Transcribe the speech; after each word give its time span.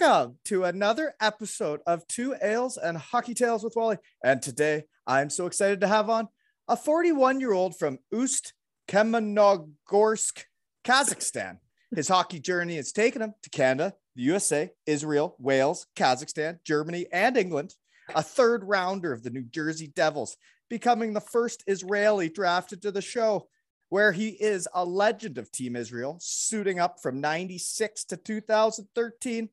Welcome 0.00 0.38
to 0.46 0.64
another 0.64 1.14
episode 1.20 1.80
of 1.86 2.06
Two 2.08 2.34
Ales 2.42 2.76
and 2.76 2.96
Hockey 2.96 3.32
Tales 3.32 3.62
with 3.62 3.74
Wally. 3.76 3.98
And 4.24 4.42
today 4.42 4.84
I'm 5.06 5.30
so 5.30 5.46
excited 5.46 5.80
to 5.80 5.86
have 5.86 6.10
on 6.10 6.28
a 6.66 6.76
41 6.76 7.38
year 7.38 7.52
old 7.52 7.78
from 7.78 7.98
Ust 8.12 8.54
Kamenogorsk, 8.88 10.44
Kazakhstan. 10.84 11.58
His 11.94 12.08
hockey 12.08 12.40
journey 12.40 12.76
has 12.76 12.90
taken 12.90 13.22
him 13.22 13.34
to 13.42 13.50
Canada, 13.50 13.94
the 14.16 14.22
USA, 14.22 14.70
Israel, 14.84 15.36
Wales, 15.38 15.86
Kazakhstan, 15.94 16.58
Germany, 16.64 17.06
and 17.12 17.36
England. 17.36 17.74
A 18.14 18.22
third 18.22 18.64
rounder 18.64 19.12
of 19.12 19.22
the 19.22 19.30
New 19.30 19.44
Jersey 19.44 19.86
Devils, 19.86 20.36
becoming 20.68 21.12
the 21.12 21.20
first 21.20 21.62
Israeli 21.68 22.28
drafted 22.28 22.82
to 22.82 22.90
the 22.90 23.02
show, 23.02 23.48
where 23.90 24.10
he 24.10 24.30
is 24.30 24.66
a 24.74 24.84
legend 24.84 25.38
of 25.38 25.52
Team 25.52 25.76
Israel, 25.76 26.18
suiting 26.20 26.80
up 26.80 27.00
from 27.00 27.20
96 27.20 28.04
to 28.06 28.16
2013, 28.16 29.48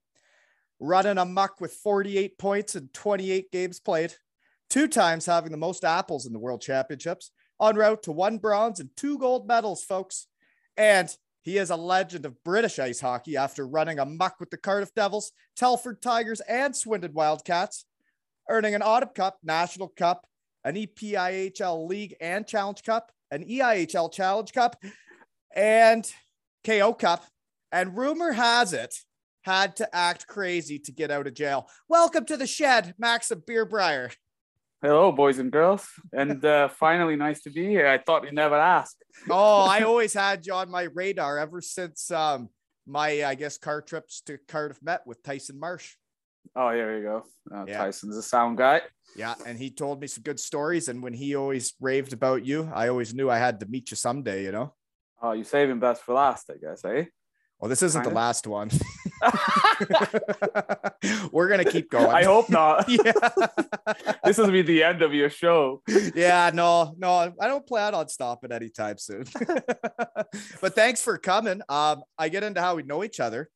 running 0.82 1.20
amuck 1.20 1.62
with 1.62 1.74
48 1.76 2.38
points 2.38 2.76
and 2.76 2.92
28 2.94 3.52
games 3.52 3.80
played, 3.80 4.16
two 4.70 4.88
times 4.88 5.28
having 5.28 5.52
the 5.52 5.58
most 5.58 5.86
apples 5.86 6.26
in 6.26 6.34
the 6.34 6.40
World 6.40 6.62
Championships, 6.62 7.32
en 7.62 7.76
route 7.76 8.04
to 8.04 8.12
one 8.12 8.40
bronze 8.40 8.80
and 8.80 8.90
two 8.98 9.18
gold 9.20 9.48
medals, 9.48 9.84
folks. 9.84 10.28
And 10.76 11.16
he 11.44 11.58
is 11.58 11.70
a 11.70 11.76
legend 11.76 12.26
of 12.26 12.44
British 12.44 12.80
ice 12.80 13.00
hockey 13.00 13.38
after 13.38 13.66
running 13.66 14.00
amuck 14.00 14.40
with 14.40 14.50
the 14.50 14.58
Cardiff 14.58 14.94
Devils, 14.96 15.32
Telford 15.56 16.02
Tigers, 16.02 16.42
and 16.42 16.76
Swindon 16.76 17.14
Wildcats, 17.14 17.86
earning 18.50 18.76
an 18.76 18.82
Autumn 18.82 19.10
Cup, 19.16 19.38
National 19.44 19.88
Cup, 19.88 20.26
an 20.64 20.76
EPIHL 20.76 21.88
League 21.88 22.16
and 22.20 22.48
Challenge 22.48 22.82
Cup, 22.84 23.12
an 23.30 23.44
EIHL 23.44 24.12
Challenge 24.12 24.52
Cup, 24.52 24.76
and 25.56 26.12
KO 26.66 26.94
Cup. 26.94 27.26
And 27.72 27.96
rumor 27.96 28.32
has 28.32 28.74
it, 28.74 28.96
had 29.42 29.76
to 29.78 29.96
act 29.96 30.28
crazy 30.28 30.80
to 30.80 30.92
get 30.92 31.12
out 31.12 31.28
of 31.28 31.34
jail. 31.34 31.68
Welcome 31.88 32.26
to 32.26 32.38
the 32.38 32.48
shed, 32.48 32.94
Max 32.98 33.32
of 33.32 33.46
Birbraer. 33.46 34.14
Hello, 34.82 35.12
boys 35.12 35.38
and 35.38 35.52
girls, 35.52 35.88
and 36.12 36.44
uh, 36.44 36.68
finally, 36.80 37.16
nice 37.16 37.42
to 37.44 37.52
be 37.52 37.68
here. 37.68 37.88
I 37.88 38.00
thought 38.00 38.24
you 38.26 38.32
never 38.32 38.56
asked. 38.56 39.04
Oh, 39.30 39.64
I 39.66 39.82
always 39.86 40.14
had 40.14 40.46
you 40.46 40.54
on 40.54 40.72
my 40.72 40.84
radar 40.84 41.38
ever 41.38 41.62
since 41.62 42.10
um, 42.10 42.50
my, 42.88 43.24
I 43.24 43.36
guess, 43.36 43.58
car 43.58 43.82
trips 43.82 44.22
to 44.22 44.40
Cardiff 44.48 44.82
met 44.82 45.02
with 45.06 45.22
Tyson 45.22 45.60
Marsh. 45.60 45.96
Oh, 46.56 46.72
here 46.72 46.98
you 46.98 47.04
go. 47.04 47.24
Uh, 47.56 47.66
Yeah. 47.68 47.78
Tyson's 47.78 48.18
a 48.18 48.24
sound 48.24 48.58
guy. 48.58 48.82
Yeah, 49.16 49.36
and 49.46 49.58
he 49.58 49.70
told 49.70 50.02
me 50.02 50.08
some 50.08 50.24
good 50.24 50.40
stories. 50.40 50.88
And 50.88 51.04
when 51.04 51.14
he 51.14 51.36
always 51.36 51.74
raved 51.80 52.14
about 52.14 52.44
you, 52.44 52.70
I 52.74 52.88
always 52.88 53.14
knew 53.14 53.30
I 53.30 53.38
had 53.38 53.60
to 53.60 53.68
meet 53.68 53.92
you 53.92 53.98
someday, 53.98 54.44
you 54.44 54.52
know? 54.52 54.74
Oh, 55.22 55.34
you're 55.34 55.46
saving 55.46 55.80
best 55.80 56.02
for 56.02 56.16
last, 56.16 56.50
I 56.50 56.58
guess, 56.58 56.84
eh? 56.86 57.06
Well, 57.62 57.70
this 57.70 57.84
isn't 57.84 58.04
the 58.04 58.10
last 58.10 58.48
one. 58.48 58.72
We're 61.32 61.48
going 61.48 61.64
to 61.64 61.72
keep 61.72 61.92
going. 61.92 62.08
I 62.08 62.24
hope 62.24 62.50
not. 62.50 62.86
yeah. 62.90 63.12
this 64.24 64.40
will 64.40 64.50
be 64.50 64.64
the 64.64 64.82
end 64.82 65.04
of 65.04 65.14
your 65.14 65.30
show. 65.30 65.84
yeah, 66.16 66.50
no, 66.52 66.96
no, 66.98 67.32
I 67.40 67.48
don't 67.48 67.68
plan 67.68 67.94
on 67.94 68.10
stopping 68.10 68.52
anytime 68.52 68.98
soon. 68.98 69.26
but 70.60 70.74
thanks 70.74 71.04
for 71.04 71.20
coming. 71.20 71.62
Um, 71.70 72.02
I 72.18 72.30
get 72.30 72.44
into 72.44 72.60
how 72.60 72.74
we 72.74 72.82
know 72.82 73.04
each 73.04 73.20
other. 73.20 73.48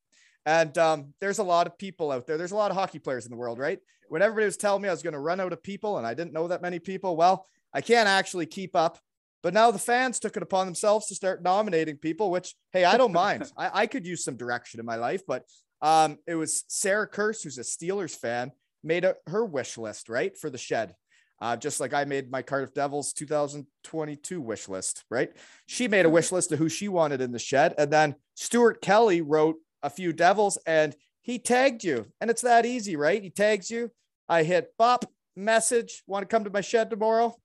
And 0.45 0.77
um, 0.77 1.15
there's 1.19 1.39
a 1.39 1.43
lot 1.43 1.65
of 1.65 1.75
people 1.79 2.11
out 2.11 2.27
there. 2.27 2.37
There's 2.37 2.51
a 2.51 2.55
lot 2.55 2.69
of 2.69 2.77
hockey 2.77 2.99
players 2.99 3.25
in 3.25 3.31
the 3.31 3.37
world, 3.37 3.57
right? 3.57 3.79
When 4.09 4.21
everybody 4.21 4.45
was 4.45 4.57
telling 4.57 4.83
me 4.83 4.89
I 4.89 4.91
was 4.91 5.01
going 5.01 5.13
to 5.13 5.19
run 5.19 5.39
out 5.39 5.51
of 5.51 5.63
people 5.63 5.97
and 5.97 6.05
I 6.05 6.13
didn't 6.13 6.33
know 6.33 6.49
that 6.49 6.61
many 6.61 6.77
people, 6.77 7.17
well, 7.17 7.47
I 7.73 7.81
can't 7.81 8.07
actually 8.07 8.45
keep 8.45 8.75
up. 8.75 8.99
But 9.45 9.53
now 9.53 9.69
the 9.69 9.77
fans 9.77 10.19
took 10.19 10.35
it 10.35 10.41
upon 10.41 10.65
themselves 10.65 11.05
to 11.05 11.15
start 11.15 11.43
nominating 11.43 11.97
people, 11.97 12.31
which, 12.31 12.55
hey, 12.73 12.83
I 12.83 12.97
don't 12.97 13.13
mind. 13.13 13.51
I, 13.57 13.83
I 13.83 13.85
could 13.85 14.07
use 14.07 14.23
some 14.23 14.37
direction 14.37 14.79
in 14.79 14.87
my 14.87 14.95
life. 14.95 15.21
But 15.27 15.43
um, 15.83 16.17
it 16.25 16.33
was 16.33 16.63
Sarah 16.67 17.07
Kurse, 17.07 17.43
who's 17.43 17.59
a 17.59 17.61
Steelers 17.61 18.15
fan, 18.15 18.51
made 18.83 19.05
a, 19.05 19.17
her 19.27 19.45
wish 19.45 19.77
list, 19.77 20.09
right, 20.09 20.35
for 20.35 20.49
the 20.49 20.57
shed 20.57 20.95
uh, 21.41 21.55
just 21.55 21.79
like 21.79 21.93
I 21.93 22.05
made 22.05 22.31
my 22.31 22.41
Cardiff 22.41 22.73
Devils 22.73 23.13
2022 23.13 24.41
wish 24.41 24.69
list, 24.69 25.03
right? 25.09 25.31
She 25.65 25.87
made 25.87 26.05
a 26.05 26.09
wish 26.09 26.31
list 26.31 26.51
of 26.51 26.59
who 26.59 26.69
she 26.69 26.87
wanted 26.87 27.21
in 27.21 27.31
the 27.31 27.39
shed. 27.39 27.75
And 27.77 27.91
then 27.91 28.15
Stuart 28.35 28.81
Kelly 28.81 29.21
wrote 29.21 29.57
a 29.83 29.89
few 29.89 30.13
Devils 30.13 30.57
and 30.65 30.95
he 31.21 31.39
tagged 31.39 31.83
you. 31.83 32.05
And 32.21 32.29
it's 32.29 32.43
that 32.43 32.65
easy, 32.65 32.95
right? 32.95 33.21
He 33.21 33.29
tags 33.29 33.69
you. 33.69 33.91
I 34.29 34.43
hit 34.43 34.73
bop 34.77 35.05
message, 35.35 36.03
want 36.07 36.23
to 36.23 36.33
come 36.33 36.45
to 36.45 36.49
my 36.49 36.61
shed 36.61 36.89
tomorrow? 36.89 37.35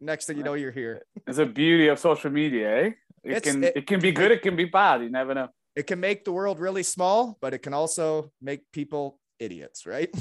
Next 0.00 0.26
thing 0.26 0.36
you 0.36 0.42
know, 0.44 0.54
you're 0.54 0.70
here. 0.72 1.02
It's 1.26 1.38
a 1.38 1.46
beauty 1.46 1.88
of 1.88 1.98
social 1.98 2.30
media, 2.30 2.68
eh? 2.76 2.86
It 3.24 3.30
It's- 3.36 3.42
can 3.42 3.64
it- 3.64 3.76
it, 3.76 3.86
can 3.86 4.00
be 4.00 4.12
good, 4.12 4.30
it 4.30 4.42
can 4.42 4.56
be 4.56 4.64
bad. 4.66 5.02
You 5.02 5.10
never 5.10 5.34
know. 5.34 5.48
It 5.76 5.86
can 5.86 5.98
make 6.00 6.24
the 6.24 6.32
world 6.32 6.60
really 6.60 6.82
small, 6.84 7.36
but 7.40 7.52
it 7.54 7.58
can 7.58 7.74
also 7.74 8.30
make 8.40 8.60
people 8.72 9.18
idiots, 9.38 9.86
right? 9.86 10.10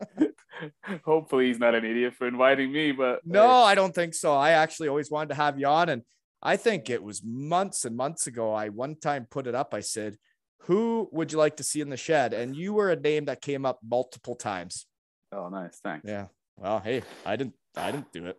Hopefully, 1.04 1.46
he's 1.46 1.58
not 1.58 1.74
an 1.74 1.84
idiot 1.84 2.14
for 2.14 2.26
inviting 2.26 2.72
me, 2.72 2.92
but 2.92 3.20
No, 3.24 3.48
I 3.48 3.74
don't 3.74 3.94
think 3.94 4.14
so. 4.14 4.34
I 4.34 4.50
actually 4.50 4.88
always 4.88 5.10
wanted 5.10 5.28
to 5.30 5.34
have 5.36 5.58
you 5.58 5.66
on. 5.66 5.88
And 5.88 6.02
I 6.42 6.56
think 6.56 6.90
it 6.90 7.02
was 7.02 7.22
months 7.24 7.84
and 7.84 7.96
months 7.96 8.26
ago. 8.26 8.52
I 8.52 8.68
one 8.68 8.96
time 8.96 9.26
put 9.30 9.46
it 9.46 9.54
up. 9.54 9.74
I 9.74 9.80
said, 9.80 10.16
Who 10.62 11.08
would 11.12 11.32
you 11.32 11.38
like 11.38 11.56
to 11.56 11.62
see 11.64 11.80
in 11.80 11.90
the 11.90 11.96
shed? 11.96 12.32
And 12.32 12.56
you 12.56 12.72
were 12.74 12.90
a 12.90 12.96
name 12.96 13.26
that 13.26 13.40
came 13.42 13.64
up 13.66 13.78
multiple 13.88 14.34
times. 14.36 14.86
oh, 15.32 15.48
nice, 15.48 15.78
thanks. 15.82 16.06
Yeah. 16.08 16.26
Well, 16.58 16.80
hey, 16.80 17.02
I 17.24 17.36
didn't 17.36 17.54
I 17.76 17.92
didn't 17.92 18.12
do 18.12 18.26
it. 18.26 18.38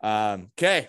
Um, 0.00 0.50
okay. 0.58 0.88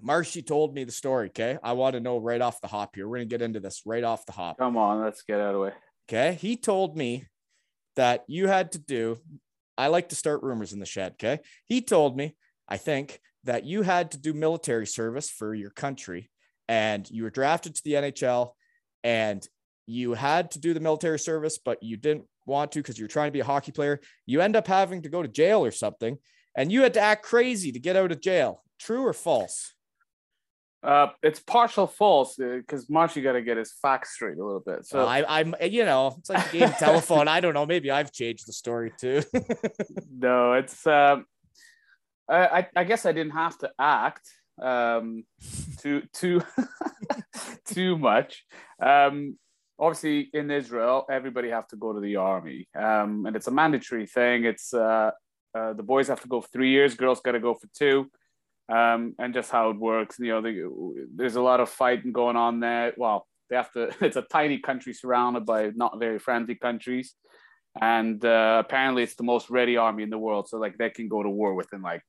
Marshy 0.00 0.42
told 0.42 0.74
me 0.74 0.84
the 0.84 0.92
story. 0.92 1.28
Okay. 1.28 1.58
I 1.62 1.72
want 1.72 1.94
to 1.94 2.00
know 2.00 2.18
right 2.18 2.40
off 2.40 2.60
the 2.60 2.68
hop 2.68 2.94
here. 2.94 3.08
We're 3.08 3.18
gonna 3.18 3.26
get 3.26 3.42
into 3.42 3.60
this 3.60 3.82
right 3.84 4.04
off 4.04 4.26
the 4.26 4.32
hop. 4.32 4.58
Come 4.58 4.76
on, 4.76 5.02
let's 5.02 5.22
get 5.22 5.40
out 5.40 5.48
of 5.48 5.52
the 5.54 5.60
way. 5.60 5.72
Okay. 6.08 6.38
He 6.40 6.56
told 6.56 6.96
me 6.96 7.26
that 7.96 8.24
you 8.26 8.48
had 8.48 8.72
to 8.72 8.78
do, 8.78 9.18
I 9.76 9.88
like 9.88 10.08
to 10.10 10.16
start 10.16 10.42
rumors 10.42 10.72
in 10.72 10.78
the 10.78 10.86
shed. 10.86 11.12
Okay. 11.12 11.40
He 11.66 11.82
told 11.82 12.16
me, 12.16 12.36
I 12.68 12.76
think, 12.76 13.20
that 13.44 13.64
you 13.64 13.82
had 13.82 14.12
to 14.12 14.18
do 14.18 14.32
military 14.32 14.86
service 14.86 15.28
for 15.28 15.52
your 15.54 15.70
country 15.70 16.30
and 16.68 17.08
you 17.10 17.24
were 17.24 17.30
drafted 17.30 17.74
to 17.74 17.82
the 17.84 17.94
NHL 17.94 18.52
and 19.02 19.46
you 19.86 20.14
had 20.14 20.52
to 20.52 20.60
do 20.60 20.74
the 20.74 20.80
military 20.80 21.18
service, 21.18 21.58
but 21.62 21.82
you 21.82 21.96
didn't 21.96 22.24
want 22.46 22.72
to 22.72 22.80
because 22.80 22.98
you're 22.98 23.08
trying 23.08 23.28
to 23.28 23.32
be 23.32 23.40
a 23.40 23.44
hockey 23.44 23.72
player. 23.72 24.00
You 24.26 24.40
end 24.40 24.56
up 24.56 24.66
having 24.66 25.02
to 25.02 25.08
go 25.08 25.22
to 25.22 25.28
jail 25.28 25.64
or 25.64 25.70
something 25.70 26.18
and 26.56 26.70
you 26.70 26.82
had 26.82 26.94
to 26.94 27.00
act 27.00 27.24
crazy 27.24 27.72
to 27.72 27.78
get 27.78 27.96
out 27.96 28.12
of 28.12 28.20
jail. 28.20 28.62
True 28.78 29.04
or 29.06 29.12
false? 29.12 29.74
Uh, 30.82 31.08
it's 31.22 31.38
partial 31.38 31.86
false 31.86 32.34
because 32.36 32.90
Marshy 32.90 33.22
got 33.22 33.32
to 33.32 33.42
get 33.42 33.56
his 33.56 33.72
facts 33.72 34.14
straight 34.14 34.36
a 34.36 34.44
little 34.44 34.60
bit. 34.60 34.84
So 34.84 34.98
So 34.98 35.06
I, 35.06 35.40
I'm, 35.40 35.54
you 35.60 35.84
know, 35.84 36.16
it's 36.18 36.28
like 36.28 36.50
game 36.50 36.68
telephone. 36.78 37.28
I 37.28 37.38
don't 37.38 37.54
know. 37.54 37.66
Maybe 37.66 37.90
I've 37.90 38.10
changed 38.10 38.48
the 38.48 38.52
story 38.52 38.92
too. 38.98 39.22
no, 40.12 40.54
it's 40.54 40.84
um, 40.86 41.26
I, 42.28 42.46
I 42.46 42.68
I 42.76 42.84
guess 42.84 43.06
I 43.06 43.12
didn't 43.12 43.32
have 43.32 43.56
to 43.58 43.70
act 43.78 44.28
um 44.60 45.24
too 45.78 46.02
too 46.12 46.42
too 47.66 47.96
much. 47.96 48.44
Um, 48.80 49.38
obviously 49.78 50.30
in 50.32 50.50
Israel, 50.50 51.06
everybody 51.10 51.50
have 51.50 51.68
to 51.68 51.76
go 51.76 51.92
to 51.92 52.00
the 52.00 52.16
army, 52.16 52.68
um, 52.78 53.26
and 53.26 53.36
it's 53.36 53.48
a 53.48 53.50
mandatory 53.50 54.06
thing. 54.06 54.44
It's 54.44 54.72
uh, 54.74 55.10
uh 55.54 55.72
the 55.74 55.82
boys 55.82 56.08
have 56.08 56.20
to 56.22 56.28
go 56.28 56.40
for 56.40 56.48
three 56.48 56.70
years, 56.70 56.94
girls 56.94 57.20
got 57.20 57.32
to 57.32 57.40
go 57.40 57.54
for 57.54 57.68
two. 57.74 58.10
Um, 58.68 59.14
and 59.18 59.34
just 59.34 59.50
how 59.50 59.70
it 59.70 59.78
works, 59.78 60.18
you 60.18 60.28
know, 60.28 60.40
the, 60.40 61.06
there's 61.14 61.34
a 61.34 61.42
lot 61.42 61.60
of 61.60 61.68
fighting 61.68 62.12
going 62.12 62.36
on 62.36 62.60
there. 62.60 62.94
Well, 62.96 63.26
they 63.50 63.56
have 63.56 63.72
to. 63.72 63.92
It's 64.00 64.16
a 64.16 64.22
tiny 64.22 64.58
country 64.58 64.94
surrounded 64.94 65.44
by 65.44 65.70
not 65.74 65.98
very 65.98 66.18
friendly 66.18 66.54
countries. 66.54 67.14
and 67.80 68.24
uh, 68.24 68.62
apparently 68.64 69.02
it's 69.02 69.14
the 69.14 69.22
most 69.22 69.50
ready 69.50 69.76
army 69.76 70.02
in 70.02 70.10
the 70.10 70.18
world. 70.18 70.48
So 70.48 70.58
like 70.58 70.76
they 70.78 70.90
can 70.90 71.08
go 71.08 71.22
to 71.22 71.28
war 71.28 71.54
within 71.54 71.82
like 71.82 72.02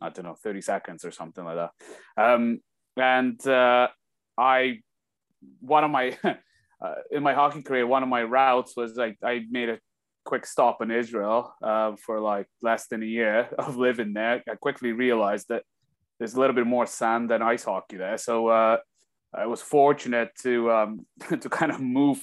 I 0.00 0.08
don't 0.10 0.24
know, 0.24 0.36
thirty 0.42 0.60
seconds 0.60 1.04
or 1.04 1.10
something 1.10 1.44
like 1.44 1.56
that. 1.56 1.72
Um, 2.16 2.60
and 2.96 3.44
uh, 3.46 3.88
I, 4.38 4.80
one 5.60 5.84
of 5.84 5.90
my 5.90 6.18
uh, 6.82 6.94
in 7.10 7.22
my 7.22 7.34
hockey 7.34 7.62
career, 7.62 7.86
one 7.86 8.02
of 8.02 8.08
my 8.08 8.22
routes 8.22 8.76
was 8.76 8.96
like 8.96 9.18
I 9.22 9.42
made 9.50 9.68
a 9.68 9.78
quick 10.24 10.46
stop 10.46 10.82
in 10.82 10.90
Israel 10.90 11.54
uh, 11.62 11.92
for 12.04 12.20
like 12.20 12.46
less 12.62 12.86
than 12.88 13.02
a 13.02 13.06
year 13.06 13.48
of 13.58 13.76
living 13.76 14.12
there. 14.12 14.42
I 14.48 14.54
quickly 14.54 14.92
realized 14.92 15.48
that 15.48 15.64
there's 16.18 16.34
a 16.34 16.40
little 16.40 16.54
bit 16.54 16.66
more 16.66 16.86
sand 16.86 17.30
than 17.30 17.42
ice 17.42 17.64
hockey 17.64 17.96
there, 17.96 18.18
so 18.18 18.48
uh, 18.48 18.78
I 19.34 19.46
was 19.46 19.62
fortunate 19.62 20.30
to 20.42 20.70
um, 20.70 21.06
to 21.28 21.48
kind 21.48 21.72
of 21.72 21.80
move 21.80 22.20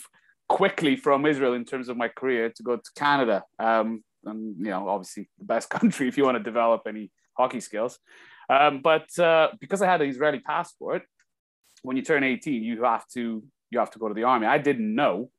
quickly 0.49 0.95
from 0.95 1.25
Israel 1.25 1.53
in 1.53 1.65
terms 1.65 1.89
of 1.89 1.97
my 1.97 2.07
career 2.07 2.49
to 2.55 2.63
go 2.63 2.77
to 2.77 2.91
Canada. 2.95 3.43
Um, 3.59 4.03
and 4.25 4.55
you 4.57 4.71
know, 4.71 4.87
obviously 4.89 5.29
the 5.37 5.45
best 5.45 5.69
country 5.77 6.07
if 6.07 6.17
you 6.17 6.25
want 6.25 6.37
to 6.37 6.43
develop 6.43 6.83
any 6.87 7.11
hockey 7.35 7.59
skills. 7.59 7.99
Um, 8.49 8.81
but 8.81 9.07
uh, 9.19 9.49
because 9.59 9.81
I 9.81 9.87
had 9.87 10.01
an 10.01 10.09
Israeli 10.09 10.39
passport, 10.39 11.03
when 11.83 11.97
you 11.97 12.03
turn 12.03 12.23
18, 12.23 12.63
you 12.63 12.83
have 12.83 13.05
to 13.13 13.43
you 13.69 13.79
have 13.79 13.91
to 13.91 13.99
go 13.99 14.07
to 14.07 14.13
the 14.13 14.23
army. 14.23 14.47
I 14.47 14.57
didn't 14.57 14.93
know 14.93 15.29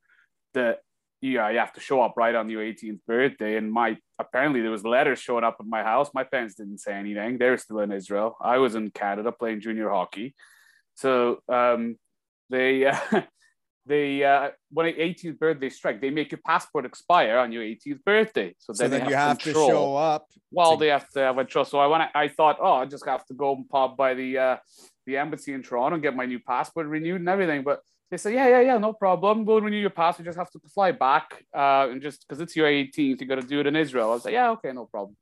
that 0.54 0.80
yeah, 1.20 1.50
you 1.50 1.58
have 1.58 1.72
to 1.72 1.80
show 1.80 2.00
up 2.00 2.14
right 2.16 2.34
on 2.34 2.48
your 2.48 2.62
18th 2.62 3.00
birthday. 3.06 3.56
And 3.56 3.72
my 3.72 3.96
apparently 4.18 4.60
there 4.60 4.70
was 4.70 4.84
letters 4.84 5.18
showing 5.18 5.44
up 5.44 5.56
at 5.58 5.66
my 5.66 5.82
house. 5.82 6.10
My 6.14 6.24
parents 6.24 6.54
didn't 6.54 6.78
say 6.78 6.94
anything. 6.94 7.38
They 7.38 7.50
were 7.50 7.56
still 7.56 7.80
in 7.80 7.90
Israel. 7.90 8.36
I 8.40 8.58
was 8.58 8.74
in 8.74 8.90
Canada 8.90 9.32
playing 9.32 9.60
junior 9.60 9.90
hockey. 9.90 10.34
So 10.94 11.40
um, 11.48 11.96
they 12.50 12.86
uh, 12.86 12.98
they 13.86 14.22
uh, 14.22 14.50
when 14.70 14.92
18th 14.92 15.38
birthday 15.38 15.70
strike, 15.70 16.00
they 16.00 16.10
make 16.10 16.30
your 16.30 16.40
passport 16.46 16.84
expire 16.84 17.38
on 17.38 17.50
your 17.50 17.64
18th 17.64 18.04
birthday. 18.04 18.54
So, 18.58 18.72
So 18.72 18.82
then, 18.84 18.90
then 18.92 19.00
they 19.00 19.10
you 19.10 19.16
have 19.16 19.38
to 19.38 19.52
show 19.52 19.96
up. 19.96 20.28
Well, 20.52 20.72
to- 20.72 20.80
they 20.80 20.88
have 20.88 21.08
to 21.10 21.20
have 21.20 21.38
a 21.38 21.44
trust. 21.44 21.72
So 21.72 21.80
I 21.80 21.86
went. 21.88 22.04
I 22.14 22.28
thought, 22.28 22.58
oh, 22.60 22.74
I 22.74 22.86
just 22.86 23.06
have 23.06 23.24
to 23.26 23.34
go 23.34 23.56
and 23.56 23.68
pop 23.68 23.96
by 23.96 24.14
the 24.14 24.38
uh, 24.38 24.56
the 25.04 25.16
embassy 25.16 25.52
in 25.52 25.64
Toronto 25.64 25.94
and 25.94 26.02
get 26.02 26.14
my 26.14 26.26
new 26.26 26.38
passport 26.38 26.86
renewed 26.86 27.20
and 27.20 27.28
everything. 27.28 27.64
But 27.64 27.80
they 28.10 28.16
said, 28.16 28.32
yeah, 28.32 28.48
yeah, 28.48 28.60
yeah, 28.60 28.78
no 28.78 28.92
problem. 28.92 29.44
We'll 29.44 29.60
renew 29.60 29.76
your 29.76 29.90
pass. 29.90 30.18
You 30.18 30.24
just 30.24 30.38
have 30.38 30.50
to 30.52 30.60
fly 30.74 30.92
back 30.92 31.44
uh, 31.54 31.88
and 31.90 32.00
just 32.00 32.26
because 32.26 32.40
it's 32.40 32.56
your 32.56 32.66
18th, 32.66 33.20
you 33.20 33.26
got 33.26 33.40
to 33.40 33.46
do 33.46 33.60
it 33.60 33.66
in 33.66 33.76
Israel. 33.76 34.10
I 34.10 34.14
was 34.14 34.24
like, 34.24 34.34
yeah, 34.34 34.50
okay, 34.50 34.72
no 34.72 34.86
problem. 34.86 35.16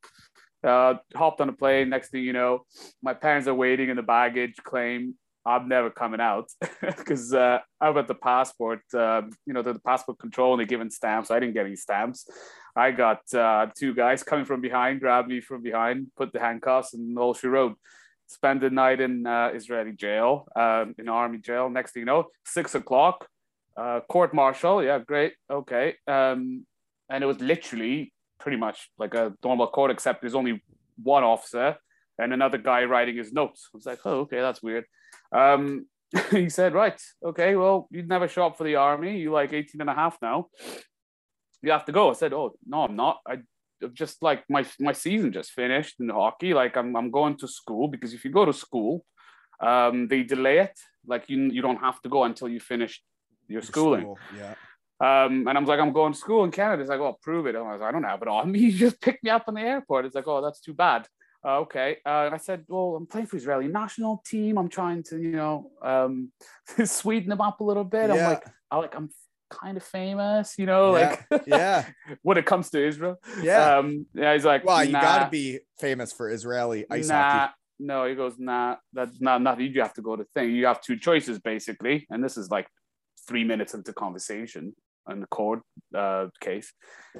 Uh, 0.62 0.94
hopped 1.14 1.40
on 1.40 1.48
a 1.48 1.52
plane. 1.52 1.88
Next 1.88 2.10
thing 2.10 2.24
you 2.24 2.32
know, 2.32 2.64
my 3.02 3.14
parents 3.14 3.48
are 3.48 3.54
waiting 3.54 3.88
in 3.88 3.96
the 3.96 4.02
baggage 4.02 4.56
claim. 4.62 5.14
I'm 5.44 5.68
never 5.68 5.90
coming 5.90 6.20
out 6.20 6.50
because 6.80 7.32
uh, 7.32 7.58
I 7.80 7.92
got 7.92 8.08
the 8.08 8.14
passport, 8.14 8.80
um, 8.94 9.30
you 9.46 9.52
know, 9.52 9.62
the, 9.62 9.74
the 9.74 9.80
passport 9.80 10.18
control 10.18 10.54
and 10.54 10.60
they're 10.60 10.66
giving 10.66 10.90
stamps. 10.90 11.30
I 11.30 11.38
didn't 11.38 11.54
get 11.54 11.66
any 11.66 11.76
stamps. 11.76 12.28
I 12.74 12.90
got 12.90 13.32
uh, 13.32 13.68
two 13.76 13.94
guys 13.94 14.22
coming 14.22 14.44
from 14.44 14.60
behind, 14.60 15.00
grabbed 15.00 15.28
me 15.28 15.40
from 15.40 15.62
behind, 15.62 16.08
put 16.16 16.32
the 16.32 16.40
handcuffs, 16.40 16.94
and 16.94 17.16
all 17.16 17.32
she 17.32 17.46
wrote. 17.46 17.78
Spend 18.28 18.60
the 18.60 18.70
night 18.70 19.00
in 19.00 19.26
uh, 19.26 19.50
Israeli 19.54 19.92
jail, 19.92 20.46
um, 20.56 20.94
in 20.98 21.08
army 21.08 21.38
jail. 21.38 21.70
Next 21.70 21.92
thing 21.92 22.00
you 22.00 22.06
know, 22.06 22.26
six 22.44 22.74
o'clock, 22.74 23.28
uh, 23.76 24.00
court 24.08 24.34
martial. 24.34 24.82
Yeah, 24.82 24.98
great. 24.98 25.34
Okay. 25.50 25.94
Um, 26.08 26.66
and 27.08 27.22
it 27.22 27.26
was 27.26 27.40
literally 27.40 28.12
pretty 28.40 28.56
much 28.56 28.90
like 28.98 29.14
a 29.14 29.32
normal 29.44 29.68
court, 29.68 29.90
except 29.90 30.20
there's 30.20 30.34
only 30.34 30.62
one 31.02 31.24
officer 31.24 31.76
and 32.18 32.32
another 32.32 32.58
guy 32.58 32.84
writing 32.84 33.16
his 33.16 33.32
notes. 33.32 33.68
I 33.72 33.76
was 33.76 33.86
like, 33.86 34.00
oh, 34.04 34.20
okay, 34.20 34.40
that's 34.40 34.62
weird. 34.62 34.84
Um, 35.32 35.86
he 36.30 36.48
said, 36.48 36.74
right, 36.74 37.00
okay, 37.24 37.56
well, 37.56 37.88
you'd 37.90 38.08
never 38.08 38.28
show 38.28 38.46
up 38.46 38.56
for 38.56 38.64
the 38.64 38.76
army. 38.76 39.18
You're 39.18 39.32
like 39.32 39.52
18 39.52 39.80
and 39.80 39.90
a 39.90 39.94
half 39.94 40.18
now. 40.22 40.46
You 41.62 41.72
have 41.72 41.84
to 41.86 41.92
go. 41.92 42.10
I 42.10 42.14
said, 42.14 42.32
oh, 42.32 42.56
no, 42.66 42.82
I'm 42.82 42.96
not. 42.96 43.18
I 43.26 43.38
just 43.92 44.22
like 44.22 44.44
my 44.48 44.64
my 44.80 44.92
season 44.92 45.32
just 45.32 45.52
finished 45.52 45.96
in 46.00 46.08
hockey. 46.08 46.54
Like 46.54 46.76
I'm 46.76 46.96
I'm 46.96 47.10
going 47.10 47.36
to 47.38 47.48
school 47.48 47.88
because 47.88 48.14
if 48.14 48.24
you 48.24 48.30
go 48.30 48.44
to 48.44 48.52
school, 48.52 49.04
um, 49.60 50.08
they 50.08 50.22
delay 50.22 50.58
it. 50.58 50.78
Like 51.06 51.28
you 51.28 51.38
you 51.56 51.62
don't 51.62 51.78
have 51.78 52.00
to 52.02 52.08
go 52.08 52.24
until 52.24 52.48
you 52.48 52.60
finish 52.60 53.02
your 53.48 53.62
schooling. 53.62 54.02
School, 54.02 54.18
Yeah. 54.36 54.54
Um, 54.98 55.46
and 55.46 55.58
I'm 55.58 55.66
like, 55.66 55.78
I'm 55.78 55.92
going 55.92 56.14
to 56.14 56.18
school 56.18 56.44
in 56.44 56.50
Canada. 56.50 56.80
It's 56.80 56.88
like, 56.88 57.00
oh, 57.00 57.18
prove 57.22 57.46
it. 57.46 57.54
I 57.54 57.60
was 57.60 57.80
like, 57.80 57.88
I 57.88 57.92
don't 57.92 58.04
have 58.04 58.22
it 58.22 58.28
on 58.28 58.50
me. 58.50 58.58
You 58.66 58.72
just 58.72 59.00
picked 59.00 59.22
me 59.24 59.30
up 59.30 59.46
in 59.46 59.54
the 59.54 59.60
airport. 59.60 60.06
It's 60.06 60.14
like, 60.14 60.26
oh, 60.26 60.40
that's 60.42 60.60
too 60.60 60.72
bad. 60.72 61.06
Uh, 61.46 61.58
okay. 61.58 61.98
Uh, 62.04 62.30
I 62.32 62.38
said, 62.38 62.64
well, 62.66 62.96
I'm 62.96 63.06
playing 63.06 63.26
for 63.26 63.36
Israeli 63.36 63.68
national 63.68 64.22
team. 64.26 64.56
I'm 64.58 64.70
trying 64.70 65.02
to, 65.04 65.20
you 65.20 65.32
know, 65.32 65.70
um, 65.82 66.32
sweeten 66.84 67.28
them 67.28 67.42
up 67.42 67.60
a 67.60 67.64
little 67.64 67.84
bit. 67.84 68.08
Yeah. 68.08 68.14
I'm 68.14 68.30
like, 68.32 68.44
I 68.70 68.76
like, 68.78 68.94
I'm 68.96 69.10
kind 69.50 69.76
of 69.76 69.82
famous, 69.82 70.54
you 70.58 70.66
know, 70.66 70.96
Yeah. 70.96 71.22
like 71.30 71.42
Yeah. 71.46 71.86
when 72.22 72.38
it 72.38 72.46
comes 72.46 72.70
to 72.70 72.84
Israel. 72.84 73.16
Yeah. 73.42 73.78
Um, 73.78 74.06
yeah. 74.14 74.32
He's 74.32 74.44
like, 74.44 74.64
well, 74.64 74.84
you 74.84 74.92
nah, 74.92 75.00
got 75.00 75.24
to 75.24 75.30
be 75.30 75.60
famous 75.80 76.12
for 76.12 76.30
Israeli 76.30 76.84
ice 76.90 77.08
nah. 77.08 77.30
hockey. 77.30 77.52
No, 77.78 78.06
he 78.06 78.14
goes, 78.14 78.34
nah, 78.38 78.76
that's 78.92 79.20
not 79.20 79.42
nothing. 79.42 79.66
You 79.72 79.82
have 79.82 79.92
to 79.94 80.02
go 80.02 80.16
to 80.16 80.24
thing. 80.34 80.50
You 80.52 80.66
have 80.66 80.80
two 80.80 80.96
choices 80.96 81.38
basically, 81.38 82.06
and 82.10 82.24
this 82.24 82.38
is 82.38 82.50
like 82.50 82.66
three 83.28 83.44
minutes 83.44 83.74
into 83.74 83.92
conversation 83.92 84.74
in 85.10 85.20
the 85.20 85.26
court 85.26 85.60
uh, 85.94 86.26
case 86.40 86.72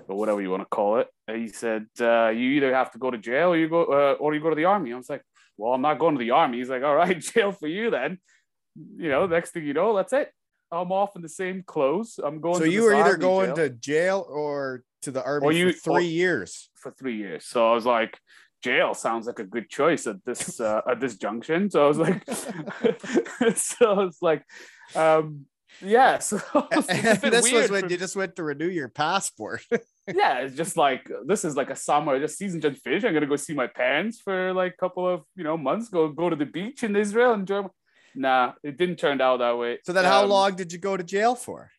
or 0.09 0.17
whatever 0.17 0.41
you 0.41 0.51
want 0.51 0.63
to 0.63 0.69
call 0.69 0.99
it. 0.99 1.09
He 1.31 1.49
said, 1.49 1.87
uh, 2.01 2.29
you 2.29 2.51
either 2.53 2.75
have 2.75 2.91
to 2.93 2.99
go 2.99 3.11
to 3.11 3.19
jail 3.19 3.51
or 3.51 3.57
you 3.57 3.69
go 3.69 3.85
uh, 3.85 4.17
or 4.19 4.35
you 4.35 4.41
go 4.41 4.51
to 4.51 4.57
the 4.57 4.65
army. 4.65 4.93
I 4.93 4.97
was 4.97 5.11
like, 5.11 5.23
well, 5.57 5.73
I'm 5.73 5.83
not 5.83 5.99
going 5.99 6.15
to 6.15 6.19
the 6.19 6.31
army. 6.33 6.59
He's 6.59 6.71
like, 6.71 6.83
all 6.83 6.97
right, 6.97 7.19
jail 7.35 7.53
for 7.53 7.69
you 7.69 7.91
then. 7.91 8.19
You 8.97 9.09
know, 9.09 9.27
next 9.27 9.51
thing 9.51 9.65
you 9.65 9.75
know, 9.75 9.95
that's 9.97 10.13
it. 10.13 10.31
I'm 10.73 10.91
off 10.93 11.15
in 11.17 11.23
the 11.23 11.29
same 11.29 11.63
clothes. 11.65 12.19
I'm 12.23 12.41
going. 12.41 12.59
So 12.59 12.65
to 12.65 12.71
you 12.71 12.83
were 12.83 12.95
either 12.95 13.17
going 13.17 13.49
jail 13.55 13.57
to 13.57 13.71
jail 13.71 14.27
or 14.29 14.83
to 15.03 15.11
the 15.11 15.23
army 15.25 15.47
Or 15.47 15.53
you- 15.53 15.73
for 15.73 15.95
three 15.95 16.07
or- 16.07 16.11
years. 16.11 16.71
for 16.75 16.91
three 16.93 17.17
years. 17.17 17.45
So 17.47 17.71
I 17.71 17.75
was 17.75 17.87
like, 17.87 18.19
jail 18.65 18.95
sounds 18.95 19.27
like 19.27 19.39
a 19.39 19.45
good 19.45 19.69
choice 19.71 20.07
at 20.07 20.25
this 20.25 20.61
uh, 20.69 20.81
at 20.91 21.01
this 21.01 21.17
junction. 21.17 21.71
So 21.71 21.85
I 21.85 21.89
was 21.89 21.99
like, 21.99 22.25
so 23.57 23.91
I 23.93 24.05
was 24.05 24.19
like, 24.21 24.43
um, 24.95 25.47
yeah. 25.81 26.19
So 26.19 26.37
it's 26.73 26.89
a 26.89 26.93
And 26.93 27.21
bit 27.21 27.31
this 27.33 27.53
was 27.53 27.71
when 27.71 27.83
for- 27.85 27.91
you 27.91 27.97
just 27.97 28.17
went 28.17 28.37
to 28.37 28.43
renew 28.43 28.69
your 28.69 28.89
passport. 28.89 29.63
yeah, 30.13 30.39
it's 30.39 30.57
just 30.57 30.77
like 30.77 31.09
this 31.27 31.45
is 31.45 31.57
like 31.57 31.71
a 31.71 31.77
summer. 31.77 32.19
Just 32.19 32.39
season 32.39 32.61
just 32.61 32.83
finished. 32.83 33.05
I'm 33.07 33.15
gonna 33.15 33.27
go 33.27 33.37
see 33.37 33.55
my 33.55 33.67
parents 33.67 34.21
for 34.21 34.53
like 34.53 34.75
a 34.75 34.77
couple 34.77 35.07
of 35.09 35.23
you 35.37 35.45
know 35.45 35.57
months. 35.57 35.89
Go 35.89 36.09
go 36.09 36.31
to 36.31 36.37
the 36.37 36.47
beach 36.47 36.83
in 36.83 36.97
Israel. 36.97 37.33
Enjoy. 37.35 37.63
my- 37.63 37.69
Nah, 38.17 38.53
it 38.63 38.77
didn't 38.79 38.97
turn 38.97 39.21
out 39.21 39.39
that 39.39 39.59
way. 39.59 39.79
So 39.85 39.93
then, 39.93 40.05
how 40.05 40.25
Um, 40.25 40.31
long 40.31 40.57
did 40.57 40.73
you 40.73 40.79
go 40.79 40.97
to 40.97 41.05
jail 41.05 41.35
for? 41.35 41.71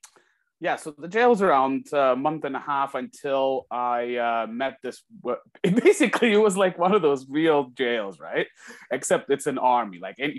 Yeah, 0.59 0.75
so 0.75 0.91
the 0.97 1.07
jail 1.07 1.29
was 1.29 1.41
around 1.41 1.87
a 1.93 2.15
month 2.15 2.43
and 2.43 2.55
a 2.55 2.59
half 2.59 2.95
until 2.95 3.67
I 3.69 4.15
uh, 4.15 4.47
met 4.47 4.77
this. 4.81 5.03
Basically, 5.63 6.33
it 6.33 6.37
was 6.37 6.57
like 6.57 6.77
one 6.79 6.93
of 6.95 7.01
those 7.01 7.27
real 7.29 7.69
jails, 7.77 8.19
right? 8.19 8.47
Except 8.91 9.29
it's 9.29 9.45
an 9.47 9.57
army. 9.59 9.99
Like, 9.99 10.15
any, 10.19 10.37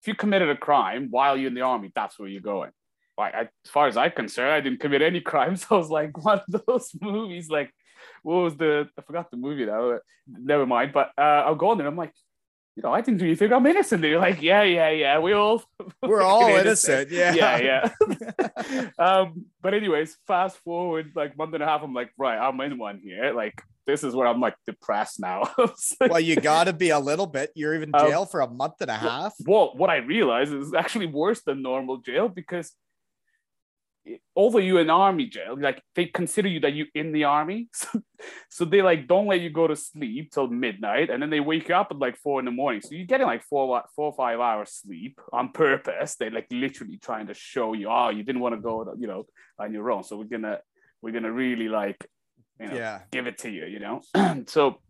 if 0.00 0.06
you 0.06 0.14
committed 0.14 0.48
a 0.48 0.56
crime 0.56 1.08
while 1.10 1.36
you're 1.36 1.48
in 1.48 1.54
the 1.54 1.60
army, 1.62 1.90
that's 1.94 2.18
where 2.18 2.28
you're 2.28 2.40
going. 2.40 2.70
Like, 3.18 3.34
I, 3.34 3.40
as 3.42 3.70
far 3.70 3.88
as 3.88 3.96
I'm 3.96 4.12
concerned, 4.12 4.52
I 4.52 4.60
didn't 4.60 4.80
commit 4.80 5.02
any 5.02 5.20
crimes. 5.20 5.66
So 5.66 5.74
I 5.76 5.78
was 5.78 5.90
like 5.90 6.16
one 6.24 6.40
of 6.52 6.64
those 6.66 6.90
movies. 7.00 7.50
Like, 7.50 7.70
what 8.22 8.36
was 8.36 8.56
the? 8.56 8.88
I 8.98 9.02
forgot 9.02 9.30
the 9.30 9.36
movie 9.36 9.66
now. 9.66 9.98
Never 10.26 10.64
mind. 10.66 10.92
But 10.92 11.10
uh, 11.18 11.42
I'll 11.46 11.56
go 11.56 11.70
on 11.70 11.78
there. 11.78 11.86
I'm 11.86 11.96
like, 11.96 12.14
you 12.78 12.82
know, 12.82 12.92
I 12.92 13.00
didn't 13.00 13.18
do 13.18 13.24
anything. 13.24 13.52
I'm 13.52 13.66
innocent. 13.66 14.02
They're 14.02 14.20
like, 14.20 14.40
yeah, 14.40 14.62
yeah, 14.62 14.90
yeah. 14.90 15.18
We 15.18 15.32
all 15.32 15.64
We're 16.02 16.22
all 16.22 16.42
fucking 16.42 16.58
innocent. 16.58 17.10
Yeah. 17.10 17.34
yeah, 17.34 17.90
yeah. 18.08 18.90
um, 19.00 19.46
but 19.60 19.74
anyways, 19.74 20.16
fast 20.28 20.58
forward 20.58 21.10
like 21.16 21.36
month 21.36 21.54
and 21.54 21.62
a 21.62 21.66
half. 21.66 21.82
I'm 21.82 21.92
like, 21.92 22.10
right, 22.16 22.38
I'm 22.38 22.60
in 22.60 22.78
one 22.78 23.00
here. 23.02 23.32
Like, 23.32 23.60
this 23.84 24.04
is 24.04 24.14
where 24.14 24.28
I'm 24.28 24.38
like 24.40 24.54
depressed 24.64 25.18
now. 25.18 25.52
Well, 26.00 26.20
you 26.20 26.36
got 26.36 26.64
to 26.64 26.72
be 26.72 26.90
a 26.90 27.00
little 27.00 27.26
bit. 27.26 27.50
You're 27.56 27.74
even 27.74 27.90
Um, 27.92 28.06
jail 28.06 28.26
for 28.26 28.42
a 28.42 28.48
month 28.48 28.74
and 28.80 28.90
a 28.92 28.96
half. 28.96 29.34
well, 29.44 29.72
what 29.74 29.90
I 29.90 29.96
realize 29.96 30.52
is 30.52 30.72
actually 30.72 31.06
worse 31.06 31.42
than 31.42 31.62
normal 31.62 31.96
jail 31.96 32.28
because 32.28 32.72
although 34.36 34.58
you're 34.58 34.80
in 34.80 34.90
army 34.90 35.26
jail, 35.26 35.56
like 35.58 35.82
they 35.94 36.06
consider 36.06 36.48
you 36.48 36.60
that 36.60 36.74
you're 36.74 36.86
in 36.94 37.12
the 37.12 37.24
army. 37.24 37.68
So, 37.78 38.00
so 38.50 38.64
they 38.64 38.82
like 38.82 39.06
don't 39.06 39.28
let 39.28 39.40
you 39.40 39.50
go 39.50 39.68
to 39.68 39.76
sleep 39.76 40.32
till 40.32 40.48
midnight 40.48 41.08
and 41.08 41.22
then 41.22 41.30
they 41.30 41.38
wake 41.38 41.68
you 41.68 41.76
up 41.76 41.88
at 41.92 41.98
like 41.98 42.16
four 42.16 42.40
in 42.40 42.46
the 42.46 42.50
morning. 42.50 42.80
So 42.80 42.88
you're 42.96 43.06
getting 43.06 43.28
like 43.28 43.44
four, 43.44 43.82
four 43.94 44.06
or 44.06 44.12
five 44.12 44.40
hours 44.40 44.70
sleep 44.72 45.20
on 45.32 45.52
purpose. 45.52 46.16
They 46.16 46.28
like 46.28 46.48
literally 46.50 46.98
trying 46.98 47.28
to 47.28 47.34
show 47.34 47.74
you, 47.74 47.88
oh, 47.88 48.08
you 48.08 48.24
didn't 48.24 48.40
want 48.40 48.56
to 48.56 48.60
go, 48.60 48.92
you 48.98 49.06
know, 49.06 49.26
on 49.58 49.72
your 49.72 49.90
own. 49.92 50.02
So 50.02 50.16
we're 50.16 50.24
gonna, 50.24 50.58
we're 51.00 51.12
gonna 51.12 51.30
really 51.30 51.68
like, 51.68 52.04
you 52.58 52.66
know, 52.66 52.74
Yeah. 52.74 53.02
give 53.12 53.28
it 53.28 53.38
to 53.38 53.50
you, 53.50 53.66
you 53.66 53.78
know? 53.78 54.00
so 54.46 54.80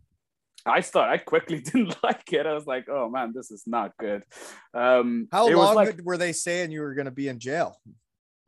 I 0.65 0.81
started, 0.81 1.11
I 1.13 1.17
quickly 1.17 1.59
didn't 1.61 1.95
like 2.03 2.33
it. 2.33 2.45
I 2.45 2.53
was 2.53 2.65
like, 2.65 2.87
oh 2.89 3.09
man, 3.09 3.31
this 3.35 3.51
is 3.51 3.63
not 3.67 3.95
good. 3.97 4.23
Um, 4.73 5.27
How 5.31 5.47
long 5.47 5.75
like 5.75 6.01
were 6.03 6.17
they 6.17 6.33
saying 6.33 6.71
you 6.71 6.81
were 6.81 6.95
going 6.95 7.05
to 7.05 7.11
be 7.11 7.27
in 7.27 7.39
jail? 7.39 7.77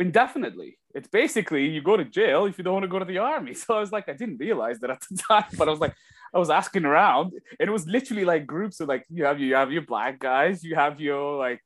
Indefinitely. 0.01 0.77
It's 0.93 1.07
basically 1.07 1.67
you 1.69 1.81
go 1.81 1.95
to 1.95 2.03
jail 2.03 2.45
if 2.45 2.57
you 2.57 2.63
don't 2.63 2.73
want 2.73 2.83
to 2.83 2.89
go 2.89 2.99
to 2.99 3.05
the 3.05 3.19
army. 3.19 3.53
So 3.61 3.75
I 3.77 3.79
was 3.79 3.91
like, 3.91 4.09
I 4.09 4.13
didn't 4.13 4.37
realize 4.37 4.79
that 4.79 4.89
at 4.89 5.01
the 5.09 5.17
time, 5.17 5.45
but 5.57 5.67
I 5.67 5.71
was 5.71 5.79
like, 5.79 5.95
I 6.33 6.39
was 6.39 6.49
asking 6.49 6.85
around, 6.85 7.33
and 7.59 7.69
it 7.69 7.71
was 7.71 7.85
literally 7.87 8.25
like 8.25 8.47
groups 8.47 8.79
of 8.79 8.87
like 8.87 9.05
you 9.09 9.25
have 9.25 9.39
you 9.39 9.55
have 9.55 9.71
your 9.71 9.85
black 9.93 10.19
guys, 10.19 10.63
you 10.63 10.75
have 10.75 10.99
your 10.99 11.37
like, 11.37 11.63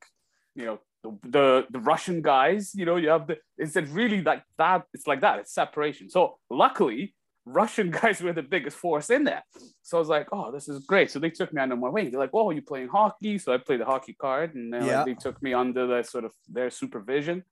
you 0.54 0.64
know, 0.66 0.78
the 1.04 1.10
the, 1.36 1.66
the 1.70 1.80
Russian 1.80 2.20
guys, 2.20 2.72
you 2.74 2.84
know, 2.84 2.96
you 2.96 3.08
have 3.08 3.26
the 3.28 3.38
it's 3.58 3.76
really 3.76 4.22
like 4.22 4.42
that. 4.58 4.82
It's 4.92 5.06
like 5.06 5.20
that. 5.20 5.38
It's 5.38 5.54
separation. 5.54 6.10
So 6.10 6.38
luckily, 6.50 7.14
Russian 7.46 7.90
guys 8.00 8.20
were 8.20 8.32
the 8.32 8.42
biggest 8.42 8.76
force 8.76 9.08
in 9.08 9.24
there. 9.24 9.44
So 9.82 9.96
I 9.96 10.00
was 10.00 10.08
like, 10.08 10.28
oh, 10.32 10.50
this 10.50 10.68
is 10.68 10.84
great. 10.84 11.10
So 11.10 11.18
they 11.18 11.30
took 11.30 11.52
me 11.52 11.62
under 11.62 11.76
my 11.76 11.88
wing. 11.88 12.10
They're 12.10 12.20
like, 12.20 12.34
oh, 12.34 12.50
you 12.50 12.60
playing 12.60 12.88
hockey? 12.88 13.38
So 13.38 13.54
I 13.54 13.58
played 13.58 13.80
the 13.80 13.84
hockey 13.84 14.14
card, 14.14 14.54
and 14.56 14.72
then, 14.72 14.86
like, 14.86 15.06
they 15.06 15.14
took 15.14 15.40
me 15.42 15.54
under 15.54 15.86
the 15.86 16.02
sort 16.02 16.24
of 16.24 16.32
their 16.48 16.70
supervision, 16.70 17.44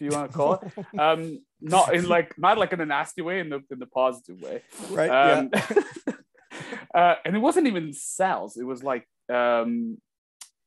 if 0.00 0.12
you 0.12 0.16
want 0.16 0.30
to 0.30 0.36
call 0.36 0.54
it. 0.54 0.72
um, 0.98 1.40
not 1.60 1.94
in 1.94 2.08
like 2.08 2.38
not 2.38 2.58
like 2.58 2.72
in 2.72 2.80
a 2.80 2.86
nasty 2.86 3.22
way, 3.22 3.40
in 3.40 3.48
the 3.48 3.60
in 3.70 3.78
the 3.78 3.86
positive 3.86 4.40
way. 4.40 4.62
right? 4.90 5.10
Um, 5.10 5.50
uh, 6.94 7.14
and 7.24 7.36
it 7.36 7.40
wasn't 7.40 7.66
even 7.66 7.92
cells. 7.92 8.56
It 8.56 8.64
was 8.64 8.82
like 8.82 9.06
um, 9.28 9.98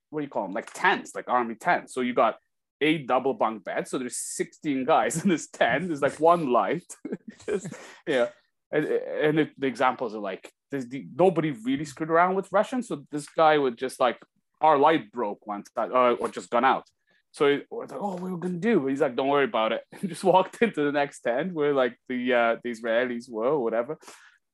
what 0.10 0.20
do 0.20 0.24
you 0.26 0.30
call 0.30 0.44
them? 0.44 0.54
Like 0.54 0.72
tents, 0.74 1.16
like 1.16 1.28
army 1.28 1.56
tents. 1.56 1.94
So 1.94 2.02
you 2.02 2.14
got 2.14 2.36
eight 2.82 3.08
double 3.08 3.34
bunk 3.34 3.64
beds. 3.64 3.90
So 3.90 3.98
there's 3.98 4.18
16 4.18 4.86
guys 4.86 5.24
in 5.24 5.30
this 5.30 5.48
tent. 5.48 5.88
There's 5.88 6.02
like 6.02 6.20
one 6.20 6.52
light. 6.52 6.84
Just, 7.46 7.68
yeah. 8.08 8.28
And, 8.72 8.86
and 8.86 9.40
it, 9.40 9.52
the 9.58 9.68
examples 9.68 10.16
are 10.16 10.20
like 10.20 10.52
there's 10.70 10.88
the, 10.88 11.06
nobody 11.16 11.52
really 11.52 11.86
screwed 11.86 12.10
around 12.10 12.36
with 12.36 12.52
Russians. 12.52 12.88
So 12.88 13.04
this 13.12 13.28
guy 13.28 13.58
would 13.58 13.78
just 13.78 14.00
like 14.00 14.18
our 14.62 14.78
light 14.78 15.12
broke 15.12 15.46
once 15.46 15.70
that 15.76 15.92
uh, 15.92 16.14
or 16.14 16.30
just 16.30 16.50
gone 16.50 16.64
out. 16.64 16.86
So 17.32 17.48
he- 17.50 17.64
we're 17.70 17.86
like, 17.86 17.98
oh, 18.00 18.16
what 18.16 18.24
are 18.30 18.36
we 18.36 18.40
gonna 18.42 18.58
do? 18.60 18.80
But 18.80 18.88
he's 18.88 19.02
like, 19.02 19.16
don't 19.16 19.28
worry 19.30 19.46
about 19.46 19.72
it. 19.72 19.82
And 20.02 20.10
just 20.10 20.24
walked 20.24 20.62
into 20.62 20.84
the 20.84 20.92
next 20.92 21.22
tent 21.22 21.54
where 21.54 21.74
like 21.74 21.98
the 22.10 22.34
uh, 22.34 22.56
the 22.64 22.72
Israelis 22.72 23.30
were, 23.30 23.48
or 23.48 23.64
whatever. 23.64 23.98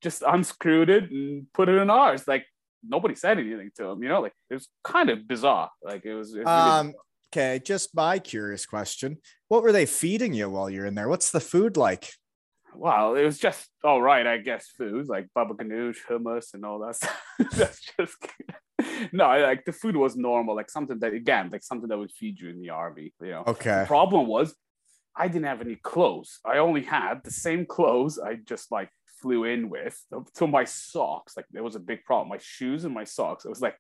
Just 0.02 0.22
unscrewed 0.22 0.90
it 0.90 1.10
and 1.10 1.48
put 1.54 1.70
it 1.70 1.76
in 1.82 1.90
ours. 1.90 2.28
Like 2.28 2.46
nobody 2.88 3.16
said 3.16 3.40
anything 3.40 3.72
to 3.78 3.86
him. 3.86 4.04
You 4.04 4.10
know, 4.10 4.22
like 4.22 4.34
it 4.50 4.54
was 4.54 4.68
kind 4.84 5.10
of 5.10 5.28
bizarre. 5.28 5.70
Like 5.84 6.06
it 6.06 6.14
was. 6.14 6.36
It 6.36 6.46
was 6.46 6.48
Um, 6.48 6.94
okay, 7.34 7.60
just 7.64 7.96
my 7.96 8.20
curious 8.20 8.66
question. 8.68 9.18
What 9.48 9.64
were 9.64 9.72
they 9.72 9.88
feeding 9.88 10.34
you 10.34 10.50
while 10.50 10.70
you're 10.70 10.86
in 10.86 10.94
there? 10.96 11.10
What's 11.10 11.32
the 11.32 11.40
food 11.40 11.78
like? 11.78 12.12
Well, 12.76 13.16
it 13.16 13.24
was 13.24 13.40
just 13.40 13.68
all 13.84 14.02
right, 14.04 14.28
I 14.28 14.38
guess. 14.38 14.68
Food 14.78 15.08
like 15.08 15.28
baba 15.34 15.56
ganoush, 15.56 15.98
hummus, 16.08 16.54
and 16.54 16.64
all 16.64 16.80
that. 16.86 16.96
Stuff. 16.96 17.50
That's 17.54 17.82
just 18.00 18.18
no. 19.12 19.28
Like 19.28 19.66
the 19.66 19.72
food 19.72 19.96
was 19.96 20.16
normal, 20.16 20.56
like 20.56 20.70
something 20.70 21.00
that 21.00 21.14
again, 21.14 21.50
like 21.52 21.64
something 21.64 21.90
that 21.90 21.98
would 21.98 22.12
feed 22.12 22.40
you 22.40 22.50
in 22.50 22.60
the 22.60 22.70
army. 22.70 23.14
You 23.22 23.32
know. 23.32 23.44
Okay. 23.48 23.82
The 23.82 23.86
problem 23.88 24.28
was, 24.28 24.56
I 25.16 25.28
didn't 25.28 25.46
have 25.46 25.62
any 25.62 25.76
clothes. 25.76 26.40
I 26.46 26.60
only 26.60 26.84
had 26.84 27.24
the 27.24 27.32
same 27.32 27.66
clothes 27.66 28.20
I 28.20 28.36
just 28.36 28.72
like 28.72 28.90
flew 29.22 29.46
in 29.46 29.70
with. 29.70 30.00
So 30.36 30.48
my 30.48 30.64
socks, 30.64 31.36
like 31.36 31.46
there 31.52 31.64
was 31.64 31.76
a 31.76 31.80
big 31.80 32.04
problem. 32.06 32.30
My 32.30 32.40
shoes 32.40 32.86
and 32.86 32.94
my 32.94 33.04
socks. 33.04 33.46
It 33.46 33.50
was 33.50 33.62
like 33.62 33.78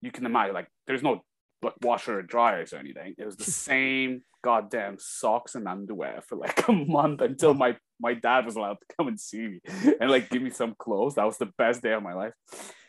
you 0.00 0.10
can 0.10 0.26
imagine, 0.26 0.54
like 0.54 0.68
there's 0.86 1.02
no 1.02 1.24
like 1.62 1.74
washer 1.82 2.18
or 2.18 2.22
dryers 2.22 2.72
or 2.72 2.78
anything. 2.78 3.14
It 3.18 3.24
was 3.24 3.36
the 3.36 3.44
same 3.50 4.22
goddamn 4.42 4.96
socks 4.98 5.54
and 5.54 5.66
underwear 5.66 6.22
for 6.26 6.36
like 6.36 6.68
a 6.68 6.72
month 6.72 7.20
until 7.22 7.54
my 7.54 7.76
my 8.00 8.14
dad 8.14 8.46
was 8.46 8.54
allowed 8.54 8.74
to 8.74 8.96
come 8.96 9.08
and 9.08 9.18
see 9.18 9.48
me 9.48 9.60
and 10.00 10.10
like 10.10 10.30
give 10.30 10.42
me 10.42 10.50
some 10.50 10.74
clothes. 10.78 11.16
That 11.16 11.26
was 11.26 11.38
the 11.38 11.50
best 11.58 11.82
day 11.82 11.92
of 11.92 12.02
my 12.02 12.14
life. 12.14 12.34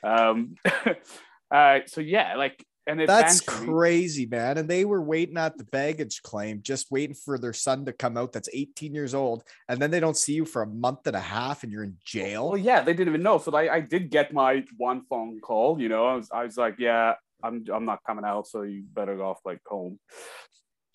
Um, 0.04 0.56
uh, 1.52 1.80
so 1.88 2.02
yeah, 2.02 2.36
like 2.36 2.64
and 2.90 3.08
That's 3.08 3.42
crazy, 3.42 4.26
man. 4.26 4.58
And 4.58 4.68
they 4.68 4.84
were 4.84 5.02
waiting 5.02 5.38
at 5.38 5.58
the 5.58 5.64
baggage 5.66 6.24
claim, 6.24 6.62
just 6.64 6.90
waiting 6.90 7.16
for 7.16 7.38
their 7.38 7.54
son 7.54 7.86
to 7.86 7.94
come 7.94 8.18
out 8.18 8.34
that's 8.34 8.50
18 8.52 8.96
years 8.96 9.14
old. 9.14 9.44
And 9.68 9.80
then 9.80 9.92
they 9.92 10.00
don't 10.00 10.18
see 10.18 10.34
you 10.34 10.44
for 10.44 10.64
a 10.64 10.68
month 10.68 11.06
and 11.06 11.16
a 11.16 11.20
half 11.20 11.62
and 11.62 11.72
you're 11.72 11.84
in 11.84 11.98
jail. 12.04 12.50
Well, 12.50 12.58
yeah, 12.58 12.82
they 12.82 12.94
didn't 12.94 13.10
even 13.10 13.22
know. 13.22 13.38
So 13.38 13.56
I, 13.56 13.76
I 13.76 13.80
did 13.82 14.10
get 14.10 14.34
my 14.34 14.64
one 14.78 15.04
phone 15.08 15.40
call. 15.40 15.80
You 15.80 15.88
know, 15.88 16.06
I 16.06 16.16
was, 16.16 16.30
I 16.32 16.44
was 16.46 16.58
like, 16.58 16.76
yeah, 16.80 17.14
I'm, 17.44 17.64
I'm 17.72 17.86
not 17.86 18.00
coming 18.08 18.26
out, 18.26 18.48
so 18.48 18.64
you 18.64 18.84
better 18.92 19.16
go 19.16 19.30
off 19.30 19.40
like 19.46 19.60
home. 19.68 20.00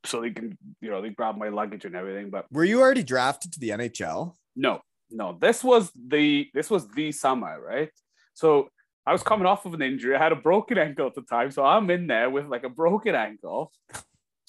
So 0.05 0.21
they 0.21 0.31
can, 0.31 0.59
you 0.81 0.91
know, 0.91 1.01
they 1.01 1.11
grab 1.11 1.37
my 1.37 1.49
luggage 1.49 1.85
and 1.85 1.95
everything. 1.95 2.29
But 2.29 2.47
Were 2.51 2.65
you 2.65 2.81
already 2.81 3.05
drafted 3.05 3.53
to 3.53 3.61
the 3.61 3.69
NHL? 3.71 4.35
no, 4.57 4.81
no, 5.11 5.39
this 5.41 5.63
was 5.63 5.93
the, 5.95 6.49
this 6.55 6.71
was 6.71 6.89
the 6.89 7.13
summer, 7.13 7.61
right? 7.61 7.91
So 8.35 8.69
I 9.07 9.13
was 9.13 9.23
coming 9.23 9.47
off 9.47 9.67
of 9.67 9.75
an 9.75 9.83
injury. 9.83 10.17
I 10.17 10.23
had 10.23 10.33
a 10.33 10.37
broken 10.37 10.79
ankle 10.79 11.07
at 11.07 11.15
the 11.15 11.23
time, 11.23 11.51
so 11.51 11.65
I'm 11.65 11.91
in 11.91 12.07
there 12.07 12.31
with 12.31 12.47
like 12.47 12.65
a 12.65 12.71
broken 12.71 13.15
ankle, 13.15 13.71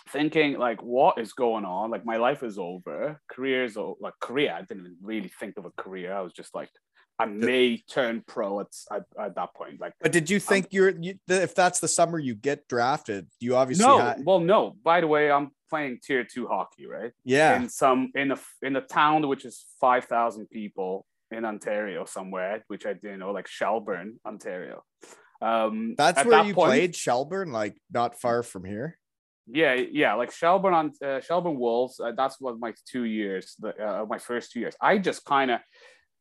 thinking 0.09 0.57
like, 0.57 0.81
what 0.81 1.19
is 1.19 1.33
going 1.33 1.65
on? 1.65 1.91
Like 1.91 2.05
my 2.05 2.17
life 2.17 2.41
is 2.41 2.57
over. 2.57 3.19
Career's 3.29 3.75
over. 3.75 3.95
Like 3.99 4.13
career, 4.21 4.53
I 4.53 4.61
didn't 4.61 4.85
even 4.85 4.97
really 5.01 5.31
think 5.39 5.57
of 5.57 5.65
a 5.65 5.71
career. 5.71 6.13
I 6.13 6.21
was 6.21 6.31
just 6.31 6.55
like, 6.55 6.69
I 7.17 7.25
may 7.25 7.77
turn 7.89 8.23
pro 8.27 8.61
at, 8.61 8.67
at, 8.91 9.03
at 9.19 9.35
that 9.35 9.53
point. 9.55 9.79
Like 9.79 9.93
But 10.01 10.11
did 10.11 10.29
you 10.29 10.39
think 10.39 10.67
you're, 10.71 10.89
you, 10.89 11.15
if 11.27 11.55
that's 11.55 11.79
the 11.79 11.87
summer 11.87 12.19
you 12.19 12.35
get 12.35 12.67
drafted, 12.67 13.27
you 13.39 13.55
obviously, 13.55 13.85
no, 13.85 13.99
had- 13.99 14.25
well, 14.25 14.39
no. 14.39 14.75
By 14.83 15.01
the 15.01 15.07
way, 15.07 15.31
I'm 15.31 15.51
playing 15.69 15.99
tier 16.05 16.23
two 16.23 16.47
hockey, 16.47 16.85
right? 16.85 17.11
yeah. 17.23 17.55
In 17.57 17.69
some 17.69 18.11
in 18.15 18.31
a 18.31 18.39
in 18.61 18.75
a 18.75 18.81
town 18.81 19.27
which 19.27 19.45
is 19.45 19.65
five 19.81 20.05
thousand 20.05 20.49
people 20.49 21.05
in 21.31 21.45
Ontario 21.45 22.05
somewhere, 22.05 22.63
which 22.67 22.85
I 22.85 22.93
didn't 22.93 23.19
know, 23.19 23.31
like 23.31 23.47
Shelburne, 23.47 24.19
Ontario. 24.25 24.83
Um, 25.41 25.95
That's 25.97 26.23
where 26.23 26.37
that 26.37 26.45
you 26.47 26.53
point- 26.53 26.69
played 26.69 26.95
Shelburne, 26.95 27.51
like 27.51 27.77
not 27.91 28.19
far 28.19 28.43
from 28.43 28.63
here. 28.65 28.97
Yeah, 29.47 29.73
yeah, 29.75 30.15
like 30.15 30.31
Shelburne 30.31 30.73
on 30.73 30.91
uh, 31.05 31.19
Shelburne 31.19 31.59
Wolves. 31.59 31.99
Uh, 31.99 32.13
that's 32.17 32.41
what 32.41 32.57
my 32.57 32.73
two 32.89 33.03
years, 33.03 33.55
the, 33.59 33.75
uh, 33.77 34.05
my 34.09 34.17
first 34.17 34.51
two 34.51 34.59
years. 34.59 34.75
I 34.81 34.97
just 34.97 35.23
kind 35.23 35.51
of 35.51 35.59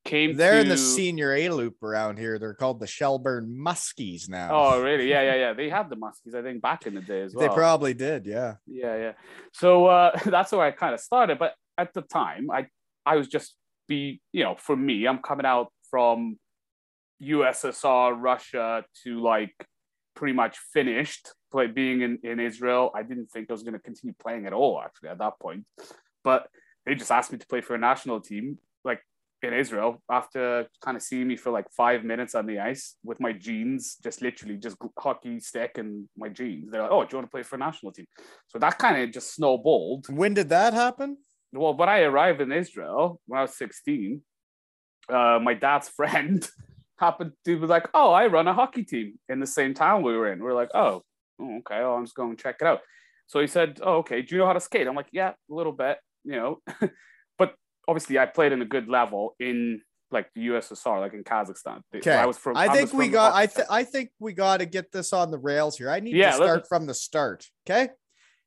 came. 0.04 0.37
They're 0.37 0.61
in 0.61 0.68
the 0.68 0.76
senior 0.76 1.32
A 1.32 1.49
loop 1.49 1.82
around 1.82 2.18
here. 2.18 2.38
They're 2.38 2.52
called 2.52 2.80
the 2.80 2.87
Shelburne 2.87 3.46
Muskies 3.49 4.28
now. 4.28 4.50
Oh, 4.52 4.82
really? 4.82 5.08
Yeah, 5.08 5.23
yeah, 5.23 5.34
yeah. 5.44 5.52
They 5.54 5.70
had 5.70 5.88
the 5.88 5.96
Muskies, 5.96 6.34
I 6.34 6.42
think, 6.42 6.61
back 6.61 6.87
in 6.87 6.94
the 6.94 7.00
day 7.00 7.23
as 7.23 7.34
well. 7.34 7.49
they 7.49 7.54
probably 7.54 7.94
did. 7.94 8.26
Yeah. 8.26 8.56
yeah 8.66 8.96
yeah 8.96 9.12
so 9.52 9.87
uh 9.87 10.11
that's 10.26 10.52
where 10.52 10.61
i 10.62 10.70
kind 10.70 10.92
of 10.94 11.00
started 11.00 11.38
but 11.38 11.54
at 11.78 11.94
the 11.94 12.02
time 12.02 12.50
i 12.50 12.66
i 13.06 13.16
was 13.16 13.28
just 13.28 13.56
be 13.88 14.21
you 14.33 14.45
know 14.45 14.55
for 14.59 14.76
me 14.76 15.07
i'm 15.07 15.19
coming 15.19 15.47
out 15.47 15.73
from 15.91 16.38
ussr 17.23 18.14
russia 18.17 18.85
to 19.03 19.21
like 19.21 19.55
pretty 20.14 20.33
much 20.33 20.59
finished 20.73 21.33
play 21.50 21.67
being 21.67 22.03
in, 22.03 22.19
in 22.23 22.41
israel 22.41 22.91
i 22.95 23.03
didn't 23.03 23.31
think 23.31 23.50
i 23.50 23.53
was 23.53 23.62
going 23.62 23.75
to 23.75 23.81
continue 23.81 24.14
playing 24.21 24.47
at 24.47 24.53
all 24.53 24.81
actually 24.85 25.09
at 25.09 25.19
that 25.19 25.38
point 25.41 25.64
but 26.23 26.49
they 26.87 26.95
just 26.95 27.11
asked 27.11 27.33
me 27.33 27.38
to 27.38 27.47
play 27.47 27.61
for 27.61 27.75
a 27.75 27.79
national 27.79 28.21
team 28.21 28.59
like 28.85 29.00
in 29.43 29.53
israel 29.53 30.03
after 30.11 30.67
kind 30.83 30.97
of 30.97 31.03
seeing 31.03 31.26
me 31.26 31.37
for 31.37 31.50
like 31.50 31.67
five 31.71 32.03
minutes 32.03 32.35
on 32.35 32.47
the 32.47 32.59
ice 32.59 32.97
with 33.05 33.21
my 33.21 33.33
jeans 33.33 33.97
just 34.03 34.23
literally 34.23 34.57
just 34.57 34.76
hockey 34.99 35.38
stick 35.38 35.73
and 35.76 36.09
my 36.17 36.29
jeans 36.29 36.71
they're 36.71 36.83
like 36.83 36.91
oh 36.91 37.03
do 37.03 37.09
you 37.12 37.19
want 37.19 37.26
to 37.26 37.31
play 37.31 37.43
for 37.43 37.57
a 37.57 37.59
national 37.59 37.93
team 37.93 38.07
so 38.49 38.59
that 38.59 38.79
kind 38.79 39.03
of 39.03 39.11
just 39.11 39.35
snowballed. 39.35 40.07
When 40.09 40.35
did 40.35 40.49
that 40.50 40.75
happen? 40.75 41.19
Well, 41.54 41.76
when 41.76 41.88
I 41.88 42.00
arrived 42.00 42.40
in 42.40 42.52
Israel 42.52 43.20
when 43.26 43.38
I 43.38 43.42
was 43.42 43.56
16, 43.56 44.20
uh, 45.08 45.38
my 45.42 45.54
dad's 45.54 45.88
friend 45.99 46.46
happened 46.99 47.32
to 47.44 47.61
be 47.61 47.66
like, 47.66 47.88
Oh, 47.94 48.12
I 48.12 48.26
run 48.26 48.49
a 48.49 48.54
hockey 48.54 48.84
team 48.84 49.18
in 49.28 49.40
the 49.40 49.46
same 49.46 49.75
town 49.75 50.02
we 50.02 50.16
were 50.16 50.32
in. 50.32 50.42
We 50.42 50.50
are 50.50 50.54
like, 50.54 50.70
Oh, 50.75 51.02
oh, 51.40 51.56
okay. 51.58 51.80
Well, 51.80 51.94
I'm 51.94 52.04
just 52.04 52.16
going 52.16 52.37
to 52.37 52.42
check 52.42 52.56
it 52.61 52.66
out. 52.66 52.80
So 53.26 53.40
he 53.40 53.46
said, 53.46 53.80
Oh, 53.82 53.96
okay. 53.99 54.23
Do 54.23 54.34
you 54.34 54.40
know 54.40 54.46
how 54.46 54.52
to 54.52 54.61
skate? 54.61 54.87
I'm 54.87 54.94
like, 54.94 55.08
Yeah, 55.12 55.30
a 55.30 55.54
little 55.54 55.73
bit, 55.73 55.99
you 56.25 56.37
know. 56.37 56.58
but 57.38 57.54
obviously, 57.88 58.18
I 58.18 58.26
played 58.26 58.52
in 58.52 58.62
a 58.62 58.66
good 58.66 58.88
level 58.88 59.34
in 59.40 59.80
like 60.11 60.30
the 60.34 60.49
USSR, 60.49 61.00
like 61.00 61.12
in 61.12 61.25
Kazakhstan. 61.25 61.80
Okay. 61.94 62.12
I 62.12 62.26
was 62.26 62.38
from. 62.38 62.56
I 62.56 62.68
think 62.68 62.92
we 62.92 63.04
from 63.04 63.12
the 63.12 63.12
got. 63.12 63.34
I 63.34 63.46
th- 63.46 63.66
I 63.68 63.84
think 63.84 64.11
we 64.18 64.32
got 64.32 64.58
to 64.58 64.66
get 64.66 64.92
this 64.92 65.12
on 65.12 65.30
the 65.30 65.38
rails 65.38 65.76
here. 65.76 65.90
I 65.90 66.00
need 66.00 66.14
Yeah, 66.14 66.30
to 66.30 66.37
start 66.37 66.68
from 66.68 66.87
the 66.87 66.94
start. 66.94 67.46
Okay. 67.68 67.90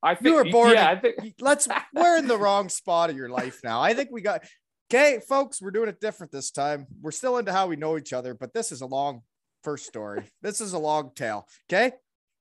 I 0.04 0.16
think 0.16 0.27
you 0.27 0.36
were 0.36 0.46
born 0.51 0.72
Yeah, 0.74 0.92
in- 0.92 0.98
I 0.98 1.01
think. 1.01 1.16
Let's. 1.39 1.68
We're 1.94 2.18
in 2.18 2.27
the 2.27 2.38
wrong 2.46 2.70
spot 2.70 3.10
of 3.10 3.16
your 3.18 3.30
life 3.30 3.62
now. 3.63 3.82
I 3.82 3.94
think 3.94 4.10
we 4.12 4.22
got. 4.22 4.44
Okay, 4.89 5.20
folks, 5.27 5.62
we're 5.62 5.72
doing 5.72 5.89
it 5.89 6.00
different 6.00 6.32
this 6.32 6.50
time. 6.51 6.88
We're 7.01 7.12
still 7.12 7.38
into 7.38 7.51
how 7.51 7.68
we 7.68 7.75
know 7.75 7.98
each 7.98 8.13
other, 8.13 8.34
but 8.34 8.54
this 8.54 8.72
is 8.72 8.82
a 8.82 8.86
long 8.86 9.22
first 9.63 9.86
story. 9.86 10.24
this 10.42 10.62
is 10.62 10.72
a 10.74 10.80
long 10.80 11.12
tale. 11.16 11.46
Okay. 11.70 11.92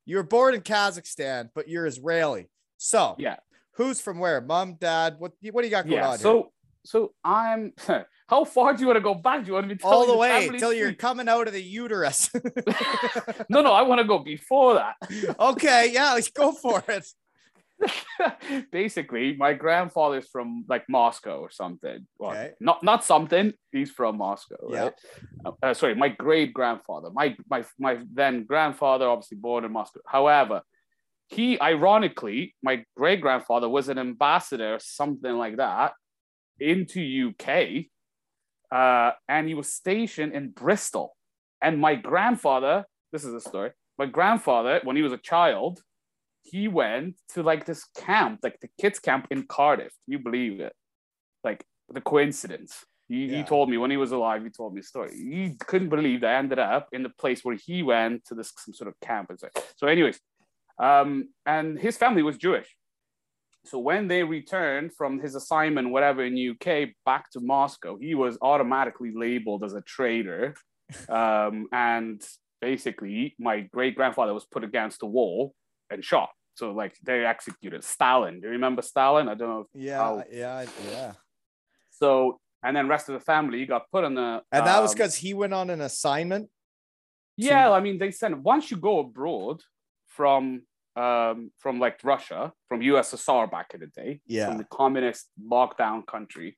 You 0.04 0.16
were 0.18 0.22
born 0.22 0.54
in 0.54 0.60
Kazakhstan, 0.60 1.48
but 1.54 1.68
you're 1.68 1.86
Israeli. 1.86 2.48
So 2.76 3.16
Yeah. 3.18 3.36
who's 3.72 4.00
from 4.00 4.20
where? 4.20 4.40
Mom, 4.40 4.74
dad. 4.74 5.16
What? 5.18 5.32
What 5.50 5.62
do 5.62 5.66
you 5.66 5.70
got 5.72 5.86
going 5.86 5.96
Yeah. 5.96 6.04
on? 6.10 6.18
here? 6.18 6.22
So, 6.22 6.52
so 6.84 7.14
I'm. 7.24 7.72
How 8.28 8.44
far 8.44 8.74
do 8.74 8.80
you 8.80 8.86
want 8.88 8.96
to 8.96 9.00
go 9.02 9.14
back? 9.14 9.42
Do 9.42 9.48
you 9.48 9.52
want 9.54 9.68
me 9.68 9.74
to 9.76 9.80
tell 9.80 9.92
all 9.92 10.06
the 10.06 10.16
way 10.16 10.48
till 10.58 10.72
you're 10.72 10.92
coming 10.92 11.28
out 11.28 11.46
of 11.46 11.52
the 11.52 11.62
uterus. 11.62 12.28
no, 13.48 13.62
no, 13.62 13.72
I 13.72 13.82
want 13.82 14.00
to 14.00 14.04
go 14.06 14.18
before 14.18 14.74
that. 14.74 14.96
okay, 15.38 15.90
yeah, 15.92 16.12
let's 16.14 16.28
go 16.30 16.50
for 16.52 16.82
it. 16.88 17.06
Basically, 18.72 19.36
my 19.36 19.52
grandfather's 19.52 20.28
from 20.28 20.64
like 20.68 20.84
Moscow 20.88 21.38
or 21.40 21.50
something. 21.50 22.06
Well, 22.18 22.30
Okay. 22.32 22.52
not 22.60 22.82
not 22.82 23.04
something. 23.04 23.52
He's 23.72 23.90
from 23.90 24.16
Moscow, 24.18 24.56
Yeah. 24.70 24.90
Uh, 25.62 25.74
sorry, 25.74 25.94
my 25.94 26.08
great 26.08 26.52
grandfather. 26.52 27.10
My 27.12 27.36
my 27.48 27.64
my 27.78 27.98
then 28.12 28.44
grandfather, 28.44 29.08
obviously 29.08 29.38
born 29.38 29.64
in 29.64 29.72
Moscow. 29.72 30.00
However, 30.06 30.62
he 31.28 31.60
ironically, 31.60 32.54
my 32.62 32.84
great 32.96 33.20
grandfather 33.20 33.68
was 33.68 33.88
an 33.88 33.98
ambassador, 33.98 34.78
something 34.80 35.32
like 35.36 35.56
that, 35.56 35.92
into 36.58 37.00
UK, 37.30 37.86
uh, 38.70 39.12
and 39.28 39.48
he 39.48 39.54
was 39.54 39.72
stationed 39.72 40.32
in 40.32 40.50
Bristol. 40.50 41.16
And 41.60 41.80
my 41.80 41.94
grandfather, 41.94 42.84
this 43.12 43.24
is 43.24 43.34
a 43.34 43.40
story. 43.40 43.70
My 43.98 44.06
grandfather, 44.06 44.80
when 44.84 44.96
he 44.96 45.02
was 45.02 45.12
a 45.12 45.18
child, 45.18 45.80
he 46.46 46.68
went 46.68 47.16
to 47.34 47.42
like 47.42 47.66
this 47.66 47.84
camp, 47.96 48.40
like 48.42 48.58
the 48.60 48.68
kids' 48.80 48.98
camp 48.98 49.26
in 49.30 49.46
Cardiff. 49.46 49.92
Can 50.04 50.12
you 50.12 50.18
believe 50.18 50.60
it? 50.60 50.72
Like 51.44 51.64
the 51.88 52.00
coincidence. 52.00 52.84
He, 53.08 53.26
Yeah. 53.26 53.38
he 53.38 53.42
told 53.44 53.70
me 53.70 53.76
when 53.78 53.90
he 53.90 53.96
was 53.96 54.12
alive, 54.12 54.42
he 54.42 54.50
told 54.50 54.74
me 54.74 54.80
a 54.80 54.84
story. 54.84 55.12
He 55.16 55.56
couldn't 55.68 55.88
believe 55.90 56.20
that 56.22 56.34
I 56.34 56.38
ended 56.38 56.58
up 56.58 56.88
in 56.92 57.02
the 57.02 57.10
place 57.22 57.44
where 57.44 57.56
he 57.56 57.82
went 57.82 58.24
to 58.26 58.34
this 58.34 58.52
some 58.58 58.74
sort 58.74 58.88
of 58.88 58.94
camp. 59.00 59.30
and 59.30 59.38
So, 59.38 59.48
so 59.76 59.86
anyways, 59.86 60.18
um, 60.78 61.28
and 61.44 61.78
his 61.78 61.96
family 61.96 62.22
was 62.22 62.36
Jewish. 62.36 62.68
So 63.64 63.78
when 63.78 64.06
they 64.06 64.22
returned 64.22 64.92
from 64.94 65.18
his 65.20 65.34
assignment, 65.34 65.90
whatever 65.90 66.24
in 66.24 66.34
UK, 66.52 66.90
back 67.04 67.30
to 67.32 67.40
Moscow, 67.40 67.96
he 67.98 68.14
was 68.14 68.38
automatically 68.40 69.12
labeled 69.14 69.64
as 69.64 69.74
a 69.74 69.82
traitor. 69.82 70.54
Um, 71.08 71.66
and 71.72 72.22
basically, 72.60 73.34
my 73.40 73.62
great 73.76 73.96
grandfather 73.96 74.32
was 74.32 74.44
put 74.44 74.62
against 74.62 75.00
the 75.00 75.06
wall 75.06 75.52
and 75.90 76.04
shot. 76.04 76.30
So 76.54 76.72
like 76.72 76.94
they 77.02 77.24
executed 77.24 77.84
Stalin. 77.84 78.40
Do 78.40 78.46
you 78.48 78.52
remember 78.52 78.82
Stalin? 78.82 79.28
I 79.28 79.34
don't 79.34 79.48
know. 79.48 79.60
If, 79.60 79.66
Yeah, 79.74 79.98
How- 79.98 80.24
yeah, 80.30 80.64
yeah. 80.90 81.12
so 81.90 82.40
and 82.62 82.76
then 82.76 82.88
rest 82.88 83.08
of 83.08 83.14
the 83.14 83.20
family 83.20 83.64
got 83.66 83.90
put 83.92 84.04
on 84.04 84.14
the. 84.14 84.42
And 84.50 84.66
that 84.66 84.80
was 84.80 84.90
um, 84.92 84.96
because 84.96 85.14
he 85.16 85.34
went 85.34 85.52
on 85.54 85.70
an 85.70 85.80
assignment. 85.82 86.48
Yeah, 87.36 87.70
I 87.70 87.80
mean, 87.80 87.98
they 87.98 88.10
send 88.10 88.42
once 88.42 88.70
you 88.70 88.76
go 88.78 89.00
abroad 89.00 89.60
from 90.06 90.62
um, 90.96 91.50
from 91.58 91.78
like 91.78 92.00
Russia, 92.02 92.52
from 92.68 92.80
USSR 92.80 93.50
back 93.50 93.72
in 93.74 93.80
the 93.80 93.86
day, 93.88 94.20
Yeah. 94.26 94.46
from 94.48 94.56
the 94.56 94.64
communist 94.64 95.28
lockdown 95.52 96.06
country, 96.06 96.56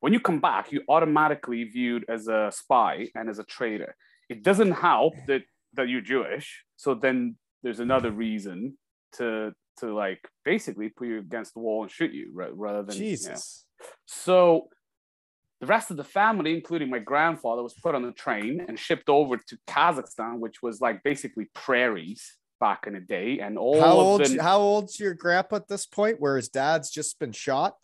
when 0.00 0.14
you 0.14 0.20
come 0.20 0.40
back, 0.40 0.72
you 0.72 0.80
automatically 0.88 1.64
viewed 1.64 2.06
as 2.08 2.28
a 2.28 2.50
spy 2.50 3.10
and 3.14 3.28
as 3.28 3.38
a 3.38 3.44
traitor. 3.44 3.94
It 4.30 4.42
doesn't 4.42 4.72
help 4.72 5.12
that 5.26 5.42
that 5.74 5.88
you're 5.90 6.00
Jewish, 6.00 6.64
so 6.76 6.94
then 6.94 7.36
there's 7.62 7.80
another 7.80 8.10
reason 8.10 8.76
to 9.14 9.52
to 9.78 9.94
like 9.94 10.20
basically 10.44 10.88
put 10.88 11.08
you 11.08 11.18
against 11.18 11.54
the 11.54 11.60
wall 11.60 11.82
and 11.82 11.90
shoot 11.90 12.12
you 12.12 12.30
ra- 12.32 12.48
rather 12.52 12.82
than 12.82 12.96
you 12.96 13.02
know. 13.02 13.08
Jesus. 13.10 13.66
So 14.06 14.68
the 15.60 15.66
rest 15.66 15.90
of 15.90 15.96
the 15.96 16.04
family, 16.04 16.54
including 16.54 16.90
my 16.90 16.98
grandfather, 16.98 17.62
was 17.62 17.74
put 17.74 17.94
on 17.94 18.04
a 18.04 18.12
train 18.12 18.64
and 18.68 18.78
shipped 18.78 19.08
over 19.08 19.36
to 19.36 19.58
Kazakhstan, 19.66 20.38
which 20.38 20.62
was 20.62 20.80
like 20.80 21.02
basically 21.02 21.48
prairies 21.54 22.36
back 22.60 22.86
in 22.86 22.94
the 22.94 23.00
day. 23.00 23.40
And 23.40 23.58
all 23.58 23.80
How 23.80 23.92
old? 23.92 24.24
them, 24.24 24.38
How 24.38 24.58
old's 24.58 24.98
your 25.00 25.14
grandpa 25.14 25.56
at 25.56 25.68
this 25.68 25.86
point? 25.86 26.20
Where 26.20 26.36
his 26.36 26.48
dad's 26.48 26.90
just 26.90 27.18
been 27.18 27.32
shot? 27.32 27.74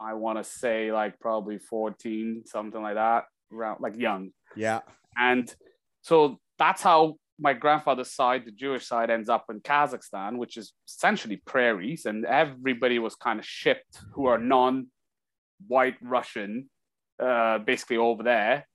I 0.00 0.14
want 0.14 0.38
to 0.38 0.44
say 0.44 0.92
like 0.92 1.18
probably 1.20 1.58
14, 1.58 2.42
something 2.46 2.82
like 2.82 2.96
that, 2.96 3.24
around 3.52 3.80
like 3.80 3.96
young. 3.96 4.30
Yeah. 4.56 4.80
And 5.16 5.54
so 6.02 6.40
that's 6.58 6.82
how 6.82 7.16
my 7.38 7.52
grandfather's 7.52 8.12
side, 8.12 8.44
the 8.44 8.52
Jewish 8.52 8.86
side, 8.86 9.10
ends 9.10 9.28
up 9.28 9.46
in 9.50 9.60
Kazakhstan, 9.60 10.36
which 10.36 10.56
is 10.56 10.72
essentially 10.88 11.42
prairies, 11.44 12.06
and 12.06 12.24
everybody 12.24 12.98
was 12.98 13.14
kind 13.14 13.38
of 13.38 13.46
shipped 13.46 13.98
who 14.12 14.26
are 14.26 14.38
non-white 14.38 15.96
Russian, 16.00 16.70
uh, 17.20 17.58
basically 17.58 17.96
over 17.96 18.22
there 18.22 18.66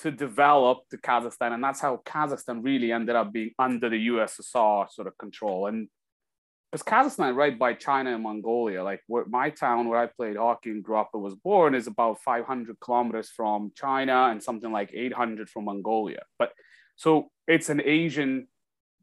to 0.00 0.10
develop 0.10 0.78
the 0.90 0.98
Kazakhstan, 0.98 1.52
and 1.54 1.62
that's 1.62 1.80
how 1.80 2.00
Kazakhstan 2.04 2.64
really 2.64 2.92
ended 2.92 3.16
up 3.16 3.32
being 3.32 3.52
under 3.58 3.88
the 3.88 4.08
USSR 4.08 4.90
sort 4.90 5.06
of 5.06 5.16
control. 5.18 5.66
And 5.66 5.88
because 6.70 6.84
Kazakhstan, 6.84 7.36
right 7.36 7.56
by 7.56 7.74
China 7.74 8.12
and 8.12 8.22
Mongolia, 8.22 8.82
like 8.82 9.00
where 9.06 9.24
my 9.26 9.50
town 9.50 9.88
where 9.88 10.00
I 10.00 10.06
played 10.06 10.36
hockey 10.36 10.70
and 10.70 10.82
grew 10.82 10.98
up 10.98 11.10
and 11.14 11.22
was 11.22 11.36
born, 11.36 11.74
is 11.74 11.86
about 11.86 12.20
500 12.24 12.80
kilometers 12.80 13.30
from 13.30 13.70
China 13.76 14.28
and 14.30 14.42
something 14.42 14.72
like 14.72 14.90
800 14.92 15.48
from 15.48 15.66
Mongolia. 15.66 16.22
But 16.38 16.52
so 16.96 17.28
it's 17.46 17.68
an 17.68 17.80
Asian 17.84 18.48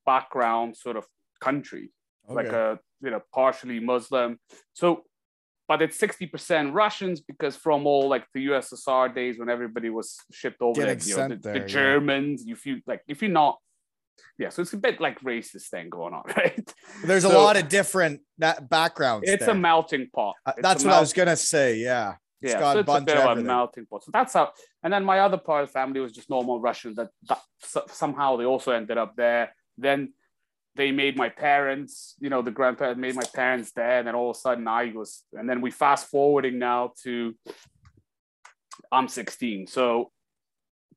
background 0.05 0.77
sort 0.77 0.97
of 0.97 1.05
country, 1.39 1.91
like 2.27 2.47
a 2.47 2.79
you 3.01 3.11
know 3.11 3.21
partially 3.33 3.79
Muslim. 3.79 4.39
So, 4.73 5.03
but 5.67 5.81
it's 5.81 5.97
60% 5.97 6.73
Russians 6.73 7.21
because 7.21 7.55
from 7.55 7.85
all 7.85 8.09
like 8.09 8.25
the 8.33 8.47
USSR 8.47 9.13
days 9.13 9.39
when 9.39 9.49
everybody 9.49 9.89
was 9.89 10.17
shipped 10.31 10.61
over 10.61 10.81
there, 10.81 10.89
you 10.89 10.95
know, 10.95 10.97
the, 10.97 11.03
sent 11.03 11.29
the 11.29 11.49
there, 11.49 11.57
yeah. 11.57 11.65
Germans. 11.65 12.43
If 12.47 12.65
you 12.65 12.81
like, 12.87 13.01
if 13.07 13.21
you're 13.21 13.31
not, 13.31 13.57
yeah. 14.37 14.49
So 14.49 14.61
it's 14.61 14.73
a 14.73 14.77
bit 14.77 14.99
like 15.01 15.19
racist 15.21 15.69
thing 15.69 15.89
going 15.89 16.13
on, 16.13 16.23
right? 16.37 16.73
There's 17.05 17.23
a 17.23 17.29
lot 17.29 17.57
of 17.57 17.69
different 17.69 18.21
that 18.37 18.69
backgrounds. 18.69 19.29
It's 19.29 19.45
there. 19.45 19.55
a 19.55 19.57
melting 19.57 20.09
pot. 20.13 20.35
Uh, 20.45 20.53
That's 20.57 20.83
what 20.83 20.93
I 20.93 20.99
was 20.99 21.13
gonna 21.13 21.35
say. 21.35 21.77
Yeah. 21.77 22.15
It's 22.41 22.53
yeah, 22.53 22.59
got 22.59 22.73
so 22.73 22.77
a 22.79 22.81
it's 22.81 23.03
a 23.03 23.05
bit 23.05 23.17
of 23.17 23.25
of 23.25 23.37
a 23.37 23.41
melting 23.41 23.85
pot. 23.85 24.03
So 24.03 24.11
that's 24.11 24.33
how. 24.33 24.51
And 24.83 24.91
then 24.91 25.05
my 25.05 25.19
other 25.19 25.37
part 25.37 25.63
of 25.63 25.69
the 25.69 25.73
family 25.73 25.99
was 25.99 26.11
just 26.11 26.29
normal 26.29 26.59
Russians. 26.59 26.95
That, 26.95 27.09
that 27.27 27.41
so- 27.59 27.85
somehow 27.89 28.37
they 28.37 28.45
also 28.45 28.71
ended 28.71 28.97
up 28.97 29.15
there. 29.15 29.55
Then 29.77 30.13
they 30.75 30.91
made 30.91 31.17
my 31.17 31.29
parents, 31.29 32.15
you 32.19 32.29
know, 32.29 32.41
the 32.41 32.51
grandparents 32.51 32.99
made 32.99 33.15
my 33.15 33.25
parents 33.35 33.71
there, 33.73 33.99
and 33.99 34.07
then 34.07 34.15
all 34.15 34.31
of 34.31 34.37
a 34.37 34.39
sudden 34.39 34.67
I 34.67 34.91
was. 34.93 35.23
And 35.33 35.49
then 35.49 35.61
we 35.61 35.71
fast 35.71 36.07
forwarding 36.07 36.57
now 36.59 36.93
to 37.03 37.35
I'm 38.91 39.07
16, 39.07 39.67
so 39.67 40.11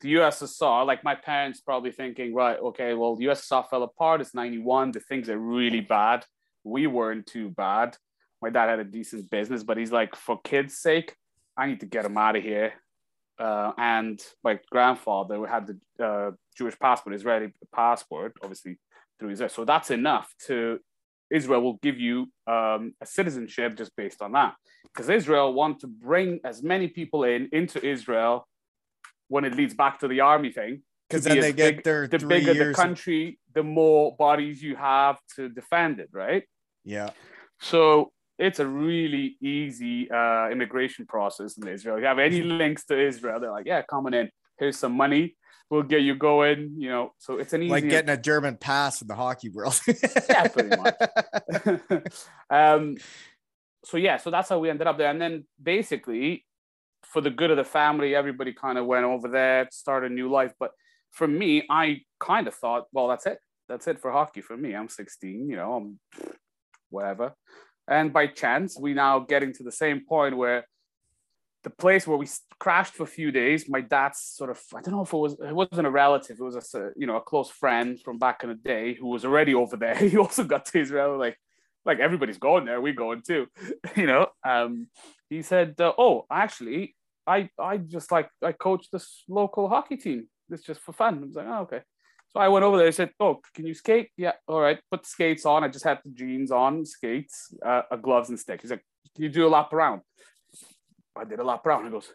the 0.00 0.14
USSR, 0.14 0.86
like 0.86 1.04
my 1.04 1.14
parents 1.14 1.60
probably 1.60 1.92
thinking, 1.92 2.34
right, 2.34 2.58
okay, 2.58 2.94
well, 2.94 3.16
the 3.16 3.26
USSR 3.26 3.68
fell 3.68 3.82
apart. 3.84 4.20
It's 4.20 4.34
91. 4.34 4.92
The 4.92 5.00
things 5.00 5.28
are 5.28 5.38
really 5.38 5.80
bad. 5.80 6.24
We 6.64 6.86
weren't 6.86 7.26
too 7.26 7.50
bad. 7.50 7.96
My 8.42 8.50
dad 8.50 8.68
had 8.68 8.80
a 8.80 8.84
decent 8.84 9.30
business, 9.30 9.62
but 9.62 9.76
he's 9.76 9.92
like, 9.92 10.16
for 10.16 10.40
kids' 10.42 10.76
sake, 10.78 11.14
I 11.56 11.66
need 11.66 11.80
to 11.80 11.86
get 11.86 12.04
him 12.04 12.16
out 12.16 12.36
of 12.36 12.42
here. 12.42 12.74
Uh, 13.38 13.72
and 13.78 14.20
my 14.44 14.60
grandfather 14.70 15.44
had 15.46 15.66
the 15.66 16.04
uh, 16.04 16.30
Jewish 16.56 16.78
passport, 16.78 17.14
Israeli 17.14 17.52
passport, 17.74 18.34
obviously 18.42 18.78
through 19.18 19.30
Israel. 19.30 19.48
So 19.48 19.64
that's 19.64 19.90
enough 19.90 20.32
to 20.46 20.78
Israel 21.30 21.62
will 21.62 21.78
give 21.82 21.98
you 21.98 22.28
um, 22.46 22.94
a 23.00 23.06
citizenship 23.06 23.76
just 23.76 23.94
based 23.96 24.22
on 24.22 24.32
that. 24.32 24.54
Because 24.84 25.08
Israel 25.08 25.52
want 25.52 25.80
to 25.80 25.88
bring 25.88 26.40
as 26.44 26.62
many 26.62 26.88
people 26.88 27.24
in 27.24 27.48
into 27.52 27.84
Israel 27.84 28.46
when 29.28 29.44
it 29.44 29.54
leads 29.54 29.74
back 29.74 29.98
to 30.00 30.08
the 30.08 30.20
army 30.20 30.52
thing. 30.52 30.82
Because 31.08 31.24
then 31.24 31.36
be 31.36 31.40
they 31.40 31.52
get 31.52 31.76
big- 31.76 31.84
their 31.84 32.06
the 32.06 32.18
bigger 32.18 32.54
the 32.54 32.72
country, 32.72 33.38
the 33.54 33.62
more 33.62 34.14
bodies 34.16 34.62
you 34.62 34.76
have 34.76 35.18
to 35.36 35.48
defend 35.48 36.00
it, 36.00 36.10
right? 36.12 36.44
yeah. 36.84 37.10
So 37.60 38.12
it's 38.38 38.58
a 38.58 38.66
really 38.66 39.36
easy 39.40 40.10
uh, 40.10 40.48
immigration 40.50 41.06
process 41.06 41.56
in 41.56 41.66
Israel. 41.68 41.96
If 41.96 42.02
you 42.02 42.06
have 42.06 42.18
any 42.18 42.42
links 42.42 42.84
to 42.86 42.98
Israel, 42.98 43.40
they're 43.40 43.50
like, 43.50 43.66
yeah, 43.66 43.82
come 43.82 44.06
on 44.06 44.14
in. 44.14 44.30
Here's 44.58 44.78
some 44.78 44.92
money. 44.92 45.36
We'll 45.70 45.82
get 45.82 46.02
you 46.02 46.14
going. 46.14 46.74
You 46.76 46.88
know, 46.88 47.12
so 47.18 47.38
it's 47.38 47.52
an 47.52 47.62
easy. 47.62 47.70
Like 47.70 47.88
getting 47.88 48.10
a 48.10 48.16
German 48.16 48.56
pass 48.56 49.02
in 49.02 49.08
the 49.08 49.14
hockey 49.14 49.48
world. 49.48 49.80
Yeah, 50.28 50.48
pretty 50.48 50.76
much. 50.76 50.94
um, 52.50 52.96
so 53.84 53.96
yeah, 53.96 54.16
so 54.16 54.30
that's 54.30 54.48
how 54.48 54.58
we 54.58 54.70
ended 54.70 54.86
up 54.86 54.98
there. 54.98 55.10
And 55.10 55.20
then 55.20 55.44
basically, 55.62 56.44
for 57.04 57.20
the 57.20 57.30
good 57.30 57.50
of 57.50 57.56
the 57.56 57.64
family, 57.64 58.14
everybody 58.14 58.52
kind 58.52 58.78
of 58.78 58.86
went 58.86 59.04
over 59.04 59.28
there, 59.28 59.68
started 59.70 60.10
a 60.10 60.14
new 60.14 60.30
life. 60.30 60.52
But 60.58 60.72
for 61.12 61.28
me, 61.28 61.64
I 61.70 62.00
kind 62.18 62.48
of 62.48 62.54
thought, 62.54 62.84
well, 62.92 63.08
that's 63.08 63.26
it. 63.26 63.38
That's 63.68 63.86
it 63.86 64.00
for 64.00 64.10
hockey 64.10 64.40
for 64.40 64.56
me. 64.56 64.74
I'm 64.74 64.88
16, 64.88 65.48
you 65.48 65.56
know, 65.56 65.74
I'm 65.74 65.98
whatever. 66.90 67.34
And 67.88 68.12
by 68.12 68.26
chance, 68.28 68.78
we 68.78 68.94
now 68.94 69.20
getting 69.20 69.52
to 69.54 69.62
the 69.62 69.72
same 69.72 70.04
point 70.06 70.36
where 70.36 70.66
the 71.64 71.70
place 71.70 72.06
where 72.06 72.18
we 72.18 72.26
crashed 72.58 72.94
for 72.94 73.04
a 73.04 73.06
few 73.06 73.32
days, 73.32 73.68
my 73.68 73.80
dad's 73.80 74.20
sort 74.20 74.50
of, 74.50 74.60
I 74.74 74.82
don't 74.82 74.94
know 74.94 75.02
if 75.02 75.12
it 75.12 75.16
was, 75.16 75.32
it 75.40 75.54
wasn't 75.54 75.86
a 75.86 75.90
relative, 75.90 76.36
it 76.38 76.42
was 76.42 76.74
a, 76.74 76.90
you 76.94 77.06
know, 77.06 77.16
a 77.16 77.20
close 77.20 77.50
friend 77.50 77.98
from 78.00 78.18
back 78.18 78.42
in 78.42 78.50
the 78.50 78.54
day 78.54 78.94
who 78.94 79.08
was 79.08 79.24
already 79.24 79.54
over 79.54 79.76
there. 79.76 79.94
He 80.14 80.18
also 80.18 80.44
got 80.44 80.66
to 80.66 80.78
Israel, 80.78 81.18
like, 81.18 81.38
like 81.84 82.00
everybody's 82.00 82.38
going 82.38 82.66
there, 82.66 82.80
we're 82.80 82.92
going 82.92 83.22
too, 83.22 83.46
you 83.96 84.06
know. 84.06 84.28
Um, 84.46 84.88
he 85.30 85.42
said, 85.42 85.74
uh, 85.80 85.92
"Oh, 85.98 86.26
actually, 86.30 86.94
I 87.26 87.48
I 87.58 87.78
just 87.78 88.12
like 88.12 88.28
I 88.42 88.52
coach 88.52 88.90
this 88.90 89.24
local 89.28 89.68
hockey 89.68 89.96
team. 89.96 90.28
It's 90.50 90.62
just 90.62 90.80
for 90.80 90.92
fun." 90.92 91.18
I 91.18 91.26
was 91.26 91.34
like, 91.34 91.46
"Oh, 91.46 91.62
okay." 91.62 91.80
So 92.34 92.40
I 92.40 92.48
went 92.48 92.64
over 92.64 92.76
there. 92.76 92.88
I 92.88 92.90
said, 92.90 93.12
"Oh, 93.20 93.40
can 93.54 93.64
you 93.64 93.74
skate?" 93.74 94.10
Yeah, 94.16 94.32
all 94.48 94.60
right. 94.60 94.80
Put 94.90 95.02
the 95.04 95.08
skates 95.08 95.46
on. 95.46 95.62
I 95.62 95.68
just 95.68 95.84
had 95.84 96.00
the 96.04 96.10
jeans 96.10 96.50
on, 96.50 96.84
skates, 96.84 97.54
uh, 97.64 97.82
gloves 98.02 98.28
and 98.28 98.38
stick. 98.38 98.60
He's 98.60 98.72
like, 98.72 98.84
"Can 99.14 99.24
you 99.24 99.30
do 99.30 99.46
a 99.46 99.48
lap 99.48 99.72
around?" 99.72 100.00
I 101.16 101.24
did 101.24 101.38
a 101.38 101.44
lap 101.44 101.64
around. 101.64 101.84
He 101.84 101.90
goes, 101.90 102.12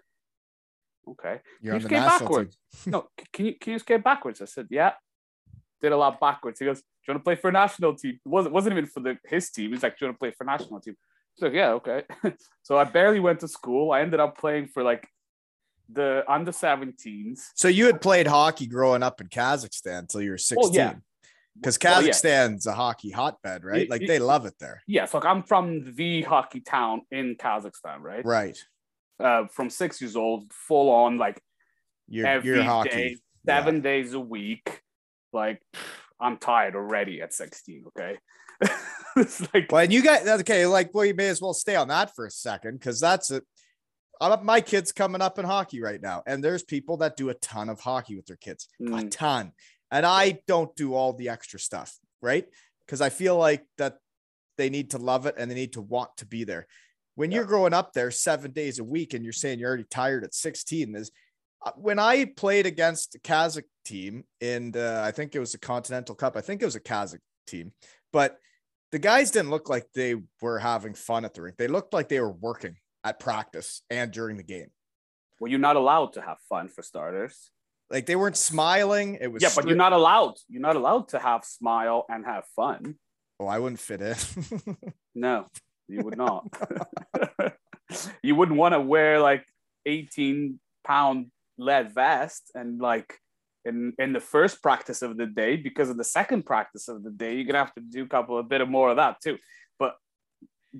"Okay." 1.07 1.39
You're 1.61 1.75
on 1.75 1.79
you 1.79 1.87
skate 1.87 1.99
backwards. 1.99 2.57
no, 2.85 3.07
can 3.31 3.45
you 3.45 3.55
can 3.55 3.73
you 3.73 3.79
skate 3.79 4.03
backwards? 4.03 4.41
I 4.41 4.45
said, 4.45 4.67
yeah. 4.69 4.93
Did 5.81 5.93
a 5.93 5.97
lap 5.97 6.19
backwards. 6.19 6.59
He 6.59 6.65
goes, 6.65 6.81
do 6.81 6.85
you 7.07 7.13
want 7.13 7.21
to 7.21 7.23
play 7.23 7.35
for 7.35 7.47
a 7.47 7.53
national 7.53 7.95
team? 7.95 8.19
It 8.25 8.29
wasn't, 8.29 8.53
wasn't 8.53 8.73
even 8.73 8.85
for 8.85 8.99
the 8.99 9.17
his 9.23 9.49
team. 9.49 9.71
He's 9.71 9.81
like, 9.81 9.97
do 9.97 10.03
you 10.03 10.07
want 10.09 10.17
to 10.17 10.19
play 10.19 10.31
for 10.31 10.43
a 10.43 10.47
national 10.47 10.81
team? 10.81 10.95
So 11.37 11.47
yeah, 11.47 11.69
okay. 11.71 12.03
so 12.63 12.77
I 12.77 12.83
barely 12.83 13.21
went 13.21 13.39
to 13.39 13.47
school. 13.47 13.93
I 13.93 14.01
ended 14.01 14.19
up 14.19 14.37
playing 14.37 14.67
for 14.67 14.83
like 14.83 15.07
the 15.91 16.23
under 16.27 16.51
17s. 16.51 17.39
So 17.55 17.67
you 17.67 17.85
had 17.87 18.01
played 18.01 18.27
hockey 18.27 18.67
growing 18.67 19.03
up 19.03 19.21
in 19.21 19.27
Kazakhstan 19.27 19.99
until 19.99 20.21
you 20.21 20.31
were 20.31 20.37
16. 20.37 20.57
Oh, 20.63 20.71
yeah. 20.73 20.93
Because 21.55 21.77
Well, 21.83 22.01
yeah. 22.03 22.09
Kazakhstan's 22.11 22.67
a 22.67 22.73
hockey 22.73 23.09
hotbed, 23.11 23.63
right? 23.63 23.87
Y- 23.87 23.87
Like 23.89 24.01
y- 24.01 24.07
they 24.07 24.19
love 24.19 24.45
it 24.45 24.53
there. 24.59 24.81
Yes, 24.87 25.13
like 25.13 25.25
I'm 25.25 25.43
from 25.43 25.93
the 25.95 26.21
hockey 26.21 26.61
town 26.61 27.01
in 27.11 27.35
Kazakhstan, 27.35 28.01
right? 28.01 28.23
Right. 28.25 28.57
Uh, 29.19 29.47
from 29.47 29.69
six 29.69 29.99
years 29.99 30.15
old, 30.15 30.51
full 30.53 30.89
on, 30.89 31.17
like 31.17 31.41
You're, 32.07 32.25
every 32.27 32.63
hockey. 32.63 32.89
day, 32.89 33.17
seven 33.45 33.81
days 33.81 34.13
a 34.13 34.19
week. 34.19 34.81
Like 35.33 35.61
I'm 36.19 36.37
tired 36.37 36.75
already 36.75 37.21
at 37.21 37.33
16. 37.33 37.83
Okay, 37.87 38.17
it's 39.17 39.41
like 39.53 39.69
Well, 39.71 39.83
and 39.83 39.91
you 39.91 40.01
got 40.01 40.25
okay, 40.41 40.65
like 40.65 40.91
well, 40.93 41.03
you 41.05 41.13
may 41.13 41.27
as 41.27 41.41
well 41.41 41.53
stay 41.53 41.75
on 41.75 41.89
that 41.89 42.15
for 42.15 42.25
a 42.25 42.31
second 42.31 42.79
because 42.79 42.99
that's 43.01 43.31
a 43.31 43.41
I'm, 44.21 44.45
my 44.45 44.61
kid's 44.61 44.91
coming 44.91 45.21
up 45.21 45.39
in 45.39 45.45
hockey 45.45 45.81
right 45.81 46.01
now, 46.01 46.23
and 46.25 46.43
there's 46.43 46.63
people 46.63 46.97
that 46.97 47.15
do 47.17 47.29
a 47.29 47.33
ton 47.35 47.69
of 47.69 47.79
hockey 47.79 48.15
with 48.15 48.25
their 48.25 48.35
kids, 48.37 48.67
a 48.79 48.83
Mm. 48.83 49.11
ton. 49.11 49.51
And 49.91 50.05
I 50.05 50.39
don't 50.47 50.75
do 50.75 50.93
all 50.93 51.13
the 51.13 51.29
extra 51.29 51.59
stuff, 51.59 51.97
right? 52.21 52.45
Because 52.85 53.01
I 53.01 53.09
feel 53.09 53.37
like 53.37 53.65
that 53.77 53.97
they 54.57 54.69
need 54.69 54.91
to 54.91 54.97
love 54.97 55.25
it 55.25 55.35
and 55.37 55.49
they 55.49 55.55
need 55.55 55.73
to 55.73 55.81
want 55.81 56.15
to 56.17 56.25
be 56.25 56.43
there. 56.43 56.67
When 57.15 57.31
you're 57.31 57.45
growing 57.45 57.73
up 57.73 57.93
there 57.93 58.11
seven 58.11 58.51
days 58.51 58.79
a 58.79 58.83
week 58.83 59.13
and 59.13 59.23
you're 59.23 59.33
saying 59.33 59.59
you're 59.59 59.69
already 59.69 59.85
tired 59.89 60.23
at 60.23 60.33
16, 60.35 60.95
is 60.95 61.11
uh, 61.65 61.71
when 61.75 61.97
I 61.99 62.25
played 62.25 62.65
against 62.65 63.13
the 63.13 63.19
Kazakh 63.19 63.63
team 63.83 64.25
in 64.41 64.71
the, 64.71 65.01
I 65.03 65.11
think 65.11 65.33
it 65.35 65.39
was 65.39 65.51
the 65.53 65.57
Continental 65.57 66.15
Cup. 66.15 66.35
I 66.37 66.41
think 66.41 66.61
it 66.61 66.65
was 66.65 66.75
a 66.75 66.79
Kazakh 66.81 67.19
team, 67.47 67.73
but 68.13 68.37
the 68.91 68.99
guys 68.99 69.31
didn't 69.31 69.49
look 69.51 69.69
like 69.69 69.87
they 69.93 70.15
were 70.41 70.59
having 70.59 70.93
fun 70.93 71.25
at 71.25 71.33
the 71.33 71.41
rink. 71.41 71.57
They 71.57 71.67
looked 71.67 71.93
like 71.93 72.09
they 72.09 72.19
were 72.21 72.31
working 72.31 72.75
at 73.03 73.19
practice 73.19 73.81
and 73.89 74.11
during 74.11 74.37
the 74.37 74.43
game. 74.43 74.69
Well, 75.39 75.49
you're 75.49 75.59
not 75.59 75.75
allowed 75.75 76.13
to 76.13 76.21
have 76.21 76.37
fun 76.49 76.67
for 76.67 76.81
starters. 76.81 77.51
Like 77.89 78.05
they 78.05 78.15
weren't 78.15 78.37
smiling. 78.37 79.17
It 79.19 79.31
was 79.31 79.41
Yeah, 79.41 79.49
but 79.55 79.67
you're 79.67 79.75
not 79.75 79.93
allowed. 79.93 80.35
You're 80.47 80.61
not 80.61 80.75
allowed 80.75 81.09
to 81.09 81.19
have 81.19 81.43
smile 81.43 82.05
and 82.09 82.25
have 82.25 82.45
fun. 82.55 82.95
Oh, 83.39 83.47
I 83.47 83.59
wouldn't 83.59 83.79
fit 83.79 84.01
in. 84.01 84.15
No, 85.15 85.47
you 85.89 86.01
would 86.03 86.17
not. 86.17 86.45
you 88.23 88.35
wouldn't 88.35 88.57
want 88.57 88.73
to 88.73 88.79
wear 88.79 89.19
like 89.19 89.45
18 89.85 90.59
pound 90.85 91.31
lead 91.57 91.93
vest 91.93 92.51
and 92.55 92.79
like 92.79 93.15
in 93.65 93.93
in 93.99 94.13
the 94.13 94.21
first 94.21 94.61
practice 94.61 95.01
of 95.01 95.17
the 95.17 95.25
day 95.25 95.57
because 95.57 95.89
of 95.89 95.97
the 95.97 96.03
second 96.05 96.45
practice 96.45 96.87
of 96.87 97.03
the 97.03 97.09
day 97.09 97.35
you're 97.35 97.43
gonna 97.43 97.57
have 97.57 97.73
to 97.73 97.81
do 97.81 98.03
a 98.03 98.07
couple 98.07 98.39
a 98.39 98.43
bit 98.43 98.61
of 98.61 98.69
more 98.69 98.91
of 98.91 98.97
that 98.97 99.19
too. 99.21 99.37
But 99.77 99.95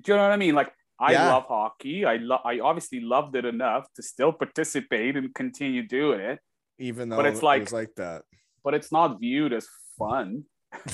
do 0.00 0.12
you 0.12 0.16
know 0.16 0.22
what 0.22 0.32
I 0.32 0.36
mean? 0.36 0.54
Like 0.54 0.72
I 1.00 1.12
Yeah. 1.12 1.32
love 1.32 1.46
hockey. 1.48 2.04
I 2.04 2.16
love. 2.16 2.42
I 2.44 2.60
obviously 2.60 3.00
loved 3.00 3.34
it 3.36 3.44
enough 3.46 3.86
to 3.96 4.02
still 4.02 4.32
participate 4.32 5.16
and 5.16 5.34
continue 5.34 5.82
doing 5.86 6.20
it. 6.20 6.38
Even 6.78 7.08
though 7.08 7.16
But 7.16 7.26
it's 7.26 7.40
it 7.40 7.44
like- 7.44 7.62
was 7.62 7.72
like 7.72 7.94
that. 7.96 8.22
But 8.62 8.74
it's 8.74 8.92
not 8.92 9.18
viewed 9.18 9.52
as 9.54 9.66
fun. 9.98 10.44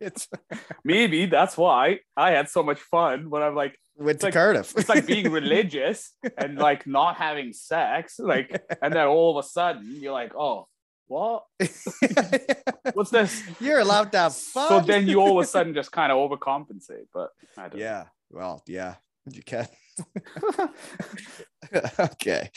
it's 0.00 0.28
Maybe 0.84 1.26
that's 1.26 1.56
why 1.56 2.00
I 2.16 2.30
had 2.32 2.48
so 2.48 2.62
much 2.62 2.78
fun 2.80 3.30
when 3.30 3.42
I'm 3.42 3.54
like 3.54 3.78
went 3.96 4.20
to 4.20 4.26
like- 4.26 4.34
Cardiff. 4.34 4.74
it's 4.76 4.88
like 4.88 5.06
being 5.06 5.30
religious 5.40 6.12
and 6.38 6.58
like 6.58 6.86
not 6.86 7.16
having 7.16 7.52
sex 7.52 8.18
like 8.18 8.48
and 8.82 8.92
then 8.94 9.06
all 9.06 9.36
of 9.36 9.44
a 9.44 9.48
sudden 9.48 9.96
you're 10.00 10.12
like 10.12 10.34
oh 10.36 10.68
what 11.06 11.44
what's 12.94 13.10
this 13.10 13.42
You're 13.60 13.80
allowed 13.80 14.10
to 14.12 14.18
have 14.18 14.34
fun. 14.36 14.68
so 14.68 14.80
then 14.80 15.06
you 15.06 15.20
all 15.20 15.38
of 15.38 15.44
a 15.44 15.46
sudden 15.46 15.74
just 15.74 15.92
kind 15.92 16.10
of 16.12 16.18
overcompensate 16.18 17.06
but 17.12 17.30
i 17.58 17.68
don't 17.68 17.78
yeah. 17.80 18.04
Well, 18.34 18.62
yeah, 18.66 18.96
you 19.30 19.42
can. 19.42 19.66
okay. 21.98 22.50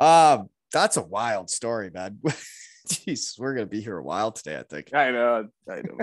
Um, 0.00 0.48
that's 0.72 0.96
a 0.96 1.02
wild 1.02 1.50
story, 1.50 1.90
man. 1.92 2.18
Jeez, 2.88 3.38
we're 3.38 3.54
gonna 3.54 3.66
be 3.66 3.80
here 3.80 3.98
a 3.98 4.02
while 4.02 4.32
today, 4.32 4.58
I 4.58 4.62
think. 4.62 4.94
i 4.94 5.10
know 5.10 5.48
i 5.70 5.82
know 5.82 5.98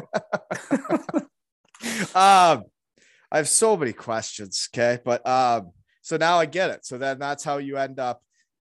um, 2.15 2.63
I 3.32 3.38
have 3.38 3.50
so 3.50 3.78
many 3.78 3.94
questions. 3.94 4.70
Okay, 4.74 5.00
but 5.04 5.26
um, 5.28 5.72
so 6.02 6.17
now 6.17 6.38
I 6.38 6.46
get 6.46 6.72
it. 6.72 6.86
So 6.86 6.98
then 6.98 7.20
that's 7.20 7.44
how 7.44 7.58
you 7.58 7.78
end 7.78 8.00
up. 8.00 8.22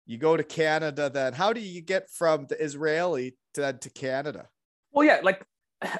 You 0.06 0.18
go 0.18 0.36
to 0.36 0.44
Canada. 0.44 1.08
Then 1.08 1.32
how 1.32 1.52
do 1.52 1.60
you 1.60 1.80
get 1.80 2.10
from 2.10 2.46
the 2.46 2.62
Israeli 2.62 3.36
to 3.54 3.72
to 3.72 3.90
Canada? 3.90 4.48
well 4.92 5.06
yeah 5.06 5.20
like 5.22 5.44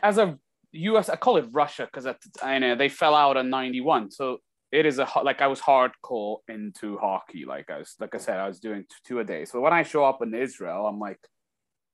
as 0.03 0.19
a 0.19 0.39
us 0.73 1.09
i 1.09 1.17
call 1.17 1.37
it 1.37 1.47
russia 1.51 1.89
because 1.91 2.07
i 2.43 2.59
know 2.59 2.75
they 2.75 2.89
fell 2.89 3.15
out 3.15 3.37
in 3.37 3.51
91 3.51 4.11
so 4.11 4.39
it 4.73 4.87
is 4.87 4.99
a 4.99 5.07
like 5.25 5.41
i 5.43 5.47
was 5.47 5.61
hardcore 5.61 6.39
into 6.49 6.97
hockey 6.99 7.45
like 7.45 7.71
i 7.71 7.79
was 7.79 7.95
like 8.01 8.15
i 8.15 8.19
said 8.19 8.39
i 8.39 8.47
was 8.49 8.61
doing 8.61 8.85
two 9.05 9.19
a 9.21 9.25
day 9.25 9.45
so 9.45 9.61
when 9.61 9.73
i 9.73 9.83
show 9.83 10.05
up 10.05 10.23
in 10.23 10.35
israel 10.35 10.87
i'm 10.87 10.99
like 10.99 11.19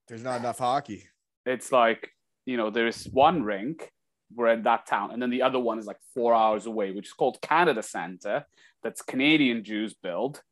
There's 0.09 0.23
not 0.23 0.41
enough 0.41 0.59
hockey. 0.59 1.09
it's 1.45 1.73
like 1.73 2.11
you 2.45 2.57
know 2.57 2.71
there's 2.71 3.05
one 3.07 3.43
rink 3.43 3.91
we're 4.35 4.49
in 4.53 4.63
that 4.65 4.87
town 4.87 5.11
and 5.13 5.23
then 5.23 5.31
the 5.31 5.43
other 5.43 5.59
one 5.59 5.79
is 5.79 5.87
like 5.87 5.99
four 6.15 6.35
hours 6.35 6.67
away 6.67 6.91
which 6.93 7.07
is 7.07 7.13
called 7.13 7.39
canada 7.41 7.83
center 7.83 8.45
that's 8.83 9.01
canadian 9.03 9.63
jews 9.65 9.95
build 10.03 10.43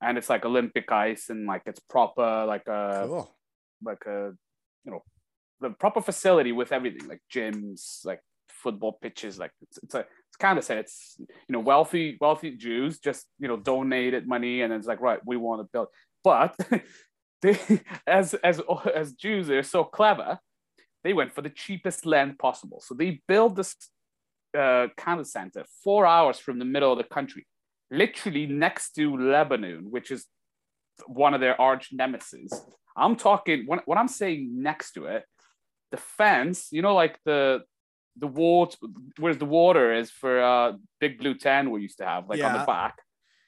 and 0.00 0.16
it's 0.18 0.30
like 0.30 0.44
olympic 0.44 0.90
ice 0.90 1.28
and 1.28 1.46
like 1.46 1.62
it's 1.66 1.80
proper 1.80 2.44
like 2.46 2.66
a 2.68 3.04
Cool. 3.06 3.30
like 3.84 4.04
a 4.06 4.32
you 4.84 4.90
know 4.92 5.02
the 5.60 5.70
proper 5.70 6.00
facility 6.00 6.52
with 6.52 6.72
everything 6.72 7.06
like 7.08 7.20
gyms 7.32 8.04
like 8.04 8.20
football 8.48 8.92
pitches 9.02 9.38
like 9.38 9.52
it's, 9.60 9.78
it's 9.82 9.94
a 9.94 10.06
kind 10.38 10.58
of 10.58 10.64
said 10.64 10.78
it's 10.78 11.16
you 11.18 11.52
know 11.52 11.60
wealthy 11.60 12.16
wealthy 12.20 12.52
jews 12.52 12.98
just 12.98 13.26
you 13.38 13.48
know 13.48 13.56
donated 13.56 14.26
money 14.26 14.62
and 14.62 14.72
it's 14.72 14.86
like 14.86 15.00
right 15.00 15.20
we 15.26 15.36
want 15.36 15.60
to 15.60 15.68
build. 15.72 15.88
But 16.24 16.56
they 17.42 17.58
as 18.06 18.34
as 18.34 18.60
as 18.94 19.12
jews 19.12 19.46
they're 19.46 19.62
so 19.62 19.84
clever 19.84 20.38
they 21.04 21.12
went 21.12 21.32
for 21.32 21.42
the 21.42 21.50
cheapest 21.50 22.06
land 22.06 22.38
possible. 22.38 22.82
So 22.84 22.94
they 22.94 23.20
built 23.26 23.56
this 23.56 23.74
uh 24.56 24.88
of 25.06 25.26
center 25.26 25.64
four 25.84 26.06
hours 26.06 26.38
from 26.38 26.58
the 26.58 26.64
middle 26.64 26.92
of 26.92 26.98
the 26.98 27.04
country 27.04 27.46
literally 27.90 28.46
next 28.46 28.92
to 28.92 29.16
lebanon 29.16 29.90
which 29.90 30.10
is 30.10 30.26
one 31.06 31.34
of 31.34 31.40
their 31.40 31.60
arch 31.60 31.90
nemesis. 31.92 32.52
I'm 32.96 33.14
talking 33.14 33.66
when, 33.66 33.80
when 33.84 33.98
i'm 33.98 34.08
saying 34.08 34.50
next 34.62 34.92
to 34.92 35.04
it 35.04 35.24
the 35.90 35.96
fence 35.96 36.68
you 36.72 36.82
know 36.82 36.94
like 36.94 37.18
the 37.24 37.62
the 38.18 38.26
water 38.26 38.76
where 39.18 39.34
the 39.34 39.44
water 39.44 39.92
is 39.92 40.10
for 40.10 40.40
uh 40.42 40.72
big 41.00 41.18
blue 41.18 41.34
ten 41.34 41.70
we 41.70 41.82
used 41.82 41.98
to 41.98 42.04
have 42.04 42.28
like 42.28 42.42
on 42.42 42.52
the 42.58 42.64
back 42.66 42.94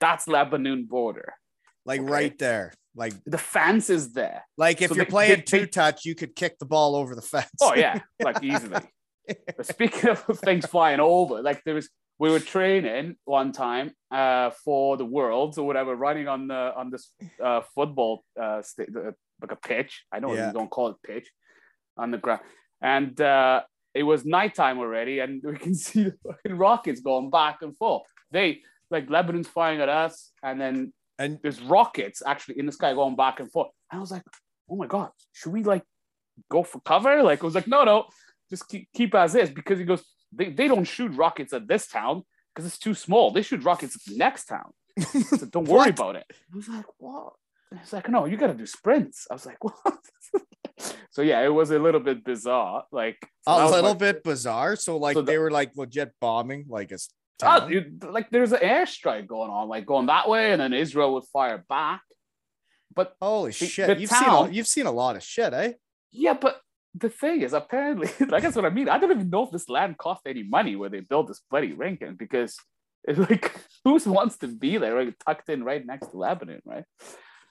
that's 0.00 0.26
lebanon 0.28 0.84
border 0.86 1.34
Like 1.86 2.00
Okay. 2.00 2.10
right 2.18 2.38
there. 2.38 2.72
Like 3.02 3.14
the 3.24 3.38
fence 3.38 3.88
is 3.90 4.12
there 4.12 4.40
like 4.56 4.82
if 4.82 4.88
So 4.90 4.94
you're 4.96 5.04
they- 5.04 5.10
playing 5.18 5.42
two 5.52 5.66
touch, 5.66 5.98
you 6.08 6.14
could 6.20 6.34
kick 6.42 6.58
the 6.58 6.66
ball 6.74 6.90
over 7.00 7.14
the 7.14 7.22
fence. 7.34 7.60
oh 7.66 7.74
yeah 7.74 8.00
like 8.28 8.42
easily 8.50 8.80
But 9.56 9.66
speaking 9.66 10.10
of 10.10 10.18
things 10.48 10.66
flying 10.66 10.98
over, 10.98 11.40
like 11.40 11.62
there 11.64 11.76
was, 11.76 11.88
we 12.18 12.28
were 12.34 12.40
training 12.40 13.14
one 13.24 13.52
time 13.52 13.92
uh, 14.10 14.50
for 14.64 14.96
the 14.96 15.04
Worlds 15.16 15.56
or 15.56 15.64
whatever, 15.68 15.94
running 15.94 16.26
on 16.34 16.48
the 16.48 16.62
on 16.80 16.90
this 16.90 17.04
uh, 17.48 17.60
football 17.74 18.24
uh, 18.44 18.60
uh, 18.60 19.12
like 19.42 19.52
a 19.58 19.60
pitch. 19.70 19.92
I 20.14 20.18
know 20.20 20.34
Yeah. 20.34 20.48
you 20.48 20.52
don't 20.58 20.70
call 20.76 20.88
it 20.88 20.96
pitch 21.10 21.28
on 21.96 22.10
the 22.10 22.18
ground, 22.18 22.42
and 22.96 23.14
uh, 23.20 23.62
it 23.94 24.02
was 24.04 24.24
nighttime 24.24 24.78
already, 24.78 25.18
and 25.20 25.42
we 25.42 25.56
can 25.56 25.74
see 25.86 26.04
the 26.04 26.14
fucking 26.26 26.56
rockets 26.56 27.00
going 27.00 27.30
back 27.30 27.62
and 27.62 27.76
forth. 27.76 28.02
They 28.30 28.60
like 28.90 29.08
Lebanon's 29.08 29.48
firing 29.48 29.80
at 29.80 29.88
us, 29.88 30.32
and 30.42 30.60
then 30.60 30.92
and 31.18 31.38
there's 31.42 31.60
rockets 31.60 32.22
actually 32.24 32.58
in 32.58 32.66
the 32.66 32.72
sky 32.72 32.94
going 32.94 33.16
back 33.16 33.40
and 33.40 33.50
forth. 33.50 33.68
And 33.90 33.98
I 33.98 34.00
was 34.00 34.10
like, 34.10 34.22
oh 34.70 34.76
my 34.76 34.86
god, 34.86 35.10
should 35.32 35.52
we 35.52 35.62
like 35.62 35.82
go 36.50 36.62
for 36.62 36.80
cover? 36.80 37.22
Like 37.22 37.42
I 37.42 37.46
was 37.46 37.54
like, 37.54 37.68
no, 37.68 37.84
no, 37.84 38.06
just 38.48 38.68
keep, 38.68 38.88
keep 38.94 39.14
as 39.14 39.34
is 39.34 39.50
because 39.50 39.78
he 39.78 39.84
goes, 39.84 40.02
they, 40.32 40.50
they 40.50 40.68
don't 40.68 40.84
shoot 40.84 41.12
rockets 41.12 41.52
at 41.52 41.68
this 41.68 41.88
town 41.88 42.22
because 42.54 42.66
it's 42.66 42.78
too 42.78 42.94
small. 42.94 43.30
They 43.30 43.42
shoot 43.42 43.64
rockets 43.64 43.96
at 43.96 44.12
the 44.12 44.18
next 44.18 44.46
town. 44.46 44.72
So 45.38 45.46
don't 45.46 45.68
worry 45.68 45.90
about 45.90 46.16
it. 46.16 46.26
I 46.30 46.56
was 46.56 46.68
like, 46.68 46.84
what? 46.98 47.34
It's 47.72 47.92
like, 47.92 48.08
no, 48.08 48.26
you 48.26 48.36
gotta 48.36 48.54
do 48.54 48.66
sprints. 48.66 49.26
I 49.30 49.34
was 49.34 49.46
like, 49.46 49.62
what? 49.64 49.98
so 51.10 51.22
yeah, 51.22 51.42
it 51.42 51.48
was 51.52 51.70
a 51.70 51.78
little 51.78 52.00
bit 52.00 52.24
bizarre. 52.24 52.84
Like 52.92 53.18
a 53.46 53.68
little 53.70 53.94
my- 53.94 53.98
bit 53.98 54.22
bizarre. 54.24 54.76
So 54.76 54.96
like 54.96 55.14
So 55.14 55.22
the- 55.22 55.32
they 55.32 55.38
were 55.38 55.50
like 55.50 55.76
legit 55.76 56.12
bombing 56.20 56.66
like 56.68 56.90
a 56.90 56.94
s- 56.94 57.10
Ah, 57.42 57.60
town. 57.60 57.70
dude, 57.70 58.04
like 58.04 58.28
there's 58.30 58.52
an 58.52 58.60
airstrike 58.60 59.26
going 59.26 59.50
on, 59.50 59.68
like 59.68 59.86
going 59.86 60.06
that 60.06 60.28
way, 60.28 60.52
and 60.52 60.60
then 60.60 60.72
Israel 60.74 61.14
would 61.14 61.24
fire 61.32 61.64
back. 61.68 62.02
But 62.94 63.14
Holy 63.20 63.50
the- 63.52 63.66
shit! 63.66 63.86
the 63.86 63.96
you've 64.00 64.10
seen 64.10 64.28
a, 64.28 64.48
you've 64.50 64.66
seen 64.66 64.86
a 64.86 64.92
lot 64.92 65.16
of 65.16 65.22
shit, 65.22 65.52
eh? 65.54 65.72
Yeah, 66.12 66.34
but 66.34 66.60
the 66.94 67.08
thing 67.08 67.40
is, 67.42 67.52
apparently, 67.52 68.08
like 68.28 68.42
that's 68.42 68.56
what 68.56 68.64
I 68.64 68.70
mean. 68.70 68.88
I 68.88 68.98
don't 68.98 69.10
even 69.12 69.30
know 69.30 69.44
if 69.44 69.52
this 69.52 69.68
land 69.70 69.96
cost 69.96 70.22
any 70.26 70.42
money 70.42 70.76
where 70.76 70.90
they 70.90 71.00
built 71.00 71.28
this 71.28 71.40
bloody 71.50 71.72
rink 71.72 72.02
in 72.02 72.16
because 72.16 72.56
it's 73.04 73.18
like 73.18 73.50
who 73.84 73.96
wants 74.06 74.36
to 74.38 74.48
be 74.48 74.76
there, 74.76 74.94
right? 74.94 75.14
Tucked 75.26 75.48
in 75.48 75.64
right 75.64 75.84
next 75.86 76.08
to 76.08 76.18
Lebanon, 76.18 76.60
right? 76.66 76.84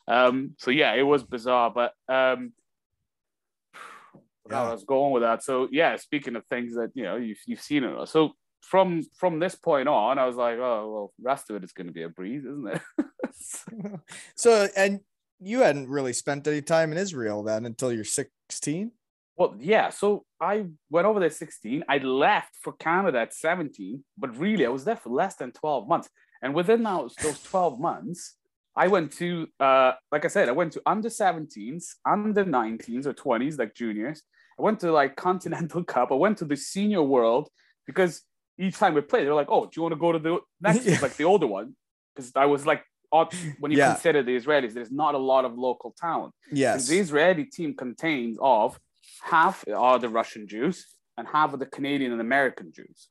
Um, 0.08 0.56
so 0.60 0.70
yeah, 0.72 0.94
it 0.94 1.04
was 1.04 1.24
bizarre, 1.24 1.72
but 1.72 1.94
um 2.08 2.54
Yeah. 4.50 4.64
I 4.64 4.72
was 4.72 4.84
going 4.84 5.12
with 5.14 5.24
that. 5.24 5.44
So 5.44 5.68
yeah, 5.72 5.96
speaking 5.98 6.36
of 6.36 6.46
things 6.48 6.74
that 6.76 6.92
you 6.94 7.04
know 7.04 7.16
you've 7.16 7.42
you've 7.46 7.62
seen 7.62 7.84
it. 7.84 8.08
So 8.08 8.34
from 8.62 9.04
from 9.18 9.40
this 9.40 9.56
point 9.56 9.88
on, 9.88 10.20
I 10.20 10.26
was 10.26 10.36
like, 10.36 10.58
oh 10.58 10.92
well, 10.92 11.14
rest 11.22 11.50
of 11.50 11.56
it 11.56 11.64
is 11.64 11.72
going 11.72 11.88
to 11.88 11.94
be 11.94 12.04
a 12.04 12.10
breeze, 12.10 12.46
isn't 12.46 12.68
it? 12.68 12.82
So 14.36 14.68
and 14.76 15.02
you 15.40 15.60
hadn't 15.60 15.90
really 15.90 16.14
spent 16.14 16.48
any 16.48 16.62
time 16.62 16.92
in 16.92 16.98
Israel 16.98 17.44
then 17.44 17.66
until 17.66 17.94
you're 17.94 18.04
16. 18.04 18.92
Well, 19.38 19.56
yeah. 19.58 19.90
So 19.90 20.26
I 20.42 20.66
went 20.90 21.08
over 21.08 21.20
there 21.20 21.30
16. 21.30 21.86
I 21.88 22.00
left 22.00 22.56
for 22.62 22.74
Canada 22.74 23.20
at 23.20 23.34
17, 23.34 24.04
but 24.18 24.38
really 24.38 24.66
I 24.66 24.70
was 24.70 24.84
there 24.84 24.98
for 24.98 25.10
less 25.10 25.36
than 25.36 25.54
12 25.54 25.88
months. 25.88 26.10
And 26.42 26.54
within 26.54 26.84
those, 26.84 27.16
those 27.16 27.42
12 27.44 27.80
months, 27.80 28.36
I 28.76 28.88
went 28.88 29.14
to, 29.14 29.48
uh, 29.60 29.94
like 30.12 30.26
I 30.26 30.28
said, 30.28 30.50
I 30.50 30.54
went 30.54 30.74
to 30.74 30.82
under 30.86 31.10
17s, 31.10 31.86
under 32.06 32.44
19s 32.46 33.06
or 33.06 33.14
20s, 33.14 33.58
like 33.58 33.74
juniors. 33.74 34.24
I 34.60 34.62
went 34.62 34.80
to 34.82 34.92
like 34.92 35.16
Continental 35.16 35.84
Cup. 35.94 36.12
I 36.12 36.16
went 36.16 36.38
to 36.40 36.46
the 36.46 36.58
senior 36.58 37.02
world 37.02 37.50
because 37.88 38.22
each 38.58 38.76
time 38.78 38.94
we 38.94 39.02
played, 39.02 39.26
they 39.26 39.30
were 39.30 39.36
like, 39.36 39.50
oh, 39.50 39.66
do 39.66 39.72
you 39.76 39.82
want 39.84 39.94
to 39.94 40.00
go 40.00 40.12
to 40.12 40.20
the 40.20 40.40
next, 40.62 40.86
Yeah. 40.86 41.00
like 41.02 41.16
the 41.16 41.24
older 41.24 41.48
one? 41.48 41.76
Because 42.16 42.32
I 42.36 42.46
was 42.46 42.66
like 42.66 42.84
when 43.60 43.72
you 43.72 43.78
Yeah. 43.80 43.94
consider 43.94 44.22
the 44.22 44.36
Israelis, 44.38 44.74
there's 44.74 44.92
not 44.92 45.16
a 45.16 45.18
lot 45.18 45.44
of 45.44 45.58
local 45.58 45.96
talent. 45.98 46.34
Yes. 46.52 46.88
The 46.88 47.00
Israeli 47.00 47.46
team 47.46 47.74
contains 47.76 48.38
of 48.40 48.80
half 49.22 49.66
are 49.68 49.98
the 49.98 50.10
Russian 50.10 50.48
Jews 50.48 50.86
and 51.18 51.28
half 51.28 51.54
of 51.54 51.60
the 51.60 51.66
Canadian 51.66 52.12
and 52.12 52.22
American 52.22 52.72
Jews, 52.72 53.08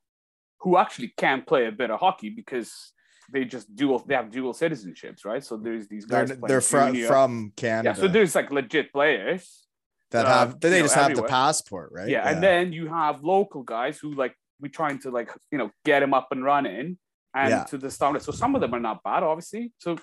who 0.61 0.77
actually 0.77 1.13
can 1.17 1.43
play 1.43 1.67
a 1.67 1.73
bit 1.73 1.91
of 1.91 1.99
hockey 1.99 2.31
because 2.31 2.93
they 3.33 3.45
just 3.45 3.75
dual 3.75 3.99
they 4.07 4.15
have 4.15 4.31
dual 4.31 4.53
citizenships, 4.55 5.25
right? 5.25 5.43
So 5.45 5.57
there's 5.57 5.89
these 5.89 6.07
they're 6.07 6.27
guys. 6.27 6.39
they're 6.47 6.61
from 6.61 6.95
from 7.05 7.53
Canada 7.57 7.89
yeah. 7.89 7.95
So 8.03 8.07
there's 8.09 8.35
like 8.37 8.53
legit 8.53 8.93
players. 8.93 9.67
That 10.11 10.27
uh, 10.27 10.29
have 10.39 10.61
they 10.61 10.69
you 10.71 10.75
know, 10.77 10.83
just 10.83 10.95
have 10.95 11.15
the 11.15 11.23
passport, 11.23 11.91
right? 11.93 12.09
Yeah, 12.09 12.29
and 12.29 12.43
then 12.43 12.73
you 12.73 12.89
have 12.89 13.23
local 13.23 13.63
guys 13.63 13.99
who 13.99 14.13
like 14.13 14.35
we're 14.61 14.69
trying 14.71 14.99
to 15.01 15.11
like 15.11 15.31
you 15.53 15.59
know 15.59 15.71
get 15.85 16.03
him 16.03 16.15
up 16.15 16.29
and 16.33 16.43
running 16.45 16.99
and 17.35 17.51
Yeah. 17.51 17.65
to 17.65 17.79
the 17.79 17.91
standard. 17.91 18.23
So 18.23 18.33
some 18.33 18.55
of 18.55 18.61
them 18.61 18.75
are 18.75 18.81
not 18.81 19.03
bad, 19.03 19.23
obviously. 19.23 19.73
So 19.79 19.99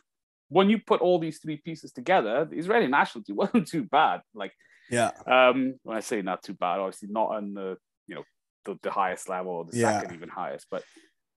when 0.50 0.70
you 0.70 0.78
put 0.78 1.02
all 1.02 1.18
these 1.20 1.40
three 1.40 1.58
pieces 1.58 1.92
together, 1.92 2.46
the 2.46 2.58
Israeli 2.58 2.88
national 2.88 3.24
team 3.24 3.36
wasn't 3.44 3.68
too 3.68 3.84
bad. 3.84 4.22
Like 4.34 4.54
yeah, 4.90 5.12
um, 5.26 5.76
when 5.84 5.98
I 5.98 6.02
say 6.02 6.22
not 6.22 6.44
too 6.44 6.54
bad, 6.54 6.80
obviously 6.80 7.10
not 7.12 7.30
on 7.36 7.54
the 7.54 7.78
you 8.08 8.16
know 8.16 8.24
the, 8.66 8.78
the 8.84 8.92
highest 8.92 9.28
level 9.30 9.52
or 9.54 9.66
the 9.66 9.78
Yeah. 9.78 10.00
second 10.00 10.16
even 10.16 10.30
highest, 10.30 10.68
but 10.70 10.84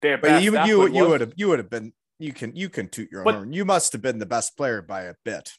their 0.02 0.18
but 0.18 0.28
best 0.28 0.44
you 0.44 0.58
you 0.64 0.86
you 0.88 1.08
would 1.08 1.20
have 1.22 1.32
you 1.36 1.48
would 1.48 1.58
have 1.58 1.70
been 1.70 1.92
you 2.18 2.32
can 2.32 2.54
you 2.54 2.68
can 2.68 2.88
toot 2.88 3.08
your 3.10 3.20
own 3.22 3.24
But- 3.24 3.34
horn. 3.36 3.52
You 3.52 3.64
must 3.64 3.92
have 3.92 4.02
been 4.02 4.18
the 4.18 4.26
best 4.26 4.56
player 4.56 4.82
by 4.82 5.02
a 5.04 5.14
bit. 5.24 5.52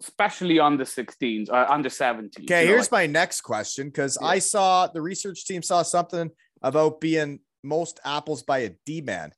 Especially 0.00 0.60
under 0.60 0.84
16s, 0.84 1.50
uh, 1.50 1.66
under 1.68 1.88
17. 1.90 2.44
Okay, 2.44 2.66
here's 2.66 2.90
my 2.90 3.06
next 3.06 3.40
question 3.40 3.88
because 3.88 4.16
Yeah. 4.20 4.28
I 4.28 4.38
saw 4.38 4.86
the 4.86 5.02
research 5.02 5.44
team 5.44 5.62
saw 5.62 5.82
something 5.82 6.30
about 6.62 7.00
being 7.00 7.40
most 7.64 8.00
apples 8.04 8.42
by 8.42 8.58
a 8.58 8.70
D 8.86 9.00
man. 9.00 9.32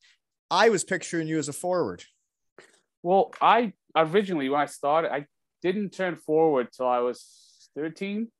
I 0.50 0.68
was 0.68 0.84
picturing 0.84 1.28
you 1.28 1.38
as 1.38 1.48
a 1.48 1.52
forward. 1.52 2.04
Well, 3.02 3.32
I 3.40 3.72
originally 3.96 4.48
when 4.48 4.60
I 4.60 4.66
started, 4.66 5.12
I 5.12 5.26
didn't 5.62 5.90
turn 5.90 6.16
forward 6.16 6.68
till 6.72 6.86
I 6.86 6.98
was 6.98 7.68
13. 7.76 8.30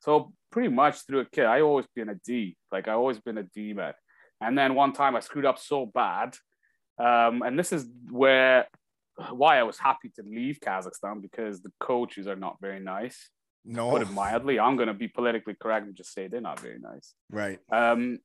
So 0.00 0.32
pretty 0.50 0.68
much 0.68 1.06
through 1.06 1.20
a 1.20 1.24
kid, 1.24 1.44
I 1.46 1.60
always 1.60 1.86
been 1.94 2.08
a 2.08 2.16
D. 2.26 2.56
Like 2.72 2.88
I 2.88 2.92
always 2.92 3.20
been 3.20 3.38
a 3.38 3.44
D 3.44 3.72
man. 3.72 3.94
And 4.40 4.58
then 4.58 4.74
one 4.74 4.92
time 4.92 5.14
I 5.16 5.20
screwed 5.20 5.46
up 5.46 5.58
so 5.58 5.86
bad. 5.86 6.36
Um, 6.98 7.42
and 7.42 7.58
this 7.58 7.72
is 7.72 7.86
where 8.10 8.66
why 9.32 9.58
I 9.58 9.62
was 9.62 9.78
happy 9.78 10.10
to 10.16 10.22
leave 10.26 10.58
Kazakhstan 10.60 11.22
because 11.22 11.60
the 11.62 11.72
coaches 11.80 12.26
are 12.26 12.36
not 12.36 12.56
very 12.60 12.80
nice. 12.80 13.30
No, 13.64 13.90
Put 13.90 14.02
it 14.02 14.10
mildly. 14.10 14.58
I'm 14.60 14.76
gonna 14.76 14.94
be 14.94 15.08
politically 15.08 15.54
correct 15.60 15.86
and 15.86 15.94
just 15.96 16.12
say 16.12 16.28
they're 16.28 16.40
not 16.40 16.60
very 16.60 16.78
nice. 16.78 17.14
right. 17.30 17.58
Um, 17.72 18.18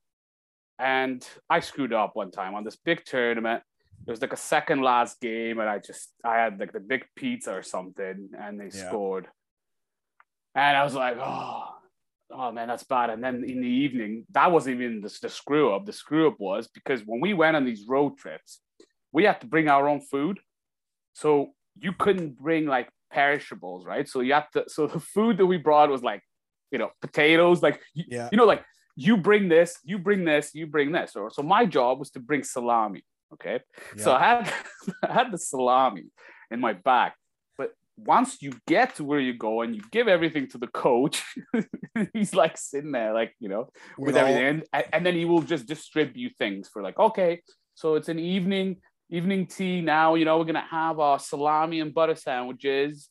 and 0.77 1.25
I 1.49 1.59
screwed 1.59 1.93
up 1.93 2.15
one 2.15 2.31
time 2.31 2.55
on 2.55 2.63
this 2.63 2.75
big 2.77 3.03
tournament. 3.05 3.63
It 4.07 4.11
was 4.11 4.21
like 4.21 4.33
a 4.33 4.37
second 4.37 4.81
last 4.81 5.19
game, 5.21 5.59
and 5.59 5.69
I 5.69 5.79
just 5.79 6.09
I 6.23 6.35
had 6.37 6.59
like 6.59 6.71
the 6.73 6.79
big 6.79 7.05
pizza 7.15 7.53
or 7.53 7.63
something, 7.63 8.29
and 8.39 8.59
they 8.59 8.65
Yeah. 8.65 8.87
scored. 8.89 9.27
And 10.55 10.75
I 10.77 10.83
was 10.83 10.95
like, 10.95 11.17
oh, 11.19 11.65
oh 12.31 12.51
man, 12.51 12.67
that's 12.67 12.83
bad. 12.83 13.09
And 13.09 13.23
then 13.23 13.43
in 13.45 13.61
the 13.61 13.67
evening, 13.67 14.25
that 14.31 14.51
wasn't 14.51 14.77
even 14.81 15.01
the, 15.01 15.15
the 15.21 15.29
screw 15.29 15.73
up. 15.73 15.85
The 15.85 15.93
screw 15.93 16.27
up 16.27 16.39
was 16.39 16.67
because 16.67 17.01
when 17.05 17.19
we 17.21 17.33
went 17.33 17.55
on 17.55 17.65
these 17.65 17.85
road 17.87 18.17
trips, 18.17 18.61
we 19.11 19.25
had 19.25 19.41
to 19.41 19.47
bring 19.47 19.67
our 19.69 19.87
own 19.87 20.01
food. 20.01 20.39
So 21.19 21.53
you 21.85 21.91
couldn't 22.01 22.37
bring 22.37 22.65
like 22.65 22.89
perishables, 23.11 23.85
right? 23.85 24.07
So 24.07 24.21
you 24.21 24.33
have 24.33 24.49
to. 24.51 24.63
So 24.67 24.87
the 24.87 24.99
food 24.99 25.37
that 25.37 25.45
we 25.45 25.57
brought 25.57 25.89
was 25.89 26.03
like, 26.03 26.21
you 26.71 26.79
know, 26.79 26.89
potatoes, 27.01 27.61
like 27.61 27.81
you, 27.93 28.05
Yeah. 28.07 28.29
you 28.31 28.37
know, 28.37 28.45
like 28.53 28.63
you 28.95 29.17
bring 29.17 29.49
this, 29.49 29.71
you 29.83 29.97
bring 29.97 30.21
this, 30.25 30.51
you 30.53 30.65
bring 30.67 30.91
this. 30.91 31.15
Or 31.15 31.29
so 31.31 31.41
my 31.43 31.65
job 31.65 31.99
was 31.99 32.09
to 32.11 32.19
bring 32.19 32.43
salami. 32.43 33.03
Okay. 33.33 33.59
So 33.97 34.13
I 34.13 34.19
had 34.19 34.53
I 35.09 35.13
had 35.13 35.31
the 35.31 35.37
salami 35.37 36.05
in 36.51 36.59
my 36.59 36.73
bag. 36.73 37.11
But 37.57 37.69
once 37.97 38.41
you 38.41 38.51
get 38.67 38.95
to 38.95 39.03
where 39.03 39.19
you 39.27 39.33
go 39.33 39.61
and 39.63 39.75
you 39.75 39.81
give 39.91 40.07
everything 40.07 40.47
to 40.51 40.57
the 40.57 40.67
coach, 40.67 41.23
he's 42.13 42.33
like 42.33 42.57
sitting 42.57 42.91
there, 42.93 43.13
like, 43.13 43.33
you 43.39 43.49
know, 43.49 43.63
with, 43.97 44.07
With 44.07 44.15
all- 44.17 44.21
everything. 44.27 44.63
And, 44.73 44.85
and 44.93 45.05
then 45.05 45.15
he 45.15 45.25
will 45.25 45.41
just 45.53 45.65
distribute 45.67 46.33
things 46.39 46.69
for 46.71 46.81
like, 46.81 46.97
okay, 46.97 47.41
so 47.75 47.95
it's 47.95 48.09
an 48.09 48.19
evening, 48.19 48.77
evening 49.09 49.47
tea 49.47 49.81
now, 49.81 50.15
you 50.15 50.25
know, 50.25 50.37
we're 50.37 50.45
gonna 50.45 50.61
have 50.61 50.99
our 50.99 51.19
salami 51.19 51.79
and 51.79 51.93
butter 51.93 52.15
sandwiches 52.15 53.09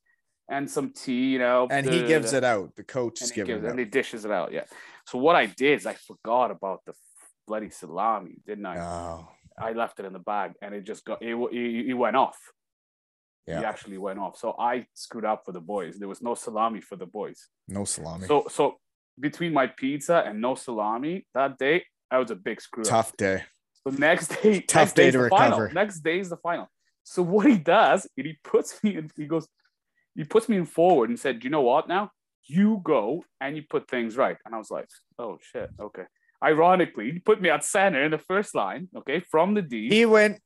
and 0.48 0.70
some 0.70 0.92
tea, 0.92 1.32
you 1.32 1.38
know. 1.38 1.68
and 1.70 1.88
he 1.88 2.06
gives 2.06 2.32
it 2.32 2.44
out. 2.44 2.74
The 2.76 2.84
coach 2.84 3.20
is 3.22 3.30
and 3.30 3.34
he, 3.34 3.40
giving 3.40 3.54
gives, 3.54 3.64
it 3.64 3.70
and 3.70 3.78
he 3.78 3.84
dishes 3.84 4.24
it 4.24 4.30
out. 4.30 4.52
Yeah. 4.52 4.64
So 5.06 5.18
what 5.18 5.36
I 5.36 5.46
did 5.46 5.78
is 5.78 5.86
I 5.86 5.94
forgot 5.94 6.50
about 6.50 6.80
the 6.86 6.94
bloody 7.46 7.70
salami, 7.70 8.36
didn't 8.46 8.66
I? 8.66 8.78
Oh, 8.78 9.28
I 9.58 9.72
left 9.72 9.98
it 9.98 10.06
in 10.06 10.12
the 10.12 10.18
bag, 10.18 10.52
and 10.62 10.74
it 10.74 10.84
just 10.84 11.04
got 11.04 11.22
it. 11.22 11.34
It, 11.34 11.90
it 11.90 11.94
went 11.94 12.16
off. 12.16 12.38
Yeah. 13.46 13.60
It 13.60 13.64
actually 13.64 13.98
went 13.98 14.18
off. 14.18 14.36
So 14.36 14.54
I 14.58 14.86
screwed 14.94 15.24
up 15.24 15.42
for 15.46 15.52
the 15.52 15.60
boys. 15.60 15.98
There 15.98 16.08
was 16.08 16.22
no 16.22 16.34
salami 16.34 16.80
for 16.80 16.96
the 16.96 17.06
boys. 17.06 17.48
no 17.66 17.84
salami. 17.84 18.26
So 18.26 18.46
so 18.50 18.76
between 19.18 19.52
my 19.52 19.66
pizza 19.66 20.22
and 20.24 20.40
no 20.40 20.54
salami 20.54 21.26
that 21.34 21.58
day, 21.58 21.84
I 22.10 22.18
was 22.18 22.30
a 22.30 22.36
big 22.36 22.60
screw 22.60 22.84
up. 22.84 22.90
Tough 22.90 23.16
day. 23.16 23.44
So 23.90 23.96
next 23.96 24.28
day, 24.42 24.60
Tough 24.60 24.80
next 24.80 24.92
day 24.94 25.10
to 25.10 25.18
the 25.18 25.28
final. 25.28 25.58
recover. 25.60 25.74
Next 25.74 26.00
day 26.00 26.20
is 26.20 26.30
the 26.30 26.36
final. 26.36 26.68
So 27.04 27.22
what 27.22 27.46
he 27.46 27.56
does, 27.58 28.04
is 28.16 28.24
he 28.24 28.36
puts 28.44 28.82
me 28.82 28.96
in. 28.96 29.10
He 29.16 29.26
goes, 29.26 29.48
he 30.14 30.24
puts 30.24 30.48
me 30.48 30.56
in 30.56 30.66
forward 30.66 31.08
and 31.10 31.18
said, 31.18 31.42
"You 31.44 31.50
know 31.50 31.62
what? 31.62 31.88
Now 31.88 32.10
you 32.44 32.80
go 32.82 33.24
and 33.40 33.56
you 33.56 33.62
put 33.68 33.88
things 33.88 34.16
right." 34.16 34.36
And 34.44 34.54
I 34.54 34.58
was 34.58 34.70
like, 34.70 34.88
"Oh 35.18 35.38
shit, 35.52 35.70
okay." 35.80 36.04
Ironically, 36.42 37.10
he 37.12 37.18
put 37.18 37.40
me 37.40 37.48
at 37.50 37.64
center 37.64 38.02
in 38.04 38.10
the 38.12 38.18
first 38.18 38.54
line, 38.54 38.88
okay, 38.96 39.20
from 39.20 39.54
the 39.54 39.62
D. 39.62 39.88
He 39.88 40.06
went. 40.06 40.40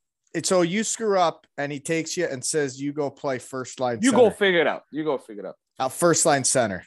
So 0.44 0.62
you 0.62 0.82
screw 0.84 1.18
up, 1.18 1.46
and 1.58 1.70
he 1.70 1.80
takes 1.80 2.16
you 2.16 2.26
and 2.26 2.44
says, 2.44 2.80
"You 2.80 2.92
go 2.92 3.10
play 3.10 3.38
first 3.38 3.80
line. 3.80 3.98
you 4.00 4.10
center. 4.10 4.22
go 4.22 4.30
figure 4.30 4.60
it 4.60 4.66
out. 4.66 4.82
You 4.90 5.04
go 5.04 5.18
figure 5.18 5.44
it 5.44 5.48
out. 5.48 5.56
Uh, 5.78 5.88
first 5.88 6.24
line 6.24 6.44
center." 6.44 6.84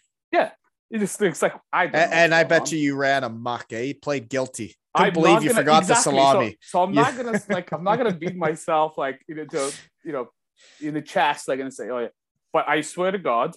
It 0.92 1.00
just 1.00 1.20
looks 1.20 1.42
like 1.42 1.54
I. 1.74 1.86
And, 1.86 1.96
and 1.96 2.36
I 2.36 2.44
bet 2.44 2.62
on. 2.64 2.68
you 2.70 2.78
you 2.78 2.96
ran 2.96 3.24
amok. 3.24 3.66
Eh? 3.72 3.82
You 3.82 3.96
played 3.96 4.30
guilty. 4.30 4.76
Couldn't 4.96 5.14
believe 5.14 5.44
you 5.44 5.50
gonna- 5.50 5.62
forgot 5.62 5.82
exactly. 5.84 6.14
the 6.14 6.18
salami. 6.20 6.58
So, 6.62 6.84
I'm 6.84 6.90
You- 6.92 6.96
not 7.02 7.18
gonna 7.18 7.42
like 7.50 7.72
I'm 7.72 7.84
not 7.84 7.98
gonna 7.98 8.14
beat 8.14 8.36
myself 8.36 8.98
like 8.98 9.22
you 9.28 9.36
know 9.36 9.46
to 9.46 9.74
you 10.04 10.12
know 10.14 10.30
in 10.80 10.94
the 10.94 11.02
chest 11.02 11.48
like 11.48 11.60
and 11.60 11.74
say 11.74 11.90
oh 11.90 12.00
yeah. 12.00 12.08
But 12.54 12.70
I 12.70 12.82
swear 12.82 13.12
to 13.12 13.18
God, 13.18 13.56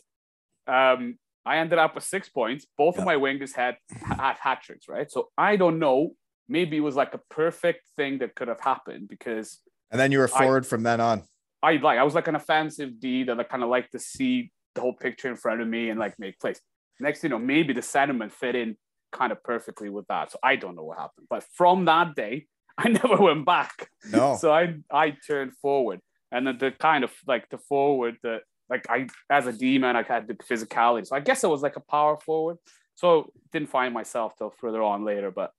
um, 0.66 1.16
I 1.46 1.58
ended 1.58 1.78
up 1.78 1.94
with 1.94 2.04
six 2.04 2.28
points. 2.28 2.66
Both 2.76 2.96
Yeah. 2.96 3.02
of 3.02 3.06
my 3.06 3.14
wingers 3.16 3.54
had 3.54 3.76
had 3.90 4.36
hat 4.40 4.62
tricks, 4.62 4.88
right? 4.88 5.10
So 5.10 5.28
I 5.38 5.56
don't 5.56 5.78
know. 5.78 6.14
Maybe 6.48 6.78
it 6.78 6.80
was 6.80 6.96
like 6.96 7.14
a 7.14 7.20
perfect 7.30 7.86
thing 7.96 8.18
that 8.18 8.34
could 8.34 8.48
have 8.48 8.60
happened 8.60 9.08
because 9.08 9.60
and 9.90 10.00
then 10.00 10.12
you 10.12 10.18
were 10.18 10.30
I- 10.34 10.38
forward 10.38 10.66
from 10.66 10.82
then 10.82 11.00
on. 11.00 11.22
I 11.62 11.72
like 11.76 11.98
I 11.98 12.04
was 12.04 12.14
like 12.14 12.28
an 12.28 12.36
offensive 12.36 12.98
D 13.00 13.24
that 13.24 13.38
I 13.38 13.42
kind 13.42 13.62
of 13.62 13.68
like 13.68 13.90
to 13.90 13.98
see 13.98 14.50
the 14.74 14.80
whole 14.80 14.92
picture 14.94 15.28
in 15.28 15.36
front 15.36 15.60
of 15.60 15.68
me 15.68 15.90
and 15.90 15.98
like 16.00 16.18
make 16.18 16.38
plays. 16.38 16.60
Next, 17.00 17.22
you 17.22 17.28
know, 17.28 17.38
maybe 17.38 17.72
the 17.72 17.82
sentiment 17.82 18.32
fit 18.32 18.54
in 18.54 18.76
kind 19.12 19.32
of 19.32 19.42
perfectly 19.42 19.88
with 19.88 20.06
that. 20.08 20.32
So 20.32 20.38
I 20.42 20.56
don't 20.56 20.76
know 20.76 20.84
what 20.84 20.98
happened. 20.98 21.26
But 21.30 21.44
from 21.54 21.84
that 21.87 22.14
day, 22.14 22.46
I 22.78 22.88
never 22.88 23.16
went 23.16 23.44
back. 23.44 23.90
No. 24.11 24.37
So 24.40 24.52
I 24.52 24.76
I 24.90 25.16
turned 25.26 25.54
forward. 25.56 26.00
And 26.30 26.46
then 26.46 26.58
the 26.58 26.70
kind 26.70 27.04
of 27.04 27.12
like 27.26 27.48
the 27.48 27.58
forward 27.58 28.16
that 28.22 28.42
like 28.68 28.84
I 28.88 29.08
as 29.30 29.46
a 29.46 29.52
D 29.52 29.78
man, 29.78 29.96
I 29.96 30.02
had 30.02 30.28
the 30.28 30.34
physicality. 30.34 31.06
So 31.06 31.16
I 31.16 31.20
guess 31.20 31.42
it 31.42 31.48
was 31.48 31.62
like 31.62 31.76
a 31.76 31.80
power 31.80 32.18
forward. 32.18 32.58
So 32.96 33.32
didn't 33.52 33.70
find 33.70 33.94
myself 33.94 34.37
till 34.37 34.50
further 34.50 34.82
on 34.82 35.04
later. 35.04 35.30
But 35.30 35.52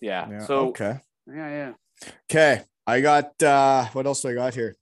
yeah. 0.00 0.28
Yeah, 0.30 0.38
So 0.40 0.68
okay. 0.68 0.98
yeah, 1.26 1.48
yeah. 1.48 1.72
Okay. 2.30 2.62
I 2.86 3.00
got 3.00 3.42
uh 3.42 3.86
what 3.92 4.06
else 4.06 4.22
do 4.22 4.28
I 4.28 4.34
got 4.34 4.54
here? 4.54 4.76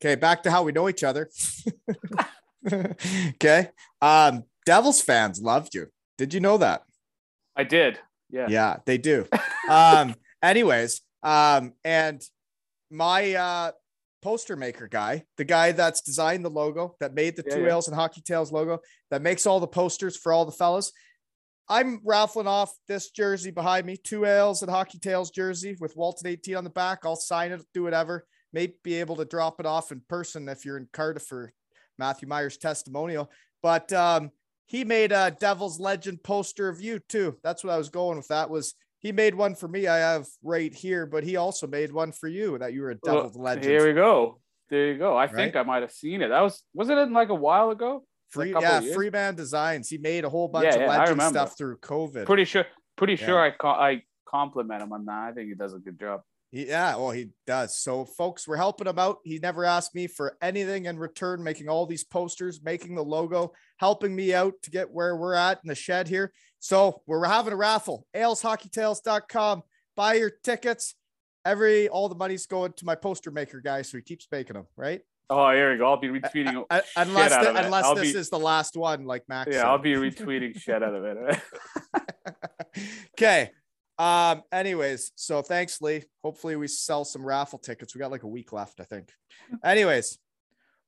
Okay, 0.00 0.14
back 0.16 0.42
to 0.42 0.50
how 0.50 0.62
we 0.62 0.72
know 0.72 0.88
each 0.88 1.04
other. 1.04 1.30
okay. 2.72 3.70
Um 4.00 4.44
Devils 4.64 5.00
fans 5.00 5.40
loved 5.40 5.74
you. 5.74 5.88
Did 6.18 6.34
you 6.34 6.40
know 6.40 6.58
that? 6.58 6.82
I 7.56 7.64
did. 7.64 7.98
Yeah. 8.30 8.46
Yeah, 8.48 8.76
they 8.86 8.98
do. 8.98 9.26
um 9.68 10.14
anyways, 10.42 11.00
um 11.22 11.72
and 11.84 12.22
my 12.90 13.34
uh 13.34 13.72
poster 14.22 14.56
maker 14.56 14.86
guy, 14.88 15.24
the 15.36 15.44
guy 15.44 15.72
that's 15.72 16.00
designed 16.00 16.44
the 16.44 16.50
logo, 16.50 16.94
that 17.00 17.14
made 17.14 17.36
the 17.36 17.44
Yeah, 17.46 17.56
two 17.56 17.62
yeah. 17.62 17.70
Ales 17.70 17.88
and 17.88 17.96
Hockey 17.96 18.22
Tales 18.22 18.52
logo, 18.52 18.80
that 19.10 19.20
makes 19.22 19.46
all 19.46 19.60
the 19.60 19.66
posters 19.66 20.16
for 20.16 20.32
all 20.32 20.44
the 20.44 20.52
fellas. 20.52 20.92
I'm 21.68 22.00
raffling 22.04 22.46
off 22.46 22.72
this 22.88 23.10
jersey 23.10 23.50
behind 23.50 23.86
me, 23.86 23.96
two 23.96 24.24
Ales 24.24 24.62
and 24.62 24.70
Hockey 24.70 24.98
Tales 24.98 25.30
jersey 25.30 25.76
with 25.80 25.96
Walton 25.96 26.26
18 26.26 26.56
on 26.56 26.64
the 26.64 26.70
back. 26.70 27.00
I'll 27.04 27.16
sign 27.16 27.52
it, 27.52 27.62
do 27.72 27.82
whatever. 27.82 28.26
May 28.52 28.74
be 28.84 28.94
able 28.94 29.16
to 29.16 29.24
drop 29.24 29.58
it 29.60 29.66
off 29.66 29.92
in 29.92 30.02
person 30.08 30.48
if 30.48 30.64
you're 30.64 30.76
in 30.76 30.88
Cardiff 30.92 31.24
for 31.24 31.52
Matthew 31.98 32.28
Myers 32.28 32.58
testimonial. 32.58 33.30
But 33.62 33.92
um, 33.92 34.30
he 34.66 34.84
made 34.84 35.12
a 35.12 35.36
Devil's 35.38 35.78
Legend 35.80 36.22
poster 36.22 36.68
of 36.68 36.80
you 36.80 37.00
too. 37.08 37.36
That's 37.42 37.62
what 37.64 37.72
I 37.72 37.78
was 37.78 37.88
going 37.88 38.16
with. 38.16 38.28
That 38.28 38.50
was 38.50 38.74
he 39.00 39.12
made 39.12 39.34
one 39.34 39.54
for 39.54 39.68
me. 39.68 39.86
I 39.88 39.98
have 39.98 40.26
right 40.42 40.72
here, 40.72 41.06
but 41.06 41.24
he 41.24 41.36
also 41.36 41.66
made 41.66 41.92
one 41.92 42.12
for 42.12 42.28
you 42.28 42.58
that 42.58 42.72
you 42.72 42.82
were 42.82 42.92
a 42.92 42.96
Well, 43.02 43.16
Devil's 43.16 43.36
Legend. 43.36 43.64
Here 43.64 43.86
we 43.86 43.94
go. 43.94 44.40
There 44.70 44.92
you 44.92 44.98
go. 44.98 45.16
I 45.16 45.26
think 45.26 45.56
I 45.56 45.64
might 45.64 45.82
have 45.82 45.92
seen 45.92 46.22
it. 46.22 46.28
That 46.28 46.40
was 46.40 46.62
wasn't 46.72 46.98
it 46.98 47.10
like 47.10 47.28
a 47.28 47.34
while 47.34 47.70
ago? 47.70 48.04
Free, 48.30 48.52
couple 48.52 48.68
yeah, 48.68 48.78
of 48.78 48.84
years? 48.84 48.94
Freeman 48.94 49.34
Designs. 49.34 49.88
He 49.88 49.98
made 49.98 50.24
a 50.24 50.30
whole 50.30 50.48
bunch 50.48 50.64
Yeah, 50.64 50.76
of 50.76 50.80
yeah, 50.82 50.98
legend 50.98 51.22
stuff 51.22 51.58
through 51.58 51.76
COVID. 51.78 52.24
Pretty 52.24 52.44
sure. 52.44 52.64
Pretty 52.96 53.14
Yeah. 53.14 53.26
sure 53.26 53.38
I 53.38 53.52
I 53.68 54.02
compliment 54.26 54.82
him 54.82 54.92
on 54.92 55.04
that. 55.04 55.28
I 55.28 55.32
think 55.32 55.48
he 55.48 55.54
does 55.54 55.74
a 55.74 55.78
good 55.78 56.00
job. 56.00 56.22
Yeah, 56.54 56.96
well, 56.96 57.12
he 57.12 57.30
does. 57.46 57.78
So, 57.78 58.04
folks, 58.04 58.46
we're 58.46 58.58
helping 58.58 58.86
him 58.86 58.98
out. 58.98 59.20
He 59.24 59.38
never 59.38 59.64
asked 59.64 59.94
me 59.94 60.06
for 60.06 60.36
anything 60.42 60.84
in 60.84 60.98
return, 60.98 61.42
making 61.42 61.70
all 61.70 61.86
these 61.86 62.04
posters, 62.04 62.60
making 62.62 62.94
the 62.94 63.02
logo, 63.02 63.52
helping 63.78 64.14
me 64.14 64.34
out 64.34 64.52
to 64.64 64.70
get 64.70 64.90
where 64.90 65.16
we're 65.16 65.32
at 65.32 65.60
in 65.64 65.68
the 65.68 65.74
shed 65.74 66.08
here. 66.08 66.30
So, 66.60 67.00
we're 67.06 67.24
having 67.24 67.54
a 67.54 67.56
raffle. 67.56 68.06
aleshockeytales.com. 68.14 69.62
Buy 69.96 70.14
your 70.14 70.30
tickets. 70.44 70.94
Every 71.44 71.88
all 71.88 72.08
the 72.08 72.14
money's 72.14 72.46
going 72.46 72.74
to 72.74 72.84
my 72.84 72.94
poster 72.94 73.30
maker 73.30 73.60
guy, 73.60 73.82
so 73.82 73.96
he 73.96 74.02
keeps 74.02 74.28
making 74.30 74.54
them, 74.54 74.66
right? 74.76 75.00
Oh, 75.30 75.50
here 75.50 75.72
we 75.72 75.78
go. 75.78 75.86
I'll 75.86 75.96
be 75.96 76.08
retweeting. 76.08 76.56
Uh, 76.58 76.64
uh, 76.70 76.80
unless 76.96 77.32
out 77.32 77.42
the- 77.44 77.50
of 77.50 77.56
it. 77.56 77.64
unless 77.64 77.84
I'll 77.86 77.94
this 77.94 78.12
be- 78.12 78.18
is 78.18 78.28
the 78.28 78.38
last 78.38 78.76
one, 78.76 79.04
like 79.06 79.22
Max. 79.28 79.48
yeah, 79.50 79.60
said. 79.62 79.66
I'll 79.66 79.78
be 79.78 79.94
retweeting 79.94 80.56
shit 80.60 80.82
out 80.82 80.94
of 80.94 81.04
it. 81.04 81.40
okay. 83.18 83.50
Um, 84.02 84.42
anyways, 84.50 85.12
so 85.14 85.42
thanks, 85.42 85.80
Lee. 85.80 86.02
Hopefully 86.24 86.56
we 86.56 86.66
sell 86.66 87.04
some 87.04 87.24
raffle 87.24 87.58
tickets. 87.58 87.94
We 87.94 88.00
got 88.00 88.10
like 88.10 88.24
a 88.24 88.28
week 88.28 88.52
left, 88.52 88.80
I 88.80 88.84
think. 88.84 89.10
Anyways, 89.64 90.18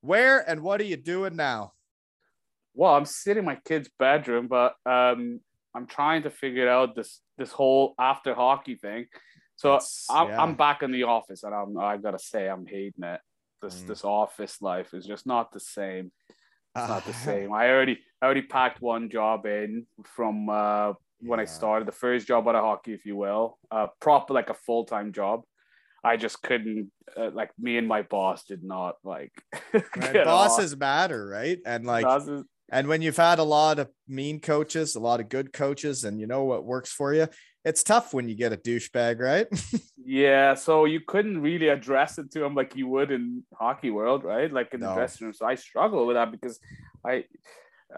where 0.01 0.39
and 0.49 0.61
what 0.61 0.81
are 0.81 0.85
you 0.85 0.97
doing 0.97 1.35
now? 1.35 1.71
well, 2.77 2.93
I'm 2.93 3.05
sitting 3.05 3.39
in 3.39 3.45
my 3.45 3.57
kid's 3.63 3.89
bedroom, 3.97 4.47
but 4.49 4.73
um, 4.85 5.39
I'm 5.73 5.87
trying 5.87 6.23
to 6.23 6.29
figure 6.29 6.67
out 6.67 6.93
this 6.93 7.21
this 7.37 7.51
whole 7.51 7.95
after 7.97 8.33
hockey 8.35 8.75
thing. 8.75 9.05
So 9.55 9.79
I'm, 10.09 10.27
yeah. 10.27 10.41
I'm 10.41 10.55
back 10.55 10.83
in 10.83 10.91
the 10.91 11.03
office, 11.03 11.43
and 11.43 11.55
I'm 11.55 11.77
I 11.77 11.95
gotta 11.95 12.19
say 12.19 12.49
I'm 12.49 12.65
hating 12.65 13.03
it. 13.05 13.21
This 13.61 13.81
Mm. 13.81 13.87
this 13.87 14.03
office 14.03 14.61
life 14.61 14.93
is 14.93 15.05
just 15.05 15.25
not 15.25 15.53
the 15.53 15.61
same. 15.61 16.11
It's 16.75 16.89
not 16.89 17.05
the 17.05 17.11
Uh, 17.11 17.13
same. 17.29 17.53
I 17.53 17.69
already 17.69 17.97
I 18.21 18.25
already 18.25 18.41
packed 18.41 18.81
one 18.81 19.09
job 19.09 19.45
in 19.45 19.87
from 20.03 20.49
uh, 20.49 20.93
when 21.25 21.39
I 21.39 21.45
started 21.45 21.87
the 21.87 21.91
first 21.91 22.27
job 22.27 22.47
out 22.47 22.55
of 22.55 22.63
hockey, 22.63 22.93
if 22.93 23.05
you 23.05 23.15
will, 23.15 23.57
uh, 23.71 23.87
proper 23.99 24.33
like 24.33 24.49
a 24.49 24.53
full 24.53 24.85
time 24.85 25.11
job. 25.11 25.43
I 26.03 26.17
just 26.17 26.41
couldn't 26.43 26.91
uh, 27.17 27.31
like 27.33 27.49
me 27.59 27.77
and 27.77 27.87
my 27.87 28.03
boss 28.03 28.45
did 28.45 28.63
not 28.63 28.95
like. 29.03 29.33
Right, 29.73 30.13
get 30.13 30.25
Bosses 30.25 30.77
matter, 30.77 31.27
right? 31.27 31.59
And 31.65 31.85
like, 31.85 32.05
Bosses- 32.05 32.43
and 32.71 32.87
when 32.87 33.01
you've 33.01 33.17
had 33.17 33.39
a 33.39 33.43
lot 33.43 33.79
of 33.79 33.89
mean 34.07 34.39
coaches, 34.39 34.95
a 34.95 34.99
lot 34.99 35.19
of 35.19 35.29
good 35.29 35.51
coaches, 35.53 36.03
and 36.03 36.19
you 36.19 36.27
know 36.27 36.43
what 36.43 36.63
works 36.63 36.91
for 36.91 37.13
you, 37.13 37.27
it's 37.63 37.83
tough 37.83 38.13
when 38.13 38.29
you 38.29 38.35
get 38.35 38.53
a 38.53 38.57
douchebag, 38.57 39.19
right? 39.19 39.47
Yeah, 40.07 40.53
so 40.53 40.85
you 40.85 40.99
couldn't 40.99 41.41
really 41.41 41.69
address 41.69 42.19
it 42.19 42.29
to 42.33 42.43
him 42.43 42.53
like 42.53 42.75
you 42.75 42.87
would 42.89 43.09
in 43.09 43.43
hockey 43.57 43.89
world, 43.89 44.23
right? 44.23 44.53
Like 44.53 44.71
in 44.75 44.79
the 44.81 44.93
dressing 44.93 45.25
room. 45.25 45.33
So 45.33 45.47
I 45.47 45.55
struggle 45.55 46.05
with 46.05 46.15
that 46.15 46.31
because 46.31 46.59
I, 47.03 47.23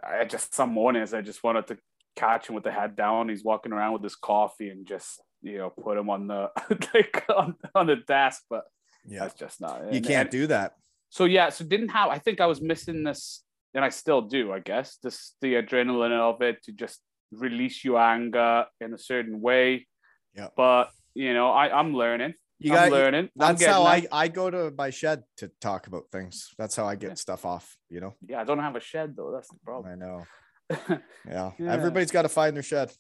I 0.02 0.24
just 0.24 0.56
some 0.56 0.72
mornings 0.72 1.14
I 1.14 1.20
just 1.20 1.44
wanted 1.44 1.68
to 1.68 1.78
catch 2.18 2.48
him 2.50 2.56
with 2.56 2.64
the 2.66 2.72
head 2.72 2.96
down. 2.96 3.30
He's 3.30 3.44
walking 3.44 3.72
around 3.72 3.94
with 3.94 4.04
his 4.04 4.16
coffee 4.16 4.70
and 4.70 4.86
just 4.88 5.22
you 5.42 5.58
know 5.60 5.70
put 5.70 5.98
him 5.98 6.10
on 6.10 6.28
the 6.28 6.50
like 6.94 7.24
on, 7.30 7.56
on 7.76 7.88
the 7.88 7.98
desk, 8.08 8.44
but 8.50 8.64
yeah, 9.06 9.20
that's 9.20 9.36
just 9.36 9.62
not. 9.62 9.82
you 9.84 9.98
and- 9.98 10.06
can't 10.06 10.28
and- 10.28 10.30
do 10.32 10.48
that. 10.48 10.74
So 11.10 11.24
yeah, 11.24 11.48
so 11.50 11.64
didn't 11.64 11.90
have. 11.90 12.10
I 12.10 12.18
think 12.20 12.42
I 12.42 12.48
was 12.48 12.60
missing 12.62 13.04
this, 13.04 13.44
and 13.74 13.86
I 13.86 13.90
still 13.90 14.22
do. 14.22 14.52
I 14.52 14.60
guess 14.60 14.98
this 15.02 15.36
the 15.42 15.54
adrenaline 15.54 16.12
of 16.12 16.42
it 16.42 16.62
to 16.64 16.74
just 16.74 17.00
release 17.32 17.84
your 17.86 17.98
anger 18.00 18.66
in 18.82 18.94
a 18.94 18.98
certain 18.98 19.40
way. 19.40 19.88
Yeah. 20.36 20.50
But 20.58 20.90
you 21.16 21.34
know, 21.34 21.50
I 21.52 21.64
I'm 21.80 21.94
learning. 21.94 22.34
You 22.60 22.74
I'm 22.74 22.90
got 22.90 22.92
learning. 22.92 23.26
I'm 23.40 23.56
That's 23.56 23.66
how 23.66 23.84
there. 23.84 23.94
I, 24.12 24.24
I 24.24 24.28
go 24.28 24.50
to 24.50 24.74
my 24.78 24.90
shed 24.90 25.24
to 25.38 25.50
talk 25.62 25.88
about 25.88 26.04
things. 26.12 26.50
That's 26.58 26.76
how 26.76 26.86
I 26.88 26.96
get 26.96 27.10
Yeah. 27.12 27.14
stuff 27.16 27.46
off, 27.46 27.78
you 27.88 28.00
know? 28.02 28.16
Yeah, 28.28 28.42
I 28.42 28.46
don't 28.46 28.58
have 28.68 28.76
a 28.76 28.80
shed 28.82 29.14
though. 29.16 29.32
That's 29.32 29.48
the 29.50 29.60
problem. 29.64 29.94
I 29.94 29.96
know. 29.96 30.24
Yeah. 30.70 30.98
Yeah. 31.30 31.52
Everybody's 31.74 32.12
got 32.12 32.22
to 32.24 32.30
find 32.30 32.56
their 32.56 32.64
shed. 32.64 32.92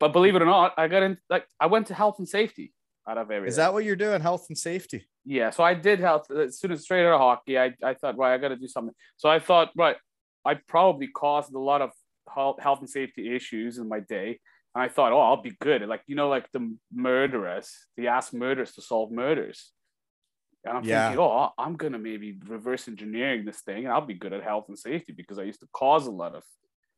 but 0.00 0.12
believe 0.12 0.34
it 0.36 0.42
or 0.42 0.46
not, 0.46 0.74
I 0.78 0.88
got 0.88 1.02
in 1.02 1.18
like 1.28 1.46
I 1.60 1.66
went 1.66 1.86
to 1.88 1.94
health 1.94 2.16
and 2.18 2.28
safety 2.28 2.72
out 3.08 3.18
of 3.18 3.30
everything. 3.30 3.50
Is 3.50 3.56
that 3.56 3.72
what 3.72 3.84
you're 3.84 3.96
doing? 3.96 4.20
Health 4.20 4.46
and 4.48 4.56
safety. 4.58 5.04
Yeah, 5.26 5.50
so 5.50 5.62
I 5.64 5.74
did 5.74 6.00
health 6.00 6.26
uh, 6.30 6.40
as 6.40 6.58
soon 6.58 6.72
as 6.72 6.82
straight 6.82 7.06
out 7.06 7.14
of 7.14 7.20
hockey. 7.20 7.58
I, 7.58 7.74
I 7.82 7.94
thought, 7.94 8.16
right, 8.18 8.34
I 8.34 8.38
got 8.38 8.48
to 8.48 8.56
do 8.56 8.68
something. 8.68 8.94
So 9.16 9.28
I 9.28 9.38
thought, 9.38 9.70
right, 9.76 9.96
I 10.44 10.54
probably 10.68 11.06
caused 11.08 11.54
a 11.54 11.58
lot 11.58 11.80
of 11.82 11.90
health 12.34 12.56
health 12.60 12.80
and 12.80 12.88
safety 12.90 13.34
issues 13.34 13.78
in 13.78 13.88
my 13.88 14.00
day. 14.00 14.38
And 14.74 14.82
I 14.82 14.88
thought, 14.88 15.12
oh, 15.12 15.20
I'll 15.20 15.40
be 15.42 15.54
good. 15.60 15.82
Like, 15.88 16.02
you 16.06 16.16
know, 16.16 16.28
like 16.28 16.50
the 16.52 16.76
murderers, 16.92 17.70
they 17.96 18.06
ask 18.06 18.32
murderers 18.34 18.72
to 18.72 18.82
solve 18.82 19.12
murders. 19.12 19.72
And 20.64 20.78
I'm 20.78 20.84
Yeah. 20.84 21.08
thinking, 21.08 21.20
oh, 21.20 21.50
I'm 21.58 21.76
going 21.76 21.92
to 21.92 21.98
maybe 21.98 22.38
reverse 22.46 22.88
engineering 22.88 23.44
this 23.44 23.60
thing 23.60 23.84
and 23.84 23.92
I'll 23.92 24.04
be 24.06 24.14
good 24.14 24.32
at 24.32 24.42
health 24.42 24.64
and 24.68 24.78
safety 24.78 25.12
because 25.12 25.38
I 25.38 25.42
used 25.42 25.60
to 25.60 25.68
cause 25.72 26.06
a 26.06 26.10
lot 26.10 26.34
of 26.34 26.42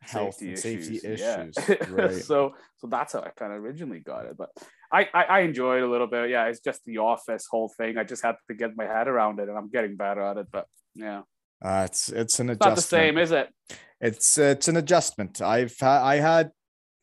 Health 0.08 0.34
safety 0.36 0.48
and 0.48 0.58
safety 0.58 0.96
issues. 0.96 1.54
Yeah. 1.68 1.76
Right. 1.90 2.14
so 2.14 2.54
so 2.78 2.86
that's 2.88 3.12
how 3.12 3.20
I 3.20 3.30
kind 3.30 3.52
of 3.52 3.62
originally 3.62 4.00
got 4.00 4.26
it. 4.26 4.36
But 4.36 4.50
I, 4.92 5.08
I 5.12 5.24
I 5.24 5.40
enjoyed 5.40 5.82
it 5.82 5.86
a 5.86 5.90
little 5.90 6.06
bit. 6.06 6.30
Yeah, 6.30 6.46
it's 6.46 6.60
just 6.60 6.84
the 6.84 6.98
office 6.98 7.46
whole 7.50 7.68
thing. 7.76 7.98
I 7.98 8.04
just 8.04 8.22
had 8.22 8.36
to 8.48 8.54
get 8.54 8.76
my 8.76 8.84
head 8.84 9.08
around 9.08 9.40
it, 9.40 9.48
and 9.48 9.56
I'm 9.58 9.68
getting 9.70 9.96
better 9.96 10.22
at 10.22 10.36
it. 10.36 10.46
But 10.50 10.66
yeah, 10.94 11.22
Uh, 11.64 11.82
it's 11.86 12.08
it's 12.08 12.38
an 12.40 12.50
it's 12.50 12.60
not 12.60 12.72
adjustment. 12.72 12.76
the 12.76 12.82
same, 12.82 13.18
is 13.18 13.30
it? 13.32 13.48
It's 14.00 14.38
it's 14.38 14.68
an 14.68 14.76
adjustment. 14.76 15.40
I've 15.42 15.74
ha- 15.78 16.04
I 16.04 16.16
had 16.16 16.50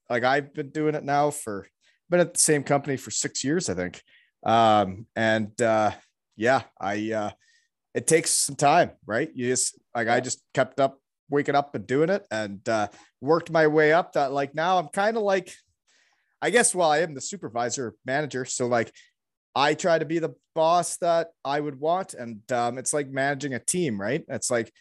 like 0.10 0.24
I've 0.24 0.54
been 0.54 0.70
doing 0.70 0.96
it 0.96 1.04
now 1.04 1.32
for 1.32 1.68
been 2.10 2.20
at 2.20 2.34
the 2.34 2.40
same 2.40 2.64
company 2.64 2.98
for 2.98 3.12
six 3.12 3.44
years, 3.44 3.70
I 3.70 3.74
think. 3.74 4.02
Um, 4.46 5.08
and 5.16 5.60
uh, 5.62 5.92
yeah, 6.36 6.64
I 6.80 7.12
uh, 7.12 7.32
it 7.96 8.08
takes 8.08 8.30
some 8.32 8.56
time, 8.56 8.92
right? 9.06 9.30
You 9.34 9.48
just 9.48 9.80
like 9.96 10.08
I 10.08 10.20
just 10.20 10.42
kept 10.54 10.80
up 10.80 11.00
waking 11.30 11.56
up 11.56 11.76
and 11.76 11.88
doing 11.88 12.10
it 12.10 12.26
and 12.32 12.68
uh, 12.68 12.88
worked 13.22 13.52
my 13.52 13.68
way 13.68 13.94
up. 13.94 14.14
That 14.14 14.32
like 14.32 14.56
now 14.56 14.78
I'm 14.78 14.88
kind 14.88 15.18
of 15.18 15.24
like, 15.24 15.54
I 16.42 16.50
guess. 16.50 16.74
Well, 16.76 16.92
I 16.92 17.00
am 17.00 17.14
the 17.14 17.22
supervisor 17.22 17.96
manager, 18.06 18.46
so 18.46 18.68
like 18.68 18.92
I 19.56 19.74
try 19.74 20.00
to 20.00 20.06
be 20.06 20.20
the 20.20 20.36
boss 20.56 20.98
that 20.98 21.30
I 21.46 21.60
would 21.60 21.80
want, 21.80 22.14
and 22.14 22.40
um, 22.52 22.78
it's 22.78 22.94
like 22.94 23.10
managing 23.10 23.54
a 23.54 23.60
team, 23.60 24.00
right? 24.00 24.24
It's 24.28 24.50
like 24.50 24.72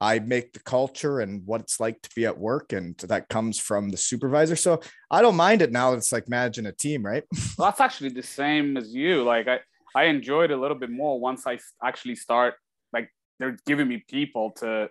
I 0.00 0.20
make 0.20 0.52
the 0.52 0.60
culture 0.60 1.20
and 1.20 1.44
what 1.44 1.60
it's 1.60 1.80
like 1.80 2.00
to 2.02 2.10
be 2.14 2.26
at 2.26 2.38
work, 2.38 2.72
and 2.72 2.96
that 2.98 3.28
comes 3.28 3.58
from 3.58 3.88
the 3.88 3.96
supervisor. 3.96 4.56
So 4.56 4.80
I 5.10 5.22
don't 5.22 5.36
mind 5.36 5.62
it 5.62 5.72
now. 5.72 5.90
that 5.90 5.98
It's 5.98 6.12
like 6.12 6.28
managing 6.28 6.66
a 6.66 6.72
team, 6.72 7.04
right? 7.04 7.24
Well, 7.58 7.68
that's 7.68 7.80
actually 7.80 8.10
the 8.10 8.22
same 8.22 8.76
as 8.76 8.94
you. 8.94 9.24
Like 9.24 9.48
I 9.48 9.60
I 9.94 10.04
enjoyed 10.04 10.50
it 10.50 10.54
a 10.54 10.60
little 10.60 10.76
bit 10.76 10.90
more 10.90 11.18
once 11.18 11.46
I 11.46 11.58
actually 11.82 12.14
start. 12.14 12.54
Like 12.92 13.10
they're 13.40 13.56
giving 13.66 13.88
me 13.88 14.04
people 14.08 14.52
to 14.58 14.90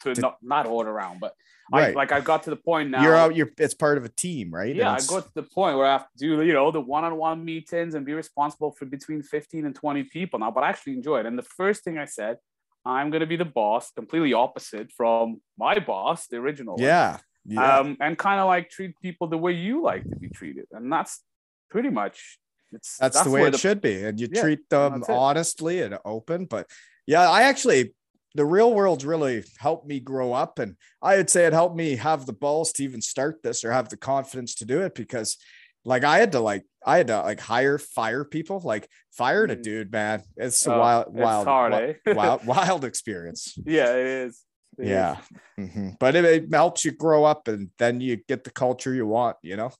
to 0.00 0.14
To- 0.14 0.20
not 0.20 0.36
not 0.42 0.66
order 0.66 0.90
around, 0.90 1.20
but 1.20 1.34
Right. 1.70 1.90
I 1.90 1.92
like 1.92 2.12
I 2.12 2.20
got 2.20 2.44
to 2.44 2.50
the 2.50 2.56
point 2.56 2.88
now. 2.90 3.02
You're 3.02 3.14
out. 3.14 3.36
You're. 3.36 3.50
It's 3.58 3.74
part 3.74 3.98
of 3.98 4.04
a 4.04 4.08
team, 4.08 4.50
right? 4.50 4.74
Yeah, 4.74 4.90
I 4.90 5.00
got 5.00 5.26
to 5.26 5.34
the 5.34 5.42
point 5.42 5.76
where 5.76 5.84
I 5.86 5.92
have 5.92 6.10
to 6.12 6.18
do, 6.18 6.42
you 6.42 6.54
know, 6.54 6.70
the 6.70 6.80
one-on-one 6.80 7.44
meetings 7.44 7.94
and 7.94 8.06
be 8.06 8.14
responsible 8.14 8.72
for 8.72 8.86
between 8.86 9.22
15 9.22 9.66
and 9.66 9.74
20 9.74 10.04
people 10.04 10.38
now, 10.38 10.50
but 10.50 10.64
I 10.64 10.70
actually 10.70 10.94
enjoy 10.94 11.20
it. 11.20 11.26
And 11.26 11.38
the 11.38 11.42
first 11.42 11.84
thing 11.84 11.98
I 11.98 12.06
said, 12.06 12.38
I'm 12.86 13.10
going 13.10 13.20
to 13.20 13.26
be 13.26 13.36
the 13.36 13.44
boss, 13.44 13.90
completely 13.92 14.32
opposite 14.32 14.92
from 14.92 15.42
my 15.58 15.78
boss, 15.78 16.26
the 16.26 16.38
original 16.38 16.76
one. 16.76 16.84
Yeah. 16.84 17.18
Yeah. 17.44 17.80
Um, 17.80 17.98
and 18.00 18.16
kind 18.16 18.40
of 18.40 18.46
like 18.46 18.70
treat 18.70 18.98
people 19.02 19.26
the 19.26 19.36
way 19.36 19.52
you 19.52 19.82
like 19.82 20.08
to 20.08 20.16
be 20.16 20.30
treated. 20.30 20.66
And 20.72 20.90
that's 20.90 21.22
pretty 21.70 21.90
much, 21.90 22.38
it's, 22.72 22.96
that's, 22.96 23.22
the 23.22 23.30
way 23.30 23.46
it 23.46 23.58
should 23.58 23.82
be 23.82 24.04
and 24.04 24.18
you 24.18 24.28
Yeah, 24.30 24.40
treat 24.42 24.68
them 24.70 25.02
honestly 25.08 25.80
and 25.80 25.98
open 26.04 26.44
but 26.44 26.66
yeah 27.06 27.26
i 27.30 27.44
actually 27.44 27.94
the 28.34 28.44
real 28.44 28.74
world's 28.74 29.04
really 29.04 29.42
helped 29.58 29.86
me 29.86 30.00
grow 30.00 30.32
up 30.32 30.58
and 30.58 30.76
i 31.02 31.16
would 31.16 31.30
say 31.30 31.46
it 31.46 31.52
helped 31.52 31.76
me 31.76 31.96
have 31.96 32.26
the 32.26 32.32
balls 32.32 32.72
to 32.72 32.84
even 32.84 33.00
start 33.00 33.42
this 33.42 33.64
or 33.64 33.72
have 33.72 33.88
the 33.88 33.96
confidence 33.96 34.54
to 34.54 34.64
do 34.64 34.80
it 34.82 34.94
because 34.94 35.36
like 35.84 36.04
i 36.04 36.18
had 36.18 36.32
to 36.32 36.40
like 36.40 36.64
i 36.86 36.98
had 36.98 37.06
to 37.06 37.20
like 37.22 37.40
hire 37.40 37.78
fire 37.78 38.24
people 38.24 38.60
like 38.64 38.88
fired 39.12 39.50
a 39.50 39.56
Mm. 39.56 39.62
dude 39.62 39.92
man 39.92 40.22
it's 40.36 40.66
a 40.66 40.72
Oh, 40.72 40.78
wild 40.78 41.14
wild 41.14 41.46
hard, 41.46 41.72
wi- 41.72 41.96
eh? 42.06 42.12
wild 42.14 42.46
wild 42.46 42.84
experience 42.84 43.56
Yeah, 43.64 43.92
it 43.94 44.06
is. 44.06 44.44
It 44.78 44.82
is. 44.84 44.88
yeah 44.90 45.16
Mhm. 45.58 45.98
but 45.98 46.14
it, 46.14 46.24
it 46.24 46.52
helps 46.52 46.84
you 46.84 46.92
grow 46.92 47.24
up 47.24 47.48
and 47.48 47.70
then 47.78 48.00
you 48.00 48.16
get 48.28 48.44
the 48.44 48.50
culture 48.50 48.94
you 48.94 49.06
want 49.06 49.36
you 49.42 49.56
know 49.56 49.70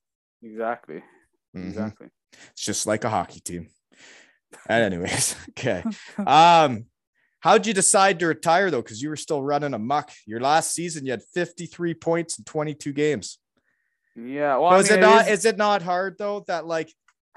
Exactly. 0.42 1.02
Mhm. 1.56 1.68
Exactly. 1.68 2.08
It's 2.52 2.64
just 2.64 2.86
like 2.86 3.02
a 3.04 3.10
hockey 3.10 3.40
team. 3.40 3.68
And 4.68 4.84
anyways, 4.94 5.34
okay. 5.50 5.82
Um, 6.18 6.86
how'd 7.40 7.66
you 7.66 7.74
decide 7.74 8.18
to 8.20 8.26
retire 8.26 8.70
though? 8.70 8.82
Because 8.82 9.00
you 9.02 9.08
were 9.08 9.16
still 9.16 9.42
running 9.42 9.74
amok. 9.74 10.10
Your 10.26 10.40
last 10.40 10.74
season, 10.74 11.04
you 11.06 11.12
had 11.12 11.22
53 11.34 11.94
points 11.94 12.38
in 12.38 12.44
22 12.44 12.92
games. 12.92 13.38
Yeah. 14.16 14.56
Well, 14.56 14.72
So 14.72 14.78
is 14.78 14.90
mean, 14.90 14.98
it 14.98 15.02
not? 15.02 15.26
is- 15.28 15.38
Is 15.40 15.44
it 15.44 15.56
not 15.56 15.82
hard 15.82 16.16
though 16.18 16.44
that 16.48 16.66
like 16.66 16.92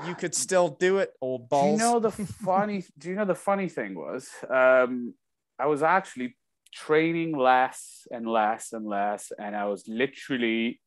you 0.08 0.16
could 0.16 0.34
still 0.34 0.70
do 0.70 0.98
it, 0.98 1.12
old 1.22 1.48
balls? 1.50 1.80
Do 1.80 1.86
you 1.86 1.92
know 1.92 2.00
the 2.00 2.12
funny? 2.46 2.84
do 2.98 3.10
you 3.10 3.16
know 3.16 3.26
the 3.26 3.36
funny 3.36 3.70
thing 3.70 3.94
was? 3.96 4.30
Um, 4.50 5.14
I 5.60 5.68
was 5.68 5.84
actually 5.84 6.36
training 6.74 7.38
less 7.38 8.08
and 8.10 8.26
less 8.26 8.74
and 8.74 8.88
less, 8.88 9.32
and 9.38 9.56
I 9.56 9.66
was 9.66 9.88
literally 9.88 10.82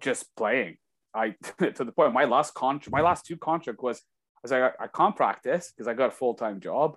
just 0.00 0.34
playing. 0.36 0.76
I 1.14 1.34
to 1.58 1.84
the 1.84 1.92
point 1.92 2.12
my 2.12 2.24
last 2.24 2.52
contract, 2.54 2.92
my 2.92 3.00
last 3.00 3.24
two 3.24 3.36
contract 3.38 3.82
was 3.82 4.02
I 4.36 4.40
was 4.42 4.50
like 4.52 4.62
I, 4.80 4.84
I 4.84 4.86
can't 4.88 5.16
practice 5.16 5.72
because 5.72 5.88
I 5.88 5.94
got 5.94 6.08
a 6.08 6.10
full 6.10 6.34
time 6.34 6.60
job. 6.60 6.96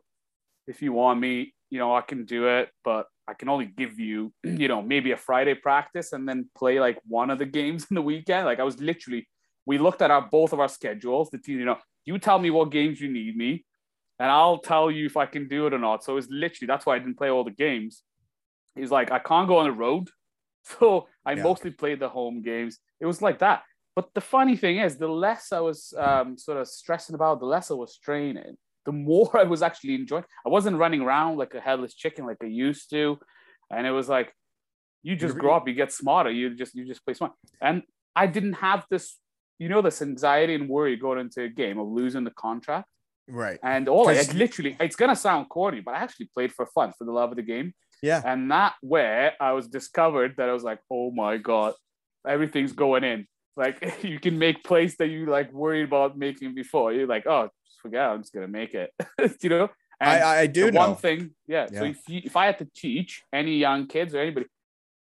If 0.68 0.82
you 0.82 0.94
want 0.94 1.20
me, 1.20 1.54
you 1.70 1.80
know 1.80 1.96
I 1.96 2.02
can 2.02 2.26
do 2.26 2.48
it, 2.48 2.70
but 2.84 3.08
I 3.28 3.34
can 3.34 3.50
only 3.50 3.66
give 3.66 4.00
you, 4.00 4.34
you 4.44 4.68
know, 4.68 4.82
maybe 4.82 5.12
a 5.12 5.18
Friday 5.18 5.56
practice 5.56 6.14
and 6.14 6.28
then 6.28 6.50
play 6.58 6.80
like 6.80 7.00
one 7.08 7.30
of 7.30 7.40
the 7.40 7.46
games 7.46 7.86
in 7.90 7.96
the 7.96 8.02
weekend. 8.02 8.46
Like 8.46 8.60
I 8.60 8.64
was 8.64 8.80
literally 8.80 9.28
we 9.66 9.78
looked 9.80 10.02
at 10.02 10.12
our 10.12 10.22
both 10.30 10.54
of 10.54 10.60
our 10.60 10.68
schedules. 10.70 11.30
The 11.32 11.40
team, 11.40 11.60
you 11.60 11.66
know, 11.66 11.78
You 12.06 12.20
tell 12.20 12.38
me 12.40 12.52
what 12.52 12.72
games 12.72 13.02
you 13.02 13.12
need 13.12 13.36
me, 13.36 13.66
and 14.20 14.30
I'll 14.32 14.60
tell 14.60 14.92
you 14.92 15.06
if 15.06 15.18
I 15.18 15.26
can 15.26 15.48
do 15.48 15.66
it 15.68 15.74
or 15.74 15.80
not. 15.80 16.04
So 16.04 16.18
it's 16.18 16.28
literally 16.30 16.68
that's 16.68 16.86
why 16.86 16.96
I 16.96 17.00
didn't 17.00 17.18
play 17.18 17.30
all 17.30 17.44
the 17.44 17.52
games. 17.52 18.04
He's 18.76 18.92
like, 18.92 19.12
I 19.12 19.20
can't 19.20 19.48
go 19.48 19.58
on 19.58 19.66
the 19.66 19.72
road, 19.72 20.10
so 20.64 21.08
I 21.26 21.36
Yeah. 21.36 21.44
mostly 21.44 21.72
played 21.72 22.00
the 22.00 22.10
home 22.10 22.42
games. 22.42 22.80
It 23.00 23.06
was 23.06 23.22
like 23.22 23.40
that. 23.40 23.64
But 23.96 24.14
the 24.14 24.22
funny 24.22 24.58
thing 24.58 24.78
is, 24.78 24.98
the 24.98 25.08
less 25.08 25.54
I 25.54 25.62
was 25.62 25.94
um, 25.98 26.38
sort 26.38 26.58
of 26.58 26.68
stressing 26.68 27.16
about, 27.16 27.40
the 27.40 27.46
less 27.46 27.72
I 27.72 27.76
was 27.76 27.98
training, 27.98 28.58
the 28.86 28.92
more 28.92 29.30
I 29.38 29.44
was 29.44 29.62
actually 29.62 29.96
enjoying. 29.96 30.26
I 30.46 30.50
wasn't 30.50 30.78
running 30.78 31.02
around 31.02 31.38
like 31.38 31.54
a 31.54 31.60
headless 31.62 31.94
chicken 31.94 32.26
like 32.26 32.38
I 32.42 32.48
used 32.48 32.90
to, 32.92 33.18
and 33.72 33.86
it 33.88 33.92
was 33.92 34.08
like, 34.10 34.32
you 35.04 35.16
just 35.16 35.38
grow 35.38 35.54
up, 35.56 35.68
you 35.68 35.74
get 35.76 35.92
smarter, 35.92 36.32
you 36.32 36.56
just 36.56 36.74
you 36.76 36.86
just 36.86 37.04
play 37.06 37.14
smart. 37.14 37.34
And 37.62 37.84
I 38.16 38.28
didn't 38.28 38.54
have 38.54 38.86
this, 38.90 39.18
you 39.60 39.70
know, 39.70 39.82
this 39.82 40.02
anxiety 40.02 40.56
and 40.56 40.68
worry 40.70 40.96
going 40.96 41.20
into 41.20 41.44
a 41.44 41.50
game 41.50 41.78
of 41.80 41.88
losing 41.88 42.24
the 42.24 42.32
contract. 42.32 42.88
Right. 43.28 43.60
And 43.64 43.88
all 43.90 44.08
I 44.08 44.16
'Cause 44.16 44.30
it 44.30 44.34
you- 44.34 44.40
literally, 44.40 44.78
it's 44.80 44.96
gonna 44.96 45.16
sound 45.16 45.50
corny, 45.50 45.82
but 45.82 45.94
I 45.96 45.98
actually 46.00 46.30
played 46.34 46.52
for 46.54 46.66
fun, 46.68 46.94
for 46.98 47.06
the 47.06 47.12
love 47.12 47.32
of 47.32 47.36
the 47.38 47.44
game. 47.44 47.74
Yeah. 48.02 48.22
And 48.26 48.50
that 48.52 48.74
way 48.84 49.32
I 49.40 49.52
was 49.54 49.68
discovered 49.68 50.36
that 50.38 50.50
I 50.50 50.54
was 50.54 50.64
like, 50.64 50.80
oh 50.92 51.12
my 51.12 51.38
God, 51.38 51.74
everything's 52.28 52.74
going 52.74 53.04
in. 53.04 53.28
Like 53.58 53.78
you 54.04 54.20
can 54.20 54.38
make 54.40 54.64
plays 54.64 54.96
that 54.98 55.08
you 55.08 55.26
like 55.28 55.52
worried 55.52 55.86
about 55.86 56.18
making 56.18 56.56
before. 56.56 56.94
You're 56.94 57.08
like, 57.08 57.26
oh, 57.28 57.50
forget, 57.80 58.02
I'm 58.10 58.22
just 58.22 58.34
gonna 58.34 58.48
make 58.48 58.74
it. 58.74 58.92
you 59.42 59.50
know? 59.50 59.70
I, 60.00 60.16
And 60.16 60.24
I 60.24 60.40
I 60.42 60.48
do 60.48 60.72
know. 60.72 60.80
one 60.80 60.96
thing, 60.98 61.32
yeah. 61.48 61.68
So 61.68 61.86
if 61.86 61.98
you, 62.10 62.22
if 62.24 62.36
I 62.36 62.48
had 62.48 62.58
to 62.60 62.68
teach 62.76 63.24
any 63.32 63.58
young 63.58 63.88
kids 63.88 64.14
or 64.14 64.20
anybody, 64.20 64.48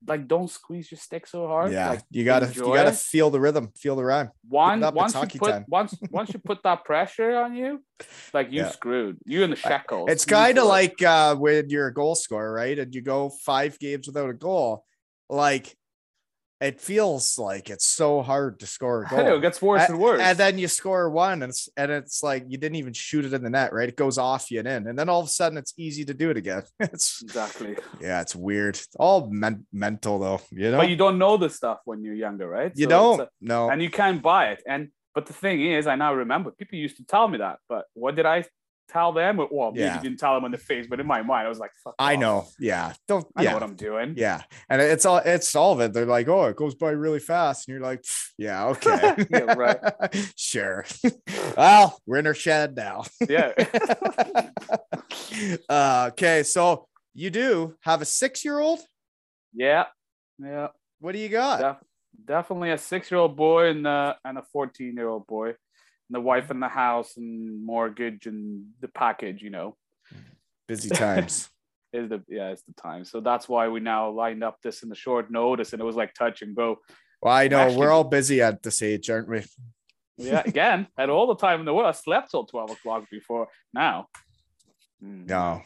like 0.08 0.28
don't 0.28 0.50
squeeze 0.50 0.90
your 0.92 0.98
stick 0.98 1.28
so 1.28 1.46
hard. 1.48 1.72
yeah, 1.72 1.90
Like 1.92 2.02
you 2.10 2.26
gotta 2.26 2.48
you 2.48 2.74
gotta 2.74 2.90
it. 2.90 2.96
feel 2.96 3.30
the 3.30 3.40
rhythm, 3.40 3.72
feel 3.78 3.96
the 3.96 4.04
rhyme. 4.04 4.32
one 4.50 4.84
up, 4.84 4.96
once 4.96 5.14
you 5.14 5.28
put 5.40 5.52
time. 5.52 5.66
once 5.68 5.94
once 6.10 6.34
you 6.34 6.40
put 6.40 6.64
that 6.64 6.84
pressure 6.84 7.36
on 7.38 7.56
you, 7.56 7.84
like 8.34 8.52
you 8.52 8.62
Yeah. 8.62 8.72
screwed. 8.72 9.20
You 9.26 9.44
in 9.44 9.52
the 9.52 9.56
shackles. 9.56 10.10
It's 10.10 10.26
kind 10.26 10.58
of 10.58 10.66
like 10.66 11.02
uh, 11.04 11.36
when 11.36 11.70
you're 11.70 11.88
a 11.88 11.94
goal 11.94 12.16
scorer, 12.16 12.52
right? 12.52 12.78
And 12.80 12.94
you 12.96 13.02
go 13.02 13.30
five 13.30 13.78
games 13.78 14.08
without 14.08 14.30
a 14.32 14.34
goal. 14.34 14.84
Like 15.30 15.78
it 16.62 16.80
feels 16.80 17.40
like 17.40 17.70
it's 17.72 17.88
so 17.88 18.22
hard 18.22 18.60
to 18.60 18.68
score 18.68 19.04
a 19.04 19.14
I 19.14 19.24
know, 19.24 19.36
it 19.38 19.42
gets 19.42 19.62
worse 19.62 19.90
and 19.90 20.00
worse. 20.00 20.22
And 20.22 20.38
then 20.38 20.60
you 20.60 20.68
score 20.68 21.10
one, 21.10 21.42
and 21.42 21.50
it's 21.50 21.68
and 21.76 21.92
it's 21.92 22.22
like 22.22 22.46
you 22.48 22.58
didn't 22.58 22.76
even 22.76 22.94
shoot 22.94 23.26
it 23.26 23.34
in 23.34 23.42
the 23.44 23.50
net, 23.50 23.74
right? 23.74 23.90
It 23.90 23.96
goes 23.96 24.18
off 24.20 24.52
you 24.52 24.60
and 24.60 24.68
in, 24.68 24.88
and 24.88 24.98
then 24.98 25.10
all 25.10 25.20
of 25.22 25.26
a 25.26 25.30
sudden 25.30 25.58
it's 25.58 25.74
easy 25.78 26.06
to 26.06 26.14
do 26.14 26.30
it 26.30 26.38
again. 26.38 26.64
It's 26.80 27.22
exactly. 27.24 27.76
yeah, 28.00 28.22
it's 28.22 28.36
weird. 28.36 28.80
All 29.00 29.28
men- 29.32 29.66
mental 29.74 30.20
though, 30.20 30.42
you 30.52 30.70
know. 30.72 30.78
But 30.78 30.90
you 30.90 30.96
don't 30.96 31.18
know 31.18 31.38
the 31.38 31.50
stuff 31.50 31.80
when 31.86 32.04
you're 32.04 32.14
younger, 32.16 32.48
right? 32.48 32.72
You 32.76 32.86
So 32.86 32.90
don't 32.90 33.20
it's 33.22 33.32
no. 33.42 33.70
and 33.70 33.82
you 33.82 33.90
can't 33.90 34.22
buy 34.22 34.52
it. 34.52 34.62
And 34.68 34.90
but 35.16 35.26
the 35.26 35.34
thing 35.34 35.62
is, 35.62 35.88
I 35.88 35.96
now 35.96 36.14
remember 36.14 36.52
people 36.52 36.78
used 36.78 36.98
to 36.98 37.06
tell 37.06 37.28
me 37.28 37.40
that. 37.40 37.58
But 37.68 37.86
what 37.94 38.16
did 38.16 38.26
I 38.26 38.46
tell 38.92 39.12
them? 39.14 39.38
Well, 39.52 39.72
maybe 39.72 39.84
Yeah. 39.86 40.02
didn't 40.02 40.20
tell 40.20 40.36
them 40.36 40.46
in 40.46 40.52
the 40.52 40.58
face, 40.58 40.88
but 40.88 41.00
in 41.00 41.08
my 41.08 41.22
mind, 41.22 41.46
I 41.46 41.50
was 41.50 41.60
like, 41.60 41.72
Fuck 41.84 41.96
I 41.98 42.16
off. 42.16 42.20
know. 42.20 42.48
Yeah, 42.60 42.94
don't. 43.08 43.26
I 43.36 43.44
yeah, 43.44 43.50
know 43.50 43.56
what 43.56 43.64
I'm 43.64 43.76
doing. 43.76 44.14
Yeah. 44.18 44.42
And 44.70 44.82
it's 44.82 45.06
all 45.06 45.18
it's 45.18 45.56
all 45.56 45.74
of 45.74 45.80
it. 45.80 45.94
They're 45.94 46.06
like, 46.06 46.28
oh, 46.28 46.46
it 46.46 46.56
goes 46.56 46.76
by 46.76 46.92
really 46.92 47.20
fast. 47.20 47.68
And 47.68 47.74
you're 47.76 47.84
like, 47.84 48.04
yeah, 48.38 48.66
okay. 48.68 49.26
Yeah, 49.32 49.54
right. 49.54 49.80
sure. 50.36 50.86
well, 51.58 51.98
we're 52.06 52.18
in 52.18 52.28
our 52.28 52.34
shed 52.34 52.76
now. 52.76 53.04
Yeah. 53.28 53.52
uh, 55.70 56.10
okay, 56.12 56.44
so 56.44 56.88
you 57.14 57.30
do 57.30 57.76
have 57.82 58.02
a 58.02 58.06
six-year-old. 58.06 58.80
yeah. 59.54 59.86
Yeah. 60.40 60.68
What 61.00 61.12
do 61.14 61.20
you 61.20 61.30
got? 61.30 61.60
Def- 61.60 61.88
definitely 62.26 62.72
a 62.72 62.78
six-year-old 62.78 63.36
boy 63.36 63.68
and 63.70 63.86
uh, 63.86 64.16
and 64.26 64.38
a 64.38 64.44
fourteen-year-old 64.54 65.28
boy, 65.28 65.54
and 66.12 66.16
the 66.16 66.22
wife 66.22 66.52
in 66.52 66.60
the 66.60 66.68
house 66.68 67.16
and 67.16 67.66
mortgage 67.66 68.26
and 68.26 68.66
the 68.82 68.90
package. 68.90 69.42
You 69.42 69.50
know, 69.50 69.78
Busy 70.68 70.90
times. 70.90 71.50
is 71.94 72.10
the 72.10 72.22
yeah, 72.28 72.50
it's 72.50 72.64
the 72.64 72.74
time. 72.74 73.06
So 73.06 73.22
that's 73.22 73.48
why 73.48 73.70
we 73.70 73.80
now 73.80 74.10
lined 74.12 74.44
up 74.44 74.58
this 74.62 74.84
in 74.84 74.90
the 74.90 74.96
short 74.96 75.32
notice, 75.32 75.72
and 75.72 75.82
it 75.82 75.86
was 75.86 75.96
like 75.96 76.14
touch 76.14 76.42
and 76.42 76.54
go. 76.56 76.80
well, 77.22 77.34
I 77.34 77.48
know 77.48 77.60
Actually- 77.60 77.78
we're 77.78 77.92
all 77.92 78.04
busy 78.04 78.42
at 78.42 78.62
this 78.62 78.82
age, 78.82 79.10
aren't 79.10 79.30
we? 79.30 79.44
Yeah, 80.18 80.44
again, 80.46 80.88
had 80.98 81.10
all 81.10 81.28
the 81.28 81.36
time 81.36 81.62
in 81.62 81.66
the 81.66 81.74
world. 81.74 81.88
I 81.88 81.98
slept 81.98 82.32
till 82.32 82.46
twelve 82.46 82.72
o'clock 82.72 83.10
before 83.10 83.48
now. 83.74 84.08
Mm. 85.02 85.30
No, 85.30 85.62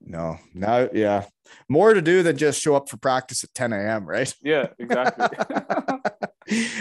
no, 0.00 0.38
no, 0.54 0.88
yeah. 0.92 1.24
More 1.68 1.92
to 1.92 2.02
do 2.02 2.22
than 2.22 2.36
just 2.38 2.60
show 2.60 2.74
up 2.74 2.88
for 2.88 2.96
practice 2.96 3.44
at 3.44 3.54
10 3.54 3.72
a.m., 3.74 4.06
right? 4.06 4.32
Yeah, 4.42 4.68
exactly. 4.78 5.38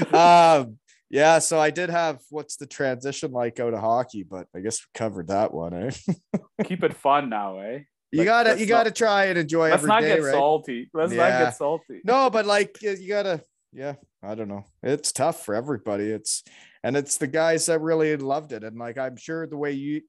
um, 0.13 0.77
yeah, 1.11 1.39
so 1.39 1.59
I 1.59 1.69
did 1.69 1.89
have 1.89 2.19
what's 2.29 2.55
the 2.55 2.65
transition 2.65 3.31
like 3.31 3.59
out 3.59 3.73
of 3.73 3.79
hockey, 3.81 4.23
but 4.23 4.47
I 4.55 4.61
guess 4.61 4.79
we 4.79 4.97
covered 4.97 5.27
that 5.27 5.53
one, 5.53 5.73
eh? 5.73 5.91
Keep 6.63 6.83
it 6.83 6.95
fun 6.95 7.29
now, 7.29 7.59
eh? 7.59 7.79
You 8.11 8.19
Like, 8.19 8.25
gotta 8.25 8.49
you 8.59 8.65
not- 8.65 8.69
gotta 8.69 8.91
try 8.91 9.25
and 9.25 9.37
enjoy 9.37 9.67
it. 9.67 9.71
Let's 9.71 9.83
not 9.83 10.01
day, 10.01 10.15
get 10.15 10.23
right? 10.23 10.33
salty. 10.33 10.89
Let's 10.93 11.11
not 11.13 11.29
get 11.29 11.55
salty. 11.55 12.01
No, 12.03 12.29
but 12.29 12.45
like 12.45 12.81
you 12.81 12.91
you 12.91 13.07
gotta, 13.07 13.43
yeah, 13.73 13.95
I 14.23 14.35
don't 14.35 14.47
know. 14.49 14.65
It's 14.83 15.11
tough 15.11 15.45
for 15.45 15.53
everybody. 15.55 16.05
It's 16.05 16.43
and 16.83 16.97
it's 16.97 17.17
the 17.17 17.27
guys 17.27 17.67
that 17.67 17.79
really 17.81 18.15
loved 18.17 18.51
it. 18.53 18.63
And 18.63 18.77
like 18.77 18.97
I'm 18.97 19.15
sure 19.17 19.47
the 19.47 19.57
way 19.57 19.73
you 19.73 20.01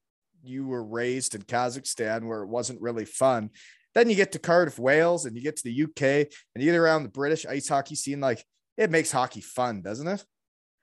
you 0.43 0.67
were 0.67 0.85
raised 0.85 1.35
in 1.37 1.43
Kazakhstan 1.43 2.25
where 2.27 2.43
it 2.43 2.49
wasn't 2.49 2.81
really 2.81 3.05
fun. 3.05 3.51
Then 3.95 4.09
you 4.09 4.17
get 4.17 4.33
to 4.33 4.39
Cardiff, 4.39 4.79
Wales, 4.79 5.27
and 5.27 5.37
you 5.37 5.43
get 5.43 5.57
to 5.57 5.63
the 5.65 5.83
UK 5.85 6.03
and 6.55 6.65
you 6.65 6.73
get 6.73 6.79
around 6.79 7.03
the 7.05 7.09
British 7.11 7.45
ice 7.47 7.69
hockey 7.69 7.95
scene, 7.95 8.21
like 8.21 8.45
it 8.77 8.91
makes 8.91 9.13
hockey 9.13 9.43
fun, 9.43 9.83
doesn't 9.83 10.09
it? 10.09 10.25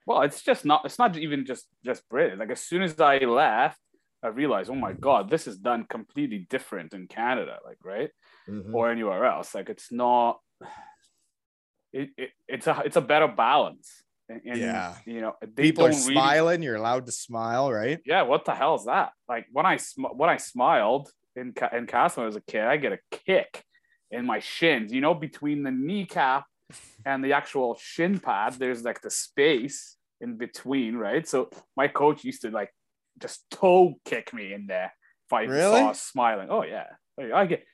Well, 0.06 0.22
it's 0.22 0.42
just 0.42 0.64
not. 0.64 0.82
It's 0.84 0.98
not 0.98 1.16
even 1.16 1.44
just 1.46 1.66
just 1.84 2.08
British. 2.08 2.38
Like 2.38 2.50
as 2.50 2.60
soon 2.60 2.82
as 2.82 2.98
I 3.00 3.18
left, 3.18 3.78
I 4.22 4.28
realized, 4.28 4.70
oh 4.70 4.74
my 4.74 4.92
god, 4.92 5.30
this 5.30 5.46
is 5.46 5.56
done 5.58 5.84
completely 5.88 6.46
different 6.50 6.94
in 6.94 7.06
Canada. 7.06 7.58
Like 7.64 7.78
right 7.84 8.10
Mm-hmm. 8.48 8.74
or 8.74 8.90
anywhere 8.90 9.24
else. 9.26 9.54
Like 9.54 9.68
it's 9.68 9.92
not. 9.92 10.40
It, 11.92 12.10
it 12.16 12.30
it's 12.48 12.66
a 12.66 12.82
it's 12.84 12.96
a 12.96 13.00
better 13.00 13.28
balance. 13.28 14.02
And, 14.28 14.40
Yeah. 14.44 14.94
you 15.06 15.20
know 15.20 15.34
People 15.56 15.86
are 15.86 15.90
don't 15.90 16.00
really- 16.02 16.14
smiling, 16.14 16.62
you're 16.62 16.76
allowed 16.76 17.06
to 17.06 17.12
smile, 17.12 17.72
right? 17.72 17.98
yeah, 18.06 18.22
what 18.22 18.44
the 18.44 18.54
hell 18.54 18.76
is 18.76 18.84
that? 18.84 19.10
Like 19.28 19.46
when 19.52 19.66
I 19.66 19.76
sm- 19.76 20.14
when 20.16 20.30
I 20.30 20.36
smiled 20.36 21.10
in 21.36 21.52
in 21.72 21.86
Castle 21.86 22.26
as 22.26 22.36
a 22.36 22.40
kid, 22.40 22.62
I 22.62 22.76
get 22.76 22.92
a 22.92 22.98
kick 23.10 23.64
in 24.10 24.24
my 24.26 24.38
shins. 24.38 24.92
You 24.92 25.00
know, 25.00 25.14
between 25.14 25.62
the 25.64 25.70
kneecap 25.72 26.44
and 27.04 27.24
the 27.24 27.32
actual 27.32 27.76
shin 27.80 28.18
pad, 28.20 28.54
there's 28.54 28.82
like 28.84 29.00
the 29.00 29.10
space 29.10 29.96
in 30.20 30.36
between, 30.36 30.96
right? 30.96 31.26
So 31.26 31.50
my 31.76 31.88
coach 31.88 32.24
used 32.24 32.42
to 32.42 32.50
like 32.50 32.72
just 33.18 33.44
toe 33.50 33.94
kick 34.04 34.32
me 34.32 34.52
in 34.52 34.66
there 34.66 34.92
if 35.26 35.32
I 35.32 35.42
Really? 35.42 35.80
saw 35.80 35.92
smiling. 35.92 36.48
Oh 36.50 36.62
yeah, 36.64 36.86
I 37.34 37.46
get. 37.46 37.64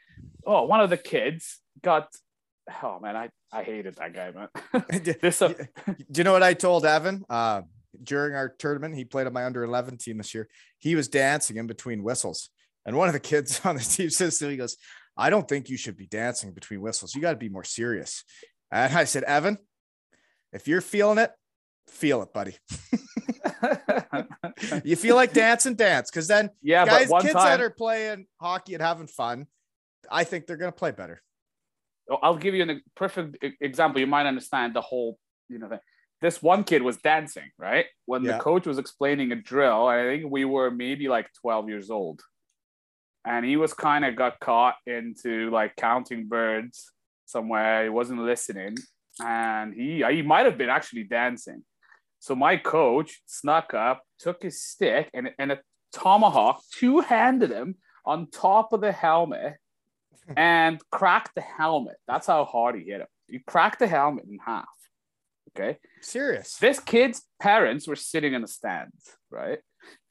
Oh, 0.46 0.64
one 0.64 0.80
of 0.80 0.90
the 0.90 0.96
kids 0.96 1.60
got. 1.82 2.08
Oh 2.82 2.98
man, 3.00 3.16
I 3.16 3.30
I 3.52 3.62
hated 3.62 3.96
that 3.96 4.12
guy, 4.12 4.32
man. 4.32 4.48
this 5.20 5.40
uh, 5.42 5.52
Do 6.10 6.18
you 6.20 6.24
know 6.24 6.32
what 6.32 6.42
I 6.42 6.54
told 6.54 6.84
Evan? 6.84 7.24
Uh, 7.28 7.62
during 8.02 8.34
our 8.34 8.48
tournament, 8.48 8.94
he 8.94 9.04
played 9.04 9.26
on 9.26 9.32
my 9.32 9.44
under 9.44 9.64
11 9.64 9.98
team 9.98 10.18
this 10.18 10.34
year. 10.34 10.48
He 10.78 10.94
was 10.94 11.08
dancing 11.08 11.56
in 11.56 11.66
between 11.66 12.02
whistles. 12.02 12.50
And 12.84 12.96
one 12.96 13.08
of 13.08 13.14
the 13.14 13.20
kids 13.20 13.60
on 13.64 13.76
the 13.76 13.82
team 13.82 14.10
says 14.10 14.38
to 14.38 14.44
him, 14.44 14.50
he 14.50 14.56
goes, 14.56 14.76
I 15.16 15.30
don't 15.30 15.48
think 15.48 15.68
you 15.70 15.76
should 15.78 15.96
be 15.96 16.06
dancing 16.06 16.52
between 16.52 16.80
whistles. 16.82 17.14
You 17.14 17.22
got 17.22 17.30
to 17.30 17.38
be 17.38 17.48
more 17.48 17.64
serious. 17.64 18.22
And 18.70 18.96
I 18.96 19.04
said, 19.04 19.24
Evan, 19.24 19.58
if 20.52 20.66
you're 20.68 20.80
feeling 20.80 21.18
it, 21.18 21.32
feel 21.88 22.22
it, 22.22 22.32
buddy. 22.32 22.56
You 24.84 24.96
feel 24.96 25.16
like 25.16 25.32
dancing, 25.32 25.74
dance. 25.74 26.10
Because 26.10 26.28
then 26.28 26.50
yeah, 26.62 26.86
guys, 26.86 27.10
kids 27.20 27.32
time 27.34 27.58
that 27.58 27.60
are 27.60 27.70
playing 27.70 28.26
hockey 28.40 28.74
and 28.74 28.82
having 28.82 29.06
fun, 29.06 29.46
I 30.10 30.24
think 30.24 30.46
they're 30.46 30.56
going 30.56 30.72
to 30.72 30.76
play 30.76 30.92
better. 30.92 31.22
Oh, 32.10 32.18
I'll 32.22 32.36
give 32.36 32.54
you 32.54 32.64
a 32.64 32.80
perfect 32.94 33.44
example. 33.60 34.00
You 34.00 34.06
might 34.06 34.26
understand 34.26 34.74
the 34.74 34.80
whole, 34.80 35.18
you 35.48 35.58
know, 35.58 35.68
thing. 35.68 35.80
This 36.20 36.42
one 36.42 36.64
kid 36.64 36.82
was 36.82 36.96
dancing, 36.98 37.50
right? 37.58 37.86
When 38.06 38.22
Yeah. 38.24 38.32
the 38.32 38.38
coach 38.38 38.66
was 38.66 38.78
explaining 38.78 39.32
a 39.32 39.36
drill, 39.36 39.86
I 39.86 40.02
think 40.04 40.30
we 40.30 40.44
were 40.44 40.70
maybe 40.70 41.08
like 41.08 41.30
12 41.42 41.68
years 41.68 41.90
old. 41.90 42.22
And 43.26 43.44
he 43.44 43.56
was 43.56 43.74
kind 43.74 44.04
of 44.04 44.16
got 44.16 44.40
caught 44.40 44.76
into 44.86 45.50
like 45.50 45.76
counting 45.76 46.28
birds 46.28 46.92
somewhere. 47.26 47.84
He 47.84 47.90
wasn't 47.90 48.22
listening. 48.22 48.76
And 49.22 49.74
he 49.74 50.02
uh, 50.02 50.10
he 50.10 50.22
might 50.22 50.46
have 50.46 50.58
been 50.58 50.68
actually 50.68 51.04
dancing. 51.04 51.62
So 52.18 52.34
my 52.34 52.56
coach 52.56 53.20
snuck 53.26 53.74
up, 53.74 54.02
took 54.18 54.42
his 54.42 54.62
stick 54.62 55.10
and, 55.14 55.30
and 55.38 55.52
a 55.52 55.60
tomahawk, 55.92 56.62
two-handed 56.72 57.50
him 57.50 57.76
on 58.04 58.28
top 58.30 58.72
of 58.72 58.80
the 58.80 58.92
helmet 58.92 59.54
and 60.36 60.80
cracked 60.90 61.34
the 61.34 61.40
helmet. 61.40 61.96
That's 62.08 62.26
how 62.26 62.44
hard 62.44 62.76
he 62.76 62.90
hit 62.90 63.00
him. 63.00 63.06
He 63.28 63.40
cracked 63.40 63.80
the 63.80 63.86
helmet 63.86 64.24
in 64.28 64.38
half. 64.44 64.66
Okay. 65.56 65.78
Serious. 66.00 66.56
This 66.58 66.78
kid's 66.80 67.22
parents 67.40 67.88
were 67.88 67.96
sitting 67.96 68.34
in 68.34 68.42
the 68.42 68.48
stands, 68.48 69.16
right? 69.30 69.58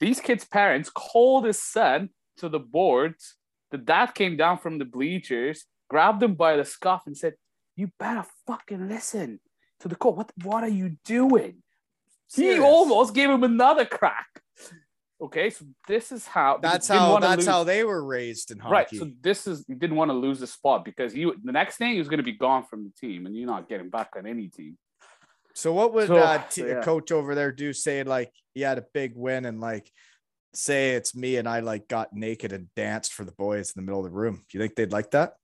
These 0.00 0.20
kids' 0.20 0.44
parents 0.44 0.90
called 0.90 1.44
his 1.44 1.62
son 1.62 2.10
to 2.38 2.48
the 2.48 2.58
boards. 2.58 3.36
The 3.70 3.78
dad 3.78 4.14
came 4.14 4.36
down 4.36 4.58
from 4.58 4.78
the 4.78 4.84
bleachers, 4.84 5.64
grabbed 5.88 6.22
him 6.22 6.34
by 6.34 6.56
the 6.56 6.64
scuff, 6.64 7.02
and 7.06 7.16
said, 7.16 7.34
You 7.76 7.90
better 7.98 8.24
fucking 8.46 8.88
listen 8.88 9.40
to 9.80 9.88
the 9.88 9.96
call. 9.96 10.14
What, 10.14 10.32
what 10.42 10.62
are 10.64 10.68
you 10.68 10.96
doing? 11.04 11.62
Serious. 12.28 12.56
He 12.56 12.60
almost 12.62 13.14
gave 13.14 13.30
him 13.30 13.44
another 13.44 13.84
crack. 13.84 14.26
okay, 15.20 15.48
so 15.50 15.64
this 15.86 16.10
is 16.12 16.26
how 16.26 16.58
That's 16.60 16.88
how 16.88 17.18
that's 17.20 17.38
lose- 17.38 17.46
how 17.46 17.64
they 17.64 17.84
were 17.84 18.04
raised 18.04 18.50
in 18.50 18.58
hockey. 18.58 18.72
Right. 18.72 18.88
So 18.94 19.10
this 19.20 19.46
is 19.46 19.64
he 19.68 19.74
didn't 19.74 19.96
want 19.96 20.10
to 20.10 20.14
lose 20.16 20.40
the 20.40 20.46
spot 20.46 20.84
because 20.84 21.12
he 21.12 21.24
the 21.44 21.52
next 21.52 21.76
thing 21.76 21.92
he 21.92 21.98
was 21.98 22.08
going 22.08 22.18
to 22.18 22.24
be 22.24 22.32
gone 22.32 22.64
from 22.64 22.84
the 22.84 22.90
team, 23.00 23.26
and 23.26 23.36
you're 23.36 23.46
not 23.46 23.68
getting 23.68 23.90
back 23.90 24.10
on 24.16 24.26
any 24.26 24.48
team. 24.48 24.76
So 25.54 25.72
what 25.72 25.94
would 25.94 26.08
So- 26.08 26.16
uh, 26.16 26.38
t- 26.50 26.60
so, 26.62 26.66
yeah. 26.66 26.80
coach 26.82 27.12
over 27.12 27.34
there 27.34 27.52
do? 27.52 27.72
Say 27.72 28.02
like 28.02 28.32
he 28.54 28.60
had 28.62 28.78
a 28.78 28.84
big 28.92 29.12
win 29.14 29.44
and 29.46 29.60
like 29.60 29.90
say 30.52 30.92
it's 30.94 31.14
me 31.14 31.36
and 31.36 31.46
I 31.48 31.60
like 31.60 31.86
got 31.86 32.12
naked 32.14 32.52
and 32.52 32.68
danced 32.74 33.12
for 33.12 33.24
the 33.24 33.32
boys 33.32 33.72
in 33.74 33.80
the 33.80 33.86
middle 33.86 34.04
of 34.04 34.10
the 34.10 34.16
room. 34.16 34.44
Do 34.48 34.58
you 34.58 34.60
think 34.62 34.74
they'd 34.74 34.92
like 34.92 35.10
that? 35.12 35.34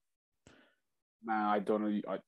Man, 1.25 1.45
I 1.45 1.59
don't 1.59 1.83
know. 1.83 2.01
I, 2.09 2.19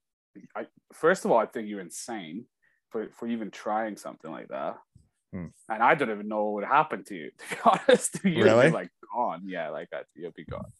I 0.61 0.67
first 0.93 1.25
of 1.25 1.31
all, 1.31 1.39
I 1.39 1.47
think 1.47 1.69
you're 1.69 1.81
insane 1.81 2.47
for 2.91 3.09
for 3.11 3.27
even 3.27 3.51
trying 3.51 3.97
something 3.97 4.31
like 4.31 4.49
that. 4.49 4.77
Hmm. 5.33 5.47
And 5.69 5.83
I 5.83 5.95
don't 5.95 6.11
even 6.11 6.29
know 6.29 6.45
what 6.45 6.55
would 6.55 6.65
happen 6.65 7.05
to 7.05 7.15
you. 7.15 7.31
To 7.39 7.55
be 7.55 7.61
honest, 7.65 8.25
you'd 8.25 8.45
Really? 8.45 8.71
like 8.71 8.91
gone. 9.15 9.43
Yeah, 9.47 9.71
like 9.71 9.89
that. 9.91 10.07
You'll 10.15 10.33
be 10.33 10.45
gone. 10.45 10.71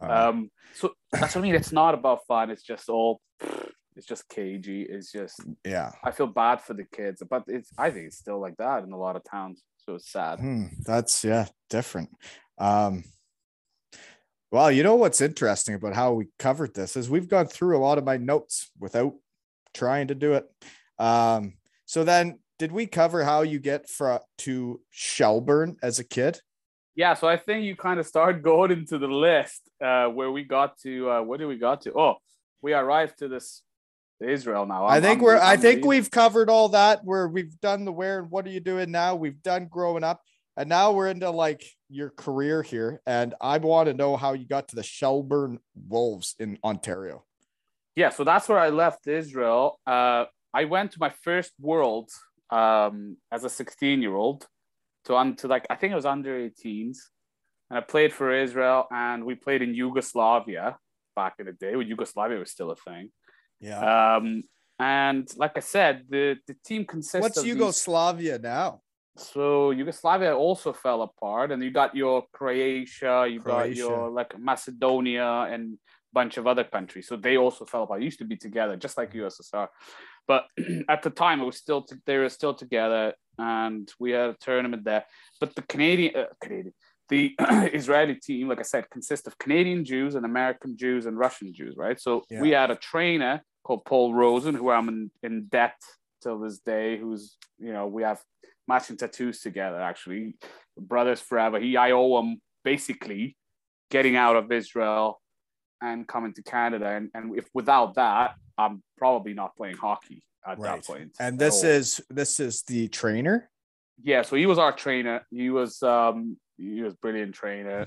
Uh, 0.00 0.28
Um, 0.28 0.50
so 0.74 0.94
that's 1.10 1.34
what 1.34 1.40
I 1.40 1.42
mean. 1.42 1.54
It's 1.56 1.72
not 1.72 1.94
about 1.94 2.26
fun. 2.26 2.50
It's 2.50 2.62
just 2.62 2.88
all. 2.88 3.20
It's 3.94 4.06
just 4.06 4.26
cagey. 4.30 4.86
It's 4.88 5.12
just. 5.12 5.38
yeah. 5.66 5.90
I 6.02 6.12
feel 6.12 6.26
bad 6.26 6.62
for 6.62 6.72
the 6.72 6.84
kids, 6.84 7.22
but 7.28 7.42
it's. 7.46 7.68
I 7.76 7.90
think 7.90 8.06
it's 8.06 8.16
still 8.16 8.40
like 8.40 8.56
that 8.56 8.84
in 8.84 8.92
a 8.92 8.96
lot 8.96 9.16
of 9.16 9.22
towns. 9.22 9.62
So 9.84 9.96
it's 9.96 10.10
sad. 10.10 10.38
Hmm, 10.38 10.68
that's 10.86 11.22
yeah, 11.24 11.44
different. 11.68 12.08
Um, 12.56 13.04
well, 14.52 14.70
you 14.70 14.82
know 14.82 14.96
what's 14.96 15.22
interesting 15.22 15.74
about 15.74 15.94
how 15.94 16.12
we 16.12 16.28
covered 16.38 16.74
this 16.74 16.94
is 16.94 17.08
we've 17.08 17.28
gone 17.28 17.46
through 17.46 17.76
a 17.76 17.80
lot 17.80 17.96
of 17.98 18.04
my 18.04 18.18
notes 18.18 18.70
without 18.78 19.14
trying 19.72 20.08
to 20.08 20.14
do 20.14 20.34
it. 20.34 20.44
Um, 20.98 21.54
so 21.86 22.04
then 22.04 22.38
did 22.58 22.70
we 22.70 22.86
cover 22.86 23.24
how 23.24 23.42
you 23.42 23.58
get 23.58 23.88
from 23.88 24.20
to 24.38 24.80
Shelburne 24.90 25.76
as 25.82 25.98
a 25.98 26.04
kid? 26.04 26.40
Yeah, 26.94 27.14
so 27.14 27.26
I 27.26 27.38
think 27.38 27.64
you 27.64 27.74
kind 27.74 27.98
of 27.98 28.06
start 28.06 28.42
going 28.50 28.70
into 28.70 28.98
the 28.98 29.06
list 29.08 29.62
uh, 29.82 30.06
where 30.08 30.30
we 30.30 30.44
got 30.44 30.78
to. 30.80 31.10
Uh, 31.10 31.22
what 31.22 31.38
did 31.40 31.46
we 31.46 31.56
got 31.56 31.80
to? 31.82 31.92
Oh, 31.98 32.16
we 32.60 32.74
arrived 32.74 33.18
to 33.20 33.28
this 33.28 33.62
Israel 34.20 34.66
now. 34.66 34.84
i 34.84 34.94
I'm- 34.94 35.02
think 35.02 35.16
I'm- 35.18 35.24
we're 35.24 35.36
I 35.38 35.52
I'm 35.54 35.60
think 35.60 35.76
leaving. 35.76 35.88
we've 35.88 36.10
covered 36.10 36.50
all 36.50 36.68
that 36.68 37.00
where 37.04 37.26
we've 37.26 37.58
done 37.60 37.86
the 37.86 37.92
where 37.92 38.18
and 38.20 38.30
what 38.30 38.46
are 38.46 38.50
you 38.50 38.60
doing 38.60 38.90
now? 38.90 39.14
We've 39.14 39.42
done 39.42 39.66
growing 39.70 40.04
up 40.04 40.20
and 40.56 40.68
now 40.68 40.92
we're 40.92 41.08
into 41.08 41.30
like 41.30 41.64
your 41.88 42.10
career 42.10 42.62
here 42.62 43.00
and 43.06 43.34
I 43.40 43.58
want 43.58 43.88
to 43.88 43.94
know 43.94 44.16
how 44.16 44.32
you 44.34 44.46
got 44.46 44.68
to 44.68 44.76
the 44.76 44.82
Shelburne 44.82 45.58
Wolves 45.88 46.34
in 46.38 46.58
Ontario. 46.64 47.24
Yeah, 47.94 48.10
so 48.10 48.24
that's 48.24 48.48
where 48.48 48.58
I 48.58 48.70
left 48.70 49.06
Israel. 49.06 49.78
Uh, 49.86 50.24
I 50.54 50.64
went 50.64 50.92
to 50.92 50.98
my 51.00 51.10
first 51.22 51.52
World 51.60 52.10
um, 52.50 53.16
as 53.30 53.44
a 53.44 53.50
16 53.50 54.02
year 54.02 54.14
old 54.14 54.46
to 55.06 55.14
on 55.14 55.36
to 55.36 55.48
like 55.48 55.66
I 55.68 55.76
think 55.76 55.92
it 55.92 55.96
was 55.96 56.06
under 56.06 56.38
18s, 56.38 56.98
and 57.70 57.78
I 57.78 57.80
played 57.80 58.12
for 58.12 58.32
Israel, 58.32 58.86
and 58.90 59.24
we 59.24 59.34
played 59.34 59.62
in 59.62 59.74
Yugoslavia 59.74 60.78
back 61.16 61.34
in 61.38 61.46
the 61.46 61.52
day 61.52 61.76
when 61.76 61.86
Yugoslavia 61.88 62.38
was 62.38 62.50
still 62.50 62.70
a 62.70 62.76
thing. 62.76 63.10
Yeah. 63.60 64.16
Um, 64.16 64.42
and 64.78 65.28
like 65.36 65.52
I 65.56 65.60
said, 65.60 66.04
the 66.08 66.36
the 66.46 66.56
team 66.64 66.84
consists 66.84 67.20
What's 67.22 67.38
of 67.38 67.44
these- 67.44 67.54
Yugoslavia 67.54 68.38
now? 68.38 68.80
So 69.16 69.72
Yugoslavia 69.72 70.34
also 70.34 70.72
fell 70.72 71.02
apart, 71.02 71.52
and 71.52 71.62
you 71.62 71.70
got 71.70 71.94
your 71.94 72.24
Croatia, 72.32 73.26
you 73.30 73.40
got 73.40 73.74
your 73.74 74.08
like 74.10 74.38
Macedonia 74.38 75.48
and 75.50 75.74
a 75.74 76.14
bunch 76.14 76.38
of 76.38 76.46
other 76.46 76.64
countries. 76.64 77.08
So 77.08 77.16
they 77.16 77.36
also 77.36 77.66
fell 77.66 77.82
apart. 77.82 78.00
It 78.00 78.06
used 78.06 78.20
to 78.20 78.24
be 78.24 78.36
together, 78.36 78.76
just 78.76 78.96
like 78.96 79.12
USSR. 79.12 79.68
But 80.26 80.46
at 80.88 81.02
the 81.02 81.10
time, 81.10 81.40
it 81.42 81.44
was 81.44 81.58
still 81.58 81.86
they 82.06 82.16
were 82.16 82.30
still 82.30 82.54
together, 82.54 83.12
and 83.36 83.90
we 84.00 84.12
had 84.12 84.30
a 84.30 84.36
tournament 84.40 84.84
there. 84.84 85.04
But 85.40 85.54
the 85.54 85.62
Canadian, 85.62 86.16
uh, 86.16 86.26
Canadian, 86.42 86.72
the 87.10 87.34
Israeli 87.74 88.14
team, 88.14 88.48
like 88.48 88.60
I 88.60 88.62
said, 88.62 88.88
consists 88.90 89.26
of 89.26 89.36
Canadian 89.36 89.84
Jews 89.84 90.14
and 90.14 90.24
American 90.24 90.76
Jews 90.78 91.04
and 91.04 91.18
Russian 91.18 91.52
Jews, 91.52 91.76
right? 91.76 92.00
So 92.00 92.24
we 92.40 92.50
had 92.50 92.70
a 92.70 92.76
trainer 92.76 93.42
called 93.62 93.84
Paul 93.84 94.14
Rosen, 94.14 94.54
who 94.54 94.70
I'm 94.70 94.88
in, 94.88 95.10
in 95.22 95.44
debt 95.46 95.76
till 96.22 96.38
this 96.38 96.60
day. 96.60 96.96
Who's 96.96 97.36
you 97.58 97.74
know 97.74 97.86
we 97.86 98.04
have 98.04 98.22
matching 98.68 98.96
tattoos 98.96 99.40
together. 99.40 99.80
Actually, 99.80 100.36
brothers 100.78 101.20
forever. 101.20 101.58
He, 101.60 101.76
I 101.76 101.90
owe 101.92 102.18
him 102.20 102.40
basically 102.64 103.36
getting 103.90 104.16
out 104.16 104.36
of 104.36 104.50
Israel 104.52 105.20
and 105.80 106.06
coming 106.06 106.32
to 106.34 106.42
Canada. 106.42 106.86
And, 106.86 107.10
and 107.14 107.36
if 107.36 107.46
without 107.54 107.94
that, 107.96 108.34
I'm 108.56 108.82
probably 108.98 109.34
not 109.34 109.56
playing 109.56 109.76
hockey 109.76 110.22
at 110.46 110.58
Right. 110.58 110.76
that 110.82 110.86
point. 110.86 111.12
And 111.18 111.38
this 111.38 111.62
is 111.64 112.00
this 112.10 112.40
is 112.40 112.62
the 112.62 112.88
trainer. 112.88 113.50
yeah. 114.02 114.22
So 114.22 114.36
he 114.36 114.46
was 114.46 114.58
our 114.58 114.72
trainer. 114.72 115.26
He 115.30 115.50
was 115.50 115.82
um 115.82 116.36
he 116.56 116.82
was 116.82 116.94
brilliant 116.94 117.34
trainer. 117.34 117.86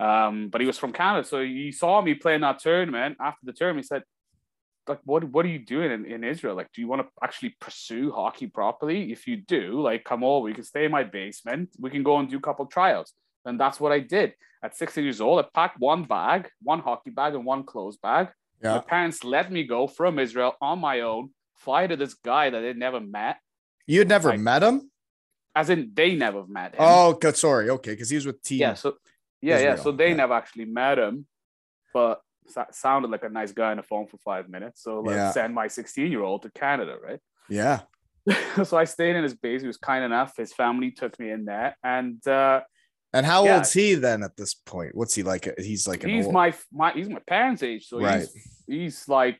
Um, 0.00 0.48
but 0.48 0.60
he 0.60 0.66
was 0.66 0.78
from 0.78 0.92
Canada, 0.92 1.24
so 1.26 1.42
he 1.44 1.70
saw 1.70 2.00
me 2.02 2.14
playing 2.14 2.40
that 2.40 2.58
tournament. 2.58 3.16
After 3.20 3.38
the 3.44 3.52
tournament, 3.52 3.84
he 3.84 3.86
said, 3.86 4.02
"Like, 4.88 5.00
what 5.04 5.24
what 5.24 5.44
are 5.46 5.48
you 5.56 5.58
doing 5.74 5.90
in, 5.92 6.04
in 6.06 6.24
Israel? 6.24 6.54
Like, 6.54 6.70
do 6.72 6.80
you 6.80 6.88
want 6.88 7.02
to 7.02 7.08
actually 7.22 7.56
pursue 7.60 8.12
hockey 8.12 8.46
properly? 8.46 9.12
If 9.12 9.26
you 9.28 9.36
do, 9.36 9.80
like, 9.80 10.04
come 10.04 10.22
over. 10.24 10.48
You 10.48 10.54
can 10.54 10.64
stay 10.64 10.84
in 10.86 10.90
my 10.90 11.04
basement. 11.04 11.70
We 11.78 11.90
can 11.90 12.02
go 12.02 12.18
and 12.18 12.28
do 12.28 12.38
a 12.38 12.40
couple 12.48 12.66
tryouts." 12.66 13.12
And 13.44 13.58
that's 13.58 13.78
what 13.80 13.90
I 13.92 13.98
did. 13.98 14.34
At 14.62 14.76
16 14.76 15.02
years 15.02 15.20
old, 15.20 15.40
I 15.40 15.48
packed 15.52 15.80
one 15.80 16.04
bag, 16.04 16.48
one 16.62 16.78
hockey 16.78 17.10
bag, 17.10 17.34
and 17.34 17.44
one 17.44 17.64
clothes 17.64 17.96
bag. 17.96 18.28
My 18.62 18.78
parents 18.78 19.24
let 19.24 19.50
me 19.50 19.64
go 19.64 19.88
from 19.88 20.20
Israel 20.20 20.54
on 20.60 20.78
my 20.78 21.00
own, 21.00 21.30
fly 21.56 21.88
to 21.88 21.96
this 21.96 22.14
guy 22.14 22.48
that 22.50 22.60
they 22.60 22.72
never 22.72 23.00
met, 23.00 23.38
You'd 23.86 24.08
never 24.08 24.28
Like- 24.28 24.40
met 24.40 24.62
him? 24.62 24.90
as 25.54 25.68
in 25.68 25.90
they 25.92 26.14
never 26.14 26.46
met 26.46 26.70
him. 26.74 26.80
Oh, 26.80 27.12
good. 27.14 27.36
Sorry. 27.36 27.68
Okay, 27.68 27.90
because 27.90 28.08
he 28.08 28.16
was 28.16 28.26
with 28.26 28.40
team. 28.42 28.60
yeah. 28.60 28.74
So 28.74 28.96
yeah, 29.40 29.58
yeah. 29.58 29.76
So 29.76 29.90
they 29.90 30.10
yeah. 30.10 30.14
never 30.22 30.34
actually 30.34 30.66
met 30.66 30.98
him, 30.98 31.26
but 31.92 32.20
sa- 32.52 32.70
sounded 32.70 33.10
like 33.10 33.24
a 33.24 33.28
nice 33.28 33.52
guy 33.52 33.70
on 33.70 33.76
the 33.78 33.82
phone 33.82 34.06
for 34.06 34.18
five 34.18 34.48
minutes. 34.48 34.82
So 34.82 35.00
let's 35.00 35.16
Yeah. 35.16 35.30
send 35.32 35.54
my 35.54 35.68
16 35.68 36.10
year 36.10 36.22
old 36.22 36.42
to 36.42 36.50
Canada, 36.50 36.96
right? 37.02 37.20
Yeah. 37.48 37.80
so 38.64 38.76
I 38.76 38.84
stayed 38.84 39.16
in 39.16 39.22
his 39.24 39.34
base. 39.34 39.60
He 39.62 39.66
was 39.66 39.76
kind 39.78 40.04
enough. 40.04 40.36
His 40.36 40.52
family 40.52 40.90
took 40.92 41.18
me 41.18 41.30
in 41.30 41.44
there, 41.44 41.76
and 41.82 42.24
uh, 42.26 42.60
And 43.14 43.26
how 43.26 43.44
Yeah. 43.44 43.56
old's 43.56 43.72
he 43.72 43.94
then 43.94 44.22
at 44.22 44.36
this 44.36 44.54
point? 44.54 44.94
What's 44.94 45.14
he 45.14 45.22
like? 45.22 45.44
He's 45.58 45.86
like 45.88 46.02
he's 46.04 46.26
old- 46.26 46.34
my 46.34 46.54
my 46.72 46.92
he's 46.92 47.08
my 47.10 47.20
parents' 47.26 47.62
age. 47.62 47.84
So 47.88 47.98
Right. 48.00 48.20
he's 48.20 48.32
he's 48.66 49.08
like 49.08 49.38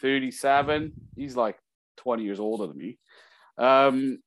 37. 0.00 0.92
He's 1.16 1.36
like 1.36 1.56
20 1.98 2.24
years 2.24 2.40
older 2.40 2.66
than 2.66 2.76
me. 2.78 2.98
Um, 3.58 4.18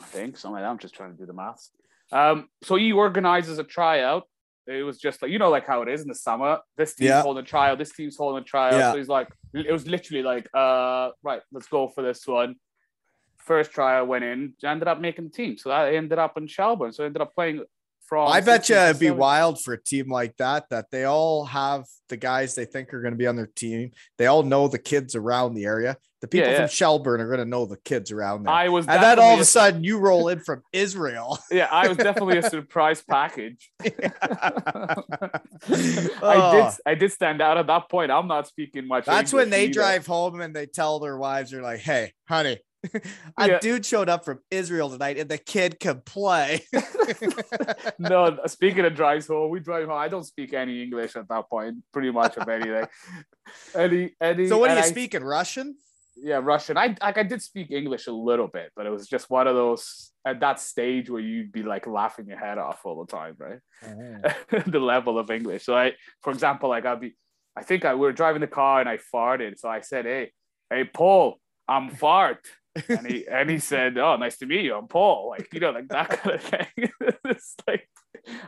I 0.00 0.04
think 0.04 0.36
something 0.36 0.54
like 0.54 0.62
that. 0.64 0.70
I'm 0.70 0.78
just 0.78 0.94
trying 0.94 1.12
to 1.12 1.16
do 1.18 1.26
the 1.26 1.32
maths. 1.32 1.70
Um, 2.10 2.48
so 2.62 2.76
he 2.76 2.92
organizes 2.92 3.58
a 3.58 3.64
tryout. 3.64 4.24
It 4.66 4.84
was 4.84 4.98
just 4.98 5.20
like 5.22 5.30
you 5.30 5.38
know, 5.38 5.50
like 5.50 5.66
how 5.66 5.82
it 5.82 5.88
is 5.88 6.02
in 6.02 6.08
the 6.08 6.14
summer. 6.14 6.58
This 6.76 6.94
team's 6.94 7.08
Yeah. 7.08 7.22
holding 7.22 7.42
a 7.42 7.46
tryout. 7.46 7.78
This 7.78 7.92
team's 7.92 8.16
holding 8.16 8.42
a 8.42 8.44
tryout. 8.44 8.74
Yeah. 8.74 8.92
So 8.92 8.98
he's 8.98 9.08
like, 9.08 9.28
it 9.54 9.72
was 9.72 9.86
literally 9.86 10.22
like, 10.22 10.48
uh, 10.54 11.10
right, 11.22 11.42
let's 11.52 11.66
go 11.68 11.88
for 11.88 12.02
this 12.02 12.26
one. 12.26 12.56
First 13.38 13.72
tryout 13.72 14.06
went 14.06 14.24
in, 14.24 14.54
ended 14.64 14.86
up 14.86 15.00
making 15.00 15.24
the 15.24 15.30
team. 15.30 15.58
So 15.58 15.70
I 15.72 15.94
ended 15.94 16.18
up 16.18 16.36
in 16.36 16.46
Shelburne. 16.46 16.92
So 16.92 17.02
I 17.02 17.06
ended 17.06 17.22
up 17.22 17.34
playing 17.34 17.64
from. 18.06 18.28
I 18.28 18.40
bet 18.40 18.68
you 18.68 18.76
it'd 18.76 18.98
be 19.00 19.10
wild 19.10 19.60
for 19.62 19.74
a 19.74 19.82
team 19.82 20.10
like 20.10 20.36
that, 20.38 20.68
that 20.70 20.90
they 20.90 21.04
all 21.04 21.44
have 21.44 21.84
the 22.08 22.16
guys 22.16 22.54
they 22.54 22.64
think 22.64 22.92
are 22.92 23.00
going 23.02 23.14
to 23.14 23.18
be 23.18 23.26
on 23.26 23.36
their 23.36 23.46
team. 23.54 23.90
They 24.18 24.26
all 24.26 24.42
know 24.42 24.68
the 24.68 24.78
kids 24.78 25.14
around 25.14 25.54
the 25.54 25.64
area. 25.64 25.96
The 26.20 26.28
people 26.28 26.50
Yeah, 26.50 26.58
from. 26.60 26.68
Shelburne 26.68 27.20
are 27.20 27.26
going 27.26 27.38
to 27.40 27.44
know 27.44 27.66
the 27.66 27.78
kids 27.78 28.12
around 28.12 28.44
there. 28.44 28.52
I 28.52 28.68
was 28.68 28.86
and 28.86 29.02
then 29.02 29.18
all 29.18 29.34
of 29.34 29.40
a 29.40 29.44
sudden 29.44 29.82
you 29.82 29.98
roll 29.98 30.28
in 30.28 30.38
from 30.40 30.62
Israel. 30.72 31.38
Yeah, 31.50 31.68
I 31.70 31.88
was 31.88 31.96
definitely 31.96 32.38
a 32.38 32.48
surprise 32.48 33.02
package. 33.02 33.70
I 33.82 35.40
Oh. 36.22 36.52
did 36.70 36.80
I 36.86 36.94
did 36.94 37.12
stand 37.12 37.42
out 37.42 37.58
at 37.58 37.66
that 37.66 37.88
point. 37.90 38.10
I'm 38.10 38.28
not 38.28 38.46
speaking 38.46 38.86
much. 38.86 39.04
That's 39.06 39.32
when 39.32 39.50
they 39.50 39.64
either. 39.64 39.72
drive 39.74 40.06
home 40.06 40.40
and 40.40 40.54
they 40.54 40.66
tell 40.66 40.98
their 41.00 41.16
wives, 41.16 41.50
they're 41.50 41.62
like, 41.62 41.80
hey, 41.80 42.12
honey, 42.28 42.58
a 43.38 43.48
Yeah. 43.48 43.58
dude 43.58 43.86
showed 43.86 44.08
up 44.08 44.24
from 44.24 44.40
Israel 44.50 44.90
tonight 44.90 45.18
and 45.18 45.28
the 45.30 45.38
kid 45.38 45.78
can 45.80 46.00
play. 46.00 46.62
No, 47.98 48.38
speaking 48.46 48.84
of 48.84 48.94
drives 48.94 49.26
home, 49.26 49.50
we 49.50 49.60
drive 49.60 49.86
home. 49.88 49.96
I 49.98 50.08
don't 50.08 50.24
speak 50.24 50.52
any 50.54 50.82
English 50.82 51.16
at 51.16 51.28
that 51.28 51.48
point, 51.48 51.78
pretty 51.92 52.10
much 52.10 52.36
of 52.36 52.48
anything. 52.48 52.86
Any, 53.74 54.14
any. 54.20 54.46
so 54.48 54.56
what 54.58 54.68
do 54.68 54.74
you 54.74 54.80
I- 54.80 54.84
speak 54.84 55.14
in 55.14 55.24
Russian? 55.24 55.76
Yeah, 56.16 56.40
Russian. 56.42 56.76
I 56.76 56.94
like 57.00 57.18
I 57.18 57.22
did 57.22 57.40
speak 57.42 57.70
English 57.70 58.06
a 58.06 58.12
little 58.12 58.46
bit, 58.46 58.70
but 58.76 58.86
it 58.86 58.90
was 58.90 59.08
just 59.08 59.30
one 59.30 59.46
of 59.48 59.54
those 59.56 60.12
at 60.26 60.40
that 60.40 60.60
stage 60.60 61.08
where 61.10 61.20
you'd 61.22 61.50
be 61.50 61.62
like 61.62 61.86
laughing 61.86 62.26
your 62.26 62.38
head 62.38 62.58
off 62.58 62.80
all 62.84 63.02
the 63.04 63.10
time, 63.10 63.34
right? 63.38 63.58
Mm-hmm. 63.84 64.70
the 64.70 64.78
level 64.78 65.18
of 65.18 65.30
English. 65.30 65.64
So 65.64 65.74
I, 65.74 65.92
for 66.22 66.30
example, 66.32 66.68
like 66.68 66.84
I'd 66.86 67.00
be, 67.00 67.16
I 67.56 67.62
think 67.62 67.84
I 67.84 67.94
we 67.94 68.00
were 68.00 68.12
driving 68.12 68.40
the 68.42 68.46
car 68.46 68.80
and 68.80 68.88
I 68.88 68.98
farted. 69.12 69.58
So 69.58 69.68
I 69.68 69.80
said, 69.80 70.04
"Hey, 70.04 70.32
hey, 70.70 70.84
Paul, 70.84 71.38
I'm 71.66 71.88
fart," 71.90 72.46
and 72.88 73.06
he 73.06 73.26
and 73.28 73.50
he 73.50 73.58
said, 73.58 73.98
"Oh, 73.98 74.16
nice 74.16 74.38
to 74.38 74.46
meet 74.46 74.64
you. 74.64 74.74
I'm 74.74 74.88
Paul." 74.88 75.30
Like 75.30 75.52
you 75.52 75.60
know, 75.60 75.70
like 75.70 75.88
that 75.88 76.08
kind 76.22 76.36
of 76.36 76.42
thing. 76.42 76.90
it's 77.24 77.54
like 77.66 77.88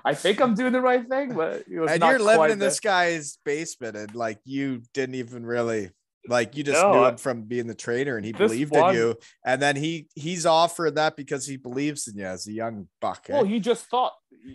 I 0.05 0.15
think 0.15 0.41
I'm 0.41 0.55
doing 0.55 0.73
the 0.73 0.81
right 0.81 1.07
thing, 1.07 1.35
but 1.35 1.65
it 1.71 1.79
was 1.79 1.91
and 1.91 2.03
you're 2.03 2.19
living 2.19 2.53
in 2.53 2.59
this 2.59 2.81
guy's 2.81 3.39
basement 3.45 3.97
and 3.97 4.15
like 4.15 4.39
you 4.45 4.83
didn't 4.93 5.17
even 5.17 5.45
really 5.45 5.91
Like 6.27 6.57
you 6.57 6.65
just 6.65 6.81
No, 6.83 6.93
knew 6.93 7.05
him 7.05 7.17
from 7.19 7.43
being 7.43 7.67
the 7.67 7.75
trainer 7.75 8.17
and 8.17 8.25
he 8.25 8.33
believed 8.33 8.73
one- 8.73 8.95
in 8.95 9.01
you. 9.01 9.17
And 9.45 9.61
then 9.61 9.77
he 9.77 10.09
he's 10.15 10.47
offering 10.47 10.95
that 10.95 11.17
because 11.17 11.47
he 11.47 11.57
believes 11.57 12.09
in 12.09 12.17
you 12.19 12.25
as 12.27 12.47
a 12.47 12.53
young 12.53 12.89
buck. 13.01 13.27
eh? 13.29 13.35
Well, 13.35 13.45
he 13.45 13.61
just 13.61 13.87
thought 13.87 14.13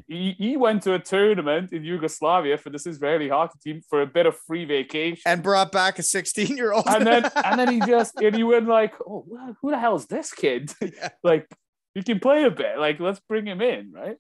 he, 0.07 0.35
he 0.37 0.57
went 0.57 0.83
to 0.83 0.93
a 0.93 0.99
tournament 0.99 1.71
in 1.71 1.83
Yugoslavia 1.83 2.57
for 2.57 2.69
this 2.69 2.85
Israeli 2.87 3.29
hockey 3.29 3.59
team 3.63 3.81
for 3.89 4.01
a 4.01 4.07
bit 4.07 4.25
of 4.25 4.35
free 4.47 4.65
vacation. 4.65 5.21
and 5.25 5.41
brought 5.43 5.71
back 5.71 5.99
a 5.99 6.03
16 6.03 6.57
year 6.57 6.71
old. 6.73 6.85
and 6.87 7.05
then 7.05 7.29
and 7.45 7.59
then 7.59 7.71
he 7.73 7.79
just 7.81 8.15
and 8.19 8.35
he 8.35 8.43
went 8.43 8.67
like, 8.67 8.93
oh, 9.07 9.25
who 9.61 9.71
the 9.71 9.77
hell 9.79 9.95
is 9.95 10.05
this 10.07 10.31
kid? 10.33 10.71
Yeah. 10.81 11.09
like, 11.23 11.47
he 11.93 12.03
can 12.03 12.19
play 12.19 12.43
a 12.45 12.51
bit. 12.51 12.77
Like, 12.79 12.99
let's 12.99 13.19
bring 13.21 13.45
him 13.45 13.61
in, 13.61 13.91
right? 13.93 14.17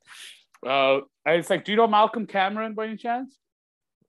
Uh, 0.65 1.01
and 1.25 1.35
it's 1.39 1.49
like, 1.49 1.65
do 1.65 1.71
you 1.71 1.77
know 1.77 1.87
Malcolm 1.87 2.25
Cameron 2.27 2.73
by 2.73 2.85
any 2.87 2.97
chance? 2.97 3.37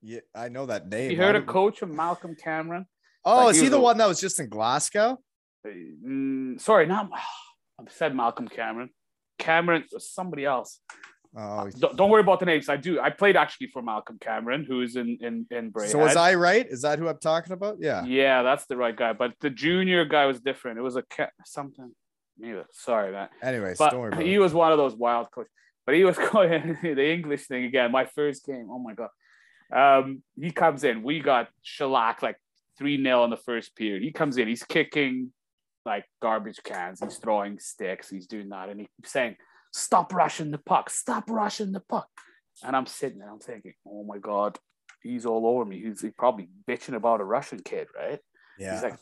yeah, 0.03 0.20
I 0.34 0.49
know 0.49 0.64
that 0.66 0.88
name. 0.88 1.11
You 1.11 1.16
heard 1.18 1.36
a 1.36 1.43
coach 1.43 1.82
of 1.82 1.91
Malcolm 1.91 2.34
Cameron? 2.34 2.86
Oh, 3.25 3.47
like 3.47 3.51
is 3.55 3.57
he 3.59 3.64
he 3.64 3.68
the 3.68 3.81
one 3.81 3.99
that 3.99 4.09
was 4.09 4.21
just 4.21 4.41
in 4.41 4.49
Glasgow? 4.49 5.18
Mm, 5.66 6.61
sorry, 6.61 6.87
not 6.87 7.11
I 7.81 7.85
said 7.89 8.14
Malcolm 8.14 8.49
Cameron. 8.49 8.91
Cameron, 9.39 9.85
somebody 9.99 10.45
else. 10.45 10.81
Oh, 11.37 11.71
Don't, 11.79 11.97
don't 11.97 12.11
worry 12.11 12.23
about 12.23 12.41
the 12.41 12.47
names. 12.47 12.68
I 12.68 12.77
do. 12.77 12.99
I 13.01 13.11
played 13.11 13.37
actually 13.37 13.68
for 13.68 13.83
Malcolm 13.83 14.18
Cameron, 14.21 14.64
who 14.64 14.83
is 14.83 14.97
in 14.97 15.16
in 15.21 15.47
in 15.51 15.71
Braehead. 15.71 15.91
so 15.93 15.99
was 15.99 16.16
I 16.16 16.35
right? 16.35 16.66
Is 16.68 16.83
that 16.83 16.99
who 16.99 17.09
I'm 17.09 17.18
talking 17.18 17.53
about? 17.53 17.77
Yeah. 17.79 18.05
Yeah, 18.05 18.43
that's 18.43 18.66
the 18.66 18.77
right 18.77 18.97
guy. 18.97 19.12
But 19.12 19.35
the 19.41 19.49
junior 19.49 20.05
guy 20.05 20.27
was 20.27 20.41
different. 20.41 20.79
It 20.79 20.83
was 20.83 20.97
a 20.97 21.03
ca- 21.03 21.31
something. 21.45 21.93
Maybe 22.37 22.61
sorry, 22.73 23.12
man. 23.12 23.29
Anyways, 23.43 23.79
But 23.79 23.91
don't 23.91 24.01
worry 24.01 24.27
he 24.27 24.39
was 24.39 24.53
one 24.53 24.73
of 24.73 24.79
those 24.79 24.95
wild 24.97 25.31
coaches. 25.31 25.53
But 25.87 25.95
he 25.95 26.05
was 26.05 26.18
going 26.33 26.77
the 26.83 27.12
English 27.12 27.47
thing 27.47 27.64
again. 27.64 27.93
My 27.93 28.07
first 28.07 28.45
game. 28.45 28.66
Oh 28.68 28.81
my 28.81 28.95
god. 28.95 29.11
Um, 29.73 30.23
he 30.41 30.51
comes 30.51 30.83
in. 30.83 31.05
We 31.05 31.21
got 31.21 31.49
shellacked 31.62 32.25
like 32.25 32.37
three 32.81 33.01
0 33.01 33.24
in 33.24 33.31
the 33.31 33.37
first 33.37 33.76
period. 33.76 34.03
He 34.03 34.11
comes 34.11 34.39
in. 34.39 34.49
He's 34.49 34.64
kicking 34.64 35.33
like 35.85 36.05
garbage 36.20 36.61
cans. 36.64 37.01
He's 37.01 37.18
throwing 37.18 37.61
sticks. 37.61 38.11
He's 38.11 38.26
doing 38.26 38.49
that, 38.49 38.68
and 38.68 38.81
he 38.81 38.89
keeps 38.97 39.12
saying, 39.12 39.37
"Stop 39.72 40.12
rushing 40.12 40.51
the 40.51 40.59
puck. 40.59 40.91
Stop 40.91 41.31
rushing 41.31 41.72
the 41.72 41.81
puck." 41.81 42.09
And 42.64 42.74
I'm 42.74 42.87
sitting 42.87 43.18
there. 43.18 43.31
I'm 43.31 43.39
thinking, 43.39 43.74
"Oh 43.87 44.03
my 44.03 44.18
god." 44.18 44.59
He's 45.03 45.24
all 45.24 45.47
over 45.47 45.64
me. 45.64 45.81
He's 45.81 46.01
he's 46.01 46.12
probably 46.18 46.49
bitching 46.68 46.95
about 46.95 47.20
a 47.20 47.24
Russian 47.24 47.61
kid, 47.61 47.87
right? 47.97 48.18
Yeah. 48.59 48.74
He's 48.74 48.83
like, 48.83 48.99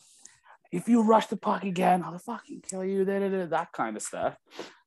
if 0.71 0.89
you 0.89 1.03
rush 1.03 1.27
the 1.27 1.37
puck 1.37 1.65
again, 1.65 2.03
I'll 2.05 2.19
fucking 2.19 2.63
kill 2.69 2.85
you. 2.85 3.05
Da, 3.05 3.19
da, 3.19 3.29
da, 3.29 3.47
that 3.47 3.73
kind 3.73 3.97
of 3.97 4.03
stuff. 4.03 4.37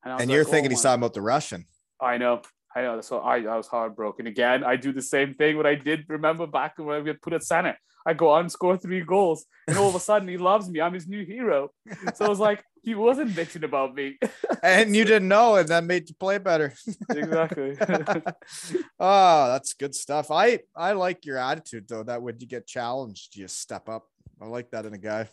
I 0.04 0.14
was 0.14 0.22
and 0.22 0.32
you're 0.32 0.42
like, 0.42 0.48
oh 0.48 0.52
thinking 0.52 0.72
oh 0.72 0.76
he's 0.76 0.82
talking 0.82 1.02
about 1.02 1.14
the 1.14 1.22
Russian. 1.22 1.66
I 2.00 2.18
know, 2.18 2.42
I 2.76 2.82
know. 2.82 3.02
So 3.02 3.20
I, 3.20 3.38
I 3.44 3.58
was 3.58 3.68
heartbroken 3.68 4.28
again. 4.28 4.64
I 4.64 4.76
do 4.76 4.92
the 4.92 5.02
same 5.02 5.34
thing. 5.34 5.58
What 5.58 5.66
I 5.66 5.76
did 5.76 6.06
remember 6.08 6.48
back 6.48 6.78
when 6.78 6.96
I 6.96 7.02
get 7.02 7.22
put 7.22 7.34
at 7.34 7.44
center, 7.44 7.78
I 8.06 8.14
go 8.14 8.30
on 8.30 8.49
score 8.49 8.78
three 8.78 9.02
goals, 9.02 9.45
and 9.68 9.78
all 9.78 9.89
of 9.89 9.95
a 9.95 9.99
sudden 9.99 10.28
he 10.28 10.38
loves 10.38 10.70
me. 10.70 10.82
I'm 10.82 10.93
his 10.93 11.08
new 11.08 11.26
hero. 11.26 11.70
So 12.16 12.26
I 12.26 12.30
was 12.30 12.39
like, 12.39 12.64
he 12.84 12.95
wasn't 12.95 13.32
bitching 13.32 13.64
about 13.64 13.93
me. 13.93 14.18
and 14.64 14.95
you 14.95 15.06
didn't 15.06 15.28
know, 15.28 15.56
and 15.56 15.70
that 15.70 15.84
made 15.84 16.10
you 16.10 16.16
play 16.16 16.38
better. 16.39 16.74
exactly. 17.10 17.78
oh, 18.99 19.47
that's 19.47 19.74
good 19.74 19.93
stuff. 19.93 20.32
I 20.32 20.60
I 20.76 20.93
like 20.93 21.26
your 21.26 21.38
attitude 21.38 21.88
though. 21.88 22.04
That 22.04 22.22
when 22.22 22.38
you 22.39 22.47
get 22.47 22.68
challenged, 22.68 23.38
you 23.38 23.47
step 23.47 23.88
up. 23.88 24.08
I 24.41 24.47
like 24.47 24.72
that 24.72 24.86
in 24.86 24.93
a 24.93 24.97
guy. 24.97 25.30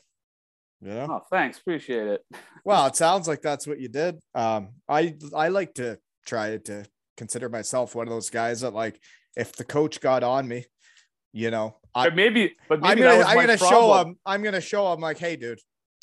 Yeah. 0.81 1.07
oh, 1.09 1.23
thanks. 1.31 1.59
Appreciate 1.59 2.07
it. 2.07 2.25
Well, 2.64 2.87
it 2.87 2.97
sounds 2.97 3.27
like 3.27 3.43
that's 3.43 3.66
what 3.66 3.81
you 3.81 3.89
did. 3.89 4.19
Um, 4.35 4.69
I 4.89 5.16
I 5.35 5.49
like 5.49 5.75
to 5.75 5.99
try 6.27 6.59
to 6.59 6.85
consider 7.16 7.49
myself 7.49 7.95
one 7.95 8.07
of 8.07 8.12
those 8.12 8.31
guys 8.31 8.61
that 8.61 8.75
like 8.75 9.01
if 9.37 9.53
the 9.57 9.64
coach 9.64 10.01
got 10.01 10.23
on 10.23 10.47
me, 10.47 10.66
you 11.33 11.51
know, 11.51 11.76
I, 11.95 12.07
But 12.07 12.16
maybe, 12.16 12.57
but 12.68 12.81
maybe 12.81 13.05
I'm 13.05 13.18
gonna 13.18 13.24
I'm 13.24 13.37
gonna 13.37 13.59
show 13.59 14.01
him. 14.01 14.16
I'm 14.24 14.43
gonna 14.43 14.61
show 14.61 14.93
him 14.93 15.01
like, 15.01 15.18
hey, 15.18 15.37
dude, 15.37 15.59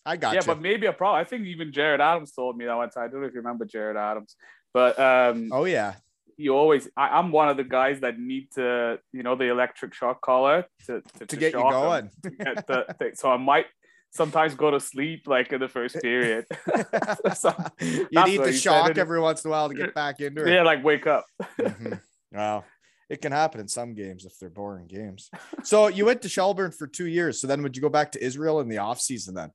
I 0.06 0.18
got 0.18 0.34
yeah, 0.34 0.42
you. 0.42 0.48
but 0.48 0.62
maybe 0.62 0.88
a 0.88 0.94
problem. 0.94 1.20
I 1.20 1.24
think 1.24 1.46
even 1.48 1.72
Jared 1.72 2.02
Adams 2.02 2.32
told 2.32 2.58
me 2.58 2.66
that 2.66 2.76
one 2.76 2.90
time. 2.90 3.06
I 3.06 3.08
don't 3.08 3.22
know 3.22 3.28
if 3.28 3.34
you 3.34 3.40
remember 3.40 3.66
Jared 3.66 3.98
Adams, 3.98 4.36
but 4.74 5.00
um, 5.00 5.50
oh 5.52 5.66
yeah, 5.66 5.96
you 6.38 6.56
always 6.56 6.88
I, 6.96 7.10
I'm 7.10 7.32
one 7.32 7.50
of 7.50 7.58
the 7.58 7.64
guys 7.64 8.02
that 8.02 8.20
need 8.20 8.50
to, 8.56 9.00
you 9.14 9.24
know, 9.24 9.36
the 9.36 9.46
electric 9.46 9.94
shock 9.94 10.22
collar 10.22 10.66
to 10.88 11.02
to, 11.20 11.26
to 11.26 11.36
get 11.36 11.54
you 11.54 11.60
going. 11.60 12.10
Get 12.40 12.68
the 12.68 12.86
so 13.16 13.32
I 13.32 13.38
might 13.38 13.66
sometimes 14.12 14.56
go 14.56 14.72
to 14.72 14.80
sleep 14.80 15.28
like 15.28 15.52
in 15.52 15.60
the 15.60 15.68
first 15.68 16.02
period. 16.02 16.46
So, 17.36 17.54
you 17.80 18.08
need 18.12 18.42
the 18.42 18.54
shock 18.54 18.98
every 18.98 19.20
once 19.20 19.44
in 19.44 19.50
a 19.50 19.52
while 19.52 19.70
to 19.70 19.76
get 19.76 19.94
back 19.94 20.20
into 20.22 20.46
it. 20.46 20.54
yeah, 20.54 20.64
like 20.64 20.84
wake 20.84 21.08
up. 21.08 21.26
Mhm. 21.60 22.00
Wow. 22.32 22.64
It 23.10 23.22
can 23.22 23.32
happen 23.32 23.62
in 23.62 23.68
some 23.68 23.94
games 23.94 24.26
if 24.26 24.38
they're 24.40 24.50
boring 24.50 24.88
games. 24.88 25.30
So 25.64 25.88
you 25.88 26.06
went 26.06 26.22
to 26.24 26.30
Shelburne 26.30 26.72
for 26.72 26.88
two 26.88 27.08
years. 27.08 27.40
So 27.40 27.48
then 27.48 27.62
would 27.64 27.76
you 27.76 27.82
go 27.82 27.90
back 27.90 28.12
to 28.14 28.24
Israel 28.24 28.60
in 28.60 28.68
the 28.68 28.80
off 28.80 29.00
season 29.00 29.36
then? 29.36 29.52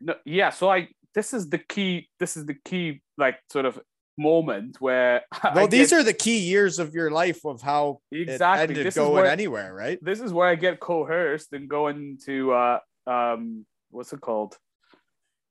No, 0.00 0.14
yeah, 0.24 0.50
so 0.50 0.70
I 0.70 0.88
this 1.14 1.34
is 1.34 1.50
the 1.50 1.58
key. 1.58 2.08
This 2.20 2.36
is 2.36 2.46
the 2.46 2.54
key, 2.54 3.02
like 3.16 3.38
sort 3.50 3.66
of 3.66 3.80
moment 4.16 4.80
where. 4.80 5.22
Well, 5.54 5.68
these 5.68 5.92
are 5.92 6.02
the 6.02 6.12
key 6.12 6.38
years 6.38 6.78
of 6.78 6.94
your 6.94 7.10
life 7.10 7.44
of 7.44 7.62
how 7.62 8.00
exactly 8.12 8.64
it 8.64 8.70
ended 8.70 8.86
this 8.86 8.94
is 8.94 8.98
going 8.98 9.14
where 9.14 9.26
anywhere, 9.26 9.74
right? 9.74 9.98
this 10.02 10.20
is 10.20 10.32
where 10.32 10.48
I 10.48 10.54
get 10.54 10.78
coerced 10.78 11.52
and 11.52 11.68
going 11.68 12.18
to 12.26 12.52
uh 12.52 12.78
um 13.06 13.64
what's 13.90 14.12
it 14.12 14.20
called 14.20 14.56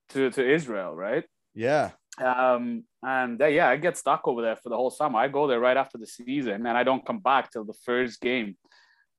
to 0.10 0.30
to 0.32 0.48
Israel, 0.48 0.96
right? 0.96 1.26
Yeah. 1.54 1.92
Um, 2.24 2.84
and 3.04 3.42
uh, 3.42 3.46
yeah, 3.48 3.70
I 3.70 3.78
get 3.78 3.98
stuck 3.98 4.28
over 4.28 4.42
there 4.42 4.56
for 4.56 4.70
the 4.70 4.76
whole 4.76 4.90
summer. 4.90 5.20
I 5.20 5.28
go 5.28 5.48
there 5.48 5.60
right 5.60 5.78
after 5.78 5.98
the 5.98 6.08
season, 6.08 6.66
and 6.66 6.78
I 6.78 6.84
don't 6.84 7.06
come 7.06 7.20
back 7.20 7.52
till 7.52 7.64
the 7.64 7.76
first 7.86 8.22
game 8.22 8.58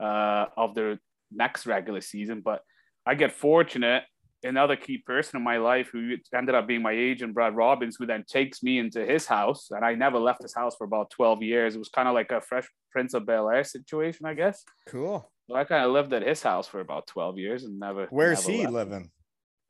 uh, 0.00 0.46
of 0.56 0.74
the 0.74 0.98
next 1.30 1.66
regular 1.66 2.00
season. 2.00 2.40
But 2.40 2.62
I 3.06 3.14
get 3.14 3.32
fortunate. 3.32 4.04
Another 4.44 4.76
key 4.76 4.98
person 4.98 5.36
in 5.36 5.42
my 5.42 5.56
life 5.56 5.90
who 5.92 6.14
ended 6.32 6.54
up 6.54 6.68
being 6.68 6.82
my 6.82 6.92
agent, 6.92 7.34
Brad 7.34 7.56
Robbins, 7.56 7.96
who 7.98 8.06
then 8.06 8.24
takes 8.28 8.62
me 8.62 8.78
into 8.78 9.04
his 9.04 9.26
house, 9.26 9.72
and 9.72 9.84
I 9.84 9.94
never 9.94 10.18
left 10.20 10.42
his 10.42 10.54
house 10.54 10.76
for 10.76 10.84
about 10.84 11.10
twelve 11.10 11.42
years. 11.42 11.74
It 11.74 11.78
was 11.78 11.88
kind 11.88 12.06
of 12.06 12.14
like 12.14 12.30
a 12.30 12.40
Fresh 12.40 12.68
Prince 12.92 13.14
of 13.14 13.26
Bel 13.26 13.50
Air 13.50 13.64
situation, 13.64 14.26
I 14.26 14.34
guess. 14.34 14.64
Cool. 14.86 15.28
So 15.48 15.56
I 15.56 15.64
kind 15.64 15.84
of 15.84 15.90
lived 15.90 16.12
at 16.12 16.22
his 16.22 16.40
house 16.40 16.68
for 16.68 16.78
about 16.78 17.08
twelve 17.08 17.36
years 17.36 17.64
and 17.64 17.80
never. 17.80 18.06
Where's 18.10 18.46
never 18.46 18.52
he 18.52 18.66
left. 18.66 18.74
living? 18.74 19.10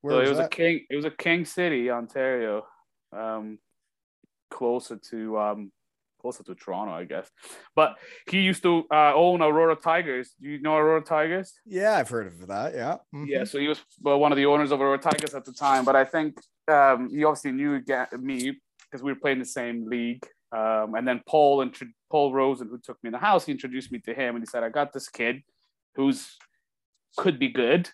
So 0.05 0.17
Where 0.17 0.23
it 0.25 0.29
was 0.29 0.39
a 0.39 0.49
king. 0.49 0.85
It 0.91 0.97
was 0.97 1.07
a 1.07 1.11
King 1.11 1.47
City, 1.47 1.91
Ontario, 1.91 2.67
um, 3.13 3.59
closer 4.51 4.97
to 5.11 5.39
um, 5.39 5.73
closer 6.21 6.43
to 6.43 6.55
Toronto, 6.55 6.93
I 6.93 7.05
guess. 7.05 7.31
But 7.75 7.97
he 8.29 8.41
used 8.41 8.63
to 8.65 8.85
uh, 8.93 9.15
own 9.15 9.41
Aurora 9.43 9.77
Tigers. 9.77 10.35
Do 10.41 10.49
you 10.49 10.61
know 10.61 10.77
Aurora 10.77 11.03
Tigers? 11.03 11.55
yeah, 11.65 11.97
I've 11.97 12.09
heard 12.09 12.27
of 12.27 12.47
that. 12.49 12.75
Yeah. 12.75 12.97
Mhm. 13.15 13.27
Yeah. 13.29 13.45
So 13.45 13.59
he 13.59 13.69
was 13.69 13.81
well, 14.03 14.19
one 14.19 14.33
of 14.33 14.37
the 14.37 14.47
owners 14.47 14.71
of 14.73 14.81
Aurora 14.81 14.99
Tigers 14.99 15.35
at 15.35 15.45
the 15.45 15.53
time. 15.53 15.85
But 15.85 15.97
I 15.97 16.05
think 16.05 16.41
um, 16.69 17.09
he 17.11 17.25
obviously 17.25 17.53
knew 17.53 17.81
me 18.19 18.59
because 18.91 19.03
we 19.03 19.13
were 19.13 19.19
playing 19.21 19.39
the 19.39 19.45
same 19.45 19.89
league. 19.89 20.27
Um, 20.51 20.95
and 20.95 21.07
then 21.07 21.21
Paul 21.27 21.61
and 21.61 21.77
Paul 22.11 22.33
Rosen, 22.33 22.69
who 22.69 22.79
took 22.79 23.03
me 23.03 23.09
in 23.09 23.13
the 23.13 23.19
house, 23.19 23.45
he 23.45 23.53
introduced 23.53 23.93
me 23.93 23.99
to 24.01 24.15
him, 24.15 24.35
and 24.35 24.43
he 24.43 24.47
said, 24.47 24.63
"I 24.63 24.71
got 24.71 24.93
this 24.93 25.09
kid, 25.09 25.43
who's 25.95 26.37
could 27.17 27.39
be 27.39 27.49
good." 27.49 27.91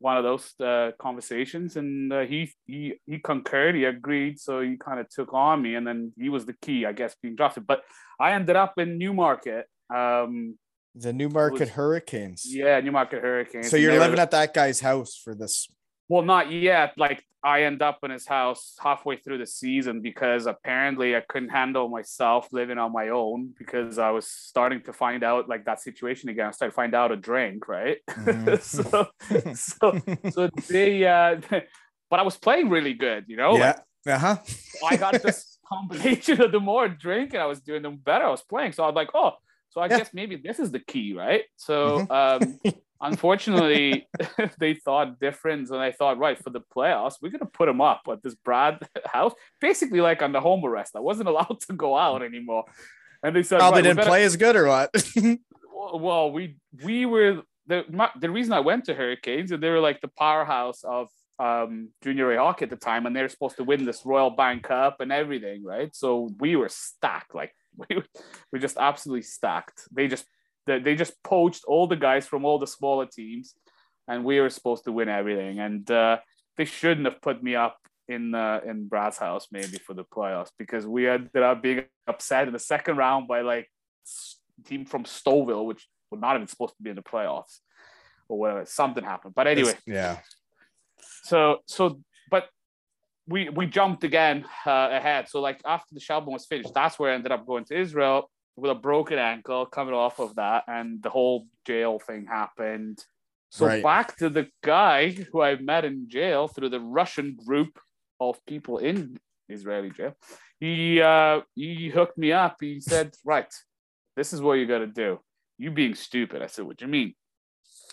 One 0.00 0.16
of 0.16 0.24
those 0.24 0.54
uh, 0.60 0.92
conversations, 0.98 1.76
and 1.76 2.10
uh, 2.10 2.20
he 2.20 2.50
he 2.66 2.94
he 3.06 3.18
concurred, 3.18 3.74
he 3.74 3.84
agreed, 3.84 4.40
so 4.40 4.60
he 4.62 4.78
kind 4.78 4.98
of 4.98 5.06
took 5.10 5.34
on 5.34 5.60
me, 5.60 5.74
and 5.74 5.86
then 5.86 6.12
he 6.18 6.30
was 6.30 6.46
the 6.46 6.54
key, 6.54 6.86
I 6.86 6.92
guess, 6.92 7.14
being 7.22 7.36
drafted. 7.36 7.66
But 7.66 7.82
I 8.18 8.32
ended 8.32 8.56
up 8.56 8.78
in 8.78 8.96
Newmarket, 8.96 9.66
um, 9.94 10.58
The 10.94 11.12
Newmarket 11.12 11.60
was- 11.60 11.68
Hurricanes. 11.70 12.44
yeah, 12.46 12.80
Newmarket 12.80 13.20
Hurricanes. 13.22 13.68
So 13.68 13.76
you're 13.76 13.92
were 13.92 13.98
living 14.00 14.18
at 14.18 14.30
that 14.30 14.54
guy's 14.54 14.80
house 14.80 15.20
for 15.22 15.34
this. 15.34 15.68
Well, 16.10 16.22
not 16.22 16.50
yet. 16.50 16.94
Like 16.98 17.24
I 17.44 17.62
end 17.62 17.82
up 17.82 18.00
in 18.02 18.10
his 18.10 18.26
house 18.26 18.76
halfway 18.82 19.16
through 19.16 19.38
the 19.38 19.46
season 19.46 20.00
because 20.02 20.46
apparently 20.46 21.14
I 21.14 21.20
couldn't 21.20 21.50
handle 21.50 21.88
myself 21.88 22.48
living 22.52 22.78
on 22.78 22.90
my 22.92 23.10
own 23.10 23.54
because 23.56 23.96
I 23.98 24.10
was 24.10 24.26
starting 24.26 24.82
to 24.82 24.92
find 24.92 25.22
out 25.22 25.48
like 25.48 25.64
that 25.66 25.80
situation 25.80 26.28
again. 26.28 26.48
I 26.48 26.50
started 26.50 26.72
to 26.72 26.74
find 26.74 26.94
out 26.96 27.12
a 27.12 27.16
drink, 27.16 27.68
right? 27.68 27.98
Mhm. 28.10 28.60
so, 28.60 29.06
so, 29.54 29.98
so 30.28 30.48
they, 30.68 31.06
uh, 31.06 31.40
but 32.10 32.18
I 32.18 32.22
was 32.22 32.36
playing 32.36 32.70
really 32.70 32.94
good, 32.94 33.26
you 33.28 33.36
know. 33.36 33.52
Like, 33.52 33.76
yeah. 34.06 34.14
Uh 34.14 34.18
huh. 34.18 34.36
I 34.84 34.96
got 34.96 35.22
this 35.22 35.58
combination 35.72 36.40
of 36.42 36.50
the 36.50 36.60
more 36.60 36.88
drink 36.88 37.34
and 37.34 37.42
I 37.42 37.46
was 37.46 37.60
doing 37.60 37.82
them 37.82 37.98
better. 37.98 38.24
I 38.24 38.30
was 38.30 38.42
playing. 38.42 38.72
So 38.72 38.82
I 38.82 38.86
was 38.88 38.96
like, 38.96 39.10
oh, 39.14 39.34
so 39.70 39.80
I 39.80 39.88
Yeah. 39.88 39.98
guess 39.98 40.10
maybe 40.12 40.34
this 40.36 40.58
is 40.58 40.72
the 40.72 40.80
key, 40.80 41.14
right? 41.14 41.44
So 41.56 42.04
um 42.10 42.58
unfortunately 43.00 44.08
they 44.58 44.74
thought 44.74 45.20
different 45.20 45.70
and 45.70 45.80
I 45.80 45.92
thought, 45.92 46.18
right, 46.18 46.38
for 46.42 46.50
the 46.50 46.60
playoffs, 46.74 47.14
we're 47.20 47.30
gonna 47.30 47.46
put 47.46 47.68
him 47.68 47.80
up 47.80 48.02
at 48.10 48.22
this 48.22 48.34
Brad 48.34 48.78
house, 49.06 49.32
basically 49.60 50.00
like 50.00 50.22
on 50.22 50.32
the 50.32 50.40
home 50.40 50.64
arrest. 50.64 50.96
I 50.96 51.00
wasn't 51.00 51.28
allowed 51.32 51.60
to 51.68 51.72
go 51.72 51.96
out 51.96 52.22
anymore. 52.22 52.64
And 53.22 53.36
they 53.36 53.42
said, 53.42 53.58
Probably 53.58 53.78
right, 53.78 53.82
we 53.82 53.88
didn't 53.88 53.96
better- 53.98 54.08
play 54.08 54.24
as 54.24 54.36
good 54.36 54.56
or 54.56 54.66
what? 54.66 54.90
well, 55.94 56.32
we 56.32 56.56
we 56.84 57.06
were 57.06 57.42
the 57.66 57.84
my, 57.90 58.10
the 58.18 58.30
reason 58.30 58.52
I 58.52 58.60
went 58.60 58.84
to 58.86 58.94
Hurricanes, 58.94 59.52
and 59.52 59.62
they 59.62 59.70
were 59.70 59.80
like 59.80 60.00
the 60.00 60.08
powerhouse 60.08 60.82
of 60.84 61.08
um, 61.38 61.90
junior 62.02 62.32
A 62.32 62.38
hockey 62.38 62.64
at 62.64 62.70
the 62.70 62.76
time, 62.76 63.06
and 63.06 63.14
they're 63.16 63.28
supposed 63.28 63.56
to 63.56 63.64
win 63.64 63.84
this 63.84 64.04
Royal 64.04 64.30
Bank 64.30 64.64
Cup 64.64 65.00
and 65.00 65.10
everything, 65.10 65.64
right? 65.64 65.94
So 65.94 66.30
we 66.38 66.56
were 66.56 66.68
stacked, 66.68 67.34
like 67.34 67.54
we 67.76 67.96
were, 67.96 68.04
we 68.52 68.58
just 68.58 68.76
absolutely 68.76 69.22
stacked. 69.22 69.82
They 69.92 70.08
just 70.08 70.26
they, 70.70 70.78
they 70.78 70.94
just 70.94 71.14
poached 71.22 71.64
all 71.66 71.86
the 71.86 71.96
guys 72.08 72.26
from 72.26 72.44
all 72.44 72.58
the 72.58 72.66
smaller 72.66 73.06
teams, 73.06 73.54
and 74.08 74.24
we 74.24 74.40
were 74.40 74.50
supposed 74.50 74.84
to 74.84 74.92
win 74.92 75.08
everything. 75.08 75.58
And 75.58 75.90
uh, 75.90 76.18
they 76.56 76.64
shouldn't 76.64 77.06
have 77.06 77.20
put 77.20 77.42
me 77.42 77.54
up 77.56 77.76
in 78.08 78.34
uh, 78.34 78.60
in 78.70 78.88
Brad's 78.88 79.18
house 79.18 79.46
maybe 79.52 79.78
for 79.86 79.94
the 79.94 80.04
playoffs 80.04 80.50
because 80.58 80.84
we 80.86 81.08
ended 81.08 81.42
up 81.50 81.62
being 81.62 81.84
upset 82.06 82.46
in 82.48 82.52
the 82.52 82.58
second 82.74 82.96
round 82.96 83.28
by 83.28 83.40
like 83.42 83.66
team 84.66 84.84
from 84.84 85.04
Stouffville, 85.04 85.64
which 85.70 85.86
were 86.10 86.18
not 86.18 86.36
even 86.36 86.48
supposed 86.48 86.76
to 86.76 86.82
be 86.82 86.90
in 86.90 86.96
the 86.96 87.02
playoffs 87.02 87.58
or 88.28 88.38
whatever. 88.38 88.64
Something 88.66 89.04
happened, 89.04 89.34
but 89.34 89.46
anyway, 89.46 89.70
It's- 89.70 89.82
yeah. 89.86 90.18
so 91.30 91.58
so 91.66 92.00
but 92.30 92.44
we 93.26 93.48
we 93.48 93.66
jumped 93.66 94.02
again 94.04 94.44
uh, 94.66 94.88
ahead. 94.98 95.28
So 95.28 95.40
like 95.40 95.60
after 95.64 95.94
the 95.94 96.00
Shelburne 96.00 96.34
was 96.34 96.46
finished, 96.46 96.74
that's 96.74 96.98
where 96.98 97.10
I 97.12 97.14
ended 97.14 97.32
up 97.32 97.46
going 97.46 97.64
to 97.66 97.74
Israel 97.80 98.28
with 98.60 98.70
a 98.70 98.74
broken 98.74 99.18
ankle 99.18 99.64
coming 99.66 99.94
off 99.94 100.20
of 100.20 100.36
that, 100.36 100.64
and 100.68 101.02
the 101.02 101.10
whole 101.10 101.46
jail 101.66 101.98
thing 101.98 102.26
happened. 102.26 103.04
So 103.50 103.66
Right. 103.66 103.82
back 103.82 104.16
to 104.18 104.28
the 104.28 104.48
guy 104.62 105.10
who 105.10 105.40
I 105.40 105.56
met 105.56 105.84
in 105.84 106.08
jail 106.08 106.46
through 106.46 106.68
the 106.68 106.80
Russian 106.80 107.36
group 107.46 107.80
of 108.20 108.44
people 108.46 108.78
in 108.78 109.18
Israeli 109.48 109.90
jail. 109.90 110.14
He 110.60 111.00
uh, 111.00 111.40
he 111.54 111.88
hooked 111.88 112.18
me 112.18 112.32
up. 112.32 112.56
He 112.60 112.80
said, 112.80 113.16
"Right, 113.24 113.52
this 114.16 114.32
is 114.32 114.40
what 114.42 114.54
you 114.54 114.66
got 114.66 114.78
to 114.78 114.86
do." 114.86 115.18
You 115.58 115.70
being 115.70 115.94
stupid. 115.94 116.42
I 116.42 116.46
said, 116.46 116.66
"What 116.66 116.76
do 116.76 116.84
you 116.84 116.90
mean?" 116.90 117.14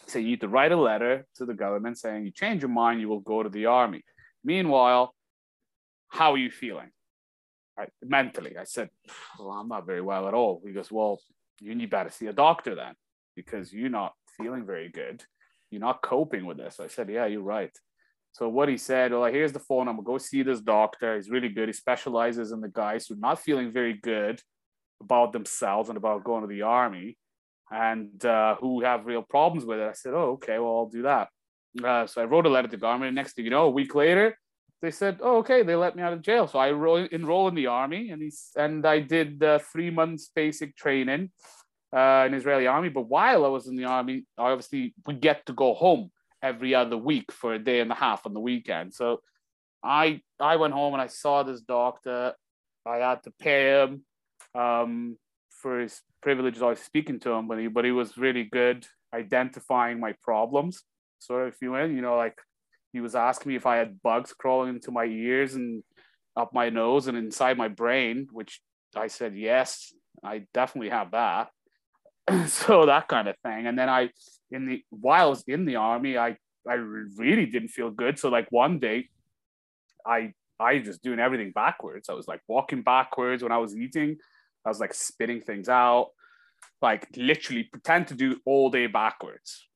He 0.04 0.12
said, 0.12 0.20
"You 0.24 0.32
need 0.32 0.42
to 0.42 0.50
write 0.50 0.74
a 0.74 0.78
letter 0.90 1.26
to 1.38 1.46
the 1.46 1.54
government 1.54 1.98
saying 1.98 2.26
you 2.26 2.32
change 2.32 2.62
your 2.62 2.70
mind, 2.70 3.02
you 3.02 3.10
will 3.10 3.22
go 3.22 3.42
to 3.42 3.50
the 3.50 3.66
army." 3.68 4.04
Meanwhile, 4.44 5.16
how 6.10 6.34
are 6.34 6.38
you 6.38 6.52
feeling? 6.52 6.92
Right, 7.78 7.90
mentally, 8.04 8.58
I 8.58 8.64
said, 8.64 8.90
"Well, 9.38 9.52
I'm 9.52 9.68
not 9.68 9.86
very 9.86 10.02
well 10.02 10.28
at 10.28 10.34
all." 10.34 10.62
He 10.66 10.74
goes, 10.74 10.92
"Well, 10.92 11.20
you 11.60 11.76
need 11.76 11.92
better 11.92 12.10
see 12.10 12.28
a 12.28 12.34
doctor 12.34 12.74
then, 12.76 12.96
because 13.36 13.72
you're 13.72 13.90
not 13.90 14.14
feeling 14.38 14.66
very 14.66 14.90
good. 14.90 15.24
You're 15.70 15.82
not 15.82 16.02
coping 16.02 16.46
with 16.46 16.58
this." 16.58 16.80
I 16.80 16.88
said, 16.88 17.10
"Yeah, 17.10 17.28
you're 17.28 17.42
right." 17.42 17.76
So 18.32 18.50
what 18.50 18.70
he 18.70 18.78
said, 18.78 19.12
well, 19.12 19.26
here's 19.26 19.52
the 19.52 19.60
phone 19.60 19.86
number. 19.86 20.04
Go 20.04 20.18
see 20.18 20.44
this 20.44 20.62
doctor. 20.62 21.16
He's 21.16 21.30
really 21.30 21.50
good. 21.50 21.70
He 21.70 21.74
specializes 21.74 22.52
in 22.52 22.62
the 22.62 22.70
guys 22.70 23.08
who 23.08 23.16
are 23.16 23.18
not 23.30 23.40
feeling 23.40 23.72
very 23.72 23.94
good 23.94 24.42
about 25.02 25.32
themselves 25.32 25.90
and 25.90 25.98
about 25.98 26.24
going 26.24 26.42
to 26.42 26.48
the 26.48 26.62
army, 26.64 27.18
and 27.72 28.24
uh, 28.26 28.56
who 28.56 28.82
have 28.82 29.06
real 29.06 29.24
problems 29.24 29.66
with 29.66 29.80
it. 29.80 29.90
I 29.90 29.94
said, 29.94 30.14
oh, 30.14 30.32
okay, 30.34 30.58
well, 30.60 30.78
I'll 30.78 30.90
do 30.90 31.04
that. 31.04 31.30
Uh, 31.84 32.08
so 32.08 32.22
I 32.22 32.26
wrote 32.26 32.46
a 32.46 32.50
letter 32.50 32.68
to 32.70 32.78
government. 32.78 33.14
Next 33.14 33.34
thing 33.34 33.46
you 33.46 33.52
know, 33.52 33.66
a 33.66 33.70
week 33.70 33.94
later, 33.94 34.38
they 34.82 34.92
said, 34.92 35.20
"Oh, 35.22 35.38
okay." 35.38 35.64
They 35.64 35.76
let 35.76 35.96
me 35.96 36.04
out 36.04 36.14
of 36.14 36.22
jail, 36.22 36.48
so 36.48 36.60
I 36.60 36.72
ro- 36.72 37.08
enrolled 37.12 37.50
in 37.50 37.56
the 37.56 37.68
army, 37.68 38.12
and 38.12 38.22
he's, 38.22 38.52
and 38.56 38.86
I 38.86 39.00
did 39.00 39.44
uh, 39.44 39.60
three 39.60 39.90
months 39.90 40.30
basic 40.36 40.76
training 40.76 41.32
uh, 41.96 42.26
in 42.28 42.34
Israeli 42.34 42.68
army. 42.68 42.90
But 42.90 43.10
while 43.10 43.46
I 43.46 43.50
was 43.50 43.68
in 43.68 43.76
the 43.76 43.86
army, 43.86 44.26
obviously 44.38 44.94
we 45.06 45.16
get 45.16 45.46
to 45.48 45.54
go 45.54 45.74
home 45.74 46.12
every 46.42 46.76
other 46.76 46.98
week 46.98 47.32
for 47.32 47.54
a 47.54 47.60
day 47.60 47.80
and 47.80 47.92
a 47.92 47.96
half 47.96 48.26
on 48.26 48.34
the 48.34 48.40
weekend. 48.40 48.94
So 48.94 49.22
I 49.84 50.22
I 50.40 50.58
went 50.58 50.74
home 50.74 50.94
and 50.94 51.02
I 51.02 51.08
saw 51.08 51.44
this 51.44 51.62
doctor. 51.62 52.34
I 52.86 52.98
had 52.98 53.24
to 53.24 53.32
pay 53.32 53.82
him 53.82 54.04
um, 54.56 55.18
for 55.50 55.80
his 55.80 56.02
privileges. 56.22 56.62
I 56.62 56.68
was 56.68 56.80
speaking 56.80 57.20
to 57.22 57.32
him, 57.32 57.48
but 57.48 57.60
he 57.60 57.68
but 57.68 57.86
he 57.86 57.92
was 57.92 58.18
really 58.18 58.44
good 58.44 58.86
identifying 59.14 60.00
my 60.00 60.14
problems. 60.22 60.84
So 61.20 61.46
if 61.46 61.56
you 61.62 61.72
win, 61.72 61.96
you 61.96 62.02
know, 62.02 62.16
like 62.16 62.38
he 62.94 63.02
was 63.02 63.16
asking 63.16 63.50
me 63.50 63.56
if 63.56 63.66
I 63.66 63.78
had 63.78 64.02
bugs 64.02 64.34
crawling 64.34 64.70
into 64.70 64.92
my 64.92 65.06
ears 65.06 65.56
and 65.56 65.84
up 66.36 66.54
my 66.54 66.70
nose 66.70 67.08
and 67.08 67.18
inside 67.18 67.58
my 67.58 67.68
brain, 67.68 68.28
which 68.32 68.62
I 68.96 69.08
said 69.08 69.36
yes, 69.36 69.94
I 70.24 70.46
definitely 70.54 70.90
have 70.90 71.12
that. 71.12 71.50
so 72.48 72.86
that 72.86 73.08
kind 73.08 73.28
of 73.28 73.36
thing. 73.44 73.68
And 73.68 73.78
then 73.78 73.90
I, 73.90 74.10
in 74.52 74.68
the 74.68 74.84
while 74.90 75.28
I 75.28 75.30
was 75.30 75.44
in 75.48 75.66
the 75.66 75.78
army, 75.78 76.18
I 76.18 76.38
I 76.68 76.74
really 76.74 77.46
didn't 77.46 77.70
feel 77.70 77.90
good. 77.90 78.20
So 78.20 78.30
like 78.30 78.48
one 78.52 78.80
day, 78.80 79.10
I 80.06 80.34
I 80.60 80.76
was 80.76 80.86
just 80.86 81.04
doing 81.04 81.20
everything 81.20 81.52
backwards. 81.52 82.10
I 82.10 82.14
was 82.14 82.28
like 82.28 82.42
walking 82.48 82.82
backwards 82.82 83.44
when 83.44 83.52
I 83.52 83.58
was 83.58 83.76
eating. 83.76 84.18
I 84.66 84.70
was 84.70 84.80
like 84.80 84.94
spitting 84.94 85.42
things 85.42 85.70
out, 85.70 86.10
like 86.82 87.08
literally 87.16 87.64
pretend 87.64 88.08
to 88.08 88.16
do 88.16 88.40
all 88.46 88.70
day 88.70 88.88
backwards. 88.88 89.68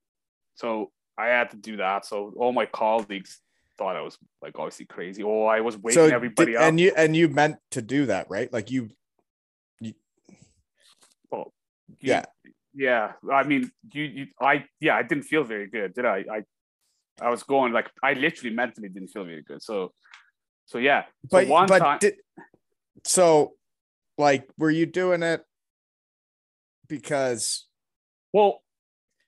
So 0.55 0.91
I 1.21 1.27
had 1.27 1.51
to 1.51 1.57
do 1.57 1.77
that. 1.77 2.05
So 2.05 2.33
all 2.37 2.51
my 2.51 2.65
colleagues 2.65 3.39
thought 3.77 3.95
I 3.95 4.01
was 4.01 4.17
like 4.41 4.57
obviously 4.57 4.85
crazy. 4.85 5.23
Or 5.23 5.53
I 5.53 5.61
was 5.61 5.77
waking 5.77 5.95
So 5.95 6.05
everybody 6.05 6.51
did- 6.53 6.61
up. 6.61 6.67
and 6.67 6.79
you 6.79 6.91
and 6.97 7.15
you 7.15 7.27
meant 7.29 7.57
to 7.71 7.81
do 7.81 8.07
that, 8.07 8.25
right? 8.29 8.51
Like 8.51 8.71
you 8.71 8.89
You- 9.79 9.93
yeah. 11.99 12.23
yeah 12.73 13.13
i 13.31 13.43
mean 13.43 13.69
you, 13.93 14.03
you 14.03 14.25
i 14.39 14.63
yeah 14.79 14.95
i 14.95 15.03
didn't 15.03 15.25
feel 15.25 15.43
very 15.43 15.67
good 15.67 15.93
did 15.93 16.05
i 16.05 16.19
i 16.35 16.39
i 17.21 17.29
was 17.29 17.43
going 17.43 17.73
like 17.73 17.87
i 18.01 18.13
literally 18.13 18.55
mentally 18.55 18.87
didn't 18.89 19.09
feel 19.09 19.25
very 19.25 19.43
good 19.43 19.61
so 19.61 19.91
so 20.65 20.77
yeah 20.77 21.01
so 21.03 21.07
but 21.31 21.47
one 21.49 21.67
but 21.67 21.79
time 21.79 21.99
did, 21.99 22.15
so 23.03 23.53
like 24.17 24.47
were 24.57 24.71
you 24.71 24.85
doing 24.85 25.21
it 25.21 25.43
because 26.87 27.67
well 28.33 28.61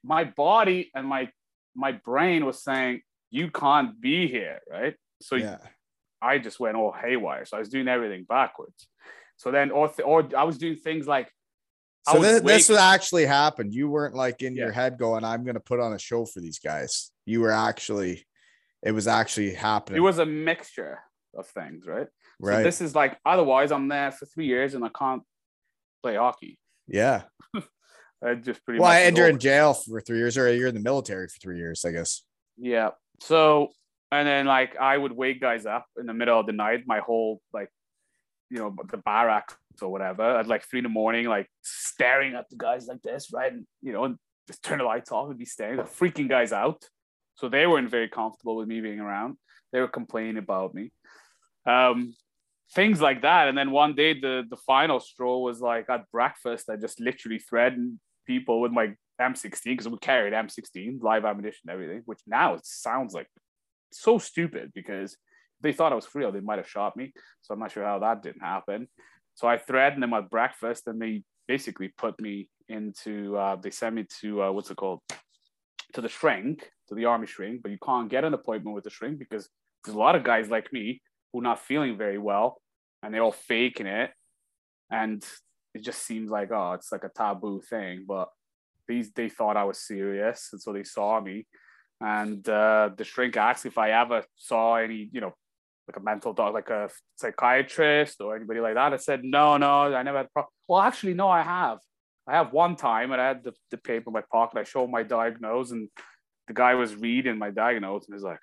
my 0.03 0.23
body 0.23 0.89
and 0.95 1.05
my 1.05 1.29
my 1.75 1.91
brain 1.91 2.45
was 2.45 2.63
saying 2.63 3.01
you 3.31 3.49
can't 3.49 3.99
be 3.99 4.27
here 4.27 4.59
right? 4.69 4.95
So 5.21 5.35
yeah. 5.35 5.57
I 6.21 6.37
just 6.37 6.59
went 6.59 6.77
all 6.77 6.91
haywire. 6.91 7.45
So 7.45 7.57
i 7.57 7.59
was 7.59 7.69
doing 7.69 7.87
everything 7.87 8.25
backwards. 8.27 8.87
So 9.37 9.51
then 9.51 9.71
or, 9.71 9.87
th- 9.87 10.05
or 10.05 10.27
i 10.37 10.43
was 10.43 10.57
doing 10.57 10.75
things 10.75 11.07
like 11.07 11.31
so 12.05 12.19
this, 12.19 12.41
this 12.41 12.69
actually 12.69 13.25
happened. 13.25 13.73
You 13.73 13.87
weren't 13.87 14.13
like 14.13 14.41
in 14.41 14.57
your 14.57 14.71
head 14.71 14.97
going 14.97 15.23
i'm 15.23 15.45
gonna 15.45 15.59
put 15.59 15.79
on 15.79 15.93
a 15.93 15.99
show 15.99 16.25
for 16.25 16.39
these 16.39 16.59
guys. 16.59 17.11
You 17.25 17.41
were 17.41 17.51
actually 17.51 18.25
it 18.83 18.91
was 18.91 19.07
actually 19.07 19.53
happening. 19.53 19.97
It 19.97 20.01
was 20.01 20.19
a 20.19 20.25
mixture 20.25 20.99
of 21.35 21.47
things 21.47 21.85
right? 21.87 22.07
So 22.41 22.47
right. 22.49 22.63
this 22.63 22.81
is 22.81 22.93
like 22.93 23.17
otherwise 23.25 23.71
i'm 23.71 23.87
there 23.87 24.11
for 24.11 24.25
three 24.25 24.45
years 24.45 24.73
and 24.73 24.83
i 24.83 24.89
can't 24.89 25.23
play 26.01 26.15
hockey. 26.15 26.59
Yeah 26.87 27.23
I 28.25 28.35
just 28.35 28.63
pretty 28.63 28.79
well 28.79 28.89
much 28.89 29.01
and 29.01 29.17
you're 29.17 29.27
in 29.27 29.39
jail 29.39 29.73
for 29.73 29.99
three 30.01 30.17
years 30.17 30.37
or 30.37 30.53
you're 30.53 30.69
in 30.69 30.75
the 30.75 30.81
military 30.81 31.27
for 31.27 31.37
three 31.39 31.57
years 31.57 31.83
i 31.85 31.91
guess 31.91 32.23
Yeah. 32.57 32.91
So 33.21 33.71
and 34.13 34.27
then 34.27 34.45
like 34.45 34.77
I 34.77 34.95
would 34.95 35.11
wake 35.11 35.41
guys 35.41 35.65
up 35.65 35.87
in 35.99 36.05
the 36.05 36.13
middle 36.13 36.39
of 36.39 36.45
the 36.45 36.51
night, 36.53 36.83
my 36.85 36.99
whole 36.99 37.41
like 37.51 37.69
you 38.49 38.59
know 38.59 38.75
the 38.91 38.97
barracks 38.97 39.55
or 39.81 39.89
whatever 39.89 40.39
at 40.39 40.47
like 40.47 40.63
three 40.65 40.79
in 40.79 40.83
the 40.83 40.89
morning, 40.89 41.25
like 41.25 41.49
staring 41.63 42.35
at 42.35 42.49
the 42.49 42.55
guys 42.55 42.87
like 42.87 43.01
this, 43.01 43.31
right? 43.33 43.51
And 43.51 43.65
you 43.81 43.91
know, 43.91 44.03
and 44.05 44.17
just 44.47 44.63
turn 44.63 44.77
the 44.79 44.83
lights 44.83 45.11
off 45.11 45.29
and 45.29 45.39
be 45.39 45.45
staring, 45.45 45.77
like, 45.77 45.91
freaking 45.91 46.29
guys 46.29 46.51
out. 46.51 46.83
So 47.35 47.49
they 47.49 47.65
weren't 47.65 47.89
very 47.89 48.09
comfortable 48.09 48.55
with 48.55 48.67
me 48.67 48.81
being 48.81 48.99
around. 48.99 49.37
They 49.71 49.79
were 49.79 49.87
complaining 49.87 50.37
about 50.37 50.75
me. 50.75 50.91
Um, 51.65 52.13
things 52.75 53.01
like 53.01 53.23
that. 53.23 53.47
And 53.47 53.57
then 53.57 53.71
one 53.71 53.95
day 53.95 54.19
the 54.19 54.43
the 54.47 54.57
final 54.57 54.99
straw 54.99 55.39
was 55.39 55.59
like 55.59 55.89
at 55.89 56.11
breakfast, 56.11 56.69
I 56.69 56.75
just 56.75 56.99
literally 56.99 57.39
threatened 57.39 57.99
people 58.25 58.61
with 58.61 58.71
my 58.71 58.93
M16 59.21 59.63
because 59.63 59.87
we 59.87 59.97
carried 59.99 60.33
M16, 60.33 61.01
live 61.01 61.25
ammunition, 61.25 61.69
everything, 61.69 62.01
which 62.05 62.19
now 62.27 62.55
it 62.55 62.65
sounds 62.65 63.13
like 63.13 63.27
so 63.91 64.17
stupid 64.17 64.71
because 64.73 65.15
they 65.61 65.73
thought 65.73 65.91
I 65.91 65.95
was 65.95 66.05
for 66.05 66.19
real, 66.19 66.31
they 66.31 66.39
might 66.39 66.57
have 66.57 66.69
shot 66.69 66.97
me. 66.97 67.13
So 67.41 67.53
I'm 67.53 67.59
not 67.59 67.71
sure 67.71 67.85
how 67.85 67.99
that 67.99 68.21
didn't 68.21 68.41
happen. 68.41 68.87
So 69.35 69.47
I 69.47 69.57
threatened 69.57 70.03
them 70.03 70.13
at 70.13 70.29
breakfast 70.29 70.87
and 70.87 71.01
they 71.01 71.23
basically 71.47 71.89
put 71.97 72.19
me 72.21 72.49
into, 72.67 73.37
uh, 73.37 73.55
they 73.55 73.71
sent 73.71 73.95
me 73.95 74.05
to, 74.21 74.43
uh, 74.43 74.51
what's 74.51 74.71
it 74.71 74.77
called? 74.77 74.99
To 75.93 76.01
the 76.01 76.09
shrink, 76.09 76.69
to 76.89 76.95
the 76.95 77.05
army 77.05 77.27
shrink, 77.27 77.61
but 77.61 77.71
you 77.71 77.77
can't 77.83 78.09
get 78.09 78.23
an 78.23 78.33
appointment 78.33 78.75
with 78.75 78.83
the 78.83 78.89
shrink 78.89 79.19
because 79.19 79.49
there's 79.83 79.95
a 79.95 79.99
lot 79.99 80.15
of 80.15 80.23
guys 80.23 80.49
like 80.49 80.71
me 80.73 81.01
who 81.31 81.39
are 81.39 81.43
not 81.43 81.59
feeling 81.59 81.97
very 81.97 82.17
well 82.17 82.61
and 83.01 83.13
they're 83.13 83.23
all 83.23 83.31
faking 83.31 83.87
it. 83.87 84.11
And 84.89 85.23
it 85.73 85.81
just 85.81 86.05
seems 86.05 86.29
like, 86.29 86.51
oh, 86.51 86.73
it's 86.73 86.91
like 86.91 87.03
a 87.03 87.09
taboo 87.09 87.61
thing. 87.61 88.05
But 88.07 88.29
these 88.87 89.11
they 89.11 89.29
thought 89.29 89.57
I 89.57 89.63
was 89.63 89.79
serious, 89.79 90.49
and 90.51 90.61
so 90.61 90.73
they 90.73 90.83
saw 90.83 91.19
me. 91.19 91.47
And 92.01 92.47
uh, 92.49 92.89
the 92.95 93.03
shrink 93.03 93.37
asked 93.37 93.65
if 93.65 93.77
I 93.77 93.91
ever 93.91 94.23
saw 94.35 94.75
any, 94.75 95.09
you 95.11 95.21
know, 95.21 95.33
like 95.87 95.97
a 95.97 96.01
mental 96.01 96.33
doc, 96.33 96.53
like 96.53 96.69
a 96.69 96.89
psychiatrist 97.15 98.21
or 98.21 98.35
anybody 98.35 98.59
like 98.59 98.75
that. 98.75 98.93
I 98.93 98.97
said 98.97 99.23
no, 99.23 99.57
no, 99.57 99.93
I 99.93 100.03
never 100.03 100.19
had. 100.19 100.31
Pro-. 100.33 100.47
Well, 100.67 100.81
actually, 100.81 101.13
no, 101.13 101.29
I 101.29 101.41
have. 101.41 101.79
I 102.27 102.33
have 102.33 102.53
one 102.53 102.75
time, 102.75 103.11
and 103.11 103.21
I 103.21 103.27
had 103.27 103.43
the, 103.43 103.53
the 103.69 103.77
paper 103.77 104.09
in 104.09 104.13
my 104.13 104.23
pocket. 104.31 104.59
I 104.59 104.63
showed 104.63 104.89
my 104.89 105.03
diagnose, 105.03 105.71
and 105.71 105.89
the 106.47 106.53
guy 106.53 106.75
was 106.75 106.95
reading 106.95 107.37
my 107.37 107.51
diagnose, 107.51 108.05
and 108.05 108.15
he's 108.15 108.23
like, 108.23 108.39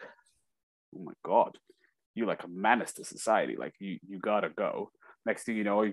"Oh 0.94 1.04
my 1.04 1.12
god, 1.24 1.56
you're 2.14 2.26
like 2.26 2.44
a 2.44 2.48
menace 2.48 2.92
to 2.94 3.04
society. 3.04 3.56
Like 3.56 3.74
you, 3.78 3.98
you 4.06 4.18
gotta 4.18 4.50
go." 4.50 4.90
Next 5.24 5.44
thing 5.44 5.56
you 5.56 5.64
know, 5.64 5.90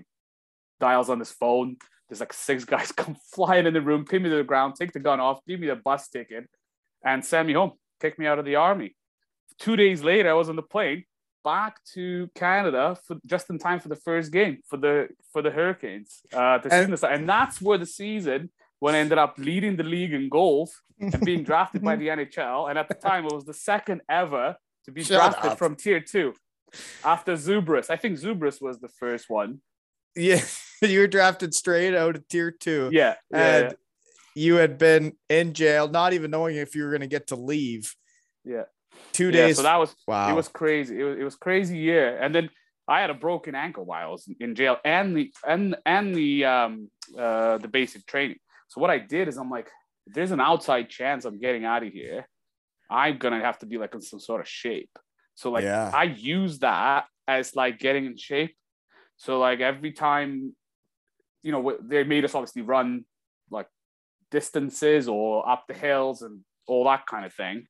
dials 0.80 1.10
on 1.10 1.18
his 1.18 1.30
phone. 1.30 1.76
There's 2.08 2.20
like 2.20 2.32
six 2.32 2.64
guys 2.74 2.92
come 2.92 3.16
flying 3.34 3.66
in 3.66 3.74
the 3.74 3.80
room, 3.82 4.04
pin 4.04 4.22
me 4.22 4.30
to 4.30 4.36
the 4.36 4.44
ground, 4.44 4.74
take 4.78 4.92
the 4.92 5.00
gun 5.00 5.20
off, 5.20 5.40
give 5.46 5.60
me 5.60 5.66
the 5.66 5.76
bus 5.76 6.08
ticket, 6.08 6.48
and 7.04 7.24
send 7.24 7.46
me 7.48 7.54
home, 7.54 7.72
kick 8.00 8.18
me 8.18 8.26
out 8.26 8.38
of 8.38 8.44
the 8.44 8.56
army. 8.56 8.94
Two 9.58 9.76
days 9.76 10.02
later, 10.02 10.30
I 10.30 10.34
was 10.34 10.48
on 10.48 10.56
the 10.56 10.62
plane 10.62 11.04
back 11.44 11.76
to 11.94 12.28
Canada 12.34 12.96
for 13.06 13.16
just 13.26 13.48
in 13.50 13.58
time 13.58 13.80
for 13.80 13.88
the 13.88 13.96
first 13.96 14.32
game 14.32 14.58
for 14.68 14.76
the 14.76 15.08
for 15.32 15.40
the 15.42 15.50
Hurricanes. 15.50 16.20
Uh, 16.32 16.58
to 16.58 16.72
And- 16.72 17.02
and, 17.04 17.28
that's 17.28 17.60
where 17.60 17.78
the 17.78 17.86
season 17.86 18.50
when 18.80 18.94
I 18.94 18.98
ended 18.98 19.18
up 19.18 19.34
leading 19.38 19.76
the 19.76 19.82
league 19.82 20.12
in 20.12 20.28
goals 20.28 20.80
and 21.00 21.24
being 21.24 21.42
drafted 21.44 21.82
by 21.82 21.96
the 21.96 22.08
NHL. 22.16 22.68
And 22.70 22.78
at 22.78 22.88
the 22.88 22.94
time, 22.94 23.24
it 23.26 23.32
was 23.32 23.44
the 23.44 23.54
second 23.54 24.02
ever 24.08 24.56
to 24.84 24.90
be 24.92 25.02
Shut 25.02 25.18
drafted 25.18 25.52
up. 25.52 25.58
from 25.58 25.74
tier 25.76 26.00
two 26.00 26.34
after 27.04 27.32
Zubris. 27.34 27.90
I 27.90 27.96
think 27.96 28.18
Zubris 28.18 28.60
was 28.60 28.78
the 28.80 28.88
first 28.88 29.28
one. 29.30 29.60
Yeah, 30.14 30.42
you 30.82 31.00
were 31.00 31.06
drafted 31.06 31.54
straight 31.54 31.94
out 31.94 32.16
of 32.16 32.26
tier 32.28 32.50
two, 32.50 32.90
Yeah. 32.92 33.14
and 33.32 33.70
yeah, 33.70 33.72
you 34.34 34.54
had 34.56 34.78
been 34.78 35.12
in 35.28 35.52
jail, 35.54 35.88
not 35.88 36.12
even 36.12 36.30
knowing 36.30 36.56
if 36.56 36.74
you 36.74 36.84
were 36.84 36.90
going 36.90 37.00
to 37.00 37.06
get 37.08 37.28
to 37.28 37.36
leave. 37.36 37.94
yeah. 38.44 38.64
Two 39.12 39.26
Yeah, 39.26 39.46
days. 39.46 39.56
so 39.56 39.62
that 39.62 39.76
was 39.76 39.94
wow. 40.06 40.30
it 40.30 40.34
was 40.34 40.48
crazy. 40.48 41.00
It 41.00 41.04
was, 41.04 41.18
it 41.18 41.22
was 41.24 41.36
crazy 41.36 41.78
year. 41.78 42.18
And 42.18 42.34
then 42.34 42.50
I 42.86 43.00
had 43.00 43.10
a 43.10 43.14
broken 43.14 43.54
ankle 43.54 43.84
while 43.84 44.02
I 44.08 44.10
was 44.10 44.28
in 44.40 44.54
jail 44.54 44.76
and 44.84 45.16
the 45.16 45.32
and 45.46 45.76
and 45.86 46.14
the 46.14 46.44
um 46.44 46.90
uh 47.18 47.58
the 47.58 47.68
basic 47.68 48.06
training. 48.06 48.38
So 48.68 48.80
what 48.80 48.90
I 48.90 48.98
did 48.98 49.28
is 49.28 49.36
I'm 49.36 49.50
like, 49.50 49.68
there's 50.06 50.30
an 50.30 50.40
outside 50.40 50.88
chance 50.90 51.24
I'm 51.24 51.38
getting 51.38 51.64
out 51.64 51.82
of 51.84 51.92
here. 51.92 52.26
I'm 52.90 53.18
gonna 53.18 53.40
have 53.40 53.58
to 53.60 53.66
be 53.66 53.76
like 53.78 53.94
in 53.94 54.00
some 54.00 54.20
sort 54.20 54.40
of 54.40 54.48
shape. 54.48 54.90
So 55.34 55.50
like 55.50 55.64
Yeah. 55.64 55.90
I 55.94 56.04
use 56.04 56.58
that 56.60 57.06
as 57.26 57.54
like 57.54 57.78
getting 57.78 58.04
in 58.06 58.16
shape. 58.16 58.54
So 59.16 59.38
like 59.38 59.60
every 59.60 59.92
time, 59.92 60.54
you 61.42 61.52
know, 61.52 61.76
they 61.80 62.04
made 62.04 62.24
us 62.24 62.34
obviously 62.34 62.62
run 62.62 63.04
like 63.50 63.68
distances 64.30 65.08
or 65.08 65.48
up 65.48 65.64
the 65.68 65.74
hills 65.74 66.22
and 66.22 66.40
all 66.66 66.84
that 66.84 67.06
kind 67.06 67.24
of 67.24 67.32
thing. 67.32 67.66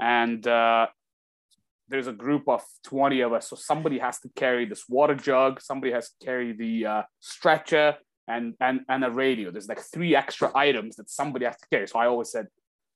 And 0.00 0.46
uh, 0.46 0.86
there's 1.88 2.06
a 2.06 2.12
group 2.12 2.48
of 2.48 2.62
20 2.84 3.20
of 3.20 3.32
us. 3.32 3.48
So 3.48 3.56
somebody 3.56 3.98
has 3.98 4.18
to 4.20 4.30
carry 4.34 4.64
this 4.64 4.84
water 4.88 5.14
jug, 5.14 5.60
somebody 5.60 5.92
has 5.92 6.10
to 6.10 6.24
carry 6.24 6.52
the 6.52 6.86
uh, 6.86 7.02
stretcher 7.20 7.96
and, 8.26 8.54
and, 8.60 8.80
and 8.88 9.04
a 9.04 9.10
radio. 9.10 9.50
There's 9.50 9.68
like 9.68 9.80
three 9.80 10.16
extra 10.16 10.50
items 10.54 10.96
that 10.96 11.10
somebody 11.10 11.44
has 11.44 11.56
to 11.56 11.66
carry. 11.70 11.86
So 11.86 11.98
I 11.98 12.06
always 12.06 12.30
said, 12.30 12.48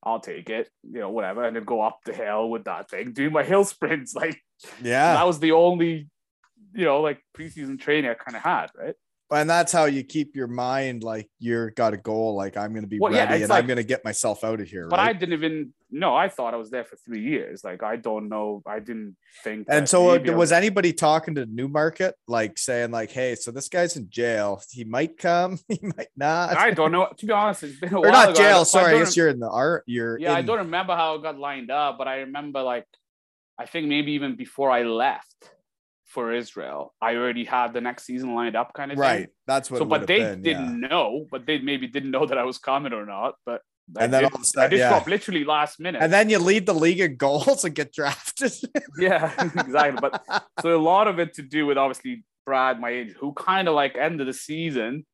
I'll 0.02 0.20
take 0.20 0.48
it, 0.48 0.70
you 0.84 1.00
know, 1.00 1.10
whatever, 1.10 1.44
and 1.44 1.56
then 1.56 1.64
go 1.64 1.80
up 1.80 2.00
the 2.04 2.14
hill 2.14 2.50
with 2.50 2.64
that 2.64 2.88
thing, 2.88 3.12
do 3.12 3.30
my 3.30 3.42
hill 3.52 3.64
sprints. 3.64 4.14
Like 4.14 4.40
yeah. 4.82 5.14
that 5.14 5.26
was 5.26 5.40
the 5.40 5.52
only, 5.52 6.08
you 6.72 6.84
know, 6.84 7.00
like 7.00 7.20
preseason 7.36 7.78
training 7.78 8.10
I 8.10 8.14
kind 8.14 8.36
of 8.36 8.42
had, 8.42 8.68
right? 8.76 8.94
And 9.30 9.48
that's 9.48 9.72
how 9.72 9.84
you 9.84 10.02
keep 10.02 10.34
your 10.34 10.46
mind 10.46 11.02
like 11.02 11.28
you're 11.38 11.70
got 11.70 11.92
a 11.92 11.96
goal 11.96 12.34
like 12.34 12.56
i'm 12.56 12.72
going 12.72 12.82
to 12.82 12.88
be 12.88 12.98
Well, 12.98 13.12
ready 13.12 13.34
it's 13.34 13.44
and 13.44 13.52
i'm 13.52 13.66
going 13.66 13.76
to 13.76 13.84
get 13.84 14.04
myself 14.04 14.44
out 14.44 14.60
of 14.60 14.68
here 14.68 14.88
But 14.88 15.00
I 15.00 15.12
didn't 15.12 15.34
even 15.34 15.72
know. 15.90 16.14
I 16.14 16.28
thought 16.28 16.52
I 16.54 16.56
was 16.58 16.70
there 16.70 16.84
for 16.84 16.96
three 16.96 17.22
years. 17.22 17.64
Like 17.64 17.82
I 17.82 17.96
don't 17.96 18.28
know. 18.28 18.62
I 18.66 18.78
didn't 18.78 19.16
think. 19.42 19.66
and 19.70 19.88
so 19.88 20.10
uh, 20.10 20.32
was 20.34 20.52
anybody 20.52 20.92
talking 20.92 21.34
to 21.36 21.46
newmarket 21.46 22.14
like 22.26 22.58
saying 22.58 22.90
like 22.90 23.10
hey 23.10 23.34
so 23.34 23.50
this 23.50 23.68
guy's 23.68 23.96
in 23.96 24.08
jail 24.10 24.62
he 24.70 24.84
might 24.84 25.16
come 25.16 25.58
he 25.68 25.80
might 25.96 26.08
not 26.16 26.56
I 26.56 26.70
don't 26.72 26.92
know. 26.92 27.08
To 27.16 27.26
be 27.26 27.32
honest, 27.32 27.62
it's 27.62 27.80
been 27.80 27.92
a 27.92 27.96
or 27.98 28.02
while 28.02 28.12
not 28.12 28.30
ago. 28.30 28.38
Jail 28.38 28.60
I 28.60 28.62
sorry 28.64 28.94
i 28.94 28.98
guess 28.98 29.16
you're 29.16 29.28
in 29.28 29.38
the 29.38 29.50
art 29.50 29.84
you're 29.86 30.18
yeah, 30.18 30.34
I 30.34 30.42
don't 30.42 30.58
remember 30.58 30.94
how 30.94 31.14
it 31.14 31.22
got 31.22 31.38
lined 31.38 31.70
up, 31.70 31.98
but 31.98 32.08
I 32.08 32.18
remember 32.20 32.62
like 32.62 32.86
I 33.58 33.66
think 33.66 33.88
maybe 33.88 34.12
even 34.12 34.36
before 34.36 34.70
I 34.70 34.82
left 34.82 35.50
for 36.08 36.32
Israel, 36.32 36.94
I 37.00 37.14
already 37.16 37.44
had 37.44 37.72
the 37.72 37.80
next 37.80 38.04
season 38.04 38.34
lined 38.34 38.56
up, 38.56 38.72
kind 38.74 38.90
of 38.90 38.96
thing. 38.96 39.02
right 39.02 39.28
that's 39.46 39.70
what 39.70 39.78
So, 39.78 39.84
but 39.84 40.06
they 40.06 40.18
been, 40.20 40.42
didn't 40.42 40.80
yeah. 40.82 40.88
know, 40.88 41.26
but 41.30 41.46
they 41.46 41.58
maybe 41.58 41.86
didn't 41.86 42.10
know 42.10 42.24
that 42.26 42.38
I 42.38 42.44
was 42.44 42.58
coming 42.58 42.92
or 42.92 43.04
not. 43.06 43.34
But 43.44 43.60
I 43.98 44.04
And 44.04 44.12
then 44.12 44.22
did, 44.22 44.32
all 44.32 44.36
of 44.36 44.40
a 44.40 44.44
I 44.44 44.44
sudden- 44.44 44.70
did 44.70 44.78
yeah. 44.78 45.04
literally 45.06 45.44
last 45.44 45.78
minute. 45.80 46.02
and 46.02 46.12
then 46.12 46.28
you 46.30 46.38
lead 46.38 46.64
the 46.66 46.74
league 46.74 47.00
in 47.00 47.16
goals 47.16 47.64
and 47.66 47.74
get 47.74 47.92
drafted 47.92 48.52
yeah, 48.98 49.32
exactly. 49.64 50.00
But 50.00 50.22
so 50.62 50.76
a 50.76 50.80
lot 50.80 51.08
of 51.08 51.18
it 51.18 51.34
to 51.34 51.42
do 51.42 51.66
with 51.66 51.78
obviously 51.78 52.24
Brad, 52.46 52.80
my 52.80 52.90
age, 52.90 53.14
who 53.20 53.32
kind 53.34 53.68
of 53.68 53.74
like 53.74 53.96
end 53.96 54.20
of 54.22 54.26
the 54.26 54.32
season 54.32 55.04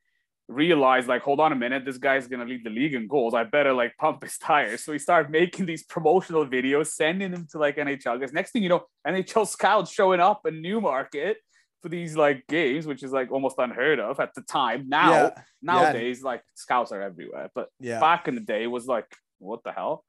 realized 0.48 1.08
like, 1.08 1.22
hold 1.22 1.40
on 1.40 1.52
a 1.52 1.56
minute, 1.56 1.84
this 1.84 1.98
guy's 1.98 2.26
gonna 2.26 2.44
lead 2.44 2.64
the 2.64 2.70
league 2.70 2.94
in 2.94 3.06
goals. 3.06 3.34
I 3.34 3.44
better 3.44 3.72
like 3.72 3.96
pump 3.98 4.22
his 4.22 4.38
tires. 4.38 4.84
So 4.84 4.92
he 4.92 4.98
started 4.98 5.30
making 5.30 5.66
these 5.66 5.84
promotional 5.84 6.46
videos, 6.46 6.88
sending 6.88 7.30
them 7.30 7.46
to 7.52 7.58
like 7.58 7.76
NHL 7.76 8.20
guys. 8.20 8.32
Next 8.32 8.52
thing 8.52 8.62
you 8.62 8.68
know, 8.68 8.84
NHL 9.06 9.46
scouts 9.46 9.92
showing 9.92 10.20
up 10.20 10.46
in 10.46 10.62
Newmarket 10.62 11.38
for 11.82 11.88
these 11.88 12.16
like 12.16 12.46
games, 12.48 12.86
which 12.86 13.02
is 13.02 13.12
like 13.12 13.30
almost 13.30 13.56
unheard 13.58 14.00
of 14.00 14.20
at 14.20 14.34
the 14.34 14.42
time. 14.42 14.88
Now 14.88 15.10
yeah 15.10 15.30
nowadays, 15.62 16.22
like 16.22 16.42
scouts 16.54 16.92
are 16.92 17.02
everywhere, 17.02 17.50
but 17.54 17.68
yeah 17.80 18.00
back 18.00 18.28
in 18.28 18.34
the 18.34 18.40
day 18.40 18.64
it 18.64 18.68
was 18.68 18.86
like, 18.86 19.06
what 19.38 19.64
the 19.64 19.72
hell? 19.72 20.04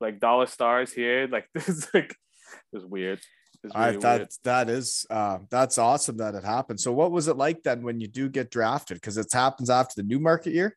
Like 0.00 0.20
dollar 0.20 0.46
stars 0.46 0.92
here, 0.92 1.28
like 1.30 1.46
this 1.54 1.68
is 1.68 1.88
like 1.94 2.10
it 2.10 2.76
was 2.76 2.84
weird. 2.84 3.20
It's 3.64 3.74
I 3.74 3.92
that 3.96 4.18
weird. 4.18 4.28
that 4.44 4.68
is 4.68 5.06
uh, 5.10 5.38
that's 5.50 5.78
awesome 5.78 6.18
that 6.18 6.34
it 6.34 6.44
happened. 6.44 6.80
So 6.80 6.92
what 6.92 7.10
was 7.10 7.28
it 7.28 7.36
like 7.36 7.62
then 7.62 7.82
when 7.82 8.00
you 8.00 8.08
do 8.08 8.28
get 8.28 8.50
drafted? 8.50 8.98
Because 8.98 9.16
it 9.16 9.32
happens 9.32 9.70
after 9.70 10.00
the 10.00 10.06
Newmarket 10.06 10.52
year. 10.52 10.76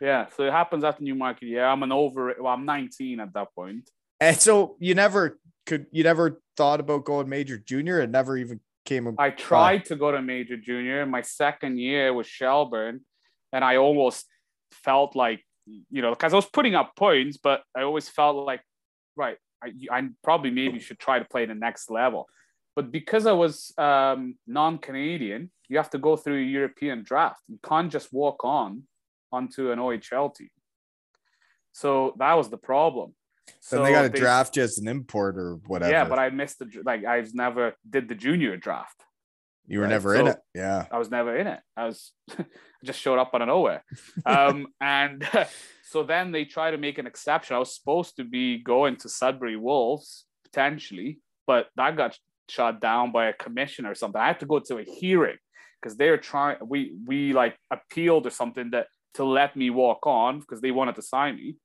Yeah, 0.00 0.26
so 0.36 0.44
it 0.44 0.52
happens 0.52 0.82
after 0.82 1.04
Newmarket 1.04 1.48
year. 1.48 1.64
I'm 1.64 1.82
an 1.82 1.92
over. 1.92 2.34
Well, 2.40 2.52
I'm 2.52 2.64
19 2.64 3.20
at 3.20 3.32
that 3.34 3.54
point. 3.54 3.88
And 4.18 4.36
so 4.36 4.76
you 4.78 4.94
never 4.94 5.38
could 5.66 5.86
you 5.92 6.04
never 6.04 6.40
thought 6.56 6.80
about 6.80 7.04
going 7.04 7.28
major 7.28 7.58
junior? 7.58 8.00
It 8.00 8.10
never 8.10 8.36
even 8.36 8.60
came 8.84 9.14
I 9.18 9.30
tried 9.30 9.84
to 9.86 9.96
go 9.96 10.10
to 10.10 10.20
major 10.20 10.56
junior. 10.56 11.06
My 11.06 11.22
second 11.22 11.78
year 11.78 12.12
was 12.12 12.26
Shelburne, 12.26 13.02
and 13.52 13.64
I 13.64 13.76
almost 13.76 14.26
felt 14.70 15.14
like 15.14 15.44
you 15.66 16.02
know 16.02 16.10
because 16.10 16.32
I 16.32 16.36
was 16.36 16.46
putting 16.46 16.74
up 16.74 16.96
points, 16.96 17.36
but 17.36 17.62
I 17.76 17.82
always 17.82 18.08
felt 18.08 18.36
like 18.44 18.62
right. 19.16 19.36
I, 19.62 19.98
I 19.98 20.08
probably 20.24 20.50
maybe 20.50 20.80
should 20.80 20.98
try 20.98 21.18
to 21.18 21.24
play 21.24 21.46
the 21.46 21.54
next 21.54 21.90
level, 21.90 22.28
but 22.74 22.90
because 22.90 23.26
I 23.26 23.32
was 23.32 23.72
um, 23.78 24.36
non-Canadian, 24.46 25.50
you 25.68 25.76
have 25.76 25.90
to 25.90 25.98
go 25.98 26.16
through 26.16 26.40
a 26.40 26.44
European 26.44 27.02
draft. 27.02 27.42
You 27.48 27.58
can't 27.62 27.90
just 27.90 28.12
walk 28.12 28.44
on 28.44 28.84
onto 29.30 29.70
an 29.70 29.78
OHL 29.78 30.34
team. 30.34 30.50
So 31.72 32.14
that 32.18 32.34
was 32.34 32.50
the 32.50 32.58
problem. 32.58 33.14
then 33.46 33.54
So 33.60 33.82
they 33.82 33.92
got 33.92 34.02
to 34.02 34.08
draft 34.08 34.56
you 34.56 34.62
as 34.62 34.78
an 34.78 34.88
import 34.88 35.36
or 35.36 35.58
whatever. 35.66 35.92
Yeah, 35.92 36.04
but 36.04 36.18
I 36.18 36.30
missed 36.30 36.58
the 36.58 36.82
like 36.84 37.04
I've 37.04 37.34
never 37.34 37.74
did 37.88 38.08
the 38.08 38.14
junior 38.14 38.56
draft. 38.56 39.02
you 39.66 39.78
were 39.78 39.84
right, 39.84 39.90
never 39.90 40.14
in 40.14 40.26
it. 40.28 40.38
Yeah. 40.54 40.86
I 40.90 40.98
was 40.98 41.10
never 41.10 41.36
in 41.36 41.46
it. 41.46 41.60
I 41.76 41.86
was 41.86 42.12
just 42.84 43.00
showed 43.00 43.18
up 43.18 43.30
out 43.34 43.42
of 43.42 43.48
nowhere. 43.48 43.84
Um, 44.26 44.68
and 44.80 45.26
so 45.90 46.02
then 46.02 46.32
they 46.32 46.44
try 46.44 46.70
to 46.70 46.78
make 46.78 46.98
an 46.98 47.06
exception. 47.06 47.56
I 47.56 47.58
was 47.58 47.74
supposed 47.74 48.16
to 48.16 48.24
be 48.24 48.58
going 48.58 48.96
to 48.96 49.08
Sudbury 49.08 49.56
Wolves 49.56 50.26
potentially, 50.44 51.18
but 51.46 51.68
that 51.76 51.96
got 51.96 52.16
shot 52.48 52.80
down 52.80 53.12
by 53.12 53.26
a 53.26 53.32
commission 53.32 53.86
or 53.86 53.94
something. 53.94 54.20
I 54.20 54.28
had 54.28 54.40
to 54.40 54.46
go 54.46 54.58
to 54.58 54.78
a 54.78 54.84
hearing 54.84 55.38
because 55.80 55.96
they're 55.96 56.18
trying. 56.18 56.58
We 56.64 56.94
we 57.06 57.32
like 57.32 57.56
appealed 57.70 58.26
or 58.26 58.30
something 58.30 58.70
that 58.70 58.86
to 59.14 59.24
let 59.24 59.56
me 59.56 59.70
walk 59.70 60.06
on 60.06 60.40
because 60.40 60.60
they 60.60 60.70
wanted 60.70 60.96
to 60.96 61.02
sign 61.02 61.36
me, 61.36 61.56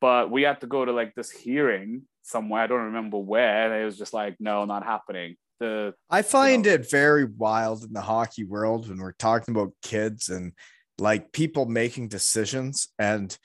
but 0.00 0.30
we 0.30 0.42
had 0.42 0.60
to 0.60 0.66
go 0.66 0.84
to 0.84 0.92
like 0.92 1.14
this 1.14 1.30
hearing 1.30 2.02
somewhere. 2.22 2.62
I 2.62 2.66
don't 2.66 2.92
remember 2.92 3.18
where. 3.18 3.72
And 3.72 3.82
it 3.82 3.84
was 3.84 3.98
just 3.98 4.14
like, 4.14 4.36
no, 4.38 4.64
not 4.64 4.84
happening. 4.84 5.36
The 5.60 5.94
I 6.08 6.22
find 6.22 6.66
it 6.66 6.90
very 6.90 7.24
wild 7.24 7.84
in 7.84 7.92
the 7.92 8.00
hockey 8.00 8.44
world 8.44 8.88
when 8.88 8.98
we're 8.98 9.12
talking 9.12 9.54
about 9.54 9.72
kids 9.82 10.28
and 10.28 10.52
like 10.98 11.32
people 11.32 11.66
making 11.66 12.08
decisions. 12.08 12.88
And 12.98 13.36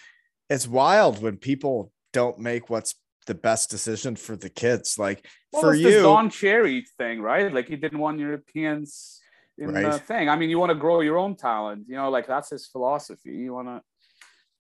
it's 0.50 0.68
wild 0.68 1.22
when 1.22 1.38
people 1.38 1.92
don't 2.12 2.40
make 2.40 2.70
what's 2.70 2.96
the 3.26 3.36
best 3.36 3.70
decision 3.70 4.16
for 4.16 4.36
the 4.36 4.50
kids. 4.50 4.98
Like 4.98 5.26
Well, 5.52 5.62
for 5.62 5.74
you, 5.74 6.02
Don 6.02 6.30
Cherry 6.30 6.86
thing, 6.98 7.22
right? 7.22 7.54
Like 7.54 7.68
he 7.68 7.76
didn't 7.76 8.00
want 8.00 8.20
Europeans 8.20 9.22
in 9.58 9.74
the 9.74 10.00
thing. 10.00 10.30
I 10.30 10.36
mean, 10.36 10.50
you 10.50 10.60
want 10.60 10.72
to 10.72 10.76
grow 10.76 11.02
your 11.02 11.18
own 11.18 11.36
talent, 11.36 11.86
you 11.88 11.96
know, 11.96 12.10
like 12.10 12.28
that's 12.28 12.50
his 12.50 12.68
philosophy. 12.68 13.32
You 13.32 13.54
want 13.54 13.68
to, 13.68 13.82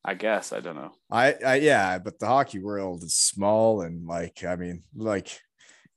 I 0.06 0.14
guess, 0.14 0.54
I 0.54 0.60
don't 0.60 0.76
know. 0.76 0.91
I, 1.12 1.34
I 1.45 1.56
yeah, 1.56 1.97
but 1.99 2.20
the 2.20 2.28
hockey 2.28 2.60
world 2.60 3.04
is 3.04 3.16
small 3.16 3.82
and 3.82 4.08
like 4.08 4.43
I 4.43 4.56
mean, 4.56 4.84
like 4.95 5.39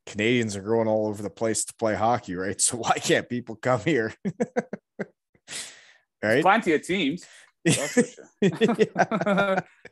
Canadians 0.07 0.57
are 0.57 0.63
growing 0.63 0.89
all 0.89 1.09
over 1.09 1.23
the 1.23 1.31
place 1.31 1.65
to 1.65 1.75
play 1.75 1.95
hockey, 1.95 2.35
right? 2.35 2.61
So 2.67 2.79
why 2.79 2.93
can't 2.99 3.29
people 3.29 3.57
come 3.57 3.81
here? 3.81 4.15
right? 6.23 6.43
Plenty 6.43 6.75
of 6.75 6.83
teams. 6.83 7.25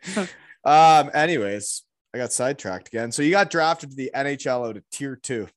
Sure. 0.05 0.29
Um, 0.65 1.11
anyways, 1.15 1.83
I 2.15 2.19
got 2.19 2.33
sidetracked 2.33 2.89
again. 2.89 3.13
So 3.13 3.23
you 3.23 3.31
got 3.31 3.51
drafted 3.51 3.91
to 3.91 3.97
the 3.97 4.11
NHL 4.15 4.69
out 4.69 4.77
of 4.77 4.91
tier 4.91 5.17
two. 5.17 5.49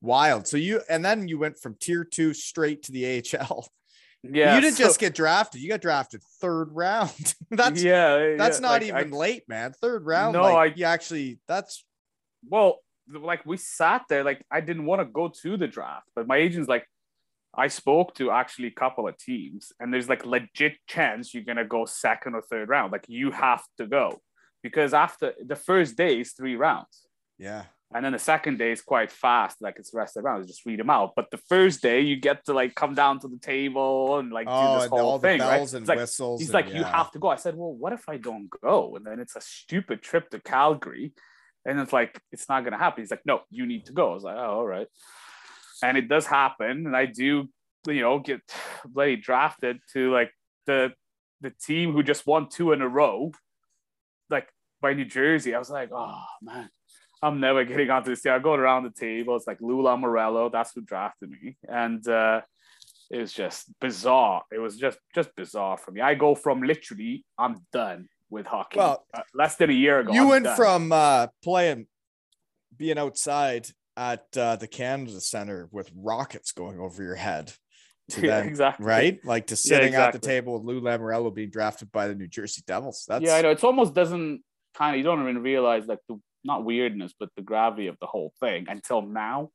Wild. 0.00 0.46
So 0.46 0.56
you 0.56 0.82
and 0.88 1.04
then 1.04 1.26
you 1.28 1.38
went 1.38 1.58
from 1.58 1.74
tier 1.80 2.04
two 2.04 2.32
straight 2.34 2.82
to 2.84 2.92
the 2.92 3.18
AHL. 3.38 3.68
yeah, 4.22 4.54
you 4.54 4.60
didn't 4.60 4.76
so- 4.76 4.84
just 4.84 5.00
get 5.00 5.14
drafted, 5.14 5.60
you 5.60 5.68
got 5.68 5.80
drafted 5.80 6.22
third 6.40 6.68
round. 6.72 7.34
that's 7.50 7.82
yeah, 7.82 8.34
that's 8.36 8.58
yeah, 8.58 8.62
not 8.62 8.72
like, 8.72 8.82
even 8.82 9.14
I- 9.14 9.16
late, 9.16 9.48
man. 9.48 9.72
Third 9.72 10.04
round. 10.06 10.34
No, 10.34 10.42
like, 10.42 10.72
I- 10.72 10.74
you 10.76 10.84
actually 10.84 11.38
that's 11.48 11.84
well, 12.48 12.78
like 13.12 13.44
we 13.46 13.56
sat 13.56 14.02
there, 14.08 14.24
like 14.24 14.42
I 14.50 14.60
didn't 14.60 14.86
want 14.86 15.00
to 15.00 15.04
go 15.06 15.28
to 15.42 15.56
the 15.56 15.66
draft, 15.68 16.08
but 16.14 16.26
my 16.26 16.36
agent's 16.36 16.68
like, 16.68 16.86
I 17.54 17.68
spoke 17.68 18.14
to 18.16 18.30
actually 18.30 18.68
a 18.68 18.72
couple 18.72 19.08
of 19.08 19.16
teams, 19.16 19.72
and 19.80 19.92
there's 19.92 20.08
like 20.08 20.26
legit 20.26 20.74
chance 20.86 21.32
you're 21.32 21.44
gonna 21.44 21.64
go 21.64 21.84
second 21.86 22.34
or 22.34 22.42
third 22.42 22.68
round. 22.68 22.92
Like 22.92 23.06
you 23.08 23.30
have 23.30 23.62
to 23.78 23.86
go 23.86 24.20
because 24.62 24.92
after 24.94 25.34
the 25.44 25.56
first 25.56 25.96
day 25.96 26.20
is 26.20 26.32
three 26.32 26.56
rounds. 26.56 27.06
yeah. 27.38 27.64
And 27.94 28.04
then 28.04 28.10
the 28.14 28.18
second 28.18 28.58
day 28.58 28.72
is 28.72 28.82
quite 28.82 29.12
fast, 29.12 29.62
like 29.62 29.76
it's 29.78 29.92
the 29.92 29.98
rest 29.98 30.16
of 30.16 30.24
the 30.24 30.26
round. 30.28 30.42
You 30.42 30.48
just 30.48 30.66
read 30.66 30.80
them 30.80 30.90
out. 30.90 31.12
But 31.14 31.30
the 31.30 31.36
first 31.48 31.82
day, 31.82 32.00
you 32.00 32.16
get 32.16 32.44
to 32.46 32.52
like 32.52 32.74
come 32.74 32.94
down 32.96 33.20
to 33.20 33.28
the 33.28 33.38
table 33.38 34.18
and 34.18 34.32
like 34.32 34.48
Oh, 34.50 34.60
do 34.60 34.80
this 34.82 34.90
oh, 34.90 34.96
and 34.96 35.00
whole 35.04 35.18
thing, 35.20 35.40
right? 35.40 35.60
and 35.60 35.82
It's 35.82 35.88
like, 35.88 35.98
whistles. 36.00 36.40
He's 36.40 36.48
and- 36.48 36.54
like, 36.54 36.74
you 36.74 36.82
have 36.82 37.12
to 37.12 37.20
go. 37.20 37.28
I 37.28 37.36
said, 37.36 37.54
well, 37.54 37.72
what 37.72 37.92
if 37.92 38.08
I 38.08 38.16
don't 38.16 38.50
go? 38.50 38.96
And 38.96 39.06
then 39.06 39.20
it's 39.20 39.36
a 39.36 39.40
stupid 39.40 40.02
trip 40.02 40.30
to 40.30 40.40
Calgary. 40.40 41.12
And 41.66 41.80
it's 41.80 41.92
like, 41.92 42.20
it's 42.30 42.48
not 42.48 42.60
going 42.60 42.72
to 42.72 42.78
happen. 42.78 43.02
He's 43.02 43.10
like, 43.10 43.26
no, 43.26 43.40
you 43.50 43.66
need 43.66 43.86
to 43.86 43.92
go. 43.92 44.10
I 44.10 44.14
was 44.14 44.22
like, 44.22 44.36
oh, 44.36 44.58
all 44.58 44.66
right. 44.66 44.86
And 45.82 45.98
it 45.98 46.08
does 46.08 46.24
happen. 46.24 46.86
And 46.86 46.96
I 46.96 47.06
do, 47.06 47.48
you 47.86 48.00
know, 48.00 48.18
get 48.20 48.40
bloody 48.86 49.16
drafted 49.16 49.80
to 49.92 50.12
like 50.12 50.30
the 50.66 50.92
the 51.42 51.50
team 51.50 51.92
who 51.92 52.02
just 52.02 52.26
won 52.26 52.48
two 52.48 52.72
in 52.72 52.80
a 52.80 52.88
row, 52.88 53.32
like 54.30 54.48
by 54.80 54.94
New 54.94 55.04
Jersey. 55.04 55.54
I 55.54 55.58
was 55.58 55.70
like, 55.70 55.90
oh, 55.92 56.24
man. 56.40 56.70
I'm 57.22 57.40
never 57.40 57.64
getting 57.64 57.90
onto 57.90 58.10
this 58.10 58.20
team. 58.20 58.32
I 58.32 58.38
go 58.38 58.54
around 58.54 58.84
the 58.84 58.90
table. 58.90 59.36
It's 59.36 59.46
like 59.46 59.60
Lou 59.60 59.82
Lamoriello. 59.82 60.52
That's 60.52 60.72
who 60.74 60.82
drafted 60.82 61.30
me. 61.30 61.56
And 61.66 62.06
uh, 62.06 62.42
it 63.10 63.18
was 63.18 63.32
just 63.32 63.72
bizarre. 63.80 64.42
It 64.52 64.58
was 64.58 64.76
just 64.76 64.98
just 65.14 65.34
bizarre 65.34 65.78
for 65.78 65.92
me. 65.92 66.02
I 66.02 66.14
go 66.14 66.34
from 66.34 66.62
literally, 66.62 67.24
I'm 67.38 67.66
done 67.72 68.08
with 68.30 68.46
hockey. 68.46 68.78
Well, 68.78 69.04
Uh, 69.14 69.20
less 69.34 69.56
than 69.56 69.70
a 69.70 69.74
year 69.74 70.00
ago. 70.00 70.12
you 70.12 70.22
I'm 70.22 70.28
went 70.28 70.44
done. 70.44 70.56
from 70.56 70.92
uh, 70.92 71.28
playing, 71.42 71.86
being 72.76 72.98
outside 72.98 73.68
at 73.96 74.26
uh, 74.36 74.56
the 74.56 74.66
Canada 74.66 75.20
Center 75.20 75.68
with 75.72 75.90
rockets 75.96 76.52
going 76.52 76.78
over 76.78 77.02
your 77.02 77.14
head 77.14 77.52
to 78.10 78.20
yeah, 78.26 78.38
then, 78.40 78.48
exactly 78.48 78.84
right? 78.86 79.18
Like 79.24 79.46
to 79.48 79.56
sitting 79.56 79.94
at 79.94 80.12
the 80.12 80.18
table 80.18 80.54
with 80.54 80.64
Lou 80.64 80.80
Lamoriello 80.80 81.34
being 81.34 81.50
drafted 81.50 81.90
by 81.92 82.08
the 82.08 82.14
New 82.14 82.26
Jersey 82.28 82.62
Devils. 82.66 83.04
That's 83.08 83.24
yeah, 83.24 83.36
I 83.36 83.42
know. 83.42 83.50
It's 83.50 83.64
almost 83.64 83.94
doesn't 83.94 84.42
kind 84.76 84.94
of 84.94 84.98
you 84.98 85.04
don't 85.04 85.22
even 85.22 85.42
realize 85.42 85.86
like 85.86 86.00
the 86.08 86.20
not 86.44 86.64
weirdness, 86.64 87.14
but 87.18 87.30
the 87.36 87.42
gravity 87.42 87.86
of 87.88 87.96
the 88.00 88.06
whole 88.06 88.32
thing 88.38 88.66
until 88.68 89.02
now. 89.02 89.50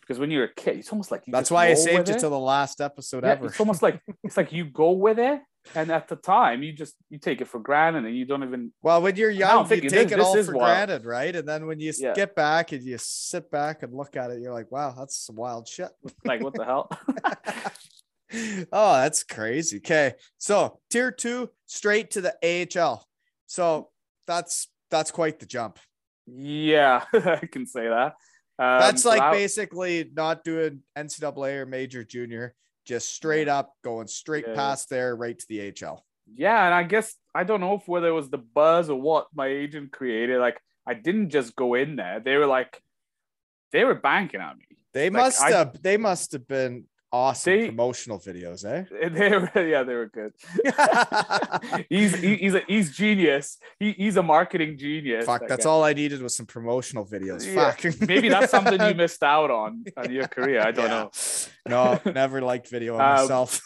Because 0.00 0.18
when 0.18 0.30
you're 0.30 0.44
a 0.44 0.54
kid, 0.54 0.78
it's 0.78 0.90
almost 0.90 1.10
like 1.10 1.22
you 1.26 1.32
That's 1.32 1.50
why 1.50 1.66
I 1.68 1.74
saved 1.74 2.08
it 2.08 2.16
it. 2.16 2.18
to 2.20 2.28
the 2.28 2.38
last 2.38 2.80
episode 2.80 3.22
Yeah, 3.24 3.32
ever. 3.32 3.46
It's 3.46 3.60
almost 3.60 3.82
like 3.82 4.00
it's 4.24 4.36
like 4.36 4.52
you 4.52 4.64
go 4.64 4.92
with 4.92 5.18
it, 5.18 5.40
and 5.74 5.90
at 5.90 6.08
the 6.08 6.16
time 6.16 6.62
you 6.62 6.72
just 6.72 6.94
you 7.10 7.18
take 7.18 7.40
it 7.40 7.46
for 7.48 7.58
granted, 7.60 8.04
and 8.04 8.16
you 8.16 8.24
don't 8.24 8.42
even 8.42 8.72
Well, 8.82 9.02
when 9.02 9.16
you're 9.16 9.30
young, 9.30 9.68
you 9.70 9.80
take 9.88 10.08
this- 10.08 10.12
it 10.12 10.20
all 10.20 10.34
for 10.42 10.54
wild. 10.54 10.88
granted, 10.88 11.04
right? 11.04 11.34
And 11.34 11.46
then 11.48 11.66
when 11.66 11.78
you 11.80 11.92
Yeah. 11.96 12.12
get 12.14 12.34
back 12.34 12.72
and 12.72 12.82
you 12.82 12.96
sit 12.98 13.50
back 13.50 13.82
and 13.82 13.94
look 13.94 14.16
at 14.16 14.30
it, 14.30 14.40
you're 14.40 14.52
like, 14.52 14.70
wow, 14.70 14.94
that's 14.96 15.16
some 15.16 15.36
wild 15.36 15.68
shit. 15.68 15.90
like 16.24 16.42
what 16.42 16.54
the 16.54 16.64
hell. 16.64 16.88
oh, 18.72 18.94
that's 19.00 19.22
crazy. 19.24 19.78
Okay. 19.78 20.14
So 20.38 20.80
tier 20.90 21.10
two, 21.10 21.50
straight 21.66 22.10
to 22.12 22.20
the 22.20 22.34
AHL. 22.42 23.06
So 23.46 23.90
that's 24.26 24.68
that's 24.90 25.10
quite 25.10 25.38
the 25.40 25.46
jump. 25.46 25.78
yeah, 26.26 27.04
I 27.12 27.46
can 27.50 27.66
say 27.66 27.88
that. 27.88 28.14
Um, 28.58 28.78
That's 28.80 29.02
so 29.04 29.08
like 29.08 29.20
that- 29.20 29.32
basically 29.32 30.10
not 30.12 30.44
doing 30.44 30.82
NCAA 30.96 31.54
or 31.60 31.66
major 31.66 32.04
junior, 32.04 32.54
just 32.84 33.14
straight 33.14 33.48
up 33.48 33.74
going 33.84 34.06
straight 34.06 34.44
Yeah, 34.48 34.54
past 34.54 34.88
there, 34.90 35.14
right 35.16 35.38
to 35.38 35.46
the 35.48 35.72
HL. 35.72 36.00
yeah, 36.34 36.64
and 36.66 36.74
I 36.74 36.82
guess 36.84 37.14
I 37.34 37.44
don't 37.44 37.60
know 37.60 37.74
if 37.74 37.86
whether 37.88 38.08
it 38.08 38.12
was 38.12 38.30
the 38.30 38.38
buzz 38.38 38.90
or 38.90 39.00
what 39.00 39.26
my 39.34 39.46
agent 39.46 39.92
created. 39.92 40.38
Like 40.40 40.60
I 40.86 40.94
didn't 40.94 41.30
just 41.30 41.54
go 41.56 41.74
in 41.74 41.96
there; 41.96 42.20
they 42.20 42.36
were 42.36 42.46
like, 42.46 42.80
they 43.72 43.84
were 43.84 43.94
banking 43.94 44.40
on 44.40 44.58
me. 44.58 44.64
They 44.92 45.10
Like, 45.10 45.22
must 45.24 45.42
I- 45.42 45.50
have 45.52 45.80
they 45.82 45.96
must 45.96 46.32
have 46.32 46.46
been 46.48 46.84
awesome 47.12 47.52
They- 47.52 47.66
promotional 47.68 48.18
videos, 48.18 48.64
eh? 48.64 48.84
They 49.08 49.30
were, 49.36 49.50
yeah, 49.68 49.82
they 49.82 49.94
were 49.94 50.08
good. 50.08 50.32
he's 51.88 52.14
he, 52.16 52.36
he's 52.36 52.54
a 52.54 52.62
he's 52.66 52.94
genius. 52.96 53.58
He, 53.78 53.92
he's 53.92 54.16
a 54.16 54.22
marketing 54.22 54.78
genius. 54.78 55.24
Fuck, 55.26 55.40
that 55.42 55.48
that's 55.48 55.64
guy. 55.64 55.70
all 55.70 55.84
I 55.84 55.92
needed 55.92 56.22
was 56.22 56.36
some 56.36 56.46
promotional 56.46 57.04
videos. 57.06 57.44
Yeah, 57.46 57.70
Fuck. 57.72 58.00
Maybe 58.08 58.28
that's 58.28 58.50
something 58.50 58.80
you 58.80 58.94
missed 58.94 59.22
out 59.22 59.50
on 59.50 59.84
on 59.96 60.10
your 60.12 60.28
career. 60.28 60.60
I 60.60 60.70
don't 60.72 60.86
Yeah. 60.86 61.08
know. 61.68 62.00
No, 62.04 62.12
never 62.12 62.40
liked 62.40 62.68
video 62.68 62.94
on 62.96 63.00
Um, 63.00 63.06
myself. 63.22 63.60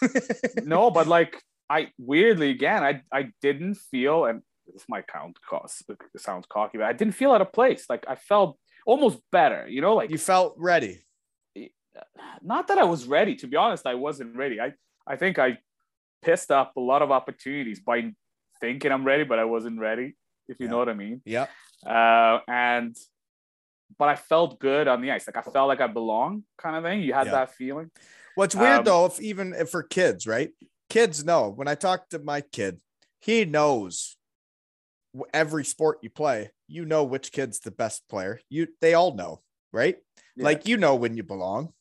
No, 0.62 0.90
but 0.90 1.07
like 1.07 1.40
I 1.68 1.88
weirdly 1.99 2.51
again, 2.51 2.82
I 2.82 3.03
I 3.12 3.30
didn't 3.40 3.74
feel, 3.76 4.24
and 4.26 4.42
this 4.72 4.84
might 4.88 5.07
count 5.07 5.36
sounds 6.16 6.47
cocky, 6.49 6.78
but 6.78 6.86
I 6.86 6.92
didn't 6.92 7.14
feel 7.14 7.32
out 7.32 7.40
of 7.40 7.53
place. 7.53 7.86
Like 7.88 8.05
I 8.09 8.14
felt 8.16 8.59
almost 8.86 9.18
better, 9.32 9.66
you 9.68 9.80
know, 9.80 9.95
like 9.95 10.11
you 10.11 10.18
felt 10.18 10.55
ready. 10.59 11.01
Not 12.42 12.68
that 12.68 12.78
I 12.78 12.84
was 12.84 13.07
ready. 13.07 13.36
To 13.36 13.47
be 13.47 13.57
honest, 13.57 13.86
I 13.86 13.95
wasn't 13.95 14.36
ready. 14.36 14.61
I 14.61 14.72
I 15.07 15.16
think 15.16 15.38
I 15.38 15.59
pissed 16.22 16.51
up 16.51 16.76
a 16.76 16.80
lot 16.80 17.03
of 17.03 17.11
opportunities 17.11 17.80
by 17.80 18.12
thinking 18.61 18.90
I'm 18.92 19.05
ready, 19.05 19.24
but 19.24 19.38
I 19.38 19.45
wasn't 19.45 19.78
ready. 19.78 20.16
If 20.49 20.61
you 20.61 20.66
Yeah. 20.66 20.70
know 20.72 20.78
what 20.78 20.88
I 20.88 20.95
mean. 20.95 21.22
Yeah. 21.24 21.47
Uh, 21.86 22.40
and 22.49 22.97
but 23.99 24.09
I 24.09 24.16
felt 24.16 24.59
good 24.59 24.88
on 24.88 25.03
the 25.03 25.11
ice. 25.11 25.26
Like 25.26 25.36
I 25.36 25.42
felt 25.42 25.68
like 25.68 25.80
I 25.80 25.86
belong, 25.86 26.45
kind 26.59 26.76
of 26.76 26.82
thing. 26.84 27.03
You 27.03 27.12
had 27.12 27.26
Yeah. 27.26 27.32
that 27.32 27.55
feeling. 27.55 27.90
What's 28.34 28.55
weird 28.55 28.78
Um, 28.78 28.84
though, 28.84 29.07
if 29.07 29.20
even 29.20 29.53
if 29.55 29.70
for 29.70 29.82
kids, 29.82 30.26
right? 30.26 30.51
Kids 30.90 31.24
know 31.24 31.49
when 31.51 31.68
I 31.68 31.74
talk 31.74 32.09
to 32.11 32.18
my 32.18 32.40
kid, 32.40 32.80
he 33.20 33.45
knows 33.45 34.16
every 35.32 35.64
sport 35.64 35.99
you 36.03 36.11
play, 36.11 36.51
you 36.66 36.84
know 36.84 37.05
which 37.05 37.30
kid's 37.30 37.61
the 37.61 37.70
best 37.70 38.09
player. 38.09 38.40
You 38.49 38.68
they 38.80 38.95
all 38.95 39.14
know, 39.14 39.42
right? 39.72 39.97
Yeah. 40.34 40.45
Like 40.45 40.66
you 40.66 40.76
know 40.76 40.95
when 40.97 41.16
you 41.16 41.22
belong. 41.22 41.72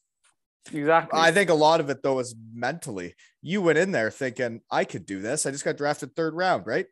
Exactly. 0.72 1.20
I 1.20 1.32
think 1.32 1.50
a 1.50 1.56
lot 1.56 1.80
of 1.80 1.90
it 1.90 2.04
though 2.04 2.20
is 2.20 2.36
mentally. 2.54 3.16
You 3.42 3.62
went 3.62 3.78
in 3.78 3.92
there 3.92 4.10
thinking 4.10 4.62
I 4.72 4.86
could 4.86 5.06
do 5.06 5.20
this. 5.20 5.46
I 5.46 5.52
just 5.52 5.66
got 5.66 5.78
drafted 5.78 6.16
third 6.16 6.34
round, 6.34 6.66
right? 6.66 6.86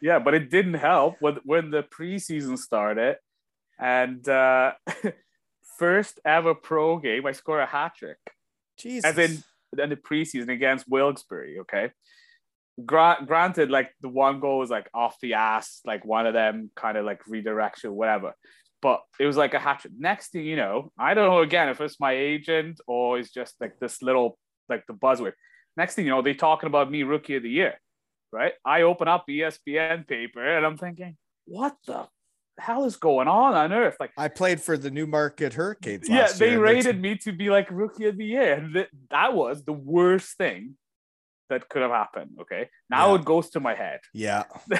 Yeah, 0.00 0.18
but 0.18 0.34
it 0.34 0.50
didn't 0.50 0.74
help 0.74 1.16
when 1.20 1.38
when 1.44 1.70
the 1.70 1.82
preseason 1.82 2.56
started, 2.56 3.16
and 3.78 4.26
uh, 4.28 4.72
first 5.78 6.20
ever 6.24 6.54
pro 6.54 6.98
game, 6.98 7.26
I 7.26 7.32
scored 7.32 7.62
a 7.62 7.66
hat 7.66 7.92
trick. 7.96 8.18
Jesus. 8.78 9.04
As 9.04 9.18
in, 9.18 9.42
in 9.82 9.90
the 9.90 9.96
preseason 9.96 10.52
against 10.52 10.88
Wilkes-Barre. 10.88 11.58
Okay, 11.60 11.90
Gra- 12.84 13.24
granted, 13.26 13.70
like 13.70 13.90
the 14.00 14.08
one 14.08 14.40
goal 14.40 14.58
was 14.58 14.70
like 14.70 14.88
off 14.94 15.16
the 15.20 15.34
ass, 15.34 15.80
like 15.84 16.04
one 16.04 16.26
of 16.26 16.34
them 16.34 16.70
kind 16.76 16.96
of 16.96 17.04
like 17.04 17.20
redirection, 17.26 17.92
whatever. 17.92 18.34
But 18.80 19.00
it 19.18 19.26
was 19.26 19.36
like 19.36 19.54
a 19.54 19.58
hat 19.58 19.80
trick. 19.80 19.92
Next 19.98 20.28
thing 20.30 20.44
you 20.44 20.56
know, 20.56 20.92
I 20.98 21.14
don't 21.14 21.28
know 21.28 21.40
again 21.40 21.68
if 21.68 21.80
it's 21.80 21.98
my 21.98 22.12
agent 22.12 22.80
or 22.86 23.18
it's 23.18 23.30
just 23.32 23.54
like 23.60 23.78
this 23.80 24.02
little 24.02 24.38
like 24.68 24.84
the 24.86 24.94
buzzword. 24.94 25.32
Next 25.76 25.94
thing 25.94 26.04
you 26.06 26.10
know, 26.12 26.22
they're 26.22 26.34
talking 26.34 26.68
about 26.68 26.90
me 26.90 27.02
rookie 27.02 27.36
of 27.36 27.42
the 27.42 27.50
year, 27.50 27.74
right? 28.32 28.52
I 28.64 28.82
open 28.82 29.08
up 29.08 29.26
ESPN 29.28 30.06
paper 30.06 30.44
and 30.56 30.64
I'm 30.64 30.76
thinking, 30.78 31.16
what 31.46 31.76
the 31.86 32.06
hell 32.60 32.84
is 32.84 32.96
going 32.96 33.26
on 33.28 33.54
on 33.54 33.72
earth? 33.72 33.96
Like 33.98 34.12
I 34.16 34.28
played 34.28 34.60
for 34.60 34.76
the 34.76 34.90
Newmarket 34.90 35.54
Hurricanes. 35.54 36.08
yeah, 36.08 36.28
they 36.28 36.50
year, 36.50 36.60
rated 36.60 37.00
me 37.00 37.16
to 37.18 37.32
be 37.32 37.50
like 37.50 37.68
rookie 37.70 38.06
of 38.06 38.16
the 38.16 38.26
year. 38.26 38.54
And 38.54 38.74
th- 38.74 38.88
that 39.10 39.34
was 39.34 39.64
the 39.64 39.72
worst 39.72 40.36
thing 40.36 40.76
that 41.50 41.68
could 41.68 41.82
have 41.82 41.90
happened. 41.90 42.32
Okay. 42.42 42.68
Now 42.90 43.14
Yeah. 43.14 43.20
it 43.20 43.24
goes 43.24 43.50
to 43.50 43.60
my 43.60 43.74
head. 43.74 44.00
Yeah. 44.12 44.44
now 44.68 44.78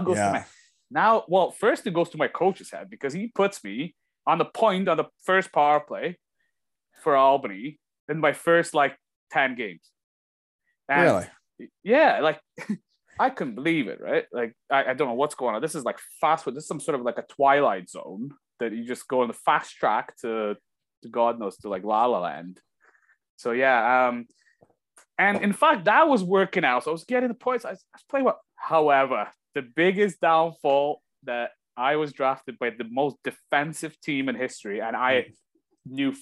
it 0.00 0.04
goes 0.04 0.16
Yeah. 0.16 0.26
to 0.26 0.32
my 0.32 0.44
now, 0.90 1.24
well, 1.28 1.50
first 1.50 1.86
it 1.86 1.94
goes 1.94 2.10
to 2.10 2.18
my 2.18 2.28
coach's 2.28 2.70
head 2.70 2.88
because 2.90 3.12
he 3.12 3.28
puts 3.34 3.62
me 3.62 3.94
on 4.26 4.38
the 4.38 4.44
point 4.44 4.88
on 4.88 4.96
the 4.96 5.06
first 5.24 5.52
power 5.52 5.80
play 5.80 6.18
for 7.02 7.16
Albany 7.16 7.78
in 8.08 8.18
my 8.18 8.32
first 8.32 8.74
like 8.74 8.96
10 9.32 9.54
games. 9.54 9.90
And 10.88 11.02
Really? 11.58 11.70
yeah, 11.82 12.20
like 12.20 12.40
I 13.20 13.30
couldn't 13.30 13.54
believe 13.54 13.88
it, 13.88 14.00
right? 14.00 14.24
Like 14.32 14.54
I, 14.70 14.90
I 14.90 14.94
don't 14.94 15.08
know 15.08 15.14
what's 15.14 15.34
going 15.34 15.54
on. 15.54 15.62
This 15.62 15.74
is 15.74 15.84
like 15.84 15.98
fast. 16.20 16.44
This 16.46 16.64
is 16.64 16.66
some 16.66 16.80
sort 16.80 16.94
of 16.94 17.02
like 17.02 17.18
a 17.18 17.24
twilight 17.34 17.90
zone 17.90 18.30
that 18.60 18.72
you 18.72 18.84
just 18.84 19.08
go 19.08 19.22
on 19.22 19.28
the 19.28 19.34
fast 19.34 19.76
track 19.76 20.16
to, 20.18 20.56
to 21.02 21.08
God 21.08 21.38
knows 21.38 21.58
to 21.58 21.68
like 21.68 21.84
La 21.84 22.06
La 22.06 22.20
Land. 22.20 22.60
So 23.36 23.52
yeah, 23.52 24.08
um, 24.08 24.26
and 25.18 25.42
in 25.42 25.52
fact 25.52 25.84
that 25.84 26.08
was 26.08 26.24
working 26.24 26.64
out. 26.64 26.84
So 26.84 26.90
I 26.90 26.92
was 26.92 27.04
getting 27.04 27.28
the 27.28 27.34
points. 27.34 27.64
I 27.64 27.70
was, 27.70 27.84
I 27.94 27.96
was 27.96 28.04
playing 28.08 28.24
well. 28.24 28.40
However, 28.56 29.28
the 29.58 29.68
biggest 29.74 30.20
downfall 30.20 31.02
that 31.24 31.50
I 31.76 31.96
was 31.96 32.12
drafted 32.12 32.60
by 32.60 32.70
the 32.70 32.86
most 32.88 33.16
defensive 33.24 34.00
team 34.00 34.28
in 34.28 34.36
history, 34.36 34.80
and 34.80 34.94
I 34.94 35.12
mm. 35.12 35.34
knew 35.86 36.10
f- 36.10 36.18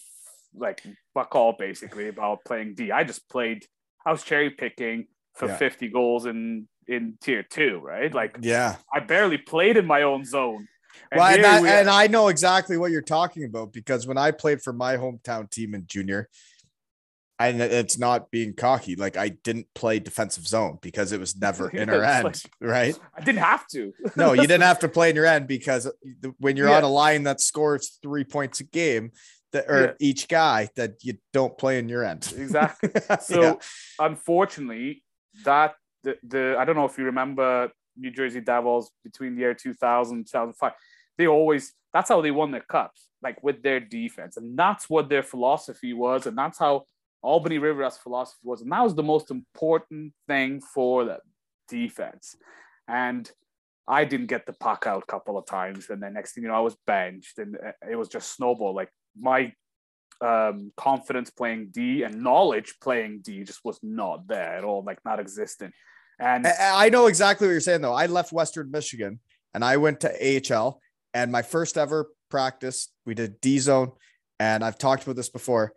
like 0.54 0.82
fuck 1.12 1.34
all 1.34 1.52
basically 1.52 2.08
about 2.08 2.44
playing 2.46 2.74
D. 2.76 2.90
I 2.92 3.04
just 3.04 3.28
played. 3.28 3.66
I 4.06 4.10
was 4.10 4.22
cherry 4.22 4.50
picking 4.50 5.08
for 5.34 5.48
Yeah. 5.48 5.56
50 5.56 5.88
goals 5.88 6.24
in 6.24 6.66
in 6.88 7.18
tier 7.20 7.42
two, 7.42 7.80
right? 7.82 8.12
Like 8.14 8.38
Yeah. 8.40 8.76
I 8.94 9.00
barely 9.00 9.38
played 9.38 9.76
in 9.76 9.84
my 9.84 10.02
own 10.02 10.24
zone. 10.24 10.66
And 11.10 11.18
well, 11.18 11.34
and, 11.34 11.62
we- 11.62 11.68
and 11.68 11.90
I 11.90 12.06
know 12.06 12.28
exactly 12.28 12.78
what 12.78 12.90
you're 12.90 13.02
talking 13.02 13.44
about 13.44 13.72
because 13.72 14.06
when 14.06 14.16
I 14.16 14.30
played 14.30 14.62
for 14.62 14.72
my 14.72 14.96
hometown 14.96 15.50
team 15.50 15.74
in 15.74 15.84
junior, 15.86 16.30
and 17.38 17.60
it's 17.60 17.98
not 17.98 18.30
being 18.30 18.54
cocky, 18.54 18.96
like 18.96 19.16
I 19.16 19.28
didn't 19.28 19.66
play 19.74 19.98
defensive 19.98 20.46
zone 20.46 20.78
because 20.80 21.12
it 21.12 21.20
was 21.20 21.36
never 21.46 21.68
in 21.68 21.90
our 21.90 22.02
end, 22.02 22.24
like- 22.24 22.36
right? 22.60 22.98
I 23.16 23.20
didn't 23.22 23.40
have 23.42 23.66
to. 23.68 23.92
No, 24.16 24.32
you 24.32 24.42
didn't 24.42 24.62
have 24.72 24.78
to 24.80 24.88
play 24.88 25.10
in 25.10 25.16
your 25.16 25.26
end 25.26 25.46
because 25.46 25.86
uh, 25.86 25.90
when 26.38 26.56
you're 26.56 26.68
Yeah. 26.68 26.78
on 26.78 26.82
a 26.84 26.88
line 26.88 27.24
that 27.24 27.40
scores 27.40 27.98
three 28.02 28.24
points 28.24 28.60
a 28.60 28.64
game, 28.64 29.10
that 29.52 29.66
or 29.68 29.80
Yeah. 29.82 29.92
each 30.00 30.28
guy, 30.28 30.68
that 30.76 31.04
you 31.04 31.18
don't 31.32 31.56
play 31.58 31.78
in 31.78 31.88
your 31.88 32.04
end. 32.04 32.32
Exactly. 32.36 32.90
So 33.20 33.42
Yeah. 33.42 33.54
unfortunately, 33.98 35.02
that 35.44 35.74
the, 36.02 36.16
the 36.26 36.56
I 36.58 36.64
don't 36.64 36.76
know 36.76 36.86
if 36.86 36.96
you 36.98 37.04
remember 37.04 37.70
New 37.98 38.10
Jersey 38.10 38.40
Devils 38.40 38.90
between 39.04 39.34
the 39.34 39.40
year 39.42 39.54
2000 39.54 40.24
2005. 40.26 40.72
they 41.18 41.26
always 41.26 41.72
that's 41.92 42.08
how 42.10 42.20
they 42.20 42.30
won 42.30 42.50
their 42.50 42.60
cups, 42.68 43.08
like 43.22 43.42
with 43.42 43.62
their 43.62 43.80
defense, 43.80 44.36
and 44.36 44.58
that's 44.58 44.88
what 44.90 45.08
their 45.08 45.22
philosophy 45.22 45.92
was, 45.94 46.26
and 46.26 46.36
that's 46.36 46.58
how 46.58 46.84
Albany 47.22 47.58
River's 47.58 47.96
philosophy 47.96 48.38
was, 48.42 48.62
and 48.62 48.70
that 48.72 48.82
was 48.82 48.94
the 48.94 49.02
most 49.02 49.30
important 49.30 50.12
thing 50.28 50.60
for 50.60 51.04
the 51.04 51.18
defense. 51.68 52.36
And 52.88 53.30
I 53.88 54.04
didn't 54.04 54.26
get 54.26 54.46
the 54.46 54.52
puck 54.52 54.84
out 54.86 55.02
a 55.02 55.06
couple 55.06 55.38
of 55.38 55.46
times, 55.46 55.90
and 55.90 56.02
then 56.02 56.14
next 56.14 56.34
thing 56.34 56.42
you 56.44 56.48
know, 56.48 56.56
I 56.56 56.60
was 56.60 56.76
benched, 56.86 57.38
and 57.38 57.56
it 57.88 57.96
was 57.96 58.08
just 58.08 58.34
snowball. 58.34 58.74
Like 58.74 58.90
my 59.18 59.52
um, 60.20 60.72
confidence 60.76 61.30
playing 61.30 61.68
D 61.72 62.02
and 62.02 62.22
knowledge 62.22 62.74
playing 62.80 63.20
D 63.22 63.44
just 63.44 63.64
was 63.64 63.78
not 63.82 64.26
there 64.26 64.56
at 64.56 64.64
all, 64.64 64.82
like 64.84 64.98
not 65.04 65.20
existent. 65.20 65.74
And 66.18 66.46
I 66.46 66.88
know 66.88 67.06
exactly 67.06 67.46
what 67.46 67.52
you're 67.52 67.60
saying, 67.60 67.82
though. 67.82 67.92
I 67.92 68.06
left 68.06 68.32
Western 68.32 68.70
Michigan 68.70 69.20
and 69.52 69.64
I 69.64 69.76
went 69.76 70.00
to 70.00 70.54
AHL, 70.54 70.80
and 71.14 71.30
my 71.30 71.42
first 71.42 71.78
ever 71.78 72.10
practice, 72.30 72.88
we 73.04 73.14
did 73.14 73.40
D 73.40 73.58
zone, 73.58 73.92
and 74.40 74.64
I've 74.64 74.78
talked 74.78 75.04
about 75.04 75.16
this 75.16 75.28
before. 75.28 75.72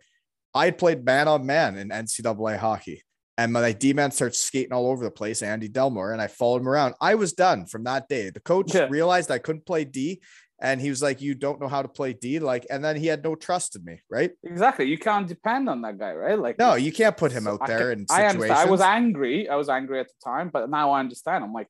I 0.54 0.66
had 0.66 0.78
played 0.78 1.04
man 1.04 1.28
on 1.28 1.46
man 1.46 1.76
in 1.76 1.88
NCAA 1.88 2.58
hockey 2.58 3.02
and 3.40 3.54
my 3.54 3.72
D 3.72 3.94
man 3.94 4.10
starts 4.10 4.38
skating 4.38 4.72
all 4.72 4.90
over 4.90 5.02
the 5.02 5.10
place, 5.10 5.42
Andy 5.42 5.68
Delmore, 5.68 6.12
and 6.12 6.20
I 6.20 6.26
followed 6.26 6.60
him 6.60 6.68
around. 6.68 6.94
I 7.00 7.14
was 7.14 7.32
done 7.32 7.64
from 7.64 7.84
that 7.84 8.06
day. 8.06 8.28
The 8.28 8.40
coach 8.40 8.74
yeah. 8.74 8.86
realized 8.90 9.30
I 9.30 9.38
couldn't 9.38 9.64
play 9.64 9.84
D, 9.84 10.20
and 10.60 10.78
he 10.78 10.90
was 10.90 11.00
like, 11.00 11.22
"You 11.22 11.34
don't 11.34 11.58
know 11.58 11.68
how 11.68 11.80
to 11.80 11.88
play 11.88 12.12
D," 12.12 12.38
like, 12.38 12.66
and 12.68 12.84
then 12.84 12.96
he 12.96 13.06
had 13.06 13.24
no 13.24 13.34
trust 13.34 13.76
in 13.76 13.84
me, 13.84 14.02
right? 14.10 14.32
Exactly. 14.42 14.86
You 14.86 14.98
can't 14.98 15.26
depend 15.26 15.70
on 15.70 15.80
that 15.82 15.98
guy, 15.98 16.12
right? 16.12 16.38
Like, 16.38 16.58
no, 16.58 16.74
you 16.74 16.92
can't 16.92 17.16
put 17.16 17.32
him 17.32 17.46
out 17.46 17.66
there 17.66 17.92
in 17.92 18.06
situations. 18.06 18.50
I, 18.50 18.62
I 18.62 18.66
was 18.66 18.82
angry. 18.82 19.48
I 19.48 19.56
was 19.56 19.70
angry 19.70 20.00
at 20.00 20.08
the 20.08 20.14
time, 20.22 20.50
but 20.52 20.68
now 20.68 20.90
I 20.90 21.00
understand. 21.00 21.42
I'm 21.42 21.54
like, 21.54 21.68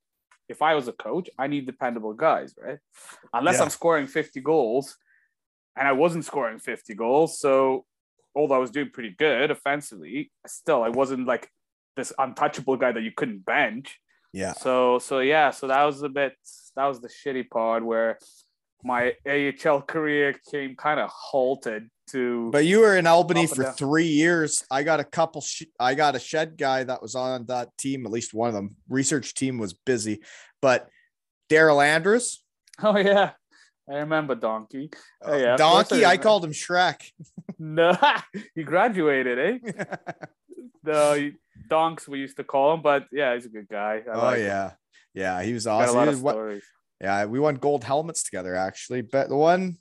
if 0.48 0.62
I 0.62 0.74
was 0.74 0.88
a 0.88 0.92
coach, 0.92 1.30
I 1.38 1.46
need 1.46 1.66
dependable 1.66 2.14
guys, 2.14 2.52
right? 2.60 2.78
Unless 3.32 3.58
yeah. 3.58 3.62
I'm 3.62 3.70
scoring 3.70 4.08
50 4.08 4.40
goals, 4.40 4.96
and 5.76 5.86
I 5.86 5.92
wasn't 5.92 6.24
scoring 6.24 6.58
50 6.58 6.94
goals, 6.94 7.38
so 7.38 7.84
although 8.34 8.54
I 8.54 8.58
was 8.58 8.70
doing 8.70 8.90
pretty 8.90 9.14
good 9.16 9.50
offensively, 9.50 10.30
still 10.46 10.82
I 10.82 10.88
wasn't 10.88 11.26
like 11.26 11.48
this 11.96 12.12
untouchable 12.18 12.76
guy 12.76 12.92
that 12.92 13.02
you 13.02 13.12
couldn't 13.16 13.44
bench. 13.44 13.98
Yeah. 14.32 14.52
So 14.52 14.98
so 14.98 15.20
yeah, 15.20 15.50
so 15.50 15.66
that 15.66 15.84
was 15.84 16.02
a 16.02 16.08
bit 16.08 16.34
that 16.76 16.86
was 16.86 17.00
the 17.00 17.08
shitty 17.08 17.50
part 17.50 17.84
where 17.84 18.18
my 18.82 19.14
AHL 19.28 19.82
career 19.82 20.34
came 20.50 20.76
kind 20.76 21.00
of 21.00 21.10
halted 21.10 21.90
to. 22.10 22.50
But 22.50 22.64
you 22.64 22.80
were 22.80 22.96
in 22.96 23.06
Albany 23.06 23.46
for 23.46 23.64
down. 23.64 23.74
three 23.74 24.06
years. 24.06 24.64
I 24.70 24.82
got 24.82 25.00
a 25.00 25.04
couple. 25.04 25.40
Sh- 25.40 25.64
I 25.78 25.94
got 25.94 26.16
a 26.16 26.20
shed 26.20 26.56
guy 26.56 26.84
that 26.84 27.02
was 27.02 27.14
on 27.14 27.46
that 27.46 27.76
team. 27.76 28.06
At 28.06 28.12
least 28.12 28.34
one 28.34 28.48
of 28.48 28.54
them. 28.54 28.76
Research 28.88 29.34
team 29.34 29.58
was 29.58 29.74
busy, 29.74 30.22
but 30.62 30.88
Daryl 31.50 31.84
Andrews. 31.84 32.42
Oh 32.82 32.96
yeah, 32.96 33.32
I 33.90 33.96
remember 33.96 34.34
Donkey. 34.34 34.90
Oh 35.22 35.36
yeah, 35.36 35.56
Donkey. 35.56 36.04
I, 36.04 36.12
I 36.12 36.16
called 36.16 36.44
him 36.44 36.52
Shrek. 36.52 37.10
no, 37.60 37.96
he 38.54 38.64
graduated, 38.64 39.38
eh? 39.38 39.84
no, 40.84 41.30
Donks 41.68 42.08
we 42.08 42.18
used 42.18 42.38
to 42.38 42.44
call 42.44 42.74
him, 42.74 42.82
but 42.82 43.06
yeah, 43.12 43.34
he's 43.34 43.44
a 43.44 43.50
good 43.50 43.68
guy. 43.68 44.02
I 44.10 44.14
oh 44.14 44.18
like 44.18 44.38
yeah, 44.38 44.68
him. 44.70 44.76
yeah, 45.14 45.42
he 45.42 45.52
was 45.52 45.66
awesome. 45.66 45.94
Got 45.94 45.94
a 45.94 45.98
lot 45.98 46.08
of 46.08 46.18
stories. 46.18 46.64
Yeah, 47.00 47.26
we 47.26 47.38
won 47.38 47.56
gold 47.56 47.84
helmets 47.84 48.22
together 48.22 48.56
actually. 48.56 49.02
But 49.02 49.28
the 49.28 49.36
one 49.36 49.76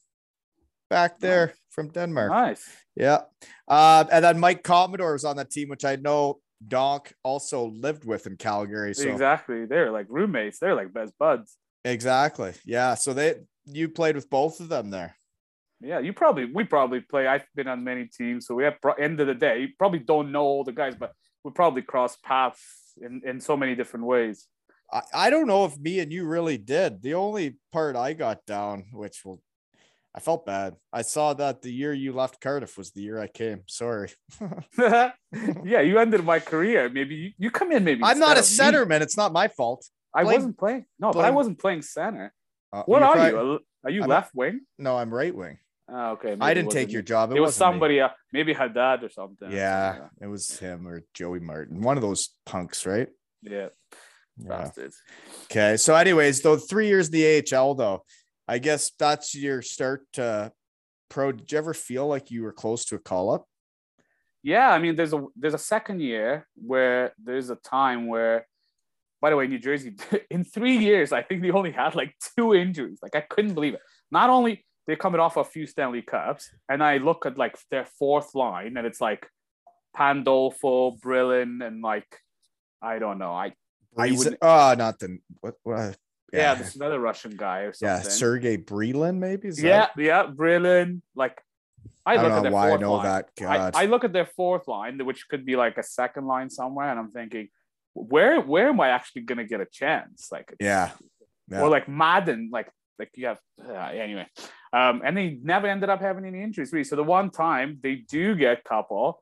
back 0.90 1.20
there 1.20 1.48
nice. 1.48 1.56
from 1.70 1.90
Denmark. 1.90 2.32
Nice. 2.32 2.70
Yeah. 2.96 3.22
Uh, 3.68 4.04
and 4.12 4.26
then 4.26 4.40
Mike 4.40 4.64
Commodore 4.64 5.14
was 5.14 5.24
on 5.24 5.38
that 5.38 5.50
team, 5.50 5.70
which 5.70 5.86
I 5.86 5.96
know 5.96 6.40
Donk 6.68 7.14
also 7.24 7.68
lived 7.68 8.06
with 8.06 8.28
in 8.28 8.36
Calgary. 8.36 8.94
So 8.94 9.08
exactly, 9.08 9.66
they're 9.66 9.92
like 9.92 10.08
roommates. 10.10 10.60
They're 10.60 10.76
like 10.76 10.94
best 10.94 11.14
buds. 11.18 11.56
Exactly. 11.86 12.54
Yeah. 12.66 12.96
So 12.96 13.14
they 13.14 13.36
you 13.66 13.88
played 13.88 14.16
with 14.16 14.30
both 14.30 14.60
of 14.60 14.68
them 14.68 14.90
there. 14.90 15.16
Yeah, 15.82 16.00
you 16.00 16.14
probably 16.14 16.46
we 16.46 16.64
probably 16.66 17.02
play. 17.02 17.28
I've 17.28 17.46
been 17.56 17.68
on 17.68 17.84
many 17.84 18.06
teams, 18.06 18.46
so 18.46 18.56
we 18.56 18.64
have 18.64 18.78
end 19.00 19.20
of 19.20 19.28
the 19.28 19.36
day. 19.36 19.62
You 19.62 19.68
probably 19.78 20.00
don't 20.00 20.32
know 20.32 20.44
all 20.44 20.64
the 20.64 20.74
guys, 20.74 20.96
but 20.96 21.14
we 21.44 21.52
probably 21.52 21.82
cross 21.82 22.18
paths 22.18 22.94
in 23.02 23.22
in 23.26 23.40
so 23.40 23.56
many 23.56 23.76
different 23.76 24.06
ways. 24.06 24.46
I, 24.92 25.02
I 25.14 25.30
don't 25.30 25.48
know 25.48 25.66
if 25.66 25.78
me 25.78 26.00
and 26.00 26.12
you 26.12 26.26
really 26.26 26.58
did. 26.58 27.02
The 27.02 27.14
only 27.14 27.58
part 27.72 27.96
I 27.96 28.14
got 28.14 28.46
down, 28.46 28.86
which 28.92 29.24
will 29.24 29.42
I 30.14 30.20
felt 30.20 30.46
bad. 30.46 30.76
I 30.92 31.04
saw 31.04 31.34
that 31.36 31.62
the 31.62 31.72
year 31.72 31.94
you 31.94 32.14
left 32.14 32.42
Cardiff 32.42 32.78
was 32.78 32.92
the 32.92 33.02
year 33.02 33.20
I 33.20 33.28
came. 33.28 33.62
Sorry. 33.68 34.12
yeah, 34.78 35.12
you 35.64 36.00
ended 36.00 36.26
my 36.26 36.40
career. 36.40 36.90
Maybe 36.90 37.16
you, 37.16 37.32
you 37.38 37.52
come 37.52 37.72
in. 37.72 37.84
Maybe 37.84 38.02
I'm 38.04 38.20
not 38.20 38.38
a 38.38 38.42
centerman. 38.42 39.02
It's 39.02 39.18
not 39.18 39.32
my 39.32 39.48
fault. 39.48 39.86
I 40.14 40.24
blame, 40.24 40.36
wasn't 40.36 40.58
playing. 40.58 40.86
No, 41.00 41.12
blame. 41.12 41.24
but 41.24 41.28
I 41.28 41.32
wasn't 41.32 41.60
playing 41.60 41.84
center. 41.84 42.34
Uh, 42.74 42.84
what 42.86 43.04
are 43.04 43.14
probably, 43.14 43.52
you? 43.52 43.60
Are 43.86 43.92
you 43.92 44.04
I'm 44.04 44.10
left 44.10 44.34
wing? 44.34 44.62
No, 44.78 44.98
I'm 44.98 45.14
right 45.14 45.34
wing. 45.34 45.60
Oh, 45.92 46.12
okay. 46.12 46.36
I 46.40 46.54
didn't 46.54 46.72
take 46.72 46.92
your 46.92 47.02
job. 47.02 47.32
It, 47.32 47.38
it 47.38 47.40
was 47.40 47.56
somebody, 47.56 48.00
uh, 48.00 48.10
maybe 48.32 48.54
Haddad 48.54 49.04
or 49.04 49.10
something. 49.10 49.52
Yeah, 49.52 50.08
it 50.22 50.28
was 50.28 50.60
him 50.60 50.88
or 50.88 51.04
Joey 51.14 51.40
Martin, 51.40 51.82
one 51.82 51.98
of 51.98 52.02
those 52.02 52.30
punks, 52.46 52.86
right? 52.86 53.08
Yeah. 53.42 53.70
yeah. 54.38 54.70
Okay. 55.46 55.78
So, 55.78 55.96
anyways, 55.96 56.42
though 56.42 56.58
three 56.58 56.88
years 56.88 57.10
the 57.10 57.44
AHL, 57.54 57.76
though, 57.76 58.04
I 58.48 58.60
guess 58.60 58.92
that's 58.98 59.36
your 59.36 59.62
start 59.62 60.04
to 60.14 60.52
pro. 61.10 61.32
Did 61.32 61.52
you 61.52 61.58
ever 61.58 61.74
feel 61.74 62.08
like 62.08 62.32
you 62.32 62.44
were 62.44 62.52
close 62.52 62.86
to 62.86 62.96
a 62.96 63.00
call 63.00 63.32
up? 63.32 63.46
Yeah, 64.44 64.70
I 64.70 64.80
mean, 64.80 64.96
there's 64.96 65.14
a 65.14 65.26
there's 65.36 65.54
a 65.54 65.60
second 65.60 66.02
year 66.02 66.48
where 66.56 67.14
there's 67.22 67.50
a 67.50 67.56
time 67.56 68.08
where, 68.08 68.48
by 69.22 69.30
the 69.30 69.36
way, 69.36 69.48
New 69.48 69.60
Jersey 69.60 69.96
in 70.30 70.44
three 70.44 70.78
years, 70.78 71.12
I 71.12 71.24
think 71.24 71.42
they 71.42 71.52
only 71.52 71.72
had 71.72 71.96
like 71.96 72.16
two 72.36 72.54
injuries. 72.54 73.00
Like 73.02 73.16
I 73.16 73.22
couldn't 73.22 73.54
believe 73.54 73.74
it. 73.74 73.82
Not 74.12 74.30
only 74.30 74.66
they're 74.88 74.96
coming 74.96 75.20
off 75.20 75.38
a 75.38 75.44
few 75.44 75.66
Stanley 75.66 76.02
Cups, 76.02 76.50
and 76.68 76.84
I 76.84 76.98
look 76.98 77.26
at 77.26 77.38
like 77.38 77.58
their 77.70 77.86
fourth 77.86 78.34
line, 78.36 78.78
and 78.78 78.88
it's 78.88 79.02
like 79.02 79.28
Pandolfo, 79.96 80.98
Brylin, 81.00 81.66
and 81.66 81.82
like 81.82 82.08
I 82.82 83.00
don't 83.00 83.20
know. 83.20 83.32
I, 83.32 83.54
would 83.96 84.38
oh, 84.42 84.70
uh, 84.72 84.76
not 84.78 85.00
the 85.00 85.20
what, 85.42 85.56
what 85.64 85.80
uh, 85.80 85.94
yeah, 86.32 86.40
yeah 86.40 86.56
there's 86.56 86.76
another 86.76 87.00
Russian 87.00 87.36
guy 87.36 87.62
or 87.62 87.74
something. 87.74 88.04
Yeah, 88.04 88.10
Sergey 88.10 88.58
Brylin, 88.58 89.18
maybe. 89.18 89.48
Is 89.48 89.62
yeah, 89.62 89.88
that... 89.88 89.92
yeah, 89.98 90.28
Brylin. 90.28 91.02
Like 91.16 91.40
I, 92.06 92.16
I 92.16 92.24
look 92.24 92.32
at 92.32 92.44
their 92.44 92.52
why 92.52 92.70
fourth 92.70 92.80
I 92.80 92.82
know 92.82 92.94
line. 92.94 93.06
that. 93.06 93.30
God. 93.40 93.76
I, 93.76 93.84
I 93.84 93.86
look 93.86 94.04
at 94.04 94.14
their 94.14 94.26
fourth 94.26 94.68
line, 94.68 95.04
which 95.06 95.28
could 95.28 95.46
be 95.46 95.56
like 95.56 95.78
a 95.78 95.84
second 95.84 96.28
line 96.28 96.50
somewhere, 96.50 96.90
and 96.90 97.00
I'm 97.00 97.12
thinking, 97.12 97.50
where 97.94 98.42
where 98.42 98.70
am 98.70 98.80
I 98.80 98.90
actually 98.90 99.24
gonna 99.24 99.44
get 99.44 99.62
a 99.62 99.66
chance? 99.66 100.30
Like 100.32 100.54
yeah. 100.60 100.92
yeah. 101.50 101.62
Or 101.62 101.70
like 101.70 101.90
Madden, 101.90 102.50
like 102.52 102.72
like 103.00 103.12
you 103.16 103.28
have 103.28 103.40
uh, 103.68 103.74
anyway. 103.74 104.28
Um, 104.72 105.02
and 105.04 105.18
they 105.18 105.40
never 105.42 105.68
ended 105.68 105.90
up 105.90 106.02
having 106.02 106.26
any 106.26 106.44
injuries, 106.44 106.72
really. 106.72 106.84
So 106.84 106.96
the 106.96 107.04
one 107.04 107.32
time 107.32 107.80
they 107.82 107.96
do 107.96 108.36
get 108.36 108.64
couple, 108.64 109.22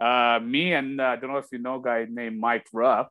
uh, 0.00 0.40
me 0.42 0.72
and 0.72 1.00
uh, 1.00 1.04
I 1.04 1.16
don't 1.16 1.32
know 1.32 1.38
if 1.38 1.46
you 1.52 1.58
know 1.58 1.76
a 1.76 1.82
guy 1.82 2.06
named 2.08 2.38
Mike 2.38 2.66
Rupp. 2.72 3.10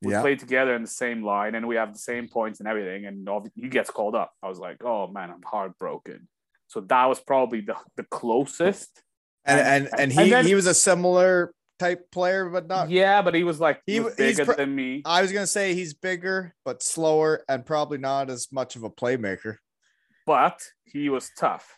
We 0.00 0.12
yeah. 0.12 0.20
played 0.20 0.38
together 0.38 0.76
in 0.76 0.82
the 0.82 0.88
same 0.88 1.24
line 1.24 1.56
and 1.56 1.66
we 1.66 1.74
have 1.74 1.92
the 1.92 1.98
same 1.98 2.28
points 2.28 2.60
and 2.60 2.68
everything. 2.68 3.06
And 3.06 3.28
he 3.56 3.68
gets 3.68 3.90
called 3.90 4.14
up. 4.14 4.32
I 4.42 4.48
was 4.48 4.60
like, 4.60 4.84
oh 4.84 5.08
man, 5.08 5.28
I'm 5.30 5.42
heartbroken. 5.44 6.28
So 6.68 6.80
that 6.82 7.06
was 7.06 7.18
probably 7.18 7.62
the, 7.62 7.74
the 7.96 8.04
closest. 8.04 9.02
And 9.44 9.58
and, 9.58 9.88
and, 9.92 10.00
and 10.00 10.12
he, 10.12 10.30
then, 10.30 10.46
he 10.46 10.54
was 10.54 10.66
a 10.66 10.74
similar 10.74 11.52
type 11.78 12.10
player, 12.10 12.48
but 12.48 12.66
not. 12.66 12.90
Yeah, 12.90 13.22
but 13.22 13.34
he 13.34 13.44
was 13.44 13.60
like 13.60 13.80
he, 13.86 14.00
was 14.00 14.14
bigger 14.14 14.44
pr- 14.44 14.52
than 14.54 14.74
me. 14.74 15.02
I 15.04 15.22
was 15.22 15.32
gonna 15.32 15.46
say 15.46 15.74
he's 15.74 15.94
bigger, 15.94 16.54
but 16.64 16.82
slower, 16.82 17.44
and 17.48 17.64
probably 17.64 17.98
not 17.98 18.30
as 18.30 18.48
much 18.52 18.76
of 18.76 18.82
a 18.82 18.90
playmaker 18.90 19.56
but 20.28 20.60
he 20.84 21.08
was 21.08 21.30
tough. 21.38 21.74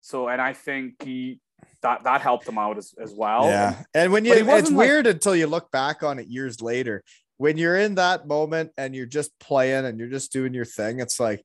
So, 0.00 0.26
and 0.26 0.42
I 0.42 0.54
think 0.54 1.04
he 1.04 1.38
that 1.82 2.02
that 2.02 2.20
helped 2.20 2.48
him 2.48 2.58
out 2.58 2.78
as, 2.78 2.92
as 3.00 3.14
well. 3.14 3.44
Yeah, 3.44 3.84
and 3.94 4.12
when 4.12 4.24
you, 4.24 4.32
it's 4.34 4.70
like, 4.70 4.76
weird 4.76 5.06
until 5.06 5.36
you 5.36 5.46
look 5.46 5.70
back 5.70 6.02
on 6.02 6.18
it 6.18 6.26
years 6.26 6.60
later. 6.60 7.04
When 7.38 7.58
you're 7.58 7.76
in 7.76 7.96
that 7.96 8.26
moment 8.26 8.72
and 8.78 8.94
you're 8.94 9.06
just 9.06 9.38
playing 9.38 9.84
and 9.84 10.00
you're 10.00 10.08
just 10.08 10.32
doing 10.32 10.52
your 10.54 10.64
thing, 10.64 11.00
it's 11.00 11.20
like 11.20 11.44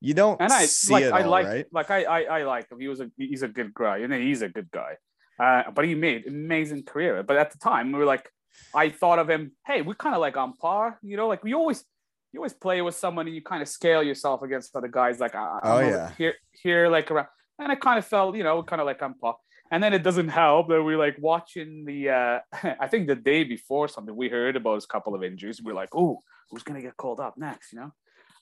you 0.00 0.14
don't 0.14 0.40
and 0.40 0.52
I 0.52 0.64
see 0.64 0.94
like 0.94 1.04
it 1.04 1.12
I 1.12 1.22
all, 1.22 1.30
like 1.30 1.46
right? 1.46 1.66
like 1.72 1.90
I, 1.90 2.04
I 2.04 2.22
I 2.22 2.42
like 2.44 2.70
him. 2.70 2.80
He 2.80 2.88
was 2.88 3.00
a 3.00 3.10
he's 3.16 3.42
a 3.42 3.48
good 3.48 3.72
guy, 3.74 3.98
and 3.98 4.12
he's 4.12 4.42
a 4.42 4.48
good 4.48 4.70
guy. 4.72 4.96
Uh, 5.38 5.64
but 5.74 5.84
he 5.84 5.94
made 5.94 6.26
amazing 6.26 6.84
career. 6.84 7.22
But 7.22 7.36
at 7.36 7.50
the 7.50 7.58
time, 7.58 7.92
we 7.92 7.98
were 7.98 8.04
like, 8.04 8.30
I 8.74 8.90
thought 8.90 9.18
of 9.18 9.28
him. 9.28 9.52
Hey, 9.66 9.82
we're 9.82 9.94
kind 9.94 10.14
of 10.14 10.20
like 10.20 10.36
on 10.36 10.54
par, 10.54 10.98
you 11.02 11.16
know. 11.16 11.28
Like 11.28 11.42
we 11.42 11.54
always 11.54 11.84
you 12.32 12.40
always 12.40 12.52
play 12.52 12.82
with 12.82 12.96
someone 12.96 13.26
and 13.26 13.34
you 13.34 13.42
kind 13.42 13.62
of 13.62 13.68
scale 13.68 14.02
yourself 14.02 14.42
against 14.42 14.74
other 14.74 14.88
guys. 14.88 15.20
Like, 15.20 15.34
I, 15.34 15.60
oh 15.62 15.80
yeah, 15.80 16.10
here, 16.18 16.34
here, 16.52 16.88
like 16.88 17.10
around, 17.10 17.28
and 17.58 17.70
I 17.70 17.76
kind 17.76 17.98
of 17.98 18.04
felt, 18.04 18.36
you 18.36 18.42
know, 18.42 18.62
kind 18.62 18.80
of 18.80 18.86
like 18.86 19.02
I'm 19.02 19.14
pop. 19.14 19.40
And 19.70 19.82
then 19.82 19.92
it 19.92 20.02
doesn't 20.02 20.28
help 20.28 20.68
that 20.68 20.82
we're 20.82 20.98
like 20.98 21.16
watching 21.18 21.84
the. 21.84 22.10
uh 22.10 22.38
I 22.80 22.88
think 22.88 23.06
the 23.06 23.16
day 23.16 23.44
before 23.44 23.88
something 23.88 24.14
we 24.14 24.28
heard 24.28 24.56
about 24.56 24.82
a 24.82 24.86
couple 24.86 25.14
of 25.14 25.22
injuries. 25.22 25.62
We're 25.62 25.74
like, 25.74 25.94
oh, 25.94 26.22
who's 26.50 26.62
gonna 26.62 26.82
get 26.82 26.96
called 26.96 27.20
up 27.20 27.36
next? 27.36 27.72
You 27.72 27.80
know, 27.80 27.92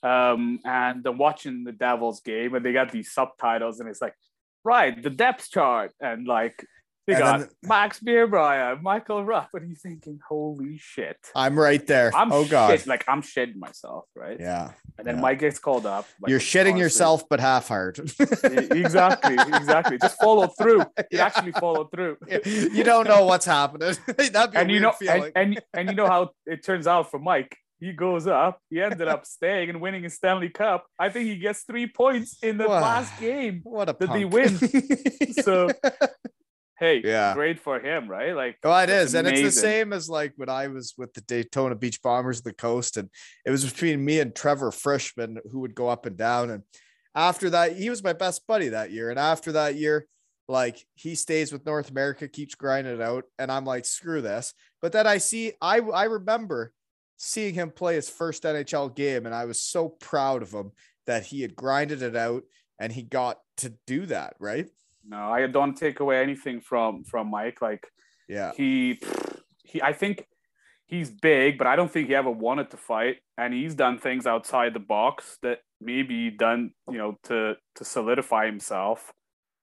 um, 0.09 0.59
and 0.65 1.03
then 1.03 1.17
watching 1.17 1.63
the 1.63 1.71
Devils 1.71 2.21
game, 2.21 2.55
and 2.55 2.65
they 2.65 2.73
got 2.73 2.91
these 2.91 3.11
subtitles, 3.11 3.79
and 3.79 3.87
it's 3.87 4.01
like, 4.01 4.15
right, 4.63 5.01
the 5.01 5.09
depth 5.09 5.49
chart, 5.49 5.91
and 6.01 6.27
like 6.27 6.65
And 7.05 7.17
got 7.19 7.39
then- 7.39 7.49
Max 7.63 7.99
Birbraer, 7.99 8.81
Michael 8.81 9.25
Rupp, 9.25 9.49
and 9.53 9.67
you're 9.67 9.75
thinking, 9.75 10.19
holy 10.27 10.77
shit. 10.77 11.17
I'm 11.35 11.59
right 11.59 11.85
there. 11.85 12.11
I'm 12.15 12.31
oh 12.31 12.45
god. 12.45 12.69
shit, 12.79 12.87
like 12.87 13.03
I'm 13.09 13.21
shitting 13.21 13.57
myself, 13.57 14.05
right? 14.15 14.37
Yeah. 14.39 14.71
And 14.97 15.05
then 15.07 15.15
yeah. 15.15 15.21
Mike 15.21 15.39
gets 15.39 15.59
called 15.59 15.85
up. 15.85 16.05
like, 16.21 16.29
You're 16.29 16.39
shitting 16.39 16.61
honestly. 16.61 16.79
yourself, 16.81 17.23
but 17.29 17.39
half 17.41 17.67
hard. 17.67 17.99
exactly, 17.99 19.33
exactly. 19.33 19.97
Just 19.97 20.19
follow 20.19 20.47
through. 20.47 20.79
You 21.11 21.19
Yeah. 21.19 21.25
actually 21.25 21.51
follow 21.53 21.85
through. 21.85 22.17
you 22.45 22.83
don't 22.83 23.07
know 23.07 23.25
what's 23.25 23.45
happening. 23.45 23.95
That'd 24.07 24.51
be 24.51 24.57
a 24.57 24.61
and 24.61 24.71
you 24.71 24.79
know, 24.79 24.91
feeling. 24.93 25.31
and, 25.35 25.53
and 25.55 25.61
and 25.73 25.89
you 25.89 25.95
know 25.95 26.07
how 26.07 26.29
it 26.45 26.63
turns 26.63 26.87
out 26.87 27.11
for 27.11 27.19
Mike. 27.19 27.57
He 27.79 27.91
goes 27.91 28.27
up. 28.27 28.59
He 28.69 28.81
ended 28.81 29.07
up 29.09 29.25
staying 29.25 29.69
and 29.69 29.81
winning 29.81 30.03
his 30.03 30.15
Stanley 30.15 30.49
Cup. 30.49 30.85
I 30.97 31.09
think 31.09 31.25
he 31.27 31.35
gets 31.37 31.63
three 31.63 31.87
points 31.87 32.37
in 32.41 32.57
the 32.57 32.67
Wow. 32.67 32.79
last 32.81 33.19
game. 33.19 33.59
what 33.63 33.89
a 33.89 33.93
Did 33.93 34.11
they 34.13 34.23
win? 34.25 34.57
So- 35.43 35.69
Hey, 36.79 37.01
Yeah. 37.03 37.33
great 37.33 37.59
for 37.59 37.79
him, 37.79 38.09
right? 38.09 38.35
Like, 38.35 38.57
oh, 38.63 38.77
it 38.79 38.89
is, 38.89 39.09
is, 39.09 39.15
and 39.15 39.27
it's 39.27 39.41
the 39.41 39.51
same 39.51 39.93
as 39.93 40.09
like 40.09 40.33
when 40.37 40.49
I 40.49 40.67
was 40.67 40.93
with 40.97 41.13
the 41.13 41.21
Daytona 41.21 41.75
Beach 41.75 42.01
Bombers 42.01 42.39
of 42.39 42.43
the 42.43 42.53
Coast, 42.53 42.97
and 42.97 43.09
it 43.45 43.51
was 43.51 43.63
between 43.69 44.03
me 44.03 44.19
and 44.19 44.35
Trevor 44.35 44.71
Frischmon 44.71 45.37
who 45.51 45.59
would 45.59 45.75
go 45.75 45.87
up 45.89 46.05
and 46.05 46.17
down. 46.17 46.49
And 46.49 46.63
after 47.15 47.49
that, 47.51 47.75
he 47.75 47.89
was 47.89 48.03
my 48.03 48.13
best 48.13 48.47
buddy 48.47 48.69
that 48.69 48.91
year. 48.91 49.09
And 49.09 49.19
after 49.19 49.51
that 49.53 49.75
year, 49.75 50.07
like 50.47 50.85
he 50.95 51.15
stays 51.15 51.53
with 51.53 51.65
North 51.65 51.89
America, 51.89 52.27
keeps 52.27 52.55
grinding 52.55 52.95
it 52.95 53.01
out, 53.01 53.25
and 53.37 53.51
I'm 53.51 53.65
like, 53.65 53.85
screw 53.85 54.21
this. 54.21 54.53
But 54.81 54.91
then 54.91 55.07
I 55.07 55.17
see, 55.19 55.53
I 55.61 55.79
I 55.79 56.05
remember 56.05 56.73
seeing 57.17 57.53
him 57.53 57.71
play 57.71 57.95
his 57.95 58.09
first 58.09 58.45
NHL 58.45 58.89
game, 58.89 59.25
and 59.25 59.35
I 59.35 59.45
was 59.45 59.61
so 59.61 59.89
proud 59.89 60.41
of 60.41 60.51
him 60.51 60.71
that 61.05 61.25
he 61.25 61.41
had 61.41 61.55
grinded 61.55 62.01
it 62.01 62.15
out 62.15 62.43
and 62.79 62.91
he 62.91 63.03
got 63.03 63.39
to 63.57 63.73
do 63.85 64.05
that, 64.07 64.35
right? 64.39 64.69
No, 65.05 65.31
I 65.31 65.47
don't 65.47 65.75
take 65.75 65.99
away 65.99 66.21
anything 66.21 66.61
from 66.61 67.03
from 67.03 67.29
Mike. 67.29 67.61
Like, 67.61 67.87
Yeah. 68.27 68.51
he 68.55 68.99
he 69.63 69.81
I 69.81 69.93
think 69.93 70.25
he's 70.85 71.09
big, 71.11 71.57
but 71.57 71.67
I 71.67 71.75
don't 71.75 71.91
think 71.91 72.07
he 72.07 72.15
ever 72.15 72.29
wanted 72.31 72.69
to 72.71 72.77
fight. 72.77 73.17
And 73.37 73.53
he's 73.53 73.75
done 73.75 73.97
things 73.97 74.27
outside 74.27 74.73
the 74.73 74.79
box 74.79 75.37
that 75.41 75.59
maybe 75.81 76.29
done, 76.31 76.71
you 76.89 76.97
know, 76.97 77.17
to 77.23 77.55
to 77.75 77.85
solidify 77.85 78.45
himself. 78.45 79.11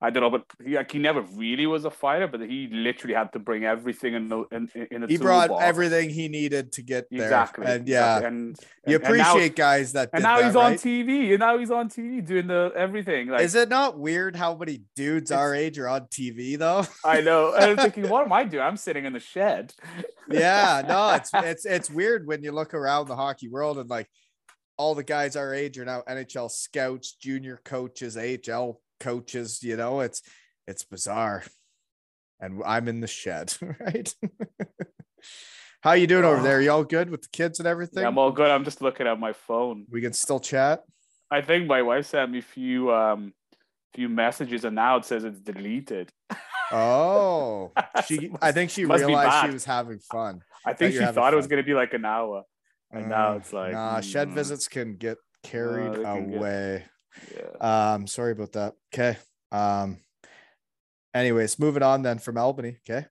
I 0.02 0.08
don't 0.08 0.22
know, 0.22 0.30
but 0.30 0.44
he, 0.66 0.76
like, 0.76 0.90
he 0.90 0.98
never 0.98 1.20
really 1.20 1.66
was 1.66 1.84
a 1.84 1.90
fighter, 1.90 2.26
but 2.26 2.40
he 2.40 2.68
literally 2.72 3.14
had 3.14 3.32
to 3.34 3.38
bring 3.38 3.64
everything 3.64 4.14
in 4.14 4.28
the 4.30 4.44
in, 4.50 4.70
in 4.90 5.02
the 5.02 5.06
He 5.08 5.18
brought 5.18 5.48
toolbox. 5.48 5.64
everything 5.66 6.08
he 6.08 6.28
needed 6.28 6.72
to 6.72 6.82
get 6.82 7.06
there. 7.10 7.22
exactly, 7.24 7.66
And 7.66 7.86
yeah, 7.86 8.16
exactly. 8.16 8.26
and 8.28 8.56
you 8.86 8.96
and- 8.96 9.04
and 9.04 9.16
now- 9.18 9.30
appreciate 9.32 9.56
guys 9.56 9.92
that 9.92 10.08
And 10.14 10.22
now 10.22 10.38
that, 10.38 10.46
he's 10.46 10.56
on? 10.56 10.72
TV, 10.74 11.30
and 11.32 11.40
now 11.40 11.58
he's 11.58 11.70
on 11.70 11.90
TV 11.90 12.24
doing 12.24 12.46
the 12.46 12.72
everything. 12.74 13.28
Like 13.28 13.42
Is 13.42 13.54
it 13.54 13.68
not 13.68 13.98
weird 13.98 14.36
how 14.36 14.54
many 14.56 14.84
dudes 14.96 15.30
our 15.30 15.54
age 15.54 15.78
are 15.78 15.88
on 15.88 16.06
TV 16.06 16.56
though? 16.58 16.84
I 17.04 17.20
know, 17.20 17.52
and 17.54 17.64
I'm 17.72 17.76
thinking, 17.76 18.08
what 18.08 18.24
am 18.24 18.32
I 18.32 18.44
doing? 18.44 18.62
I'm 18.64 18.78
sitting 18.78 19.04
in 19.04 19.12
the 19.12 19.20
shed. 19.20 19.74
yeah, 20.30 20.82
no, 20.88 21.10
it's 21.14 21.30
it's 21.34 21.64
it's 21.66 21.90
weird 21.90 22.26
when 22.26 22.42
you 22.42 22.52
look 22.52 22.72
around 22.74 23.06
the 23.08 23.16
hockey 23.16 23.48
world 23.48 23.78
and 23.78 23.90
like 23.90 24.08
all 24.78 24.94
the 24.94 25.04
guys 25.04 25.36
our 25.36 25.52
age 25.54 25.78
are 25.78 25.84
now 25.84 26.02
NHL 26.08 26.50
scouts, 26.50 27.12
junior 27.12 27.60
coaches, 27.64 28.16
AHL 28.16 28.80
coaches, 29.00 29.62
you 29.62 29.76
know, 29.76 30.00
it's 30.00 30.22
it's 30.66 30.84
bizarre. 30.84 31.42
And 32.38 32.62
I'm 32.64 32.88
in 32.88 33.00
the 33.00 33.06
shed, 33.06 33.52
right? 33.80 34.14
How 35.82 35.92
you 35.92 36.06
doing 36.06 36.24
over 36.24 36.42
there? 36.42 36.60
You 36.62 36.70
all 36.72 36.84
good 36.84 37.10
with 37.10 37.22
the 37.22 37.28
kids 37.32 37.58
and 37.58 37.66
everything? 37.66 38.02
Yeah, 38.02 38.08
I'm 38.08 38.18
all 38.18 38.32
good. 38.32 38.50
I'm 38.50 38.64
just 38.64 38.82
looking 38.82 39.06
at 39.06 39.18
my 39.18 39.32
phone. 39.32 39.86
we 39.90 40.00
can 40.00 40.12
still 40.12 40.40
chat. 40.40 40.84
I 41.30 41.40
think 41.42 41.66
my 41.66 41.82
wife 41.82 42.06
sent 42.06 42.30
me 42.30 42.38
a 42.38 42.42
few 42.42 42.92
um 42.92 43.32
few 43.94 44.08
messages 44.08 44.64
and 44.64 44.76
now 44.76 44.96
it 44.98 45.04
says 45.04 45.24
it's 45.24 45.40
deleted. 45.40 46.10
Oh, 46.72 47.72
she. 48.06 48.30
I 48.40 48.52
think 48.52 48.70
she 48.70 48.84
realized 48.84 49.44
she 49.44 49.52
was 49.52 49.64
having 49.64 49.98
fun. 49.98 50.40
I 50.64 50.72
think 50.72 50.94
she 50.94 51.04
thought 51.04 51.32
it 51.32 51.36
was 51.36 51.48
gonna 51.48 51.64
be 51.64 51.74
like 51.74 51.94
an 51.94 52.04
hour. 52.04 52.44
And 52.92 53.08
now 53.08 53.32
Uh, 53.32 53.36
it's 53.38 53.52
like, 53.52 53.72
nah. 53.72 54.00
Shed 54.00 54.28
mm. 54.28 54.34
visits 54.34 54.68
can 54.68 54.94
get 54.94 55.18
carried 55.42 55.94
they 55.94 56.02
can 56.04 56.30
get- 56.30 56.38
away. 56.38 56.84
Yeah. 57.34 57.92
Um, 57.94 58.06
sorry 58.06 58.32
about 58.32 58.52
that. 58.52 58.74
Okay. 58.92 59.18
Um, 59.52 59.98
anyways, 61.14 61.58
moving 61.58 61.82
on 61.82 62.02
then 62.02 62.18
from 62.18 62.38
Albany. 62.38 62.76
Okay. 62.88 63.06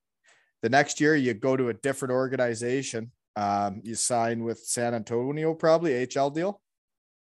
The 0.62 0.68
next 0.68 1.00
year 1.00 1.16
you 1.16 1.34
go 1.34 1.56
to 1.56 1.68
a 1.68 1.74
different 1.74 2.12
organization. 2.12 3.12
Um, 3.36 3.80
you 3.84 3.94
sign 3.94 4.44
with 4.44 4.58
San 4.60 4.94
Antonio, 4.94 5.54
probably 5.54 6.06
HL 6.06 6.34
deal. 6.34 6.60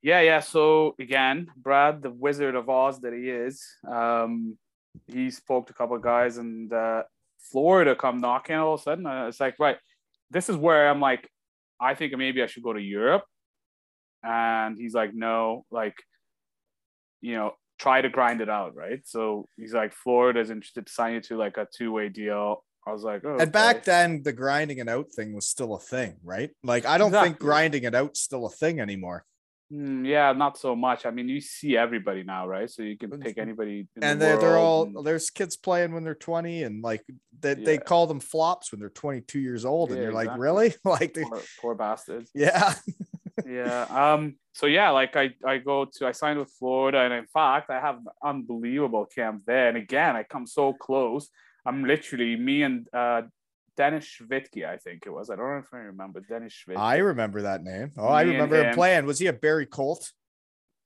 Yeah, 0.03 0.21
yeah. 0.21 0.41
So 0.41 0.95
again, 0.99 1.49
Brad, 1.57 2.03
the 2.03 2.11
Wizard 2.11 2.55
of 2.55 2.71
Oz 2.71 3.01
that 3.01 3.13
he 3.13 3.29
is, 3.29 3.63
um, 3.91 4.57
he 5.07 5.31
spoke 5.31 5.67
to 5.67 5.73
a 5.73 5.77
couple 5.77 5.97
of 5.97 6.03
guys, 6.03 6.39
and 6.39 6.73
uh, 6.73 7.03
Florida 7.53 7.95
come 7.95 8.19
knocking 8.19 8.57
all 8.57 8.75
of 8.75 8.81
a 8.81 8.83
sudden. 8.83 9.07
Uh, 9.07 9.27
it's 9.29 9.41
like, 9.41 9.57
right, 9.59 9.77
this 10.31 10.49
is 10.49 10.57
where 10.57 10.89
I'm 10.89 11.01
like, 11.01 11.29
I 11.79 11.95
think 11.95 12.17
maybe 12.17 12.43
I 12.43 12.47
should 12.47 12.63
go 12.63 12.73
to 12.73 12.81
Europe. 12.81 13.25
And 14.23 14.77
he's 14.79 14.95
like, 14.95 15.15
no, 15.15 15.65
like, 15.71 15.97
you 17.21 17.35
know, 17.35 17.53
try 17.79 18.01
to 18.01 18.09
grind 18.09 18.41
it 18.41 18.49
out, 18.51 18.75
right? 18.75 19.01
So 19.05 19.49
he's 19.57 19.73
like, 19.73 19.93
Florida's 19.93 20.51
interested 20.51 20.87
to 20.87 20.93
sign 20.93 21.15
you 21.15 21.21
to 21.23 21.37
like 21.37 21.57
a 21.57 21.67
two 21.75 21.93
way 21.93 22.09
deal. 22.09 22.65
I 22.87 22.93
was 22.93 23.03
like, 23.03 23.23
oh, 23.25 23.37
And 23.39 23.53
back 23.53 23.77
okay. 23.77 23.85
then, 23.87 24.23
the 24.23 24.33
grinding 24.33 24.79
it 24.79 24.89
out 24.89 25.07
thing 25.15 25.35
was 25.35 25.47
still 25.47 25.75
a 25.75 25.79
thing, 25.79 26.17
right? 26.25 26.51
Like, 26.65 26.87
I 26.87 26.97
don't 26.99 27.13
think 27.13 27.39
grinding 27.39 27.85
it 27.85 27.95
out's 27.95 28.21
still 28.21 28.47
a 28.47 28.51
thing 28.51 28.81
anymore. 28.81 29.25
Hmm, 29.71 30.05
yeah, 30.05 30.33
not 30.33 30.59
so 30.59 30.75
much. 30.75 31.07
I 31.07 31.11
mean, 31.11 31.29
you 31.29 31.41
see 31.41 31.77
everybody 31.77 32.25
now, 32.25 32.49
right? 32.49 32.69
So 32.69 32.83
you 32.83 32.99
can 32.99 33.11
pick 33.21 33.39
anybody. 33.39 33.87
in 33.95 34.01
the 34.01 34.07
and 34.07 34.21
they're, 34.21 34.37
they're 34.39 34.57
all 34.57 34.85
and- 34.85 35.07
there's 35.07 35.31
kids 35.31 35.57
playing 35.57 35.93
when 35.93 36.03
they're 36.05 36.15
20 36.15 36.65
and 36.65 36.83
like 36.83 37.05
they, 37.39 37.55
they 37.55 37.79
call 37.79 38.07
them 38.09 38.19
flops 38.19 38.73
when 38.73 38.81
they're 38.81 38.89
22 38.91 39.39
years 39.39 39.65
old 39.65 39.91
and 39.91 39.99
Yeah, 39.99 40.05
you're 40.05 40.13
like 40.13 40.37
really 40.37 40.75
like 40.85 41.15
they, 41.15 41.23
poor, 41.23 41.41
poor 41.61 41.75
bastards. 41.77 42.31
yeah 42.35 42.75
yeah. 43.47 43.83
Um. 43.91 44.37
So 44.53 44.67
yeah, 44.67 44.91
like 44.91 45.17
I 45.17 45.31
I 45.47 45.59
go 45.59 45.85
to 45.85 46.07
I 46.07 46.13
signed 46.13 46.39
with 46.39 46.51
Florida, 46.59 46.99
and 47.01 47.13
in 47.15 47.27
fact 47.27 47.71
I 47.71 47.81
have 47.81 47.99
unbelievable 48.23 49.07
camp 49.07 49.43
there. 49.47 49.69
And 49.69 49.77
again, 49.77 50.17
I 50.17 50.23
come 50.25 50.47
so 50.47 50.73
close. 50.73 51.29
I'm 51.65 51.85
literally 51.85 52.37
me 52.37 52.63
and 52.63 52.87
uh 52.93 53.23
Denis 53.77 54.05
Shvidki, 54.07 54.67
I 54.69 54.77
think 54.77 55.05
it 55.07 55.11
was. 55.11 55.31
I 55.31 55.37
don't 55.37 55.49
know 55.51 55.59
if 55.59 55.73
I 55.73 55.79
remember 55.79 56.21
Denis 56.21 56.53
Shvidki. 56.53 56.77
i 56.79 56.97
remember 56.99 57.43
that 57.43 57.63
name 57.63 57.93
oh 57.97 58.09
i 58.09 58.25
Me 58.25 58.31
and 58.31 58.33
remember 58.33 58.57
him 58.61 58.67
him. 58.67 58.75
playing 58.75 59.07
was 59.07 59.19
he 59.21 59.27
a 59.29 59.33
Barrie 59.33 59.65
colt 59.67 60.13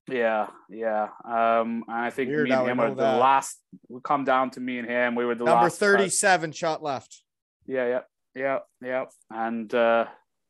Yeah, 0.09 0.49
yeah. 0.69 1.09
Um, 1.25 1.83
and 1.89 1.97
I 2.09 2.11
think 2.11 2.29
Weird 2.29 2.45
me 2.49 2.53
and 2.55 2.69
him 2.69 2.81
are 2.81 2.91
the 2.91 3.03
that. 3.03 3.19
last. 3.19 3.59
We 3.89 4.01
come 4.05 4.25
down 4.25 4.51
to 4.51 4.61
me 4.61 4.79
and 4.79 4.87
him. 4.89 5.15
We 5.15 5.25
were 5.25 5.35
the 5.35 5.45
number. 5.45 5.71
37 5.71 6.53
shot 6.53 6.83
left 6.83 7.23
Yeah, 7.67 7.87
yeah, 7.89 8.01
yeah, 8.35 8.59
yeah. 8.83 9.05
And 9.31 9.73
uh 9.75 10.05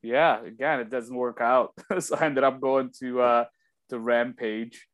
yeah, 0.05 0.43
again, 0.43 0.79
it 0.79 0.89
doesn't 0.89 1.15
work 1.15 1.39
out. 1.41 1.73
so 1.99 2.15
I 2.15 2.25
ended 2.25 2.43
up 2.43 2.61
going 2.61 2.91
to 2.99 3.21
uh 3.21 3.45
to 3.89 3.99
Rampage, 3.99 4.87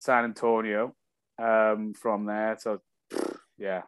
San 0.00 0.24
Antonio, 0.24 0.94
um, 1.38 1.94
from 1.94 2.26
there. 2.26 2.56
So 2.60 2.80
yeah. 3.58 3.82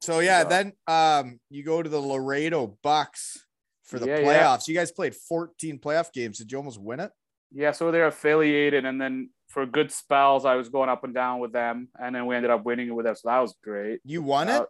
so 0.00 0.20
yeah 0.20 0.40
Yeah. 0.40 0.44
then 0.44 0.72
um 0.86 1.40
you 1.50 1.62
go 1.64 1.82
to 1.82 1.88
the 1.90 2.00
laredo 2.00 2.78
bucks 2.82 3.44
for 3.84 3.98
the 3.98 4.06
Yeah, 4.06 4.18
yeah. 4.20 4.26
playoffs 4.26 4.68
you 4.68 4.74
guys 4.74 4.92
played 4.92 5.14
14 5.14 5.78
playoff 5.78 6.12
games 6.12 6.38
did 6.38 6.52
you 6.52 6.58
almost 6.58 6.80
win 6.80 7.00
it 7.00 7.10
Yeah, 7.50 7.72
so 7.72 7.90
they're 7.90 8.06
affiliated 8.06 8.84
and 8.84 9.00
then 9.00 9.30
for 9.48 9.64
good 9.66 9.90
spells 9.90 10.44
I 10.44 10.54
was 10.56 10.68
going 10.68 10.90
up 10.90 11.02
and 11.04 11.14
down 11.14 11.40
with 11.40 11.52
them 11.52 11.88
and 11.98 12.14
then 12.14 12.26
we 12.26 12.36
ended 12.36 12.50
up 12.50 12.64
winning 12.64 12.88
it 12.88 12.94
with 12.94 13.06
them. 13.06 13.16
So 13.16 13.28
that 13.28 13.40
was 13.40 13.54
great. 13.64 14.00
you 14.04 14.22
won 14.22 14.48
it 14.48 14.60
Uh, 14.60 14.66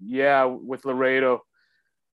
Yeah, 0.00 0.44
with 0.44 0.84
Laredo. 0.84 1.42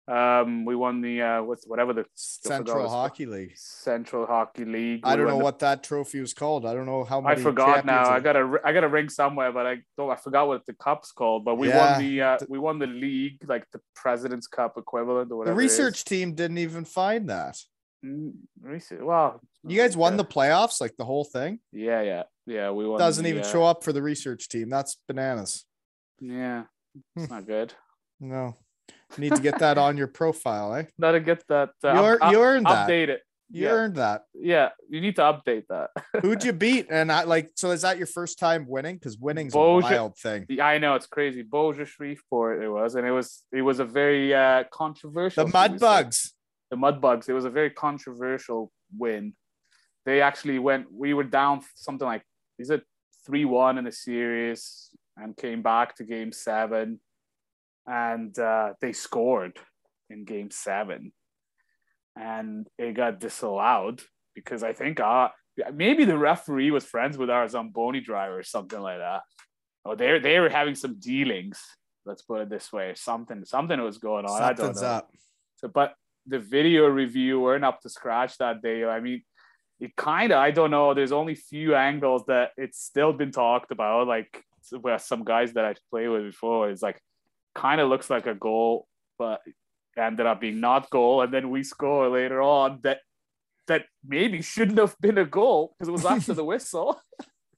Um 0.07 0.65
we 0.65 0.75
won 0.75 0.99
the 1.01 1.21
uh 1.21 1.43
what's 1.43 1.65
whatever 1.67 1.93
the 1.93 2.05
central 2.15 2.89
hockey 2.89 3.25
league 3.27 3.51
Central 3.55 4.25
Hockey 4.25 4.65
League. 4.65 5.01
i 5.03 5.11
We 5.11 5.17
don't 5.17 5.27
know 5.27 5.37
the- 5.37 5.43
what 5.43 5.59
that 5.59 5.83
trophy 5.83 6.19
was 6.19 6.33
called 6.33 6.65
i 6.65 6.73
don't 6.73 6.87
know 6.87 7.03
how 7.03 7.21
many. 7.21 7.39
I 7.39 7.43
forgot 7.43 7.85
now. 7.85 8.03
champions 8.05 8.09
I 8.09 8.19
got 8.19 8.35
a 8.35 8.59
I 8.67 8.73
got 8.73 8.83
a 8.83 8.87
ring 8.89 9.09
somewhere, 9.09 9.51
but 9.51 9.65
I 9.67 9.77
don't. 9.97 10.09
I 10.09 10.15
forgot 10.15 10.47
what 10.47 10.65
the 10.65 10.73
cup's 10.73 11.11
called. 11.11 11.45
But 11.45 11.55
we 11.55 11.67
Yeah. 11.69 11.77
won 11.77 12.03
the 12.03 12.21
uh, 12.21 12.37
we 12.49 12.57
won 12.57 12.79
the 12.79 12.87
league, 12.87 13.37
like 13.47 13.65
the 13.71 13.79
President's 13.95 14.47
Cup 14.47 14.73
equivalent 14.77 15.25
or 15.27 15.29
the 15.29 15.35
whatever. 15.35 15.61
is. 15.61 15.71
research 15.71 16.03
team 16.03 16.33
didn't 16.33 16.57
even 16.57 16.83
find 16.83 17.29
that 17.29 17.57
Mm, 18.03 18.31
research. 18.63 19.01
Well, 19.01 19.39
you 19.63 19.77
guys 19.79 19.95
won 19.95 20.17
the 20.17 20.25
playoffs 20.25 20.81
like 20.81 20.97
the 20.97 21.05
whole 21.05 21.23
thing 21.23 21.59
Yeah, 21.71 22.01
yeah, 22.01 22.23
yeah. 22.47 22.71
We 22.71 22.87
won. 22.87 22.97
doesn't 22.99 23.23
the, 23.23 23.29
even 23.29 23.43
uh, 23.43 23.47
show 23.47 23.63
up 23.63 23.83
for 23.83 23.93
the 23.93 24.01
research 24.01 24.49
team. 24.49 24.69
That's 24.69 24.97
bananas. 25.07 25.65
Yeah, 26.19 26.63
it's 27.15 27.27
Hmm. 27.27 27.33
not 27.35 27.45
good. 27.45 27.73
No, 28.19 28.55
need 29.17 29.35
to 29.35 29.41
get 29.41 29.59
that 29.59 29.77
on 29.77 29.97
your 29.97 30.07
profile, 30.07 30.75
eh? 30.75 30.83
Gotta 31.01 31.19
get 31.19 31.43
that. 31.47 31.71
Uh, 31.83 31.93
You, 31.93 32.03
ear- 32.05 32.19
up- 32.21 32.31
you 32.31 32.41
earned 32.41 32.65
that. 32.65 32.87
update 32.89 33.09
it. 33.09 33.21
You 33.53 33.63
yeah. 33.65 33.71
earned 33.71 33.95
that. 33.97 34.23
Yeah, 34.33 34.69
you 34.89 35.01
need 35.01 35.17
to 35.17 35.23
update 35.23 35.63
that. 35.69 35.89
Who'd 36.21 36.43
you 36.45 36.53
beat? 36.53 36.87
And 36.89 37.11
I 37.11 37.23
like. 37.23 37.51
So 37.55 37.71
is 37.71 37.81
that 37.81 37.97
your 37.97 38.07
first 38.07 38.39
time 38.39 38.65
winning? 38.65 38.95
Because 38.95 39.17
winning's 39.17 39.53
Bossier- 39.53 39.89
a 39.89 39.91
wild 39.93 40.17
thing. 40.17 40.45
Yeah, 40.47 40.65
I 40.65 40.77
know 40.77 40.95
it's 40.95 41.07
crazy. 41.07 41.41
Bossier 41.41 41.85
Shreveport 41.85 42.63
it 42.63 42.69
was, 42.69 42.95
and 42.95 43.05
it 43.05 43.11
was 43.11 43.43
it 43.51 43.61
was 43.61 43.79
a 43.79 43.85
very 43.85 44.33
uh, 44.33 44.63
controversial. 44.71 45.45
The 45.45 45.51
Mud. 45.51 45.79
Bugs. 45.79 46.33
the 46.69 46.77
Mudbugs. 46.77 47.27
It 47.27 47.33
was 47.33 47.43
a 47.43 47.49
very 47.49 47.69
controversial 47.71 48.71
win. 48.97 49.33
They 50.05 50.21
actually 50.21 50.57
went. 50.57 50.87
We 50.89 51.13
were 51.13 51.25
down 51.25 51.61
something 51.75 52.07
like 52.07 52.23
is 52.57 52.69
it 52.69 52.83
three 53.25 53.43
one 53.43 53.77
in 53.77 53.83
the 53.83 53.91
series 53.91 54.89
and 55.17 55.35
came 55.35 55.61
back 55.61 55.95
to 55.97 56.05
game 56.05 56.31
seven, 56.31 57.01
and 57.87 58.37
uh, 58.37 58.73
they 58.81 58.93
scored 58.93 59.57
in 60.09 60.25
game 60.25 60.51
seven, 60.51 61.11
and 62.17 62.67
it 62.77 62.93
got 62.93 63.19
disallowed 63.19 64.01
because 64.35 64.63
I 64.63 64.73
think 64.73 64.99
uh, 64.99 65.29
maybe 65.73 66.05
the 66.05 66.17
referee 66.17 66.71
was 66.71 66.85
friends 66.85 67.17
with 67.17 67.29
our 67.29 67.47
Zamboni 67.47 68.01
driver 68.01 68.39
or 68.39 68.43
something 68.43 68.79
like 68.79 68.99
that. 68.99 69.21
Oh, 69.85 69.95
they 69.95 70.19
they 70.19 70.39
were 70.39 70.49
having 70.49 70.75
some 70.75 70.99
dealings. 70.99 71.59
Let's 72.05 72.21
put 72.21 72.41
it 72.41 72.49
this 72.49 72.71
way. 72.71 72.93
Something 72.95 73.45
something 73.45 73.81
was 73.81 73.97
going 73.97 74.25
on. 74.25 74.41
I 74.41 74.53
don't 74.53 74.57
Something's 74.57 74.81
know. 74.81 74.87
up. 74.87 75.11
So, 75.55 75.67
but 75.67 75.93
the 76.27 76.39
video 76.39 76.87
review 76.87 77.39
weren't 77.39 77.65
up 77.65 77.81
to 77.81 77.89
scratch 77.89 78.37
that 78.37 78.61
day. 78.61 78.85
I 78.85 78.99
mean, 78.99 79.23
it 79.79 79.95
kind 79.95 80.31
of 80.31 80.37
I 80.37 80.51
don't 80.51 80.71
know. 80.71 80.93
There's 80.93 81.11
only 81.11 81.35
few 81.35 81.75
angles 81.75 82.23
that 82.27 82.51
it's 82.57 82.79
still 82.79 83.13
been 83.13 83.31
talked 83.31 83.71
about. 83.71 84.07
Like 84.07 84.43
where 84.79 84.99
some 84.99 85.23
guys 85.23 85.53
that 85.53 85.65
I 85.65 85.75
played 85.89 86.09
with 86.09 86.25
before, 86.25 86.69
is 86.69 86.81
like 86.81 87.01
kind 87.55 87.81
of 87.81 87.89
looks 87.89 88.09
like 88.09 88.27
a 88.27 88.35
goal, 88.35 88.87
but 89.17 89.41
ended 89.97 90.25
up 90.25 90.39
being 90.41 90.59
not 90.59 90.89
goal, 90.89 91.21
and 91.21 91.33
then 91.33 91.49
we 91.49 91.63
score 91.63 92.09
later 92.09 92.41
on 92.41 92.79
that 92.83 92.99
that 93.67 93.85
maybe 94.05 94.41
shouldn't 94.41 94.77
have 94.79 94.95
been 94.99 95.17
a 95.17 95.25
goal 95.25 95.75
because 95.77 95.87
it 95.87 95.91
was 95.91 96.05
after 96.05 96.33
the 96.33 96.43
whistle. 96.51 97.01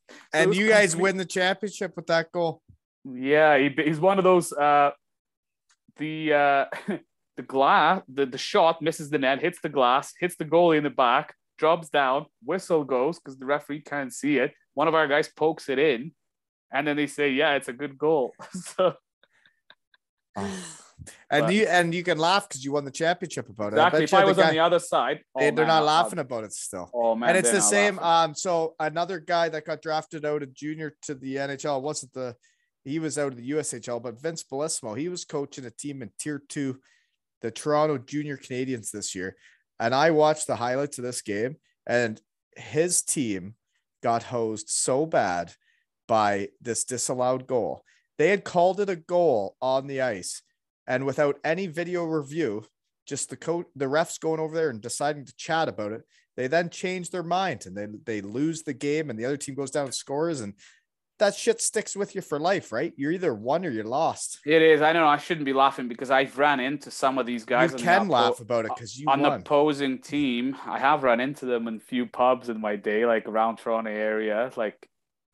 So 0.09 0.17
And 0.33 0.55
you 0.55 0.67
guys 0.67 0.91
complete- 0.91 1.03
win 1.03 1.17
the 1.17 1.25
championship 1.25 1.95
with 1.95 2.05
that 2.07 2.31
goal. 2.31 2.61
Yeah, 3.05 3.57
he, 3.57 3.69
he's 3.69 3.99
one 3.99 4.17
of 4.19 4.23
those. 4.23 4.51
Uh, 4.53 4.91
the 5.97 6.33
uh, 6.33 6.65
the 7.37 7.43
glass, 7.43 8.03
the, 8.07 8.25
the 8.25 8.37
shot 8.37 8.81
misses 8.81 9.09
the 9.09 9.17
net, 9.17 9.41
hits 9.41 9.59
the 9.63 9.69
glass, 9.69 10.13
hits 10.19 10.35
the 10.35 10.45
goalie 10.45 10.77
in 10.77 10.83
the 10.83 10.89
back, 10.91 11.33
drops 11.57 11.89
down, 11.89 12.25
whistle 12.43 12.83
goes 12.83 13.17
because 13.17 13.39
the 13.39 13.45
referee 13.45 13.81
can't 13.81 14.13
see 14.13 14.37
it. 14.37 14.53
One 14.75 14.87
of 14.87 14.93
our 14.93 15.07
guys 15.07 15.29
pokes 15.29 15.67
it 15.69 15.79
in, 15.79 16.11
and 16.71 16.85
then 16.85 16.95
they 16.97 17.07
say, 17.07 17.31
"Yeah, 17.31 17.55
it's 17.55 17.69
a 17.69 17.73
good 17.73 17.97
goal." 17.97 18.35
so 18.51 18.93
And 20.35 21.45
But- 21.45 21.53
you 21.53 21.65
and 21.65 21.93
you 21.93 22.03
can 22.03 22.17
laugh 22.17 22.47
because 22.47 22.63
you 22.63 22.71
won 22.71 22.85
the 22.85 22.91
championship 22.91 23.49
about 23.49 23.73
it. 23.73 23.75
Exactly, 23.75 24.03
if 24.03 24.13
I 24.13 24.23
was 24.23 24.37
guy- 24.37 24.47
on 24.47 24.53
the 24.53 24.59
other 24.59 24.79
side, 24.79 25.21
oh, 25.35 25.39
they, 25.39 25.45
they're 25.51 25.65
man, 25.65 25.79
not 25.79 25.85
laughing 25.85 26.19
about 26.19 26.43
it 26.45 26.53
still. 26.53 26.89
Oh 26.93 27.15
man, 27.15 27.29
and 27.29 27.37
it's 27.37 27.51
the 27.51 27.61
same. 27.61 27.97
laughing. 27.97 28.29
Um, 28.31 28.35
so 28.35 28.75
another 28.79 29.19
guy 29.19 29.49
that 29.49 29.65
got 29.65 29.81
drafted 29.81 30.23
out 30.25 30.43
of 30.43 30.53
junior 30.53 30.95
to 31.03 31.15
the 31.15 31.35
NHL 31.35 31.81
wasn't 31.81 32.13
the 32.13 32.35
he 32.85 32.99
was 32.99 33.17
out 33.17 33.31
of 33.31 33.37
the 33.37 33.51
USHL, 33.51 34.01
but 34.01 34.21
Vince 34.21 34.43
Bellissimo, 34.43 34.97
he 34.97 35.09
was 35.09 35.25
coaching 35.25 35.65
a 35.65 35.71
team 35.71 36.01
in 36.01 36.11
tier 36.19 36.41
two, 36.47 36.79
the 37.41 37.49
Toronto 37.51 37.97
Junior 37.97 38.37
Canadians 38.37 38.91
this 38.91 39.15
year. 39.15 39.35
And 39.79 39.95
I 39.95 40.11
watched 40.11 40.47
the 40.47 40.57
highlights 40.57 40.97
of 40.97 41.03
this 41.03 41.21
game, 41.21 41.57
and 41.87 42.21
his 42.55 43.01
team 43.01 43.55
got 44.01 44.23
hosed 44.23 44.69
so 44.69 45.05
bad 45.05 45.53
by 46.07 46.49
this 46.61 46.83
disallowed 46.83 47.47
goal. 47.47 47.83
They 48.17 48.29
had 48.29 48.43
called 48.43 48.79
it 48.79 48.89
a 48.89 48.95
goal 48.95 49.55
on 49.61 49.87
the 49.87 50.01
ice, 50.01 50.41
and 50.87 51.05
without 51.05 51.39
any 51.43 51.67
video 51.67 52.03
review, 52.03 52.65
just 53.05 53.29
the 53.29 53.37
coach, 53.37 53.65
the 53.75 53.85
refs 53.85 54.19
going 54.19 54.39
over 54.39 54.55
there 54.55 54.69
and 54.69 54.81
deciding 54.81 55.25
to 55.25 55.35
chat 55.35 55.67
about 55.67 55.91
it. 55.91 56.03
They 56.35 56.47
then 56.47 56.69
change 56.69 57.09
their 57.09 57.23
mind 57.23 57.65
and 57.65 57.75
they 57.77 57.87
they 58.05 58.21
lose 58.21 58.63
the 58.63 58.73
game, 58.73 59.09
and 59.09 59.17
the 59.17 59.25
other 59.25 59.37
team 59.37 59.55
goes 59.55 59.71
down 59.71 59.85
and 59.85 59.95
scores, 59.95 60.41
and 60.41 60.53
that 61.19 61.35
shit 61.35 61.61
sticks 61.61 61.95
with 61.95 62.15
you 62.15 62.21
for 62.21 62.39
life, 62.39 62.71
right? 62.71 62.91
You're 62.97 63.11
either 63.11 63.33
won 63.33 63.65
or 63.65 63.69
you're 63.69 63.83
lost. 63.83 64.39
It 64.45 64.61
is. 64.61 64.81
I 64.81 64.93
know. 64.93 65.07
I 65.07 65.17
shouldn't 65.17 65.45
be 65.45 65.53
laughing 65.53 65.87
because 65.87 66.11
I've 66.11 66.37
ran 66.37 66.59
into 66.59 66.91
some 66.91 67.17
of 67.17 67.25
these 67.25 67.45
guys. 67.45 67.71
you 67.71 67.77
can 67.77 68.07
laugh 68.07 68.39
about 68.39 68.65
it 68.65 68.71
because 68.75 68.97
you 68.97 69.07
on 69.07 69.21
the 69.21 69.31
opposing 69.31 69.99
team. 69.99 70.57
I 70.65 70.79
have 70.79 71.03
run 71.03 71.19
into 71.19 71.45
them 71.45 71.67
in 71.67 71.75
a 71.75 71.79
few 71.79 72.07
pubs 72.07 72.49
in 72.49 72.59
my 72.59 72.75
day, 72.75 73.05
like 73.05 73.27
around 73.27 73.57
Toronto 73.57 73.91
area, 73.91 74.51
like, 74.55 74.89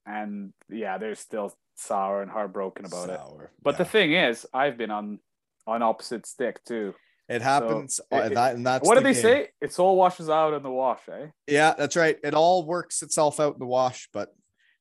and 0.06 0.54
yeah, 0.70 0.98
they're 0.98 1.16
still 1.16 1.56
sour 1.80 2.22
and 2.22 2.30
heartbroken 2.30 2.86
about 2.86 3.10
it. 3.10 3.18
Sour. 3.18 3.52
But 3.62 3.78
the 3.78 3.86
thing 3.86 4.14
is, 4.14 4.46
I've 4.54 4.78
been 4.78 4.92
on 4.92 5.20
on 5.68 5.82
opposite 5.84 6.26
stick 6.26 6.64
too. 6.66 6.94
it 7.28 7.42
happens, 7.44 8.00
it- 8.12 8.16
uh, 8.16 8.20
it- 8.26 8.34
that, 8.34 8.56
and 8.56 8.66
that's 8.66 8.88
what 8.88 8.96
the 8.96 9.02
do 9.02 9.08
they 9.08 9.14
game. 9.14 9.22
say? 9.22 9.48
It's 9.62 9.78
all 9.78 9.96
washes 9.96 10.30
out 10.30 10.54
in 10.56 10.64
the 10.64 10.72
wash, 10.72 11.02
eh? 11.10 11.28
Yeah, 11.48 11.76
that's 11.78 11.96
right. 11.96 12.18
It 12.24 12.34
all 12.34 12.66
works 12.66 13.04
itself 13.04 13.40
out 13.40 13.54
in 13.54 13.60
the 13.60 13.68
wash, 13.68 14.10
but 14.12 14.34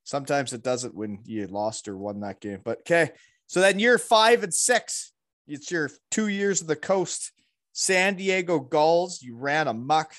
sometimes 0.04 0.52
it 0.54 0.62
doesn't 0.62 0.94
when 0.94 1.18
you 1.26 1.46
lost 1.46 1.88
or 1.88 1.96
won 1.98 2.20
that 2.20 2.40
game. 2.40 2.60
But 2.64 2.78
okay, 2.80 3.10
so 3.46 3.60
then 3.60 3.78
you're 3.78 3.98
five 3.98 4.42
and 4.44 4.54
six. 4.54 5.12
It's 5.46 5.70
your 5.70 5.90
two 6.10 6.28
years 6.28 6.60
of 6.62 6.66
the 6.68 6.76
coast. 6.76 7.32
San 7.72 8.16
Diego 8.16 8.58
Gulls. 8.58 9.22
You 9.22 9.36
ran 9.36 9.68
amok. 9.68 10.12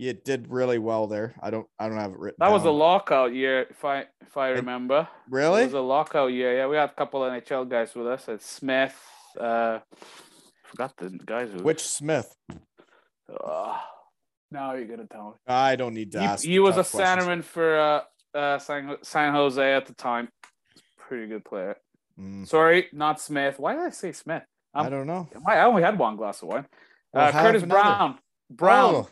You 0.00 0.14
did 0.14 0.46
really 0.50 0.78
well 0.78 1.06
there. 1.06 1.34
I 1.42 1.50
don't. 1.50 1.66
I 1.78 1.86
don't 1.88 1.98
have 1.98 2.12
it 2.12 2.18
written. 2.18 2.36
That 2.38 2.50
was 2.50 2.64
a 2.64 2.70
lockout 2.70 3.34
year, 3.34 3.66
if 3.68 3.84
I 3.84 4.06
if 4.22 4.34
I 4.34 4.48
remember. 4.48 5.06
Really? 5.28 5.60
It 5.62 5.66
was 5.66 5.74
a 5.74 5.80
lockout 5.80 6.32
year. 6.32 6.56
Yeah, 6.56 6.66
we 6.68 6.76
had 6.76 6.88
a 6.88 6.94
couple 6.94 7.20
NHL 7.20 7.68
guys 7.68 7.94
with 7.94 8.06
us. 8.06 8.26
It's 8.28 8.46
Smith. 8.46 8.96
Uh, 9.38 9.80
forgot 10.64 10.96
the 10.96 11.10
guys 11.10 11.50
who. 11.52 11.62
Which 11.62 11.82
Smith? 11.82 12.34
Now 14.52 14.72
you're 14.74 14.86
gonna 14.86 15.06
tell 15.06 15.30
me. 15.32 15.34
I 15.46 15.76
don't 15.76 15.94
need 15.94 16.12
to 16.12 16.20
He, 16.20 16.24
ask. 16.26 16.44
he 16.44 16.58
was 16.58 16.76
a 16.78 16.82
questions. 16.84 17.02
centerman 17.02 17.44
for 17.44 17.78
uh, 17.78 18.00
uh, 18.38 18.58
San, 18.58 18.96
San 19.02 19.32
Jose 19.34 19.74
at 19.74 19.86
the 19.86 19.94
time. 19.94 20.28
Pretty 20.98 21.26
good 21.28 21.44
player. 21.44 21.76
Mm, 22.18 22.46
Sorry, 22.48 22.86
not 22.92 23.20
Smith. 23.20 23.58
Why 23.58 23.74
did 23.74 23.82
I 23.82 23.90
say 23.90 24.12
Smith? 24.12 24.42
I 24.74 24.86
Um, 24.86 24.90
don't 24.90 25.06
know. 25.06 25.28
I 25.46 25.56
I 25.58 25.64
only 25.66 25.82
had 25.82 25.98
one 25.98 26.16
glass 26.16 26.42
of 26.42 26.48
wine. 26.48 26.66
Well, 27.12 27.28
uh, 27.28 27.32
Curtis 27.32 27.62
another. 27.62 27.80
Brown. 27.82 28.18
Brown. 28.50 28.94
Oh, 28.94 29.08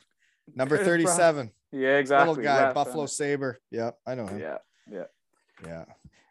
number 0.55 0.77
thirty-seven. 0.85 1.51
Yeah, 1.73 1.99
exactly. 1.99 2.29
Little 2.29 2.45
guy, 2.45 2.73
Buffalo. 2.73 3.07
Saber. 3.07 3.59
Yeah, 3.71 3.91
I 4.07 4.15
know 4.15 4.27
him. 4.27 4.41
Yeah, 4.41 4.59
yeah. 4.91 5.05
Yeah. 5.67 5.85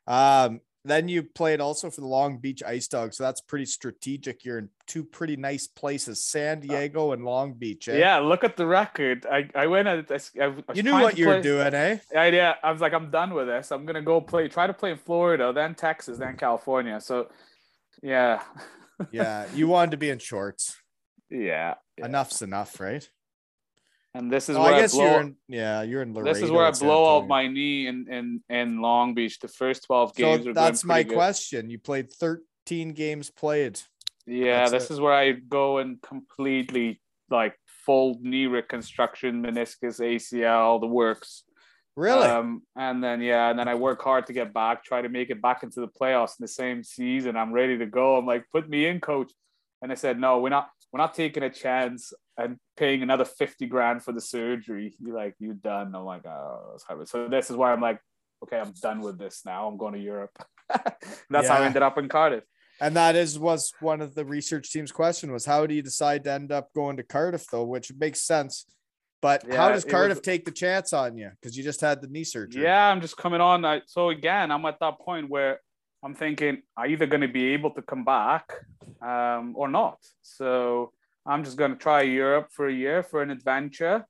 Um, 0.08 0.62
then 0.86 1.10
you 1.10 1.22
played 1.22 1.60
also 1.60 1.90
for 1.90 2.00
the 2.00 2.08
Long 2.08 2.38
Beach 2.38 2.64
Ice 2.64 2.88
Dogs. 2.88 3.18
So 3.18 3.24
that's 3.26 3.42
pretty 3.42 3.66
strategic. 3.66 4.46
You're 4.46 4.60
in 4.60 4.70
two 4.88 5.04
pretty 5.04 5.36
nice 5.36 5.68
places, 5.68 6.24
San 6.24 6.62
Diego 6.62 7.12
and 7.12 7.26
Long 7.26 7.54
Beach. 7.54 7.90
eh? 7.90 7.98
Yeah, 7.98 8.20
look 8.20 8.46
at 8.46 8.56
the 8.56 8.66
record. 8.66 9.26
I, 9.30 9.50
I 9.54 9.68
went 9.68 9.90
at 9.90 10.10
I, 10.10 10.46
I 10.46 10.54
You 10.74 10.84
knew 10.84 10.94
what 10.94 11.16
to 11.16 11.20
you 11.20 11.28
were 11.28 11.42
doing, 11.42 11.74
eh? 11.74 11.98
I, 12.16 12.28
yeah, 12.28 12.54
I 12.64 12.72
was 12.72 12.80
like, 12.80 12.94
I'm 12.94 13.12
done 13.12 13.34
with 13.34 13.48
this. 13.48 13.72
I'm 13.72 13.86
gonna 13.86 14.02
go 14.02 14.22
play, 14.22 14.48
try 14.48 14.66
to 14.66 14.74
play 14.74 14.92
in 14.92 14.98
Florida, 14.98 15.52
then 15.54 15.76
Texas, 15.76 16.18
then 16.20 16.38
California. 16.38 17.02
So, 17.02 17.28
yeah, 18.02 18.42
Yeah. 19.12 19.46
You 19.54 19.68
wanted 19.68 19.92
to 19.92 19.98
be 19.98 20.10
in 20.10 20.20
shorts. 20.20 20.78
yeah. 21.30 21.74
yeah. 21.98 22.06
Enough's 22.06 22.42
enough, 22.42 22.80
right? 22.80 23.08
And 24.18 24.32
this 24.32 24.50
is 24.50 24.56
Oh, 24.58 24.62
where 24.64 24.74
I 24.74 24.78
I, 24.78 24.82
guess 24.82 24.94
blow. 24.94 25.04
you're 25.12 25.22
in, 25.22 25.36
yeah, 25.48 25.82
you're 25.84 26.02
in 26.02 26.14
Laredo. 26.14 26.34
this 26.34 26.42
is 26.44 26.50
where 26.52 26.66
I 26.66 26.72
blow 26.72 27.18
out 27.18 27.28
my 27.28 27.48
knee 27.48 27.88
in 27.88 28.08
in 28.12 28.42
in 28.50 28.82
Long 28.82 29.14
Beach. 29.14 29.40
The 29.40 29.48
first 29.48 29.84
twelve 29.86 30.16
games. 30.16 30.46
So 30.46 30.54
that's 30.54 30.84
my 30.84 31.04
good. 31.04 31.14
question. 31.14 31.70
You 31.70 31.78
played 31.80 32.12
13 32.12 32.94
games 32.94 33.30
played. 33.30 33.80
Yeah, 34.26 34.60
That's 34.60 34.72
this 34.72 34.90
it. 34.90 34.94
is 34.94 35.00
where 35.00 35.14
I 35.14 35.32
go 35.32 35.78
and 35.78 36.02
completely 36.02 37.00
like 37.30 37.56
full 37.86 38.18
knee 38.22 38.48
reconstruction, 38.48 39.42
meniscus, 39.44 40.02
ACL, 40.02 40.60
all 40.68 40.80
the 40.80 40.88
works. 40.88 41.44
Really? 41.96 42.28
Um, 42.28 42.62
and 42.76 43.04
then 43.04 43.22
yeah, 43.22 43.50
and 43.50 43.58
then 43.58 43.68
I 43.68 43.76
work 43.76 44.02
hard 44.04 44.26
to 44.28 44.34
get 44.34 44.54
back, 44.54 44.84
try 44.84 45.02
to 45.02 45.10
make 45.10 45.30
it 45.30 45.42
back 45.42 45.64
into 45.64 45.80
the 45.80 45.88
playoffs 45.88 46.40
in 46.40 46.44
the 46.44 46.48
same 46.48 46.84
season. 46.84 47.36
I'm 47.38 47.54
ready 47.54 47.78
to 47.78 47.86
go. 47.86 48.18
I'm 48.18 48.26
like, 48.26 48.46
put 48.52 48.68
me 48.70 48.86
in, 48.88 49.00
coach. 49.00 49.32
And 49.82 49.92
I 49.92 49.96
said, 49.96 50.20
no, 50.20 50.40
we're 50.40 50.50
not. 50.50 50.70
We're 50.92 51.00
not 51.00 51.14
taking 51.14 51.44
a 51.44 51.50
chance 51.50 52.14
and 52.38 52.58
paying 52.78 53.04
another 53.04 53.26
fifty 53.26 53.66
grand 53.68 54.04
for 54.04 54.14
the 54.14 54.22
surgery. 54.22 54.96
You're 55.00 55.16
like, 55.16 55.36
you're 55.38 55.54
done? 55.54 55.94
I'm 55.94 56.06
like, 56.06 56.26
oh, 56.26 56.78
so 57.06 57.28
this 57.28 57.50
is 57.50 57.58
why 57.58 57.74
I'm 57.74 57.82
like, 57.82 58.00
okay, 58.44 58.58
I'm 58.58 58.72
done 58.82 59.02
with 59.02 59.20
this 59.20 59.42
now. 59.46 59.68
I'm 59.68 59.78
going 59.78 59.94
to 59.94 60.00
Europe. 60.00 60.32
That's 61.30 61.50
how 61.50 61.58
I 61.58 61.66
ended 61.66 61.82
up 61.82 61.98
in 61.98 62.08
Cardiff. 62.08 62.44
And 62.80 62.96
that 62.96 63.16
is 63.16 63.38
was 63.40 63.74
one 63.80 64.02
of 64.02 64.16
the 64.16 64.24
research 64.24 64.72
team's 64.72 64.92
question 64.92 65.32
was 65.32 65.46
how 65.46 65.66
do 65.66 65.74
you 65.74 65.82
decide 65.82 66.24
to 66.26 66.32
end 66.32 66.52
up 66.52 66.72
going 66.74 66.98
to 66.98 67.04
Cardiff 67.04 67.46
though, 67.52 67.64
which 67.64 67.92
makes 67.98 68.22
sense. 68.22 68.66
But 69.22 69.52
how 69.52 69.70
does 69.70 69.84
it 69.84 69.88
was- 69.88 69.92
Cardiff 69.92 70.22
take 70.22 70.46
the 70.46 70.52
chance 70.52 70.94
on 70.94 71.18
you? 71.18 71.32
Because 71.42 71.58
you 71.58 71.64
just 71.64 71.82
had 71.82 72.02
the 72.02 72.08
knee 72.08 72.24
surgery. 72.24 72.64
Yeah, 72.64 72.88
I'm 72.88 73.02
just 73.02 73.18
coming 73.18 73.42
on. 73.42 73.66
I, 73.66 73.82
so 73.88 74.10
again, 74.10 74.52
I'm 74.52 74.64
at 74.66 74.80
that 74.80 75.00
point 75.00 75.28
where 75.30 75.60
I'm 76.04 76.14
thinking 76.14 76.62
I 76.78 76.88
either 76.88 77.08
going 77.08 77.22
to 77.22 77.28
be 77.28 77.54
able 77.54 77.72
to 77.72 77.82
come 77.82 78.06
back 78.06 78.54
um, 79.02 79.54
or 79.56 79.68
not. 79.68 79.98
So 80.22 80.92
I'm 81.26 81.44
just 81.44 81.58
going 81.58 81.72
to 81.72 81.78
try 81.78 82.02
Europe 82.04 82.50
for 82.52 82.68
a 82.68 82.74
year 82.74 83.04
for 83.04 83.22
an 83.22 83.30
adventure. 83.32 84.06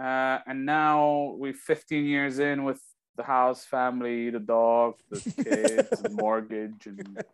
Uh, 0.00 0.38
and 0.46 0.66
now 0.66 1.34
we're 1.38 1.54
15 1.54 2.04
years 2.04 2.38
in 2.38 2.64
with 2.64 2.80
the 3.16 3.22
house, 3.22 3.64
family, 3.64 4.30
the 4.30 4.40
dog, 4.40 4.94
the 5.10 5.20
kids, 5.44 6.00
the 6.00 6.10
mortgage, 6.10 6.86
and 6.86 7.22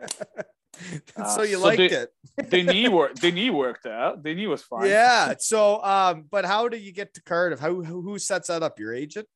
so 1.16 1.40
Uh, 1.40 1.42
you 1.42 1.56
so 1.56 1.64
liked 1.66 1.78
the- 1.78 2.02
it. 2.02 2.50
the 2.50 2.62
knee 2.62 2.88
work. 2.88 3.14
The 3.14 3.32
knee 3.32 3.50
worked 3.50 3.86
out. 3.86 4.22
The 4.22 4.34
knee 4.34 4.46
was 4.46 4.62
fine. 4.62 4.88
Yeah. 4.88 5.34
So 5.38 5.82
um, 5.82 6.26
but 6.30 6.44
how 6.44 6.68
do 6.68 6.76
you 6.76 6.92
get 6.92 7.14
to 7.14 7.22
Cardiff? 7.22 7.60
How 7.60 7.74
who 7.82 8.02
who 8.02 8.18
sets 8.18 8.48
that 8.48 8.62
up? 8.62 8.78
Your 8.78 8.92
agent? 8.94 9.26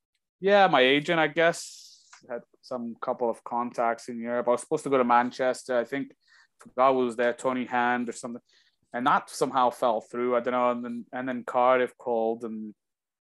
Yeah, 0.40 0.66
my 0.66 0.82
agent, 0.82 1.18
I 1.18 1.28
guess, 1.28 1.60
had 2.28 2.42
some 2.60 2.94
couple 3.00 3.30
of 3.30 3.42
contacts 3.44 4.08
in 4.10 4.18
Europe. 4.20 4.46
I 4.48 4.50
was 4.52 4.60
supposed 4.60 4.84
to 4.84 4.90
go 4.90 4.98
to 4.98 5.04
Manchester. 5.04 5.78
I 5.78 5.84
think 5.84 6.12
forgot 6.70 6.92
who 6.92 6.98
was 7.06 7.16
there, 7.16 7.32
Tony 7.32 7.64
Hand 7.64 8.08
or 8.08 8.12
something, 8.12 8.42
and 8.92 9.06
that 9.06 9.30
somehow 9.30 9.70
fell 9.70 10.00
through. 10.00 10.36
I 10.36 10.40
don't 10.40 10.52
know. 10.52 10.70
And 10.70 10.84
then 10.84 11.04
and 11.12 11.28
then 11.28 11.44
Cardiff 11.44 11.96
called, 11.98 12.44
and 12.44 12.74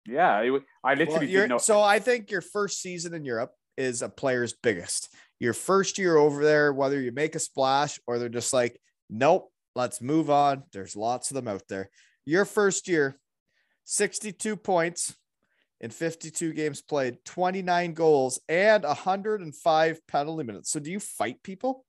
yeah, 0.07 0.39
it, 0.39 0.63
I 0.83 0.93
literally 0.95 1.27
you're- 1.27 1.41
didn't 1.43 1.49
know. 1.49 1.57
so 1.57 1.81
I 1.81 1.99
think 1.99 2.31
your 2.31 2.41
first 2.41 2.81
season 2.81 3.13
in 3.13 3.25
Europe 3.25 3.51
is 3.77 4.01
a 4.01 4.09
player's 4.09 4.53
biggest. 4.53 5.13
Your 5.39 5.53
first 5.53 5.97
year 5.97 6.15
over 6.15 6.43
there, 6.43 6.71
whether 6.71 7.01
you 7.01 7.11
make 7.11 7.35
a 7.35 7.39
splash 7.39 7.99
or 8.07 8.19
they're 8.19 8.29
just 8.29 8.53
like, 8.53 8.79
Nope. 9.09 9.49
Let's 9.75 10.01
move 10.01 10.29
on. 10.29 10.61
There's 10.71 10.95
lots 10.95 11.31
of 11.31 11.35
them 11.35 11.47
out 11.47 11.63
there. 11.67 11.89
Your 12.25 12.45
first 12.45 12.87
year, 12.87 13.17
62 13.85 14.55
points 14.55 15.15
in 15.81 15.89
52 15.89 16.53
games 16.53 16.81
played, 16.83 17.17
29 17.25 17.93
goals, 17.93 18.39
and 18.47 18.83
105 18.83 20.07
penalty 20.07 20.43
minutes. 20.43 20.69
So 20.71 20.79
do 20.79 20.91
you 20.91 20.99
fight 20.99 21.41
people? 21.41 21.85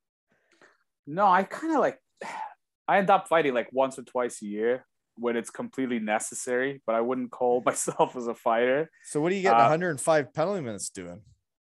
No, 1.06 1.26
I 1.26 1.42
kind 1.44 1.72
of 1.74 1.80
like 1.80 1.98
I 2.88 2.98
end 2.98 3.10
up 3.10 3.28
fighting 3.28 3.54
like 3.54 3.68
once 3.72 3.98
or 3.98 4.02
twice 4.02 4.42
a 4.42 4.46
year 4.46 4.84
when 5.16 5.36
it's 5.36 5.50
completely 5.50 5.98
necessary, 6.00 6.82
but 6.86 6.94
I 6.94 7.00
wouldn't 7.00 7.30
call 7.30 7.62
myself 7.66 8.16
as 8.16 8.26
a 8.26 8.34
fighter. 8.34 8.90
So 9.04 9.20
what 9.20 9.32
are 9.32 9.34
you 9.36 9.42
getting 9.42 9.58
Uh, 9.58 9.62
105 9.70 10.32
penalty 10.34 10.60
minutes 10.60 10.90
doing? 10.90 11.22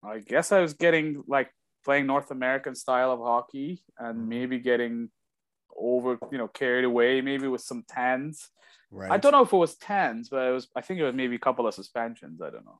I 0.03 0.20
guess 0.20 0.52
I 0.52 0.60
was 0.60 0.74
getting 0.74 1.24
like 1.28 1.52
playing 1.84 2.07
North 2.07 2.32
American 2.32 2.76
style 2.76 3.12
of 3.12 3.20
hockey 3.20 3.84
Mm-hmm. 4.02 4.06
and 4.20 4.30
maybe 4.30 4.60
getting 4.60 5.10
over, 5.78 6.18
you 6.32 6.38
know, 6.38 6.48
carried 6.48 6.86
away, 6.86 7.22
maybe 7.22 7.48
with 7.48 7.62
some 7.62 7.84
tens. 7.88 8.49
Right. 8.91 9.12
I 9.12 9.18
don't 9.18 9.32
know 9.32 9.41
if 9.44 9.52
it 9.53 9.57
was 9.57 9.76
tens, 9.76 10.30
but 10.30 10.48
it 10.48 10.52
was. 10.52 10.68
I 10.76 10.82
think 10.82 10.99
it 10.99 11.03
was 11.03 11.16
maybe 11.16 11.36
a 11.36 11.40
couple 11.40 11.68
of 11.68 11.74
suspensions. 11.74 12.41
I 12.41 12.49
don't 12.49 12.66
know. 12.66 12.80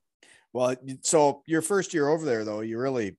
Well, 0.54 0.76
so 1.02 1.42
your 1.46 1.62
first 1.62 1.94
year 1.94 2.08
over 2.08 2.26
there, 2.26 2.46
though, 2.46 2.62
you 2.62 2.80
really 2.80 3.18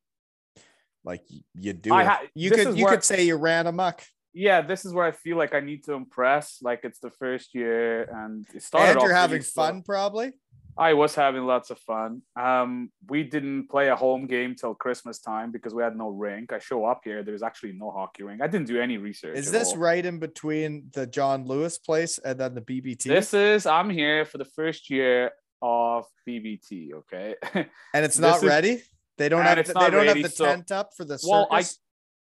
like 1.06 1.22
you 1.54 1.72
do. 1.72 1.90
Ha- 1.90 2.22
you 2.34 2.50
could 2.50 2.76
you 2.76 2.84
where- 2.84 2.94
could 2.94 3.04
say 3.04 3.22
you 3.24 3.36
ran 3.36 3.66
amok. 3.66 4.02
Yeah, 4.34 4.60
this 4.60 4.84
is 4.84 4.92
where 4.92 5.06
I 5.06 5.12
feel 5.12 5.38
like 5.38 5.54
I 5.54 5.60
need 5.60 5.84
to 5.84 5.94
impress. 5.94 6.58
Like 6.60 6.80
it's 6.82 6.98
the 6.98 7.10
first 7.10 7.54
year, 7.54 8.02
and 8.02 8.44
it 8.54 8.62
started. 8.62 8.90
And 8.90 8.98
off 8.98 9.04
you're 9.04 9.14
having 9.14 9.40
fun, 9.40 9.82
probably. 9.82 10.32
I 10.78 10.92
was 10.92 11.14
having 11.14 11.46
lots 11.46 11.70
of 11.70 11.78
fun. 11.78 12.20
Um, 12.38 12.90
we 13.08 13.22
didn't 13.22 13.68
play 13.70 13.88
a 13.88 13.96
home 13.96 14.26
game 14.26 14.54
till 14.54 14.74
Christmas 14.74 15.20
time 15.20 15.50
because 15.50 15.72
we 15.74 15.82
had 15.82 15.96
no 15.96 16.10
rink. 16.10 16.52
I 16.52 16.58
show 16.58 16.84
up 16.84 17.00
here, 17.02 17.22
there's 17.22 17.42
actually 17.42 17.72
no 17.72 17.90
hockey 17.90 18.24
rink. 18.24 18.42
I 18.42 18.46
didn't 18.46 18.66
do 18.66 18.78
any 18.78 18.98
research. 18.98 19.38
Is 19.38 19.50
this 19.50 19.72
all. 19.72 19.78
right 19.78 20.04
in 20.04 20.18
between 20.18 20.90
the 20.92 21.06
John 21.06 21.46
Lewis 21.46 21.78
place 21.78 22.18
and 22.18 22.38
then 22.38 22.54
the 22.54 22.60
BBT? 22.60 23.04
This 23.04 23.32
is 23.32 23.64
I'm 23.64 23.88
here 23.88 24.26
for 24.26 24.36
the 24.36 24.44
first 24.44 24.90
year 24.90 25.30
of 25.62 26.04
BBT. 26.28 26.92
Okay. 26.92 27.36
and 27.54 28.04
it's 28.04 28.16
this 28.16 28.20
not 28.20 28.36
is- 28.38 28.44
ready. 28.44 28.82
They 29.18 29.28
don't 29.28 29.40
and 29.40 29.58
have 29.58 29.66
the, 29.66 29.72
they 29.72 29.90
don't 29.90 30.06
ready, 30.06 30.22
have 30.22 30.30
the 30.30 30.36
so- 30.36 30.44
tent 30.46 30.70
up 30.72 30.90
for 30.96 31.04
the 31.04 31.18
well, 31.26 31.48
I. 31.50 31.64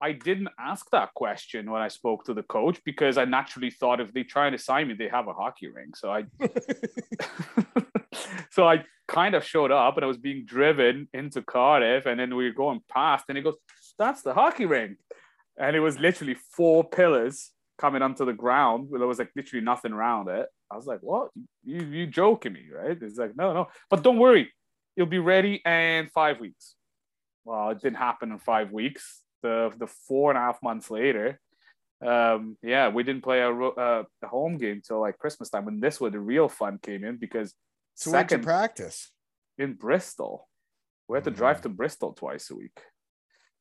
I 0.01 0.11
didn't 0.11 0.49
ask 0.59 0.85
that 0.91 1.13
question 1.13 1.71
when 1.71 1.81
I 1.81 1.87
spoke 1.87 2.25
to 2.25 2.33
the 2.33 2.43
coach 2.43 2.81
because 2.83 3.17
I 3.17 3.23
naturally 3.23 3.71
thought 3.71 4.01
if 4.01 4.13
they 4.13 4.23
try 4.23 4.49
to 4.49 4.57
sign 4.57 4.89
me, 4.89 4.93
they 4.93 5.07
have 5.07 5.29
a 5.29 5.33
hockey 5.33 5.69
rink. 5.69 5.95
So 5.95 6.11
I 6.11 6.25
so 8.51 8.67
I 8.67 8.83
kind 9.07 9.35
of 9.35 9.43
showed 9.43 9.71
up 9.71 9.95
and 9.95 10.03
I 10.03 10.07
was 10.07 10.17
being 10.17 10.45
driven 10.45 11.07
into 11.13 11.41
Cardiff, 11.41 12.05
and 12.05 12.19
then 12.19 12.35
we 12.35 12.45
were 12.45 12.53
going 12.53 12.81
past, 12.91 13.25
and 13.29 13.37
he 13.37 13.43
goes, 13.43 13.55
"That's 13.97 14.21
the 14.21 14.33
hockey 14.33 14.65
rink," 14.65 14.97
and 15.57 15.75
it 15.75 15.79
was 15.79 15.99
literally 15.99 16.35
four 16.55 16.83
pillars 16.83 17.51
coming 17.77 18.01
onto 18.01 18.25
the 18.25 18.33
ground. 18.33 18.89
There 18.91 19.07
was 19.07 19.19
like 19.19 19.31
literally 19.35 19.63
nothing 19.63 19.93
around 19.93 20.29
it. 20.29 20.47
I 20.71 20.75
was 20.75 20.85
like, 20.85 20.99
"What? 21.01 21.29
You 21.63 21.81
you 21.83 22.07
joking 22.07 22.53
me, 22.53 22.65
right?" 22.73 22.97
It's 22.99 23.17
like, 23.17 23.35
"No, 23.35 23.53
no, 23.53 23.67
but 23.89 24.03
don't 24.03 24.19
worry, 24.19 24.51
you'll 24.95 25.07
be 25.07 25.19
ready 25.19 25.61
in 25.65 26.09
five 26.13 26.39
weeks." 26.39 26.75
Well, 27.45 27.69
it 27.69 27.79
didn't 27.81 27.97
happen 27.97 28.31
in 28.31 28.39
five 28.39 28.71
weeks. 28.71 29.21
The 29.43 29.71
the 29.77 29.87
four 29.87 30.31
and 30.31 30.37
a 30.37 30.41
half 30.41 30.61
months 30.63 30.89
later, 30.89 31.39
um, 32.05 32.57
yeah, 32.63 32.89
we 32.89 33.03
didn't 33.03 33.23
play 33.23 33.39
a, 33.41 33.51
uh, 33.51 34.03
a 34.23 34.27
home 34.27 34.57
game 34.57 34.81
till 34.85 34.99
like 34.99 35.19
Christmas 35.19 35.49
time. 35.49 35.65
When 35.65 35.79
this 35.79 36.01
where 36.01 36.09
the 36.11 36.19
real 36.19 36.49
fun 36.49 36.79
came 36.81 37.03
in 37.03 37.17
because 37.17 37.53
so 37.93 38.09
second 38.11 38.43
practice? 38.43 39.11
in 39.57 39.73
Bristol, 39.73 40.49
we 41.07 41.15
had 41.15 41.23
to 41.25 41.31
Mhm. 41.31 41.35
drive 41.37 41.61
to 41.61 41.69
Bristol 41.69 42.13
twice 42.13 42.49
a 42.49 42.55
week. 42.55 42.77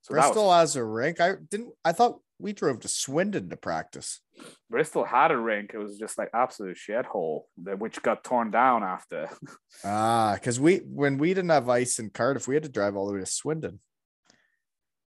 So 0.01 0.15
that 0.15 0.20
was- 0.20 0.27
Bristol 0.28 0.52
has 0.52 0.77
a 0.77 0.85
rink. 0.85 1.20
I 1.20 1.35
didn't. 1.36 1.74
I 1.85 1.93
thought 1.93 2.20
we 2.45 2.53
drove 2.53 2.81
to 2.81 2.89
Swindon 2.89 3.49
to 3.49 3.57
practice. 3.57 4.21
Bristol 4.69 5.03
had 5.03 5.31
a 5.31 5.37
rink. 5.37 5.71
It 5.73 5.79
was 5.79 5.99
just 5.99 6.19
like 6.19 6.29
absolute 6.35 6.77
shithole, 6.77 7.45
that 7.62 7.79
which 7.79 8.03
got 8.03 8.23
torn 8.23 8.51
down 8.51 8.85
after. 8.85 9.29
Ah, 9.85 10.33
because 10.35 10.61
we 10.61 10.77
when 10.79 11.19
we 11.19 11.35
didn't 11.35 11.51
have 11.51 11.69
ice 11.69 11.99
in 11.99 12.09
Cardiff, 12.09 12.47
we 12.47 12.55
had 12.55 12.62
to 12.62 12.69
drive 12.71 12.97
all 12.97 13.07
the 13.07 13.12
way 13.12 13.21
to 13.21 13.27
Swindon. 13.27 13.81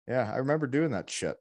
Yeah, 0.07 0.29
I 0.33 0.37
remember 0.37 0.67
doing 0.67 0.91
that 0.91 1.09
shit. 1.09 1.37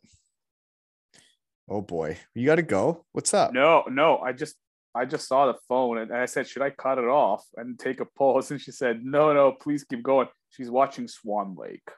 Oh 1.68 1.80
boy, 1.80 2.18
you 2.34 2.46
got 2.46 2.56
to 2.56 2.62
go. 2.62 3.04
What's 3.12 3.32
up? 3.32 3.52
no, 3.52 3.84
no, 3.88 4.18
I 4.18 4.32
just 4.32 4.54
I 4.94 5.06
just 5.06 5.28
saw 5.28 5.46
the 5.46 5.58
phone 5.68 5.98
and 5.98 6.12
I 6.12 6.26
said, 6.26 6.46
should 6.46 6.62
I 6.62 6.70
cut 6.70 6.98
it 6.98 7.04
off 7.04 7.44
and 7.56 7.78
take 7.78 8.00
a 8.00 8.04
pause? 8.04 8.50
And 8.50 8.60
she 8.60 8.72
said, 8.72 9.04
no, 9.04 9.32
no, 9.32 9.52
please 9.52 9.84
keep 9.84 10.02
going. 10.02 10.28
She's 10.50 10.70
watching 10.70 11.08
Swan 11.08 11.56
Lake. 11.56 11.88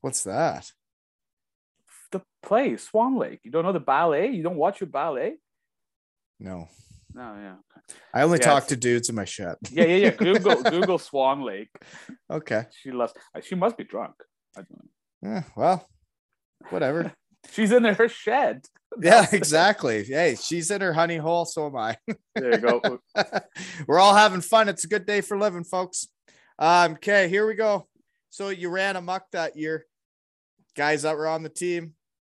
What's 0.00 0.24
that? 0.24 0.70
The 2.12 2.20
play 2.42 2.76
Swan 2.76 3.16
Lake. 3.18 3.40
You 3.42 3.50
don't 3.50 3.64
know 3.64 3.72
the 3.72 3.80
ballet? 3.80 4.30
You 4.30 4.42
don't 4.42 4.56
watch 4.56 4.80
your 4.80 4.88
ballet? 4.88 5.36
No, 6.38 6.68
No, 7.14 7.34
yeah, 7.36 7.56
I 8.14 8.22
only 8.22 8.38
Yes. 8.38 8.46
talk 8.46 8.66
to 8.68 8.76
dudes 8.76 9.08
in 9.08 9.14
my 9.14 9.24
shed. 9.24 9.56
yeah, 9.70 9.84
yeah, 9.84 9.96
yeah. 9.96 10.10
Google 10.26 10.62
Google 10.62 10.98
Swan 10.98 11.42
Lake. 11.42 11.70
Okay. 12.30 12.64
She 12.80 12.90
loves. 12.90 13.12
She 13.42 13.54
must 13.54 13.76
be 13.76 13.84
drunk. 13.84 14.14
I 14.56 14.60
don't 14.62 14.70
know. 14.72 15.30
Yeah, 15.30 15.42
well, 15.56 15.88
whatever. 16.70 17.12
She's 17.52 17.72
in 17.72 17.84
her 17.84 18.08
shed. 18.08 18.66
yeah, 19.02 19.26
exactly. 19.32 20.04
Hey, 20.04 20.36
she's 20.40 20.70
in 20.70 20.80
her 20.80 20.92
honey 20.92 21.16
hole, 21.16 21.44
so 21.44 21.66
am 21.66 21.76
I. 21.76 21.96
There 22.36 22.52
you 22.52 22.58
go. 22.58 23.00
We're 23.88 23.98
all 23.98 24.14
having 24.14 24.40
fun. 24.42 24.68
It's 24.68 24.84
a 24.84 24.88
good 24.88 25.06
day 25.06 25.22
for 25.22 25.36
living, 25.38 25.64
folks. 25.64 26.06
Um, 26.58 26.92
okay, 26.92 27.28
here 27.28 27.46
we 27.46 27.54
go. 27.54 27.88
So 28.30 28.50
you 28.50 28.68
ran 28.70 28.94
amok 28.96 29.24
that 29.32 29.56
year. 29.56 29.86
Guys 30.76 31.02
that 31.02 31.16
were 31.16 31.26
on 31.26 31.42
the 31.42 31.48
team, 31.48 31.94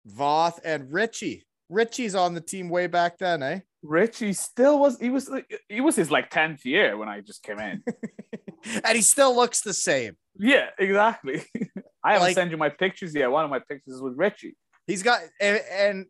Voth 0.09 0.59
and 0.63 0.91
Richie. 0.91 1.45
Richie's 1.69 2.15
on 2.15 2.33
the 2.33 2.41
team 2.41 2.69
way 2.69 2.87
back 2.87 3.17
then, 3.17 3.41
eh? 3.41 3.59
Richie 3.81 4.33
still 4.33 4.79
was. 4.79 4.99
He 4.99 5.09
was. 5.09 5.29
He 5.69 5.81
was 5.81 5.95
his 5.95 6.11
like 6.11 6.29
tenth 6.29 6.65
year 6.65 6.97
when 6.97 7.09
I 7.09 7.21
just 7.21 7.43
came 7.43 7.59
in. 7.59 7.83
and 8.83 8.95
he 8.95 9.01
still 9.01 9.35
looks 9.35 9.61
the 9.61 9.73
same. 9.73 10.15
yeah, 10.37 10.69
exactly. 10.79 11.43
I 12.03 12.13
haven't 12.13 12.27
Like- 12.27 12.35
sent 12.35 12.51
you 12.51 12.57
my 12.57 12.69
pictures 12.69 13.13
yet. 13.15 13.31
One 13.31 13.43
of 13.45 13.49
my 13.49 13.59
pictures 13.59 13.95
is 13.95 14.01
with 14.01 14.13
Richie. 14.17 14.55
He's 14.87 15.03
got 15.03 15.21
and, 15.39 15.61
and 15.71 16.05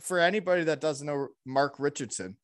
for 0.00 0.18
anybody 0.18 0.64
that 0.64 0.80
doesn't 0.80 1.06
know 1.06 1.28
Mark 1.44 1.74
Richardson, 1.78 2.36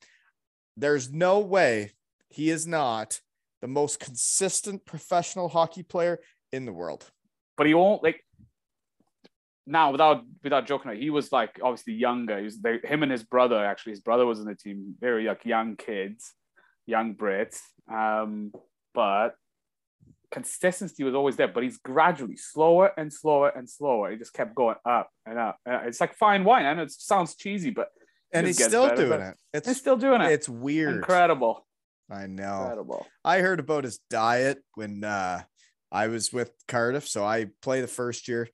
there's 0.76 1.12
no 1.12 1.38
way 1.40 1.92
he 2.28 2.50
is 2.50 2.66
not 2.66 3.20
the 3.62 3.68
most 3.68 3.98
consistent 4.00 4.84
professional 4.84 5.48
hockey 5.48 5.82
player 5.82 6.18
in 6.52 6.64
the 6.64 6.72
world. 6.72 7.10
but 7.56 7.66
he 7.66 7.74
won't 7.74 8.02
like 8.02 8.24
now 9.68 9.92
without 9.92 10.22
without 10.42 10.66
joking 10.66 10.96
he 10.96 11.10
was 11.10 11.30
like 11.30 11.60
obviously 11.62 11.92
younger 11.92 12.38
he 12.38 12.44
was 12.44 12.58
they, 12.58 12.78
him 12.84 13.02
and 13.02 13.12
his 13.12 13.22
brother 13.22 13.64
actually 13.64 13.92
his 13.92 14.00
brother 14.00 14.26
was 14.26 14.40
in 14.40 14.46
the 14.46 14.54
team 14.54 14.94
very 14.98 15.24
like 15.24 15.44
young 15.44 15.76
kids 15.76 16.32
young 16.86 17.14
brits 17.14 17.58
um 17.92 18.52
but 18.94 19.34
consistency 20.30 21.04
was 21.04 21.14
always 21.14 21.36
there 21.36 21.48
but 21.48 21.62
he's 21.62 21.78
gradually 21.78 22.36
slower 22.36 22.92
and 22.96 23.12
slower 23.12 23.48
and 23.48 23.68
slower 23.68 24.10
he 24.10 24.16
just 24.16 24.32
kept 24.32 24.54
going 24.54 24.76
up 24.84 25.10
and 25.26 25.38
up 25.38 25.58
it's 25.66 26.00
like 26.00 26.14
fine 26.14 26.44
wine 26.44 26.66
i 26.66 26.74
know 26.74 26.82
it 26.82 26.90
sounds 26.90 27.34
cheesy 27.36 27.70
but 27.70 27.88
And 28.32 28.46
he's 28.46 28.62
still 28.62 28.88
better, 28.88 29.06
doing 29.06 29.20
it. 29.20 29.36
It's 29.54 29.68
he's 29.68 29.78
still 29.78 29.96
doing 29.96 30.20
it 30.20 30.32
it's 30.32 30.48
weird. 30.48 30.96
incredible 30.96 31.66
I 32.10 32.26
know. 32.26 32.60
incredible 32.62 33.06
I 33.24 33.40
heard 33.40 33.60
about 33.60 33.84
his 33.84 33.98
diet 34.10 34.58
when 34.74 35.04
uh, 35.04 35.42
I 35.92 36.08
was 36.08 36.32
with 36.32 36.52
Cardiff. 36.66 37.06
So 37.08 37.24
I 37.24 37.48
play 37.60 37.80
the 37.80 37.86
first 37.86 38.28
year. 38.28 38.48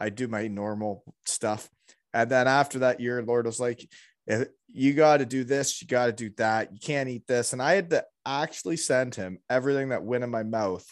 I 0.00 0.08
do 0.08 0.26
my 0.26 0.48
normal 0.48 1.04
stuff. 1.26 1.68
And 2.12 2.30
then 2.30 2.48
after 2.48 2.80
that 2.80 2.98
year, 3.00 3.22
Lord 3.22 3.46
was 3.46 3.60
like, 3.60 3.86
"Eh, 4.28 4.46
you 4.66 4.94
got 4.94 5.18
to 5.18 5.26
do 5.26 5.44
this, 5.44 5.80
you 5.80 5.86
got 5.86 6.06
to 6.06 6.12
do 6.12 6.30
that. 6.38 6.72
You 6.72 6.78
can't 6.80 7.08
eat 7.08 7.26
this. 7.26 7.52
And 7.52 7.62
I 7.62 7.74
had 7.74 7.90
to 7.90 8.04
actually 8.26 8.76
send 8.76 9.14
him 9.14 9.38
everything 9.48 9.90
that 9.90 10.02
went 10.02 10.24
in 10.24 10.30
my 10.30 10.42
mouth 10.42 10.86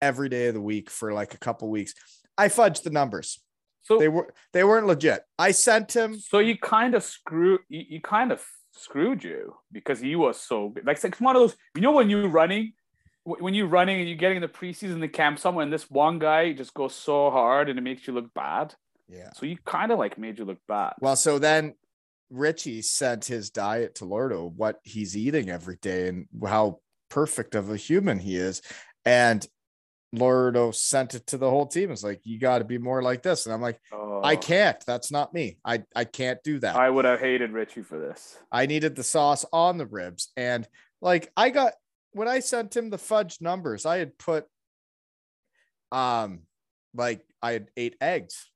every 0.00 0.28
day 0.28 0.48
of 0.48 0.54
the 0.54 0.60
week 0.60 0.88
for 0.88 1.12
like 1.12 1.34
a 1.34 1.38
couple 1.38 1.68
weeks. 1.68 1.94
I 2.38 2.48
fudged 2.48 2.82
the 2.84 2.90
numbers. 2.90 3.40
so 3.82 3.98
They 3.98 4.08
were 4.08 4.32
they 4.52 4.64
weren't 4.64 4.86
legit. 4.86 5.22
I 5.38 5.50
sent 5.50 5.94
him 5.94 6.18
So 6.18 6.38
you 6.38 6.56
kind 6.56 6.94
of 6.94 7.02
screw 7.02 7.58
you, 7.68 7.84
you 7.88 8.00
kind 8.00 8.32
of 8.32 8.42
screwed 8.72 9.24
you 9.24 9.56
because 9.72 10.00
he 10.00 10.16
was 10.16 10.40
so 10.40 10.70
good. 10.70 10.86
Like 10.86 11.02
it's 11.04 11.20
one 11.20 11.36
of 11.36 11.42
those 11.42 11.56
you 11.74 11.82
know 11.82 11.92
when 11.92 12.08
you're 12.08 12.28
running 12.28 12.72
when 13.24 13.54
you're 13.54 13.66
running 13.66 14.00
and 14.00 14.08
you're 14.08 14.16
getting 14.16 14.36
in 14.36 14.42
the 14.42 14.48
preseason 14.48 15.00
the 15.00 15.08
camp 15.08 15.38
somewhere 15.38 15.62
and 15.62 15.72
this 15.72 15.90
one 15.90 16.18
guy 16.18 16.52
just 16.52 16.72
goes 16.74 16.94
so 16.94 17.30
hard 17.30 17.68
and 17.68 17.78
it 17.78 17.82
makes 17.82 18.06
you 18.06 18.14
look 18.14 18.32
bad. 18.34 18.74
yeah. 19.08 19.30
So 19.34 19.46
you 19.46 19.58
kind 19.64 19.92
of 19.92 19.98
like 19.98 20.18
made 20.18 20.38
you 20.38 20.44
look 20.44 20.58
bad. 20.66 20.94
Well, 21.00 21.16
so 21.16 21.38
then 21.38 21.74
Richie 22.30 22.82
sent 22.82 23.24
his 23.26 23.50
diet 23.50 23.96
to 23.96 24.04
Lordo, 24.04 24.46
what 24.46 24.80
he's 24.84 25.16
eating 25.16 25.50
every 25.50 25.76
day 25.76 26.08
and 26.08 26.26
how 26.46 26.78
perfect 27.08 27.54
of 27.54 27.70
a 27.70 27.76
human 27.76 28.18
he 28.18 28.36
is. 28.36 28.62
And 29.04 29.46
Lordo 30.12 30.70
sent 30.70 31.14
it 31.14 31.26
to 31.28 31.38
the 31.38 31.48
whole 31.50 31.66
team. 31.66 31.90
It's 31.90 32.02
like, 32.02 32.20
you 32.24 32.38
got 32.38 32.58
to 32.58 32.64
be 32.64 32.78
more 32.78 33.02
like 33.02 33.22
this. 33.22 33.46
And 33.46 33.54
I'm 33.54 33.60
like, 33.60 33.80
Oh, 33.92 34.20
I 34.24 34.36
can't. 34.36 34.82
That's 34.86 35.12
not 35.12 35.34
me. 35.34 35.58
I, 35.64 35.82
I 35.94 36.04
can't 36.04 36.42
do 36.42 36.58
that. 36.60 36.76
I 36.76 36.88
would 36.88 37.04
have 37.04 37.20
hated 37.20 37.52
Richie 37.52 37.82
for 37.82 37.98
this. 37.98 38.38
I 38.50 38.66
needed 38.66 38.96
the 38.96 39.02
sauce 39.04 39.44
on 39.52 39.76
the 39.78 39.86
ribs. 39.86 40.32
And 40.36 40.66
like, 41.00 41.30
I 41.36 41.50
got, 41.50 41.72
when 42.12 42.28
I 42.28 42.40
sent 42.40 42.76
him 42.76 42.90
the 42.90 42.98
fudge 42.98 43.38
numbers, 43.40 43.86
I 43.86 43.98
had 43.98 44.18
put, 44.18 44.46
um, 45.92 46.40
like, 46.94 47.24
I 47.42 47.52
had 47.52 47.68
eight 47.76 47.96
eggs. 48.00 48.46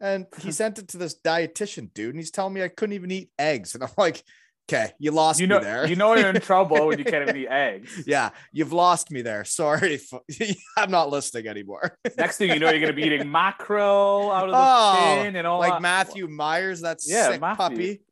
and 0.00 0.26
he 0.40 0.50
sent 0.52 0.78
it 0.78 0.88
to 0.88 0.98
this 0.98 1.14
dietitian 1.24 1.92
dude, 1.94 2.10
and 2.14 2.18
he's 2.18 2.30
telling 2.32 2.54
me 2.54 2.62
I 2.62 2.68
couldn't 2.68 2.94
even 2.94 3.10
eat 3.10 3.30
eggs, 3.38 3.74
and 3.74 3.84
I'm 3.84 3.90
like, 3.96 4.24
okay, 4.68 4.92
you 4.98 5.10
lost 5.12 5.38
You 5.40 5.46
know, 5.46 5.58
me 5.58 5.64
there. 5.64 5.86
you 5.86 5.94
know 5.96 6.14
you're 6.16 6.30
in 6.30 6.40
trouble 6.40 6.86
when 6.88 6.98
you 6.98 7.04
can't 7.04 7.22
even 7.28 7.36
eat 7.42 7.48
eggs. 7.50 8.02
yeah, 8.06 8.30
you've 8.52 8.72
lost 8.72 9.10
me 9.12 9.22
there. 9.22 9.44
Sorry, 9.44 10.00
I'm 10.76 10.90
not 10.90 11.10
listening 11.10 11.46
anymore. 11.46 11.96
Next 12.16 12.38
thing 12.38 12.50
you 12.50 12.58
know, 12.58 12.70
you're 12.70 12.80
gonna 12.80 12.92
be 12.92 13.02
eating 13.02 13.30
mackerel 13.30 14.30
out 14.32 14.48
of 14.48 14.50
the 14.50 14.56
Oh, 14.60 15.22
tin 15.22 15.36
and 15.36 15.46
all 15.46 15.60
like 15.60 15.74
that. 15.74 15.82
Matthew 15.82 16.26
Myers, 16.28 16.80
that's 16.80 17.08
Yeah, 17.08 17.28
sick 17.32 17.40
Matthew. 17.40 17.56
puppy. 17.58 18.02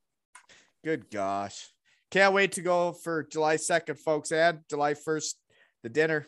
Good 0.85 1.11
gosh. 1.11 1.70
Can't 2.11 2.35
wait 2.35 2.53
to 2.53 2.63
go 2.63 2.93
for 2.93 3.23
July 3.23 3.57
2nd, 3.57 3.99
folks, 3.99 4.33
and 4.33 4.61
July 4.69 4.95
1st, 4.95 5.35
the 5.83 5.89
dinner. 5.89 6.27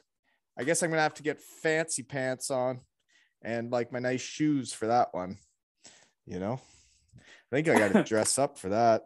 I 0.58 0.64
guess 0.64 0.82
I'm 0.82 0.90
gonna 0.90 1.02
have 1.02 1.14
to 1.14 1.22
get 1.22 1.40
fancy 1.40 2.02
pants 2.02 2.50
on 2.50 2.80
and 3.42 3.70
like 3.72 3.92
my 3.92 3.98
nice 3.98 4.20
shoes 4.20 4.72
for 4.72 4.86
that 4.86 5.08
one. 5.12 5.38
You 6.26 6.38
know, 6.38 6.60
I 7.16 7.20
think 7.50 7.68
I 7.68 7.78
gotta 7.78 8.04
dress 8.08 8.38
up 8.38 8.58
for 8.58 8.68
that. 8.68 9.02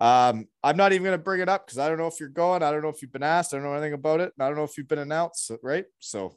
Um, 0.00 0.46
I'm 0.62 0.76
not 0.76 0.92
even 0.92 1.04
gonna 1.04 1.18
bring 1.18 1.40
it 1.40 1.48
up 1.48 1.66
because 1.66 1.78
I 1.78 1.88
don't 1.88 1.98
know 1.98 2.06
if 2.06 2.20
you're 2.20 2.28
going, 2.28 2.62
I 2.62 2.70
don't 2.70 2.82
know 2.82 2.88
if 2.88 3.02
you've 3.02 3.12
been 3.12 3.22
asked, 3.22 3.52
I 3.52 3.56
don't 3.56 3.64
know 3.64 3.72
anything 3.72 3.94
about 3.94 4.20
it, 4.20 4.32
and 4.36 4.44
I 4.44 4.48
don't 4.48 4.56
know 4.56 4.64
if 4.64 4.78
you've 4.78 4.88
been 4.88 4.98
announced, 4.98 5.50
right? 5.62 5.86
So 5.98 6.36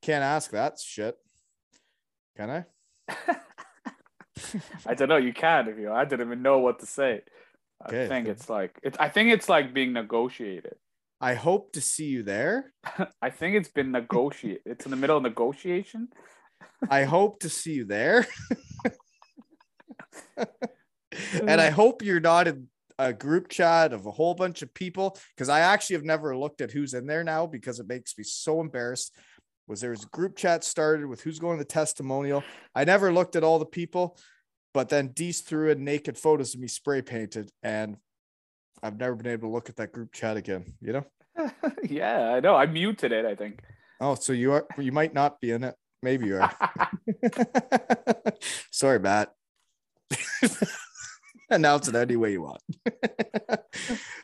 can't 0.00 0.24
ask 0.24 0.50
that 0.52 0.78
shit. 0.80 1.16
Can 2.36 2.50
I? 2.50 2.64
I 4.86 4.94
don't 4.94 5.08
know. 5.08 5.16
You 5.16 5.32
can 5.32 5.68
if 5.68 5.78
you. 5.78 5.92
I 5.92 6.04
didn't 6.04 6.26
even 6.26 6.42
know 6.42 6.58
what 6.58 6.80
to 6.80 6.86
say. 6.86 7.22
I 7.84 8.06
think 8.06 8.28
it's 8.28 8.48
like 8.48 8.78
it. 8.82 8.96
I 8.98 9.08
think 9.08 9.32
it's 9.32 9.48
like 9.48 9.74
being 9.74 9.92
negotiated. 9.92 10.76
I 11.20 11.34
hope 11.34 11.72
to 11.72 11.80
see 11.80 12.06
you 12.06 12.22
there. 12.22 12.72
I 13.22 13.30
think 13.30 13.56
it's 13.56 13.68
been 13.68 13.92
negotiated. 13.92 14.62
It's 14.66 14.84
in 14.84 14.90
the 14.90 14.96
middle 14.96 15.16
of 15.16 15.22
negotiation. 15.22 16.08
I 16.90 17.04
hope 17.04 17.40
to 17.40 17.48
see 17.48 17.72
you 17.72 17.84
there. 17.84 18.26
and 20.36 21.60
I 21.60 21.70
hope 21.70 22.02
you're 22.02 22.20
not 22.20 22.48
in 22.48 22.68
a 22.98 23.12
group 23.12 23.48
chat 23.48 23.92
of 23.92 24.06
a 24.06 24.10
whole 24.10 24.34
bunch 24.34 24.62
of 24.62 24.72
people 24.72 25.18
because 25.34 25.48
I 25.48 25.60
actually 25.60 25.96
have 25.96 26.04
never 26.04 26.36
looked 26.36 26.60
at 26.60 26.70
who's 26.70 26.94
in 26.94 27.06
there 27.06 27.24
now 27.24 27.46
because 27.46 27.78
it 27.78 27.88
makes 27.88 28.16
me 28.16 28.24
so 28.24 28.60
embarrassed. 28.60 29.14
Was 29.68 29.80
there 29.80 29.90
was 29.90 30.04
a 30.04 30.08
group 30.08 30.36
chat 30.36 30.64
started 30.64 31.06
with 31.06 31.22
who's 31.22 31.38
going 31.38 31.58
to 31.58 31.64
the 31.64 31.68
testimonial? 31.68 32.44
I 32.74 32.84
never 32.84 33.12
looked 33.12 33.36
at 33.36 33.44
all 33.44 33.58
the 33.58 33.66
people, 33.66 34.16
but 34.76 34.90
then 34.90 35.08
Dees 35.08 35.40
threw 35.40 35.70
in 35.70 35.84
naked 35.84 36.18
photos 36.18 36.52
of 36.52 36.60
me 36.60 36.68
spray 36.68 37.00
painted, 37.00 37.50
and 37.62 37.96
I've 38.82 38.98
never 38.98 39.14
been 39.14 39.32
able 39.32 39.48
to 39.48 39.54
look 39.54 39.70
at 39.70 39.76
that 39.76 39.90
group 39.90 40.12
chat 40.12 40.36
again. 40.36 40.74
You 40.82 40.92
know? 40.92 41.50
yeah, 41.88 42.32
I 42.32 42.40
know. 42.40 42.54
I 42.54 42.66
muted 42.66 43.10
it. 43.10 43.24
I 43.24 43.34
think. 43.34 43.62
Oh, 44.02 44.16
so 44.16 44.34
you 44.34 44.52
are 44.52 44.66
you 44.76 44.92
might 44.92 45.14
not 45.14 45.40
be 45.40 45.52
in 45.52 45.64
it. 45.64 45.74
Maybe 46.02 46.26
you 46.26 46.42
are. 46.42 46.54
Sorry, 48.70 49.00
Matt. 49.00 49.32
Announce 51.50 51.88
it 51.88 51.94
any 51.94 52.16
way 52.16 52.32
you 52.32 52.42
want. 52.42 52.60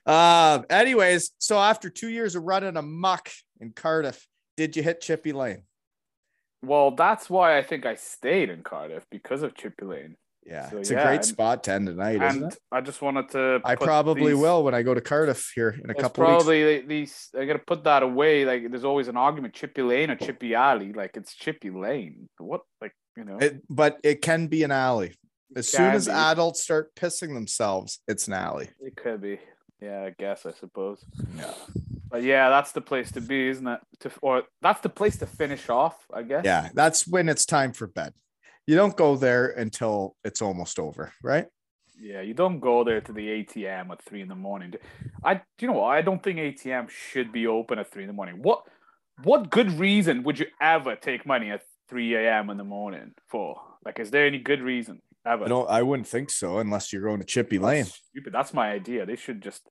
um, 0.05 0.67
anyways, 0.69 1.31
so 1.39 1.59
after 1.59 1.89
two 1.89 2.11
years 2.11 2.37
of 2.37 2.43
running 2.43 2.77
amok 2.77 3.31
in 3.59 3.71
Cardiff, 3.71 4.29
did 4.59 4.77
you 4.77 4.83
hit 4.83 5.01
Chippy 5.01 5.33
Lane? 5.33 5.63
well, 6.63 6.93
that's 6.93 7.29
why 7.29 7.59
I 7.59 7.63
think 7.63 7.87
I 7.87 7.97
stayed 7.97 8.49
in 8.49 8.63
Cardiff 8.63 9.05
because 9.11 9.43
of 9.43 9.55
Chippy 9.55 9.85
Lane. 9.85 10.17
Yeah, 10.45 10.71
So, 10.71 10.79
it's 10.79 10.91
yeah, 10.91 11.01
a 11.03 11.07
great 11.07 11.15
and- 11.17 11.25
spot 11.25 11.65
to 11.65 11.73
end 11.73 11.87
tonight, 11.87 12.19
night, 12.19 12.29
isn't 12.31 12.43
and 12.45 12.53
it? 12.53 12.59
I 12.73 12.81
just 12.81 13.01
wanted 13.01 13.29
to. 13.31 13.61
I 13.65 13.77
probably 13.77 14.33
these- 14.33 14.41
will 14.41 14.65
when 14.65 14.75
I 14.75 14.83
go 14.83 14.93
to 14.93 15.01
Cardiff 15.01 15.53
here 15.55 15.71
in 15.71 15.89
a 15.89 15.95
couple 15.95 16.25
weeks. 16.25 16.31
probably 16.45 16.81
these. 16.81 17.29
I 17.39 17.45
gotta 17.45 17.61
put 17.61 17.85
that 17.85 18.03
away. 18.03 18.45
Like, 18.45 18.69
there's 18.71 18.85
always 18.85 19.07
an 19.09 19.17
argument: 19.17 19.55
Chippy 19.55 19.83
Lane 19.83 20.11
or 20.11 20.17
Chippy 20.17 20.55
Alley. 20.55 20.93
Like, 20.93 21.17
it's 21.17 21.35
Chippy 21.35 21.71
Lane. 21.71 22.29
What? 22.39 22.63
Like, 22.81 22.93
you 23.17 23.25
know. 23.25 23.39
It, 23.39 23.63
but 23.71 23.99
it 24.03 24.21
can 24.21 24.49
be 24.49 24.65
an 24.65 24.73
alley. 24.73 25.15
As 25.55 25.69
soon 25.69 25.93
as 25.93 26.07
be. 26.07 26.13
adults 26.13 26.63
start 26.63 26.95
pissing 26.97 27.35
themselves, 27.35 28.01
it's 28.09 28.27
an 28.27 28.33
alley. 28.33 28.71
It 28.81 28.97
could 28.97 29.21
be. 29.21 29.39
Yeah, 29.81 30.03
I 30.05 30.11
guess 30.19 30.47
I 30.47 30.53
suppose. 30.53 31.05
Yeah. 31.37 31.53
But 32.11 32.23
yeah, 32.23 32.49
that's 32.51 32.73
the 32.73 32.81
place 32.81 33.13
to 33.13 33.21
be, 33.21 33.49
isn't 33.49 33.67
it? 33.67 33.81
To 34.01 34.11
or 34.23 34.43
that's 34.61 34.81
the 34.81 34.89
place 34.89 35.19
to 35.19 35.27
finish 35.27 35.69
off, 35.69 35.97
I 36.13 36.23
guess. 36.23 36.45
Yeah, 36.45 36.69
that's 36.75 37.07
when 37.07 37.29
it's 37.29 37.47
time 37.47 37.73
for 37.73 37.87
bed. 37.87 38.15
You 38.67 38.77
don't 38.77 38.97
go 38.97 39.17
there 39.17 39.49
until 39.49 40.17
it's 40.25 40.41
almost 40.41 40.79
over, 40.79 41.13
right? 41.23 41.47
Yeah, 42.01 42.21
you 42.21 42.35
don't 42.35 42.61
go 42.61 42.85
there 42.85 43.01
to 43.01 43.13
the 43.13 43.27
ATM 43.29 43.91
at 43.91 44.03
three 44.03 44.23
in 44.23 44.29
the 44.29 44.35
morning. 44.35 44.75
I, 45.25 45.35
do 45.35 45.43
you 45.61 45.69
know 45.69 45.75
what? 45.75 45.89
I 45.89 46.03
don't 46.03 46.23
think 46.23 46.39
ATM 46.39 46.89
should 46.89 47.33
be 47.33 47.47
open 47.47 47.79
at 47.79 47.91
three 47.91 48.03
in 48.03 48.09
the 48.09 48.13
morning. 48.13 48.41
What, 48.43 48.63
what 49.23 49.51
good 49.51 49.79
reason 49.79 50.23
would 50.25 50.39
you 50.39 50.47
ever 50.61 50.97
take 50.97 51.27
money 51.27 51.51
at 51.51 51.63
three 51.89 52.15
a.m. 52.15 52.51
in 52.51 52.57
the 52.57 52.65
morning 52.65 53.13
for? 53.29 53.61
Like, 53.85 53.99
is 53.99 54.11
there 54.11 54.27
any 54.27 54.39
good 54.39 54.61
reason 54.63 55.01
ever? 55.27 55.45
I 55.45 55.49
don't. 55.49 55.69
I 55.69 55.83
wouldn't 55.83 56.09
think 56.09 56.31
so 56.31 56.59
unless 56.59 56.93
you're 56.93 57.03
going 57.03 57.21
to 57.21 57.27
Chippy 57.27 57.59
Lane. 57.59 57.85
That's 57.85 58.01
stupid. 58.11 58.33
That's 58.33 58.55
my 58.55 58.71
idea. 58.71 59.07
They 59.07 59.17
should 59.17 59.43
just 59.43 59.63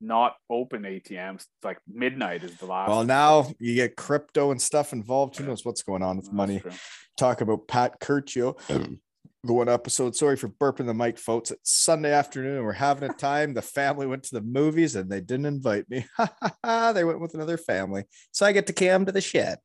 not 0.00 0.36
open 0.50 0.82
ATMs. 0.82 1.36
It's 1.36 1.48
like 1.64 1.78
midnight 1.86 2.42
is 2.42 2.56
the 2.56 2.66
last. 2.66 2.88
Well, 2.88 3.04
now 3.04 3.50
you 3.58 3.74
get 3.74 3.96
crypto 3.96 4.50
and 4.50 4.60
stuff 4.60 4.92
involved. 4.92 5.36
Who 5.36 5.46
knows 5.46 5.64
what's 5.64 5.82
going 5.82 6.02
on 6.02 6.16
with 6.16 6.26
That's 6.26 6.36
money? 6.36 6.60
true. 6.60 6.72
Talk 7.16 7.40
about 7.40 7.66
Pat 7.68 8.00
Curcio. 8.00 8.58
The 9.44 9.52
one 9.52 9.68
episode. 9.68 10.16
Sorry 10.16 10.36
for 10.36 10.48
burping 10.48 10.86
the 10.86 10.94
mic, 10.94 11.18
folks. 11.18 11.52
It's 11.52 11.72
Sunday 11.72 12.12
afternoon. 12.12 12.64
We're 12.64 12.72
having 12.72 13.08
a 13.08 13.12
time. 13.12 13.54
The 13.54 13.62
family 13.62 14.06
went 14.06 14.24
to 14.24 14.34
the 14.34 14.40
movies 14.40 14.96
and 14.96 15.08
they 15.08 15.20
didn't 15.20 15.46
invite 15.46 15.88
me. 15.88 16.04
they 16.64 17.04
went 17.04 17.20
with 17.20 17.34
another 17.34 17.56
family, 17.56 18.04
so 18.32 18.44
I 18.44 18.52
get 18.52 18.66
to 18.66 18.72
cam 18.72 19.06
to 19.06 19.12
the 19.12 19.20
shed. 19.20 19.58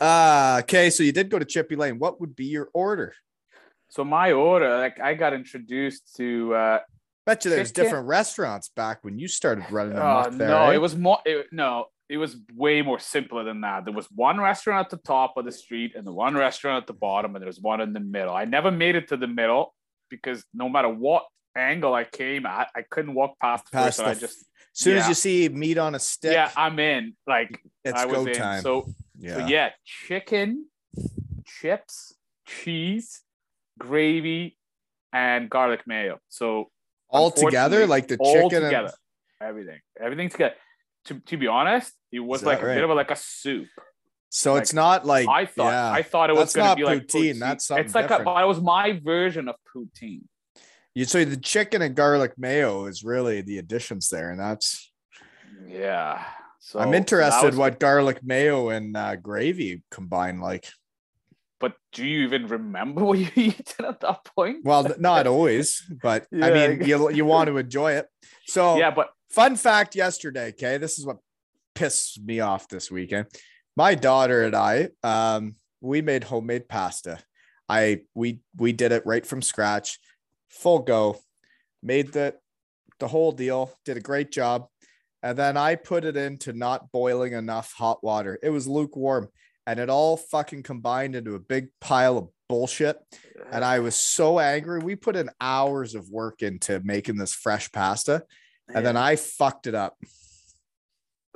uh, 0.00 0.60
okay, 0.62 0.90
so 0.90 1.02
you 1.02 1.12
did 1.12 1.28
go 1.28 1.38
to 1.38 1.44
Chippy 1.44 1.74
Lane. 1.76 1.98
What 1.98 2.20
would 2.20 2.36
be 2.36 2.46
your 2.46 2.68
order? 2.72 3.14
So 3.88 4.04
my 4.04 4.32
order, 4.32 4.78
like 4.78 5.00
I 5.00 5.14
got 5.14 5.34
introduced 5.34 6.16
to 6.16 6.54
uh 6.54 6.78
Bet 7.26 7.44
you 7.44 7.50
there's 7.50 7.70
Chicken- 7.70 7.84
different 7.84 8.06
restaurants 8.06 8.68
back 8.68 8.98
when 9.02 9.18
you 9.18 9.28
started 9.28 9.64
running 9.70 9.94
them 9.94 10.02
up 10.02 10.32
there. 10.32 10.48
no, 10.48 10.70
eh? 10.70 10.74
it 10.74 10.80
was 10.80 10.94
more. 10.96 11.18
It, 11.24 11.46
no, 11.52 11.86
it 12.08 12.18
was 12.18 12.36
way 12.54 12.82
more 12.82 12.98
simpler 12.98 13.44
than 13.44 13.62
that. 13.62 13.84
There 13.86 13.94
was 13.94 14.06
one 14.10 14.38
restaurant 14.38 14.86
at 14.86 14.90
the 14.90 15.02
top 15.06 15.36
of 15.36 15.44
the 15.46 15.52
street 15.52 15.94
and 15.96 16.06
the 16.06 16.12
one 16.12 16.34
restaurant 16.36 16.82
at 16.82 16.86
the 16.86 16.92
bottom, 16.92 17.34
and 17.34 17.42
there 17.42 17.46
was 17.46 17.60
one 17.60 17.80
in 17.80 17.92
the 17.92 18.00
middle. 18.00 18.34
I 18.34 18.44
never 18.44 18.70
made 18.70 18.94
it 18.94 19.08
to 19.08 19.16
the 19.16 19.26
middle 19.26 19.74
because 20.10 20.44
no 20.52 20.68
matter 20.68 20.88
what 20.88 21.24
angle 21.56 21.94
I 21.94 22.04
came 22.04 22.44
at, 22.44 22.68
I 22.76 22.82
couldn't 22.82 23.14
walk 23.14 23.38
past 23.40 23.64
the 23.70 23.70
Past 23.76 23.86
first. 23.86 23.98
the 23.98 24.04
I 24.04 24.10
f- 24.10 24.20
just 24.20 24.38
As 24.40 24.46
soon 24.74 24.96
as 24.98 25.08
you 25.08 25.14
see 25.14 25.48
meat 25.48 25.78
on 25.78 25.94
a 25.94 25.98
stick, 25.98 26.32
yeah, 26.34 26.50
I'm 26.56 26.78
in. 26.78 27.16
Like 27.26 27.58
it's 27.84 27.98
I 27.98 28.04
was 28.04 28.16
go 28.16 28.26
in. 28.26 28.34
time. 28.34 28.62
So 28.62 28.86
yeah. 29.18 29.34
so 29.36 29.46
yeah, 29.46 29.70
chicken, 29.84 30.66
chips, 31.46 32.14
cheese, 32.46 33.22
gravy, 33.78 34.58
and 35.12 35.48
garlic 35.48 35.86
mayo. 35.86 36.18
So 36.28 36.70
all 37.14 37.30
together, 37.30 37.86
like 37.86 38.08
the 38.08 38.18
chicken 38.18 38.62
together, 38.62 38.92
and 39.40 39.48
everything, 39.48 39.80
everything 40.00 40.28
together. 40.28 40.54
To, 41.06 41.20
to 41.20 41.36
be 41.36 41.46
honest, 41.46 41.92
it 42.12 42.20
was 42.20 42.42
like 42.42 42.60
that 42.60 42.70
a 42.70 42.74
bit 42.74 42.84
of 42.84 42.90
a, 42.90 42.94
like 42.94 43.10
a 43.10 43.16
soup. 43.16 43.68
so 44.30 44.54
like, 44.54 44.62
it's 44.62 44.72
not 44.72 45.06
like 45.06 45.28
I 45.28 45.46
thought 45.46 45.70
yeah. 45.70 45.92
I 45.92 46.02
thought 46.02 46.30
it 46.30 46.36
was 46.36 46.54
going 46.54 46.70
to 46.70 46.76
be 46.76 46.84
like 46.84 47.06
poutine, 47.06 47.38
that's 47.38 47.66
something 47.66 47.84
it's 47.84 47.94
like 47.94 48.06
a, 48.06 48.08
different. 48.08 48.24
but 48.24 48.42
it 48.42 48.46
was 48.46 48.60
my 48.60 49.00
version 49.04 49.48
of 49.48 49.56
poutine. 49.74 50.22
you 50.94 51.04
so 51.04 51.24
the 51.24 51.36
chicken 51.36 51.82
and 51.82 51.94
garlic 51.94 52.32
mayo 52.38 52.86
is 52.86 53.04
really 53.04 53.42
the 53.42 53.58
additions 53.58 54.08
there, 54.08 54.30
and 54.30 54.40
that's 54.40 54.90
Yeah. 55.66 56.24
So 56.60 56.80
I'm 56.80 56.94
interested 56.94 57.46
was- 57.46 57.56
what 57.56 57.78
garlic 57.78 58.24
mayo 58.24 58.70
and 58.70 58.96
uh, 58.96 59.16
gravy 59.16 59.82
combine 59.90 60.40
like. 60.40 60.66
But 61.64 61.76
do 61.94 62.04
you 62.04 62.24
even 62.24 62.46
remember 62.46 63.02
what 63.06 63.18
you 63.18 63.28
eaten 63.34 63.86
at 63.86 64.00
that 64.00 64.22
point? 64.36 64.66
Well, 64.66 64.86
not 64.98 65.26
always, 65.34 65.82
but 66.02 66.26
I 66.30 66.36
Yeah, 66.36 66.46
I 66.46 66.68
mean, 66.68 66.86
you 66.86 67.10
you 67.10 67.24
want 67.24 67.46
to 67.46 67.56
enjoy 67.56 67.92
it. 67.92 68.06
So 68.46 68.76
yeah, 68.76 68.90
but 68.90 69.08
fun 69.30 69.56
fact 69.56 69.96
yesterday 69.96 70.48
okay 70.50 70.76
this 70.76 70.98
is 70.98 71.06
what 71.06 71.16
pissed 71.74 72.22
me 72.22 72.40
off 72.40 72.68
this 72.68 72.90
weekend. 72.90 73.28
My 73.78 73.94
daughter 73.94 74.44
and 74.44 74.54
i 74.54 74.90
um 75.02 75.54
we 75.80 76.02
made 76.02 76.24
homemade 76.24 76.68
pasta. 76.68 77.20
I 77.66 78.02
we 78.14 78.40
we 78.58 78.74
did 78.74 78.92
it 78.92 79.06
right 79.06 79.24
from 79.24 79.40
scratch 79.40 79.98
full 80.50 80.80
go 80.80 81.18
made 81.82 82.12
the 82.12 82.34
the 82.98 83.08
whole 83.08 83.32
deal 83.32 83.72
did 83.86 83.96
a 83.96 84.00
great 84.10 84.30
job 84.30 84.66
and 85.22 85.36
then 85.36 85.56
i 85.56 85.74
put 85.74 86.04
it 86.04 86.16
into 86.16 86.52
not 86.52 86.92
boiling 86.92 87.32
enough 87.32 87.72
hot 87.72 88.04
water. 88.04 88.38
It 88.42 88.50
was 88.50 88.68
lukewarm 88.68 89.30
and 89.66 89.80
it 89.80 89.90
all 89.90 90.16
fucking 90.16 90.62
combined 90.62 91.14
into 91.14 91.34
a 91.34 91.40
big 91.40 91.68
pile 91.80 92.18
of 92.18 92.28
bullshit 92.48 92.98
and 93.50 93.64
I 93.64 93.80
was 93.80 93.94
so 93.94 94.38
angry. 94.38 94.80
We 94.80 94.96
put 94.96 95.16
in 95.16 95.30
hours 95.40 95.94
of 95.94 96.10
work 96.10 96.42
into 96.42 96.80
making 96.84 97.16
this 97.16 97.32
fresh 97.32 97.70
pasta, 97.70 98.24
and 98.72 98.84
then 98.84 98.96
I 98.96 99.16
fucked 99.16 99.66
it 99.66 99.74
up. 99.74 99.96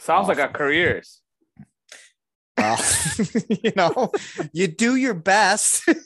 sounds 0.01 0.29
like 0.29 0.39
our 0.39 0.49
careers. 0.49 1.21
Well, 2.59 2.77
you 3.63 3.71
know, 3.77 4.11
you 4.53 4.67
do 4.67 4.97
your 4.97 5.15
best. 5.15 5.89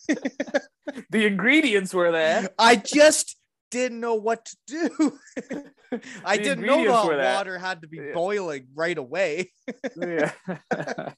The 1.08 1.26
ingredients 1.26 1.94
were 1.94 2.10
there. 2.10 2.50
I 2.58 2.76
just 2.76 3.38
didn't 3.72 3.98
know 4.00 4.14
what 4.14 4.44
to 4.44 4.56
do. 4.68 5.18
I 6.24 6.36
The 6.36 6.42
didn't 6.42 6.64
know 6.66 6.78
ingredients 6.78 7.08
the 7.08 7.16
water 7.34 7.58
had 7.58 7.82
to 7.82 7.88
be 7.88 7.96
Yeah. 7.96 8.12
boiling 8.14 8.68
right 8.74 8.96
away. 8.96 9.50
yeah. 9.96 10.30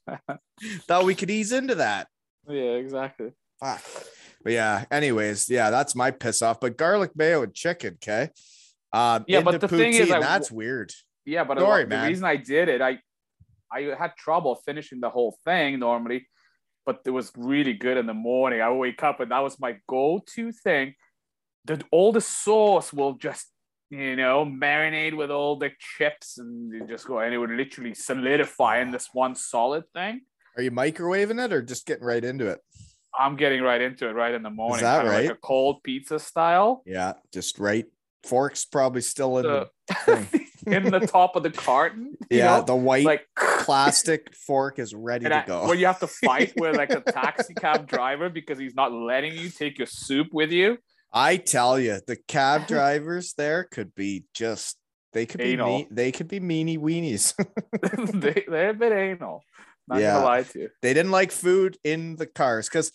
Thought 0.87 1.05
we 1.05 1.15
could 1.15 1.29
ease 1.29 1.51
into 1.51 1.75
that. 1.75 2.07
yeah, 2.47 2.61
exactly. 2.81 3.31
Fuck. 3.59 3.83
But 4.43 4.53
yeah, 4.53 4.85
anyways, 4.91 5.49
yeah, 5.49 5.69
that's 5.69 5.95
my 5.95 6.11
piss 6.11 6.41
off. 6.41 6.59
But 6.59 6.77
garlic 6.77 7.11
mayo 7.15 7.43
and 7.43 7.53
chicken, 7.53 7.95
okay. 8.01 8.29
Um, 8.93 9.25
Yeah, 9.27 9.41
but 9.41 9.59
the 9.59 9.67
thing 9.67 9.93
is, 9.93 10.09
poutine, 10.09 10.15
I- 10.15 10.19
that's 10.19 10.51
weird. 10.51 10.91
Yeah, 11.25 11.43
but 11.43 11.57
Sorry, 11.59 11.83
the 11.83 11.89
man. 11.89 12.07
reason 12.07 12.23
I 12.25 12.35
did 12.37 12.69
it, 12.69 12.81
I 12.81 12.99
I 13.71 13.93
had 13.97 14.15
trouble 14.15 14.55
finishing 14.65 14.99
the 15.01 15.09
whole 15.09 15.37
thing 15.43 15.79
normally, 15.79 16.27
but 16.85 16.99
it 17.05 17.09
was 17.09 17.31
really 17.35 17.73
good 17.73 17.97
in 17.97 18.05
the 18.05 18.13
morning. 18.13 18.61
I 18.61 18.71
wake 18.71 19.01
up 19.03 19.19
and 19.19 19.31
that 19.31 19.39
was 19.39 19.59
my 19.59 19.77
go-to 19.89 20.51
thing. 20.51 20.93
The 21.65 21.83
all 21.91 22.11
the 22.11 22.21
sauce 22.21 22.93
will 22.93 23.13
just 23.13 23.47
you 23.89 24.15
know 24.15 24.45
marinate 24.45 25.15
with 25.15 25.31
all 25.31 25.57
the 25.57 25.71
chips 25.97 26.37
and 26.37 26.71
you 26.73 26.87
just 26.87 27.05
go 27.07 27.19
and 27.19 27.33
it 27.33 27.37
would 27.37 27.51
literally 27.51 27.93
solidify 27.93 28.79
in 28.79 28.91
this 28.91 29.09
one 29.13 29.35
solid 29.35 29.83
thing. 29.93 30.21
Are 30.57 30.63
you 30.63 30.71
microwaving 30.71 31.43
it 31.43 31.51
or 31.51 31.61
just 31.61 31.85
getting 31.85 32.03
right 32.05 32.23
into 32.23 32.47
it? 32.47 32.59
I'm 33.17 33.35
getting 33.35 33.61
right 33.61 33.81
into 33.81 34.07
it 34.09 34.13
right 34.13 34.33
in 34.33 34.43
the 34.43 34.49
morning. 34.49 34.77
Is 34.77 34.81
that 34.81 35.05
right? 35.05 35.25
Like 35.27 35.37
a 35.37 35.39
cold 35.39 35.83
pizza 35.83 36.19
style. 36.19 36.81
Yeah, 36.85 37.13
just 37.33 37.59
right. 37.59 37.85
Fork's 38.23 38.65
probably 38.65 39.01
still 39.01 39.37
in 39.37 39.43
The- 39.43 39.69
the 40.05 40.45
in 40.75 40.89
the 40.89 40.99
top 41.01 41.35
of 41.35 41.43
the 41.43 41.51
carton. 41.51 42.15
you 42.31 42.39
Yeah, 42.39 42.57
know? 42.57 42.63
the 42.63 42.75
white 42.75 43.05
like 43.05 43.27
plastic 43.37 44.33
fork 44.47 44.79
is 44.79 44.93
ready 44.95 45.25
to 45.25 45.43
I, 45.43 45.45
go. 45.45 45.67
when 45.67 45.77
you 45.77 45.85
have 45.85 45.99
to 45.99 46.07
fight 46.07 46.53
with 46.57 46.75
like 46.75 46.89
a 46.91 47.01
taxi 47.11 47.53
cab 47.53 47.87
driver 47.87 48.29
because 48.29 48.57
he's 48.57 48.73
not 48.75 48.91
letting 48.91 49.33
you 49.37 49.49
take 49.49 49.77
your 49.77 49.87
soup 49.87 50.27
with 50.33 50.51
you. 50.51 50.77
I 51.15 51.37
tell 51.37 51.79
you, 51.79 51.99
the 52.05 52.17
cab 52.27 52.67
drivers 52.67 53.33
there 53.37 53.63
could 53.63 53.95
be 53.95 54.25
just 54.33 54.77
they 55.13 55.25
could 55.25 55.37
be 55.39 55.53
Anal. 55.53 55.77
mean, 55.77 55.87
they 55.91 56.11
could 56.11 56.27
be 56.27 56.41
meanie 56.41 56.77
weenies. 56.77 57.33
they, 58.21 58.43
they're 58.47 58.71
a 58.71 58.73
bit 58.73 58.91
anal. 58.91 59.41
Not 59.87 60.01
Yeah. 60.01 60.13
gonna 60.15 60.25
lie 60.25 60.43
to 60.43 60.59
you. 60.59 60.69
they 60.81 60.93
didn't 60.93 61.11
like 61.11 61.31
food 61.31 61.77
in 61.85 62.17
the 62.17 62.25
cars 62.25 62.67
because 62.67 62.91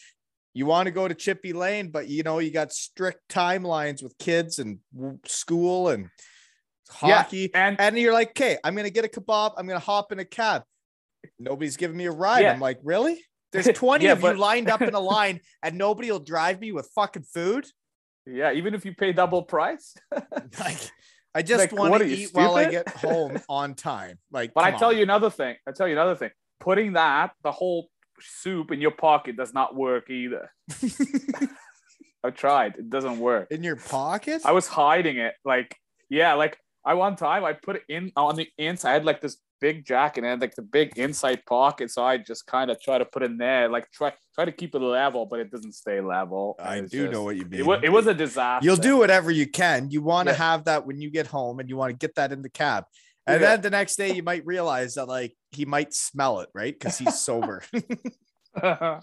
you 0.52 0.66
want 0.66 0.86
to 0.86 0.90
go 0.90 1.08
to 1.08 1.14
Chippy 1.14 1.52
Lane, 1.54 1.88
but 1.90 2.08
you 2.08 2.22
know 2.22 2.40
you 2.40 2.50
got 2.50 2.72
strict 2.72 3.20
timelines 3.30 4.02
with 4.02 4.18
kids 4.18 4.58
and 4.58 4.80
school 5.24 5.88
and 5.88 6.10
Yeah, 7.02 7.22
hockey, 7.22 7.54
And 7.54 7.80
and 7.80 7.96
you're 7.98 8.12
like, 8.12 8.30
okay, 8.30 8.58
I'm 8.62 8.74
gonna 8.74 8.90
get 8.90 9.04
a 9.06 9.08
kebab, 9.08 9.54
I'm 9.56 9.66
gonna 9.66 9.78
hop 9.78 10.12
in 10.12 10.18
a 10.18 10.24
cab. 10.26 10.62
Nobody's 11.38 11.76
giving 11.78 11.96
me 11.96 12.04
a 12.06 12.10
ride. 12.12 12.40
Yeah. 12.42 12.52
I'm 12.52 12.60
like, 12.60 12.80
really? 12.82 13.18
There's 13.52 13.66
20 13.74 14.04
Yeah, 14.04 14.12
of 14.12 14.20
but- 14.20 14.34
you 14.34 14.40
lined 14.40 14.68
up 14.68 14.82
in 14.82 14.92
a 14.94 15.00
line, 15.00 15.40
and 15.62 15.78
nobody 15.78 16.10
will 16.10 16.18
drive 16.20 16.60
me 16.60 16.72
with 16.72 16.90
fucking 16.94 17.22
food. 17.32 17.64
Yeah, 18.32 18.52
even 18.52 18.74
if 18.74 18.84
you 18.84 18.94
pay 18.94 19.12
double 19.12 19.42
price. 19.42 19.94
Like, 20.58 20.78
I 21.34 21.42
just 21.42 21.60
Like, 21.60 21.72
want 21.72 22.02
to 22.02 22.08
eat 22.08 22.30
while 22.32 22.56
I 22.56 22.64
get 22.70 22.88
home 22.88 23.38
on 23.48 23.74
time. 23.74 24.18
Like, 24.32 24.52
But 24.54 24.64
I 24.64 24.72
tell 24.72 24.88
on. 24.90 24.96
you 24.96 25.02
another 25.02 25.30
thing. 25.30 25.56
I 25.66 25.72
tell 25.72 25.86
you 25.86 25.94
another 25.94 26.16
thing. 26.16 26.30
Putting 26.58 26.94
that 26.94 27.32
the 27.42 27.52
whole 27.52 27.88
soup 28.20 28.70
in 28.72 28.80
your 28.80 28.90
pocket 28.90 29.36
does 29.36 29.54
not 29.54 29.74
work 29.76 30.10
either. 30.10 30.50
I 32.24 32.30
tried. 32.30 32.76
It 32.76 32.90
doesn't 32.90 33.18
work. 33.18 33.48
in 33.50 33.62
your 33.62 33.76
pocket. 33.76 34.42
I 34.44 34.52
was 34.52 34.66
hiding 34.66 35.16
it. 35.18 35.34
Like, 35.44 35.76
yeah, 36.08 36.34
like 36.34 36.58
I 36.84 36.94
one 36.94 37.16
time 37.16 37.44
I 37.44 37.52
put 37.54 37.76
it 37.76 37.82
in 37.88 38.12
on 38.16 38.36
the 38.36 38.48
inside, 38.58 38.90
I 38.90 38.92
had 38.94 39.04
like 39.04 39.20
this 39.20 39.36
big 39.60 39.84
jacket 39.86 40.24
and 40.24 40.40
like 40.40 40.54
the 40.54 40.62
big 40.62 40.96
inside 40.98 41.44
pocket. 41.46 41.90
So 41.90 42.02
I 42.04 42.16
just 42.18 42.46
kind 42.46 42.70
of 42.70 42.80
try 42.80 42.98
to 42.98 43.04
put 43.04 43.22
in 43.22 43.36
there, 43.36 43.68
like 43.68 43.90
try 43.92 44.12
try 44.34 44.44
to 44.44 44.52
keep 44.52 44.74
it 44.74 44.78
level, 44.80 45.26
but 45.26 45.40
it 45.40 45.50
doesn't 45.50 45.72
stay 45.74 46.00
level. 46.00 46.56
I 46.58 46.80
do 46.80 46.86
just- 46.86 47.12
know 47.12 47.22
what 47.24 47.36
you 47.36 47.44
mean. 47.44 47.60
It 47.60 47.66
was, 47.66 47.80
it 47.82 47.90
was 47.90 48.06
a 48.06 48.14
disaster. 48.14 48.64
You'll 48.66 48.76
do 48.76 48.96
whatever 48.96 49.30
you 49.30 49.46
can. 49.46 49.90
You 49.90 50.02
want 50.02 50.28
to 50.28 50.32
Yeah. 50.34 50.38
have 50.38 50.64
that 50.64 50.86
when 50.86 51.00
you 51.00 51.10
get 51.10 51.26
home 51.26 51.60
and 51.60 51.68
you 51.68 51.76
want 51.76 51.90
to 51.90 51.96
get 51.96 52.14
that 52.16 52.32
in 52.32 52.42
the 52.42 52.50
cab. 52.50 52.84
And 53.26 53.40
Yeah. 53.40 53.48
then 53.50 53.60
the 53.60 53.70
next 53.70 53.96
day 53.96 54.12
you 54.14 54.22
might 54.22 54.44
realize 54.46 54.94
that 54.94 55.06
like 55.06 55.34
he 55.50 55.64
might 55.66 55.92
smell 55.94 56.40
it, 56.40 56.48
right? 56.54 56.72
Because 56.76 56.98
he's 56.98 57.18
sober. 57.18 57.62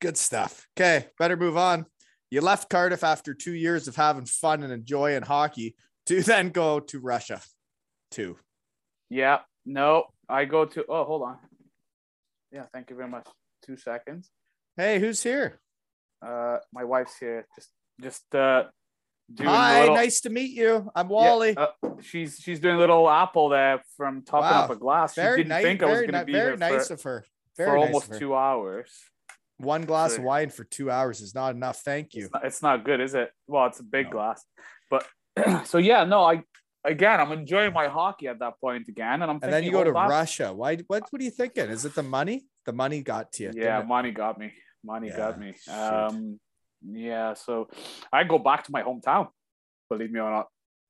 Good 0.00 0.16
stuff. 0.16 0.66
Okay, 0.78 1.06
better 1.18 1.36
move 1.36 1.56
on. 1.56 1.86
You 2.30 2.40
left 2.40 2.70
Cardiff 2.70 3.02
after 3.04 3.34
two 3.34 3.52
years 3.52 3.88
of 3.88 3.96
having 3.96 4.24
fun 4.24 4.62
and 4.62 4.72
enjoying 4.72 5.22
hockey 5.22 5.74
to 6.06 6.22
then 6.22 6.50
go 6.50 6.80
to 6.80 6.98
Russia. 7.00 7.40
Two. 8.12 8.36
yeah. 9.10 9.40
No, 9.64 10.06
I 10.28 10.44
go 10.44 10.64
to. 10.64 10.84
Oh, 10.88 11.04
hold 11.04 11.22
on. 11.22 11.38
Yeah, 12.50 12.64
thank 12.72 12.90
you 12.90 12.96
very 12.96 13.08
much. 13.08 13.26
Two 13.64 13.76
seconds. 13.76 14.28
Hey, 14.76 14.98
who's 14.98 15.22
here? 15.22 15.60
Uh, 16.20 16.58
my 16.72 16.82
wife's 16.84 17.16
here. 17.18 17.46
Just, 17.56 17.70
just 18.00 18.34
uh, 18.34 18.64
doing 19.32 19.48
Hi, 19.48 19.80
little- 19.82 19.94
nice 19.94 20.20
to 20.22 20.30
meet 20.30 20.50
you. 20.50 20.90
I'm 20.96 21.06
Yeah, 21.08 21.12
Wally. 21.12 21.56
uh, 21.56 21.68
she's 22.00 22.38
she's 22.40 22.58
doing 22.60 22.74
a 22.74 22.78
little 22.78 23.08
apple 23.08 23.48
there 23.50 23.82
from 23.96 24.22
topping 24.22 24.50
Wow. 24.50 24.64
up 24.64 24.70
a 24.70 24.76
glass. 24.76 25.14
She 25.14 25.20
very 25.20 25.36
didn't 25.38 25.50
nice. 25.50 25.62
think 25.62 25.82
I 25.82 25.86
was 25.86 26.00
going 26.00 26.12
to 26.12 26.24
be 26.24 26.32
very 26.32 26.56
nice 26.56 26.88
for, 26.88 26.94
of 26.94 27.02
her. 27.02 27.24
Very 27.56 27.70
for 27.70 27.76
nice 27.76 27.86
almost 27.86 28.06
of 28.08 28.12
her. 28.14 28.18
two 28.18 28.34
hours. 28.34 28.90
One 29.58 29.82
glass 29.82 30.18
of 30.18 30.24
wine 30.24 30.50
for 30.50 30.64
two 30.64 30.90
hours 30.90 31.20
is 31.20 31.36
not 31.36 31.54
enough. 31.54 31.82
Thank 31.82 32.14
you. 32.14 32.24
It's 32.24 32.32
not, 32.34 32.44
it's 32.44 32.62
not 32.62 32.84
good, 32.84 33.00
is 33.00 33.14
it? 33.14 33.30
Well, 33.46 33.66
it's 33.66 33.78
a 33.78 33.84
big 33.84 34.06
No. 34.06 34.12
glass, 34.12 34.44
but 34.90 35.06
so 35.66 35.78
yeah, 35.78 36.02
no, 36.02 36.24
I 36.24 36.42
again, 36.84 37.20
I'm 37.20 37.32
enjoying 37.32 37.72
my 37.72 37.88
hockey 37.88 38.28
at 38.28 38.38
that 38.40 38.60
point 38.60 38.88
again, 38.88 39.22
and 39.22 39.30
I'm 39.30 39.38
And 39.42 39.52
then 39.52 39.64
you 39.64 39.70
go 39.72 39.84
to 39.84 39.90
oh, 39.90 39.92
Russia. 40.08 40.52
Why? 40.52 40.76
What? 40.86 41.04
What 41.10 41.20
are 41.20 41.24
you 41.24 41.30
thinking? 41.30 41.68
Is 41.70 41.84
it 41.84 41.94
the 41.94 42.02
money? 42.02 42.46
The 42.66 42.72
money 42.72 43.02
got 43.02 43.32
to 43.34 43.44
you. 43.44 43.52
Yeah, 43.54 43.82
money 43.82 44.10
got 44.12 44.38
me. 44.38 44.52
Money 44.84 45.08
Yeah, 45.08 45.16
got 45.16 45.38
me. 45.40 45.54
shoot. 45.62 45.72
Um, 45.72 46.40
yeah, 46.84 47.34
so 47.34 47.68
I 48.12 48.24
go 48.24 48.38
back 48.38 48.64
to 48.64 48.72
my 48.72 48.82
hometown. 48.82 49.28
Believe 49.88 50.10
me 50.10 50.20
or 50.20 50.30
not, 50.30 50.46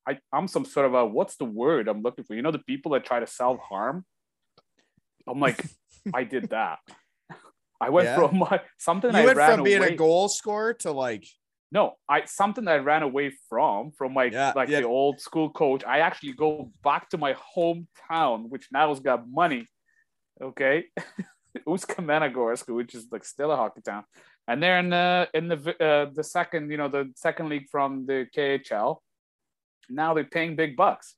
I 0.07 0.19
I'm 0.33 0.49
some 0.49 0.65
sort 0.65 0.87
of 0.87 0.95
a 0.95 1.05
what's 1.07 1.37
the 1.37 1.45
word 1.45 1.89
I'm 1.89 2.03
looking 2.03 2.25
for? 2.25 2.35
You 2.35 2.43
know, 2.43 2.51
the 2.53 2.59
people 2.61 2.93
that 2.93 3.05
try 3.05 3.21
to 3.21 3.27
self 3.27 3.61
harm. 3.61 4.05
I'm 5.29 5.41
like, 5.41 5.65
I 6.15 6.25
did 6.25 6.51
that. 6.51 6.79
I 7.81 7.91
went 7.91 8.07
Yeah. 8.07 8.15
from 8.29 8.39
my 8.39 8.61
something 8.79 9.11
You 9.13 9.19
I 9.19 9.25
went 9.25 9.37
ran 9.37 9.57
from 9.57 9.65
being 9.65 9.79
away. 9.79 9.95
a 9.95 9.97
goal 9.97 10.29
scorer 10.29 10.75
to 10.75 10.93
like, 10.93 11.27
No, 11.73 11.95
I 12.07 12.27
something 12.27 12.67
that 12.67 12.75
I 12.75 12.79
ran 12.79 13.03
away 13.03 13.33
from 13.49 13.93
from 13.93 14.13
my 14.13 14.25
Yeah, 14.25 14.53
like 14.55 14.69
yeah. 14.69 14.81
the 14.81 14.87
old 14.87 15.21
school 15.21 15.49
coach. 15.49 15.83
I 15.85 16.01
actually 16.01 16.35
go 16.35 16.71
back 16.85 17.09
to 17.11 17.19
my 17.19 17.35
hometown, 17.57 18.51
which 18.51 18.69
now's 18.71 19.01
got 19.01 19.27
money. 19.27 19.67
Okay, 20.41 20.85
Ust-Kamenogorsk, 21.67 22.69
which 22.69 22.95
is 22.95 23.07
like 23.11 23.25
still 23.25 23.51
a 23.51 23.57
hockey 23.57 23.81
town, 23.81 24.05
and 24.47 24.63
they're 24.63 24.79
in 24.81 24.91
the 24.91 25.29
in 25.33 25.49
the 25.49 25.59
uh, 25.81 26.11
the 26.13 26.23
second 26.23 26.71
you 26.71 26.77
know 26.77 26.89
the 26.89 27.11
second 27.17 27.49
league 27.49 27.69
from 27.71 28.05
the 28.05 28.27
KHL. 28.37 28.99
Now 29.89 30.13
they're 30.13 30.25
paying 30.25 30.57
big 30.57 30.77
bucks, 30.77 31.15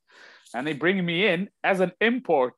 and 0.55 0.65
they 0.65 0.73
bring 0.73 1.05
me 1.05 1.27
in 1.27 1.49
as 1.65 1.81
an 1.81 1.91
import. 2.01 2.55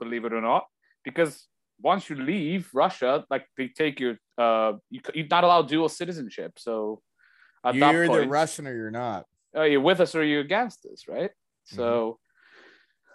Believe 0.00 0.24
it 0.24 0.32
or 0.32 0.40
not, 0.40 0.64
because 1.04 1.46
once 1.80 2.10
you 2.10 2.16
leave 2.16 2.68
Russia, 2.74 3.24
like 3.30 3.46
they 3.56 3.68
take 3.68 4.00
your 4.00 4.18
uh, 4.36 4.72
you, 4.90 5.00
you're 5.14 5.28
not 5.30 5.44
allowed 5.44 5.68
dual 5.68 5.88
citizenship. 5.88 6.54
So 6.58 7.02
at 7.68 7.74
you're 7.74 8.04
either 8.04 8.06
point, 8.08 8.30
Russian 8.30 8.66
or 8.66 8.74
you're 8.74 8.90
not. 8.90 9.26
oh, 9.54 9.62
you're 9.64 9.80
with 9.80 10.00
us 10.00 10.14
or 10.14 10.20
are 10.20 10.24
you're 10.24 10.40
against 10.40 10.86
us, 10.86 11.04
right? 11.08 11.30
Mm-hmm. 11.30 11.76
So, 11.76 12.18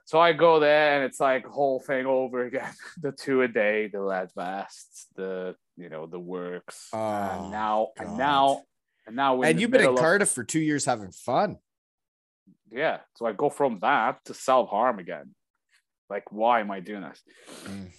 so 0.06 0.20
I 0.20 0.34
go 0.34 0.60
there 0.60 0.96
and 0.96 1.06
it's 1.06 1.20
like 1.20 1.46
whole 1.46 1.80
thing 1.80 2.06
over 2.06 2.46
again. 2.46 2.74
the 3.02 3.12
two 3.12 3.42
a 3.42 3.48
day, 3.48 3.88
the 3.88 4.02
lead 4.02 4.30
vests, 4.36 5.08
the 5.16 5.56
you 5.78 5.90
know 5.90 6.06
the 6.06 6.20
works, 6.20 6.90
Oh, 6.94 6.98
and 7.00 7.52
now 7.52 7.90
God. 7.98 8.08
and 8.08 8.18
now 8.18 8.64
and 9.08 9.16
now 9.16 9.42
And 9.42 9.60
you've 9.60 9.72
been 9.72 9.82
in 9.82 9.86
middle 9.86 9.96
of- 9.98 10.02
Cardiff 10.02 10.30
for 10.30 10.44
two 10.44 10.60
years 10.60 10.86
having 10.86 11.12
fun. 11.12 11.58
yeah. 12.72 13.00
So 13.16 13.26
I 13.26 13.32
go 13.34 13.50
from 13.50 13.80
that 13.80 14.24
to 14.26 14.34
self 14.34 14.70
harm 14.70 15.00
again. 15.00 15.34
Like, 16.10 16.32
why 16.32 16.60
am 16.60 16.72
I 16.72 16.82
doing 16.82 17.02
this? 17.04 17.22
Mm. 17.64 17.92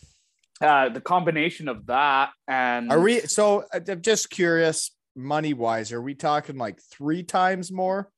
Uh, 0.61 0.89
the 0.91 1.01
combination 1.01 1.67
of 1.69 1.87
that 1.87 2.31
and 2.47 2.93
Are 2.93 3.01
we? 3.01 3.21
So 3.21 3.65
uh, 3.75 3.81
I'm 3.89 4.03
just 4.03 4.31
curious, 4.31 4.95
money 5.15 5.55
wise, 5.55 5.93
are 5.93 6.03
we 6.03 6.15
talking 6.15 6.57
like 6.57 6.81
three 6.81 7.23
times 7.23 7.71
more, 7.73 8.11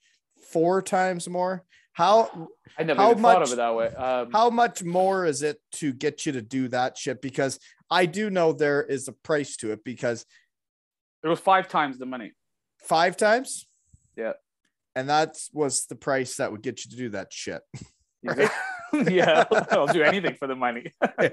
four 0.50 0.82
times 0.82 1.28
more? 1.28 1.64
How 1.92 2.48
I 2.76 2.82
never 2.82 3.00
how 3.00 3.10
even 3.12 3.22
thought 3.22 3.38
much- 3.40 3.48
of 3.48 3.52
it 3.52 3.56
that 3.56 3.74
way. 3.74 3.86
Um, 3.88 4.32
how 4.32 4.50
much 4.50 4.82
more 4.82 5.26
is 5.26 5.42
it 5.42 5.58
to 5.74 5.92
get 5.92 6.26
you 6.26 6.32
to 6.32 6.42
do 6.42 6.68
that 6.68 6.98
shit? 6.98 7.22
Because 7.22 7.58
I 7.90 8.06
do 8.06 8.30
know 8.30 8.52
there 8.52 8.82
is 8.82 9.06
a 9.08 9.12
price 9.12 9.56
to 9.58 9.70
it. 9.72 9.84
Because 9.84 10.26
it 11.22 11.28
was 11.28 11.38
five 11.40 11.68
times 11.68 11.98
the 11.98 12.06
money. 12.06 12.32
five 12.78 13.16
times, 13.16 13.66
Yeah. 14.16 14.32
and 14.96 15.08
that 15.08 15.36
was 15.52 15.86
the 15.86 15.94
price 15.94 16.36
that 16.36 16.50
would 16.52 16.62
get 16.62 16.84
you 16.84 16.90
to 16.90 16.96
do 16.96 17.08
that 17.10 17.32
shit. 17.32 17.62
Go- 18.26 18.48
yeah, 19.08 19.44
I'll 19.70 19.86
do 19.86 20.02
anything 20.02 20.34
for 20.34 20.46
the 20.48 20.54
money. 20.56 20.92
I 21.02 21.32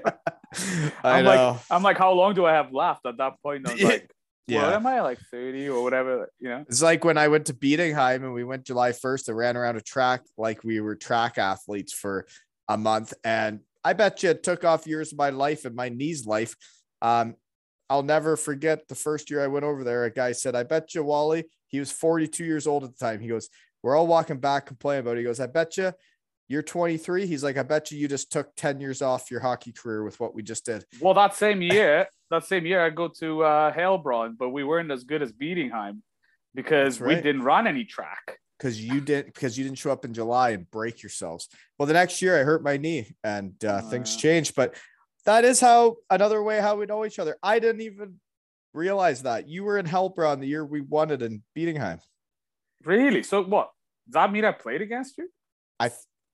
I'm 1.04 1.24
know. 1.24 1.30
like, 1.52 1.60
I'm 1.70 1.82
like, 1.82 1.98
how 1.98 2.12
long 2.12 2.34
do 2.34 2.46
I 2.46 2.52
have 2.52 2.72
left 2.72 3.04
at 3.06 3.16
that 3.18 3.34
point? 3.42 3.68
I 3.68 3.72
was 3.72 3.80
Yeah. 3.82 3.88
like, 3.88 4.10
yeah. 4.46 4.62
what 4.62 4.74
am 4.74 4.86
I 4.86 5.00
like 5.00 5.18
30 5.30 5.68
or 5.68 5.82
whatever? 5.82 6.28
You 6.38 6.48
know? 6.48 6.64
It's 6.68 6.82
like 6.82 7.04
when 7.04 7.18
I 7.18 7.28
went 7.28 7.46
to 7.46 7.54
Bietigheim 7.54 8.16
and 8.16 8.32
we 8.32 8.44
went 8.44 8.64
July 8.64 8.90
1st, 8.90 9.28
I 9.28 9.32
ran 9.32 9.56
around 9.56 9.76
a 9.76 9.80
track 9.80 10.22
like 10.36 10.64
we 10.64 10.80
were 10.80 10.96
track 10.96 11.38
athletes 11.38 11.92
for 11.92 12.26
a 12.68 12.76
month. 12.76 13.14
And 13.24 13.60
I 13.84 13.92
bet 13.92 14.22
you 14.22 14.30
it 14.30 14.42
took 14.42 14.64
off 14.64 14.86
years 14.86 15.12
of 15.12 15.18
my 15.18 15.30
life 15.30 15.64
and 15.64 15.74
my 15.74 15.88
knees 15.88 16.26
life. 16.26 16.54
Um, 17.00 17.34
I'll 17.90 18.02
never 18.02 18.36
forget 18.36 18.88
the 18.88 18.94
first 18.94 19.30
year 19.30 19.42
I 19.42 19.48
went 19.48 19.64
over 19.64 19.84
there. 19.84 20.04
A 20.04 20.10
guy 20.10 20.32
said, 20.32 20.54
I 20.54 20.62
bet 20.62 20.94
you, 20.94 21.04
Wally, 21.04 21.44
he 21.68 21.78
was 21.78 21.92
42 21.92 22.44
years 22.44 22.66
old 22.66 22.84
at 22.84 22.96
the 22.96 23.04
time. 23.04 23.20
He 23.20 23.28
goes, 23.28 23.48
We're 23.82 23.96
all 23.96 24.06
walking 24.06 24.38
back 24.38 24.66
complaining 24.66 25.00
about 25.00 25.16
it. 25.16 25.20
He 25.20 25.24
goes, 25.24 25.40
I 25.40 25.46
bet 25.46 25.76
you 25.76 25.92
you're 26.52 26.62
23. 26.62 27.26
He's 27.26 27.42
like, 27.42 27.56
I 27.56 27.62
bet 27.62 27.90
you 27.90 27.98
you 27.98 28.08
just 28.08 28.30
took 28.30 28.54
10 28.56 28.78
years 28.78 29.00
off 29.00 29.30
your 29.30 29.40
hockey 29.40 29.72
career 29.72 30.04
with 30.04 30.20
what 30.20 30.34
we 30.34 30.42
just 30.42 30.66
did. 30.66 30.84
Well, 31.00 31.14
that 31.14 31.34
same 31.34 31.62
year, 31.62 32.08
that 32.32 32.44
same 32.44 32.66
year 32.66 32.84
I 32.84 32.90
go 32.90 33.08
to 33.20 33.42
uh, 33.44 33.72
Heilbronn, 33.72 34.36
but 34.38 34.50
we 34.50 34.64
weren't 34.64 34.90
as 34.90 35.04
good 35.04 35.22
as 35.22 35.32
Bietigheim 35.32 36.00
because 36.54 36.98
That's 36.98 37.08
we 37.08 37.14
didn't 37.16 37.42
run 37.42 37.66
any 37.66 37.84
track. 37.84 38.38
because 38.58 38.80
you 38.82 39.00
didn't 39.00 39.26
because 39.26 39.56
you 39.56 39.64
didn't 39.64 39.78
show 39.78 39.92
up 39.92 40.04
in 40.04 40.12
July 40.14 40.50
and 40.50 40.68
break 40.70 41.02
yourselves. 41.02 41.48
Well, 41.78 41.86
the 41.86 41.92
next 41.92 42.22
year 42.22 42.38
I 42.40 42.42
hurt 42.42 42.62
my 42.62 42.76
knee 42.76 43.14
and 43.22 43.52
uh, 43.64 43.82
Oh, 43.84 43.90
things 43.90 44.16
changed. 44.16 44.54
But 44.54 44.74
that 45.26 45.44
is 45.44 45.60
how 45.60 45.96
another 46.10 46.42
way 46.42 46.60
how 46.60 46.76
we 46.76 46.86
know 46.86 47.04
each 47.04 47.18
other. 47.18 47.36
I 47.42 47.58
didn't 47.58 47.82
even 47.82 48.20
realize 48.74 49.22
that 49.22 49.48
you 49.48 49.64
were 49.64 49.78
in 49.78 49.86
Heilbronn 49.86 50.40
the 50.40 50.46
year 50.46 50.64
we 50.64 50.80
won 50.80 51.10
it 51.10 51.22
in 51.22 51.42
Bietigheim. 51.56 52.00
Really? 52.84 53.22
So 53.22 53.42
what? 53.44 53.70
Does 54.08 54.14
that 54.14 54.32
mean 54.32 54.44
I 54.44 54.52
played 54.52 54.82
against 54.82 55.18
you? 55.18 55.28
I 55.78 55.90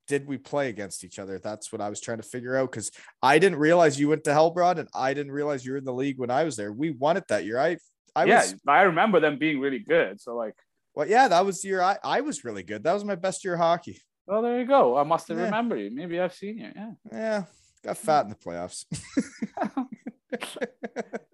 did 0.09 0.27
we 0.27 0.39
play 0.39 0.69
against 0.71 1.05
each 1.05 1.19
other? 1.19 1.39
That's 1.39 1.71
what 1.71 1.81
I 1.81 1.89
was 1.89 2.01
trying 2.01 2.17
to 2.17 2.23
figure 2.25 2.57
out 2.57 2.71
because 2.73 2.91
I 3.23 3.39
didn't 3.39 3.59
realize 3.59 4.01
you 4.01 4.09
went 4.09 4.25
to 4.25 4.31
Heilbronn 4.31 4.79
and 4.79 4.89
I 4.95 5.15
didn't 5.15 5.33
realize 5.33 5.65
you 5.65 5.73
were 5.73 5.79
in 5.79 5.85
the 5.85 5.93
league 5.93 6.19
when 6.19 6.31
I 6.31 6.45
was 6.45 6.57
there. 6.57 6.73
We 6.73 6.91
won 6.91 7.17
it 7.17 7.25
that 7.29 7.45
year. 7.45 7.59
I 7.59 7.77
I 8.17 8.25
yeah, 8.25 8.41
was 8.41 8.55
I 8.67 8.83
remember 8.83 9.21
them 9.21 9.39
being 9.39 9.61
really 9.61 9.79
good. 9.79 10.21
So 10.21 10.35
like, 10.35 10.55
well, 10.95 11.07
yeah, 11.07 11.29
that 11.29 11.45
was 11.47 11.61
the 11.63 11.69
year 11.69 11.83
I, 11.83 11.99
I 12.03 12.23
was 12.23 12.43
really 12.43 12.63
good. 12.65 12.83
That 12.83 12.95
was 12.95 13.05
my 13.05 13.15
best 13.15 13.45
year 13.45 13.55
of 13.55 13.61
hockey. 13.61 14.01
well, 14.27 14.43
there 14.43 14.59
you 14.59 14.67
go. 14.67 14.97
I 14.97 15.05
must 15.05 15.29
have 15.29 15.37
Yeah. 15.39 15.45
remembered 15.45 15.81
you. 15.81 15.91
Maybe 15.93 16.19
I've 16.19 16.35
seen 16.35 16.59
you. 16.59 16.73
Yeah. 16.75 16.91
Yeah, 17.13 17.43
got 17.85 17.99
fat 17.99 18.25
in 18.25 18.31
the 18.31 18.37
playoffs. 18.37 18.85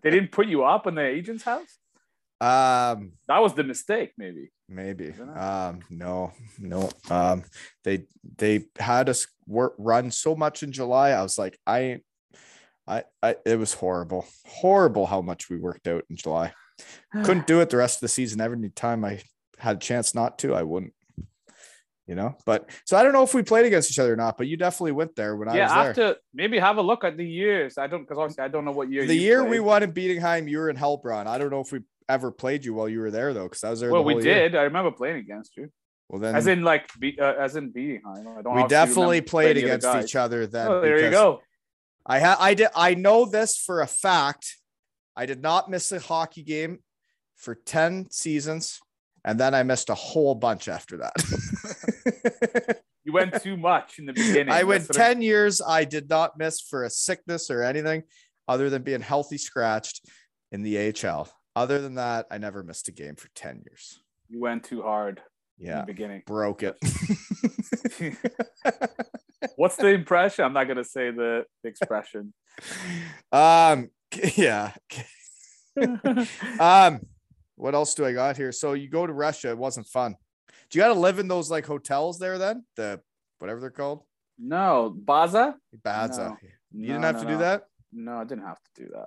They 0.03 0.11
didn't 0.11 0.33
put 0.33 0.47
you 0.47 0.65
up 0.65 0.87
in 0.87 0.95
the 0.97 1.03
agent's 1.03 1.45
house. 1.45 1.79
um, 2.41 3.13
That 3.27 3.39
was 3.41 3.55
the 3.55 3.65
mistake, 3.65 4.13
maybe. 4.19 4.51
Maybe. 4.69 5.13
Um, 5.37 5.81
no, 5.91 6.33
no. 6.59 6.91
Um, 7.11 7.45
they 7.85 8.07
they 8.37 8.65
had 8.79 9.09
us 9.09 9.27
work 9.47 9.75
run 9.79 10.11
so 10.11 10.35
much 10.35 10.63
in 10.63 10.73
July. 10.73 11.11
I 11.11 11.23
was 11.23 11.39
like, 11.39 11.59
I, 11.67 12.01
I, 12.87 13.05
I. 13.23 13.37
It 13.45 13.59
was 13.59 13.75
horrible, 13.75 14.27
horrible 14.47 15.07
how 15.07 15.21
much 15.21 15.51
we 15.51 15.59
worked 15.59 15.87
out 15.87 16.05
in 16.09 16.17
July. 16.17 16.53
Couldn't 17.13 17.47
do 17.47 17.61
it 17.61 17.71
the 17.71 17.77
rest 17.77 17.99
of 17.99 18.01
the 18.01 18.09
season. 18.09 18.41
Every 18.41 18.71
time 18.71 19.05
I 19.05 19.21
had 19.59 19.77
a 19.77 19.81
chance 19.81 20.15
not 20.15 20.39
to, 20.41 20.55
I 20.55 20.63
wouldn't. 20.63 20.95
You 22.07 22.15
know, 22.15 22.37
but 22.45 22.69
so 22.85 22.99
I 22.99 23.03
don't 23.03 23.15
know 23.15 23.23
if 23.23 23.33
we 23.33 23.43
played 23.43 23.65
against 23.65 23.91
each 23.91 23.99
other 23.99 24.13
or 24.13 24.17
not. 24.17 24.37
But 24.37 24.47
you 24.47 24.59
definitely 24.59 24.93
went 24.93 25.17
there 25.17 25.37
when 25.37 25.49
I 25.49 25.57
yeah, 25.57 25.87
was 25.87 25.97
there. 25.97 26.09
after 26.09 26.21
maybe 26.35 26.59
have 26.59 26.77
a 26.77 26.83
look 26.83 27.03
at 27.03 27.17
the 27.17 27.27
years. 27.27 27.79
I 27.79 27.87
don't 27.87 28.03
because 28.03 28.19
obviously 28.19 28.45
I 28.45 28.49
don't 28.49 28.67
know 28.67 28.73
what 28.73 28.91
year. 28.91 29.07
the 29.07 29.15
year 29.15 29.43
we 29.43 29.59
won 29.59 29.83
in 29.83 29.93
Bietigheim, 29.93 30.49
you 30.49 30.59
were 30.59 30.69
in 30.69 30.77
Heilbronn. 30.77 31.27
I 31.27 31.39
don't 31.39 31.51
know 31.51 31.61
if 31.61 31.73
we 31.73 31.81
ever 32.09 32.31
played 32.31 32.65
you 32.65 32.75
while 32.75 32.89
you 32.89 33.01
were 33.01 33.11
there 33.11 33.33
though, 33.35 33.45
because 33.45 33.65
I 33.65 33.71
was 33.71 33.81
there. 33.81 33.91
Well, 33.91 34.03
the 34.03 34.07
we 34.07 34.13
whole 34.15 34.25
year. 34.25 34.49
did. 34.49 34.57
I 34.57 34.63
remember 34.63 34.91
playing 34.91 35.17
against 35.17 35.57
you, 35.57 35.71
Well, 36.09 36.21
then 36.21 36.35
as 36.35 36.47
in 36.47 36.63
like 36.63 36.89
be, 36.99 37.19
uh, 37.19 37.35
as 37.35 37.57
in 37.57 37.71
beating. 37.71 38.03
I 38.07 38.23
don't. 38.23 38.39
I 38.39 38.43
don't 38.43 38.55
we 38.55 38.67
definitely 38.67 39.21
played 39.21 39.57
the 39.57 39.65
against 39.65 39.87
each 40.05 40.17
other 40.17 40.47
then. 40.47 40.69
Oh, 40.69 40.81
there 40.81 41.03
you 41.03 41.11
go. 41.11 41.41
I 42.07 42.19
had 42.19 42.37
I 42.39 42.55
did 42.55 42.69
I 42.75 42.95
know 42.95 43.25
this 43.25 43.57
for 43.57 43.81
a 43.81 43.87
fact. 43.87 44.57
I 45.17 45.27
did 45.27 45.41
not 45.41 45.71
miss 45.71 45.93
a 45.93 46.01
hockey 46.01 46.43
game 46.43 46.81
for 47.37 47.55
10 47.55 48.11
seasons, 48.11 48.81
and 49.25 49.39
then 49.39 49.55
I 49.55 49.63
missed 49.63 49.89
a 49.89 49.95
whole 49.95 50.35
bunch 50.35 50.69
after 50.69 50.99
that. 50.99 52.81
You 53.05 53.13
went 53.13 53.43
too 53.43 53.57
much 53.57 53.99
in 53.99 54.07
the 54.07 54.15
beginning. 54.15 54.51
I 54.51 54.63
went 54.63 54.87
That's 54.87 54.99
what 54.99 55.07
10 55.07 55.23
years. 55.23 55.61
I 55.61 55.85
did 55.85 56.09
not 56.09 56.39
miss 56.39 56.61
for 56.61 56.85
a 56.85 56.91
sickness 56.91 57.51
or 57.51 57.63
anything 57.63 58.05
other 58.49 58.71
than 58.71 58.83
being 58.83 59.03
healthy 59.03 59.37
scratched 59.37 60.09
in 60.51 60.63
the 60.63 60.79
AHL. 60.79 61.29
Other 61.57 61.81
than 61.81 61.95
that, 61.95 62.27
I 62.31 62.39
never 62.39 62.63
missed 62.63 62.89
a 62.89 62.93
game 62.93 63.17
for 63.17 63.29
10 63.35 63.63
years. 63.65 64.01
You 64.29 64.41
went 64.41 64.65
too 64.65 64.83
hard 64.83 65.21
in 65.59 65.67
Yeah, 65.67 65.81
the 65.81 65.87
beginning. 65.87 66.23
broke 66.27 66.63
it. 66.63 66.77
What's 69.57 69.77
the 69.77 69.89
impression? 69.89 70.45
I'm 70.45 70.53
not 70.53 70.67
gonna 70.67 70.85
say 70.85 71.11
the, 71.11 71.45
the 71.63 71.69
expression. 71.69 72.33
um, 73.33 73.91
yeah. 74.37 74.73
Um, 76.59 77.01
what 77.57 77.75
else 77.75 77.95
do 77.95 78.05
I 78.05 78.13
got 78.13 78.37
here? 78.37 78.53
So 78.53 78.73
you 78.73 78.89
go 78.89 79.07
to 79.07 79.13
Russia, 79.13 79.51
it 79.51 79.59
wasn't 79.59 79.87
fun. 79.87 80.17
Do 80.71 80.79
you 80.79 80.85
got 80.85 80.95
to 80.95 80.99
live 80.99 81.19
in 81.19 81.29
those 81.29 81.51
like 81.51 81.67
hotels 81.67 82.19
there 82.19 82.39
then? 82.39 82.65
The 82.77 83.01
whatever 83.39 83.61
they're 83.61 83.71
called, 83.71 84.03
no, 84.39 84.93
Baza. 84.97 85.57
Baza. 85.83 86.31
No. 86.31 86.37
You 86.73 86.87
didn't 86.89 87.03
have 87.05 87.21
to 87.21 87.27
do 87.29 87.39
that. 87.39 87.65
No, 87.93 88.17
I 88.19 88.25
didn't 88.25 88.45
have 88.45 88.59
to 88.75 88.83
do 88.83 88.89
that. 88.95 89.07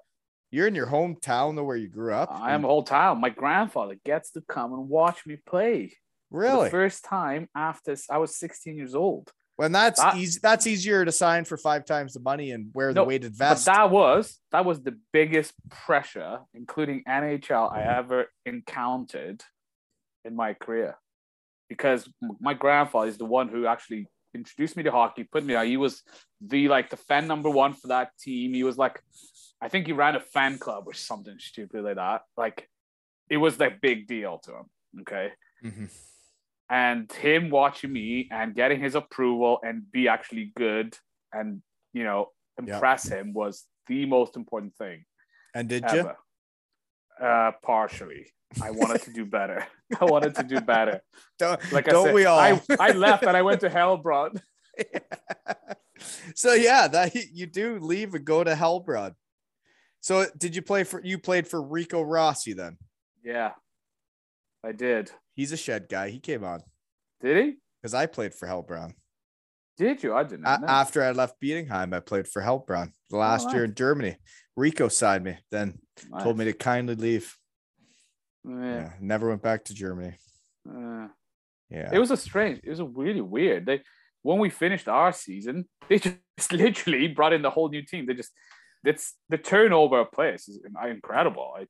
You're 0.52 0.68
in 0.68 0.76
your 0.76 0.88
hometown 0.88 1.56
though, 1.56 1.64
where 1.64 1.76
you 1.76 1.90
grew 1.90 2.14
up. 2.14 2.30
I 2.32 2.54
am 2.54 2.64
a 2.64 2.68
whole 2.68 2.84
town. 2.84 3.20
My 3.20 3.30
grandfather 3.30 3.96
gets 4.06 4.32
to 4.32 4.42
come 4.42 4.74
and 4.74 4.88
watch 4.88 5.26
me 5.26 5.38
play. 5.46 5.94
For 6.32 6.40
really. 6.40 6.66
The 6.66 6.72
first 6.72 7.04
time 7.04 7.50
after 7.56 7.96
I 8.10 8.18
was 8.18 8.36
16 8.38 8.76
years 8.78 8.96
old. 8.96 9.32
when 9.58 9.72
that's 9.72 10.00
that- 10.00 10.16
easy, 10.16 10.40
that's 10.42 10.68
easier 10.68 11.04
to 11.04 11.12
sign 11.12 11.44
for 11.44 11.58
five 11.58 11.84
times 11.84 12.14
the 12.14 12.20
money 12.20 12.52
and 12.52 12.70
wear 12.74 12.94
the 12.94 13.02
No, 13.02 13.06
weighted 13.06 13.34
But 13.38 13.58
that 13.66 13.90
was 13.90 14.40
that 14.52 14.66
was 14.66 14.82
the 14.82 14.98
biggest 15.12 15.54
pressure, 15.70 16.40
including 16.54 17.04
NHL, 17.08 17.72
I 17.72 17.82
ever 17.82 18.28
encountered 18.46 19.44
in 20.24 20.36
my 20.36 20.54
career, 20.54 20.98
because 21.70 22.08
my 22.40 22.54
grandfather 22.54 23.08
is 23.08 23.18
the 23.18 23.26
one 23.26 23.48
who 23.50 23.66
actually 23.66 24.08
introduced 24.34 24.78
me 24.78 24.84
to 24.84 24.92
hockey, 24.92 25.24
put 25.24 25.44
me 25.44 25.56
out. 25.56 25.66
He 25.66 25.78
was 25.78 26.04
the 26.40 26.68
like 26.68 26.90
the 26.90 26.98
fan 26.98 27.28
number 27.28 27.50
one 27.50 27.74
for 27.74 27.88
that 27.88 28.12
team. 28.20 28.54
He 28.54 28.64
was 28.64 28.78
like, 28.78 29.02
I 29.62 29.70
think 29.70 29.88
he 29.88 29.94
ran 29.94 30.16
a 30.16 30.20
fan 30.20 30.58
club 30.60 30.84
or 30.88 30.94
something 30.94 31.38
stupid 31.40 31.84
like 31.84 31.96
that. 31.96 32.22
Like, 32.36 32.70
it 33.30 33.38
was 33.38 33.58
that 33.58 33.82
big 33.82 34.08
deal 34.08 34.40
to 34.46 34.52
him. 34.58 34.66
Okay. 35.02 35.32
Mhm. 35.64 35.90
and 36.70 37.12
him 37.14 37.50
watching 37.50 37.92
me 37.94 38.28
and 38.32 38.54
getting 38.54 38.80
his 38.82 38.94
approval 38.96 39.60
and 39.64 39.90
be 39.92 40.08
actually 40.08 40.52
good 40.56 40.98
and 41.32 41.62
you 41.94 42.04
know 42.04 42.32
Yeah. 42.58 42.74
impress 42.76 43.08
him 43.08 43.32
was 43.34 43.66
the 43.88 44.06
most 44.06 44.36
important 44.36 44.76
thing 44.76 45.06
And 45.56 45.70
did 45.70 45.84
you? 45.92 46.12
Uh, 47.20 47.52
partially, 47.64 48.32
I 48.62 48.70
wanted 48.72 49.02
to 49.04 49.12
do 49.14 49.26
better. 49.26 49.66
I 50.02 50.06
wanted 50.06 50.36
to 50.36 50.44
do 50.44 50.60
better. 50.62 51.02
Don't, 51.40 51.60
Like 51.72 51.88
I 51.88 51.92
don't 51.92 52.06
said, 52.08 52.14
we 52.16 52.26
all? 52.26 52.38
I, 52.40 52.62
I 52.80 52.92
left 52.92 53.24
and 53.24 53.36
I 53.36 53.42
went 53.42 53.62
to 53.62 53.70
Heilbronn. 53.78 54.40
so 56.36 56.54
yeah, 56.54 56.88
that 56.88 57.16
you 57.16 57.46
do 57.48 57.80
leave 57.80 58.14
and 58.14 58.26
go 58.26 58.44
to 58.44 58.54
Heilbronn. 58.54 59.16
So 60.02 60.26
did 60.38 60.56
you 60.56 60.62
play 60.62 60.84
for 60.84 61.04
you 61.04 61.18
played 61.18 61.48
for 61.48 61.62
Rico 61.62 62.02
Rossi 62.02 62.54
then? 62.54 62.78
Yeah, 63.24 63.52
I 64.64 64.72
did. 64.72 65.12
He's 65.36 65.52
a 65.52 65.58
shed 65.58 65.88
guy. 65.90 66.10
He 66.10 66.20
came 66.20 66.44
on 66.44 66.62
Did 67.22 67.44
he? 67.46 67.54
because 67.82 67.94
I 67.94 68.06
played 68.06 68.34
for 68.34 68.48
Heilbronn. 68.48 68.94
Did 69.78 70.02
you? 70.02 70.16
I 70.16 70.24
didn't. 70.24 70.42
Know. 70.42 70.58
after 70.68 71.04
I 71.04 71.12
left 71.12 71.40
Bietigheim, 71.42 71.94
I 71.94 72.00
played 72.00 72.28
for 72.28 72.42
Heilbronn 72.42 72.92
the 73.10 73.18
last 73.18 73.52
year 73.52 73.62
nice. 73.62 73.70
in 73.70 73.76
Germany. 73.76 74.18
Rico 74.56 74.88
signed 74.88 75.24
me, 75.24 75.38
then 75.52 75.78
told 76.20 76.38
me 76.38 76.46
to 76.46 76.54
kindly 76.54 76.96
leave. 76.96 77.36
Yeah. 78.44 78.56
Yeah. 78.64 78.92
never 79.00 79.30
went 79.30 79.44
back 79.44 79.66
to 79.66 79.74
Germany. 79.74 80.16
Uh, 80.68 81.08
Yeah. 81.70 81.90
It 81.94 82.00
was 82.00 82.12
a 82.12 82.18
strange. 82.18 82.62
It 82.64 82.70
was 82.70 82.80
a 82.80 82.86
really 82.86 83.22
weird. 83.22 83.66
They 83.66 83.82
when 84.24 84.40
we 84.40 84.50
finished 84.50 84.88
our 84.88 85.12
season, 85.14 85.68
they 85.88 86.00
just 86.38 86.52
literally 86.52 87.08
brought 87.10 87.34
in 87.34 87.42
the 87.42 87.50
whole 87.52 87.70
new 87.70 87.84
team. 87.84 88.06
They 88.08 88.14
just 88.16 88.32
that's 88.84 89.16
the 89.30 89.38
turnover 89.38 90.00
of 90.00 90.12
players 90.12 90.48
is 90.48 90.60
incredible. 90.90 91.54
I, 91.58 91.68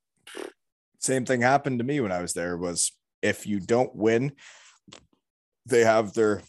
Same 0.99 1.25
thing 1.25 1.41
happened 1.41 1.79
to 1.79 1.85
me 1.85 1.99
when 1.99 2.11
I 2.11 2.21
was 2.21 2.33
there 2.33 2.57
was 2.57 2.91
if 3.21 3.47
you 3.47 3.59
don't 3.59 3.95
win, 3.95 4.33
they 5.65 5.83
have 5.83 6.13
their 6.13 6.41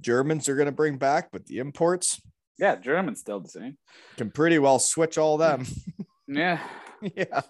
Germans 0.00 0.48
are 0.48 0.56
going 0.56 0.66
to 0.66 0.72
bring 0.72 0.96
back, 0.96 1.30
but 1.32 1.46
the 1.46 1.58
imports 1.58 2.20
yeah, 2.58 2.76
German's 2.76 3.18
still 3.18 3.40
the 3.40 3.48
same. 3.48 3.76
can 4.16 4.30
pretty 4.30 4.58
well 4.58 4.78
switch 4.78 5.18
all 5.18 5.36
them. 5.36 5.66
Yeah. 6.28 6.60
yeah. 7.02 7.42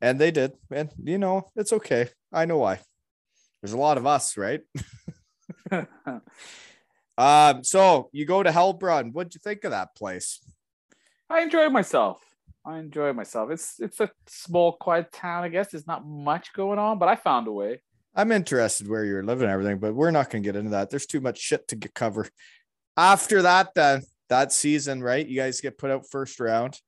And 0.00 0.18
they 0.18 0.30
did. 0.30 0.52
And 0.70 0.88
you 1.02 1.18
know, 1.18 1.50
it's 1.56 1.72
okay. 1.72 2.08
I 2.32 2.46
know 2.46 2.58
why. 2.58 2.78
There's 3.60 3.74
a 3.74 3.78
lot 3.78 3.98
of 3.98 4.06
us, 4.06 4.36
right? 4.38 4.60
Um, 7.18 7.62
so 7.62 8.08
you 8.12 8.24
go 8.24 8.42
to 8.42 8.50
Heilbronn. 8.50 9.12
What'd 9.12 9.34
you 9.34 9.40
think 9.44 9.64
of 9.64 9.72
that 9.72 9.94
place? 9.94 10.40
I 11.32 11.40
enjoy 11.40 11.70
myself. 11.70 12.18
I 12.64 12.78
enjoy 12.78 13.12
myself. 13.14 13.50
It's 13.50 13.80
it's 13.80 14.00
a 14.00 14.10
small, 14.26 14.72
quiet 14.72 15.10
town. 15.12 15.44
I 15.44 15.48
guess 15.48 15.70
there's 15.70 15.86
not 15.86 16.06
much 16.06 16.52
going 16.52 16.78
on, 16.78 16.98
but 16.98 17.08
I 17.08 17.16
found 17.16 17.48
a 17.48 17.52
way. 17.52 17.80
I'm 18.14 18.30
interested 18.30 18.86
where 18.86 19.06
you're 19.06 19.22
living 19.22 19.44
and 19.44 19.52
everything, 19.52 19.78
but 19.78 19.94
we're 19.94 20.10
not 20.10 20.28
gonna 20.28 20.44
get 20.44 20.56
into 20.56 20.70
that. 20.72 20.90
There's 20.90 21.06
too 21.06 21.22
much 21.22 21.38
shit 21.38 21.66
to 21.68 21.76
get 21.76 21.94
cover. 21.94 22.28
After 22.98 23.40
that, 23.42 23.72
then 23.74 24.02
that 24.28 24.52
season, 24.52 25.02
right? 25.02 25.26
You 25.26 25.40
guys 25.40 25.62
get 25.62 25.78
put 25.78 25.90
out 25.90 26.08
first 26.10 26.38
round. 26.38 26.78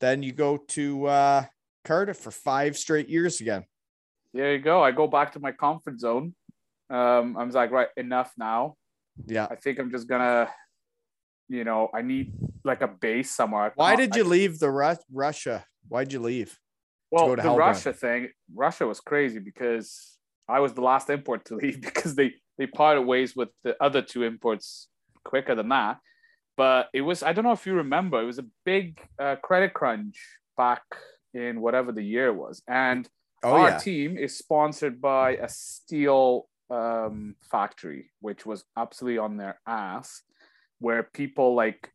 Then 0.00 0.22
you 0.22 0.32
go 0.32 0.56
to 0.68 1.06
uh 1.06 1.44
Cardiff 1.84 2.16
for 2.16 2.30
five 2.30 2.78
straight 2.78 3.10
years 3.10 3.42
again. 3.42 3.64
There 4.32 4.52
you 4.54 4.60
go. 4.60 4.82
I 4.82 4.92
go 4.92 5.06
back 5.06 5.32
to 5.32 5.40
my 5.40 5.52
comfort 5.52 6.00
zone. 6.00 6.34
Um, 6.88 7.36
I'm 7.36 7.50
like, 7.50 7.70
right, 7.70 7.88
enough 7.96 8.32
now. 8.38 8.76
Yeah. 9.26 9.46
I 9.50 9.56
think 9.56 9.78
I'm 9.78 9.90
just 9.90 10.08
gonna, 10.08 10.48
you 11.48 11.64
know, 11.64 11.90
I 11.92 12.00
need 12.02 12.32
like 12.64 12.80
a 12.82 12.88
base 12.88 13.30
somewhere. 13.30 13.72
Why 13.74 13.96
did 13.96 14.14
you 14.16 14.24
leave 14.24 14.58
the 14.58 14.70
Ru- 14.70 14.94
Russia? 15.12 15.64
Why'd 15.88 16.12
you 16.12 16.20
leave? 16.20 16.58
well, 17.10 17.26
go 17.28 17.36
to 17.36 17.42
the? 17.42 17.50
Russia 17.50 17.92
thing, 17.92 18.28
Russia 18.54 18.86
was 18.86 19.00
crazy 19.00 19.38
because 19.40 20.18
I 20.48 20.60
was 20.60 20.74
the 20.74 20.82
last 20.82 21.10
import 21.10 21.44
to 21.46 21.56
leave 21.62 21.80
because 21.80 22.14
they 22.14 22.34
they 22.58 22.66
parted 22.66 23.02
ways 23.02 23.34
with 23.34 23.48
the 23.64 23.76
other 23.82 24.02
two 24.02 24.22
imports 24.22 24.88
quicker 25.24 25.54
than 25.54 25.68
that. 25.70 25.98
But 26.56 26.88
it 26.92 27.00
was 27.00 27.22
I 27.22 27.32
don't 27.32 27.44
know 27.44 27.52
if 27.52 27.66
you 27.66 27.74
remember, 27.74 28.20
it 28.20 28.26
was 28.26 28.38
a 28.38 28.46
big 28.64 29.00
uh, 29.18 29.36
credit 29.36 29.72
crunch 29.74 30.18
back 30.56 30.82
in 31.32 31.60
whatever 31.60 31.92
the 31.92 32.02
year 32.02 32.32
was, 32.32 32.62
and 32.68 33.08
Oh 33.42 33.54
our 33.54 33.70
yeah. 33.70 33.78
team 33.78 34.18
is 34.18 34.36
sponsored 34.36 35.00
by 35.00 35.36
a 35.36 35.48
steel 35.48 36.48
um, 36.68 37.36
factory, 37.50 38.10
which 38.20 38.44
was 38.44 38.64
absolutely 38.76 39.18
on 39.18 39.38
their 39.38 39.58
ass, 39.66 40.22
where 40.78 41.02
people 41.02 41.54
like 41.54 41.90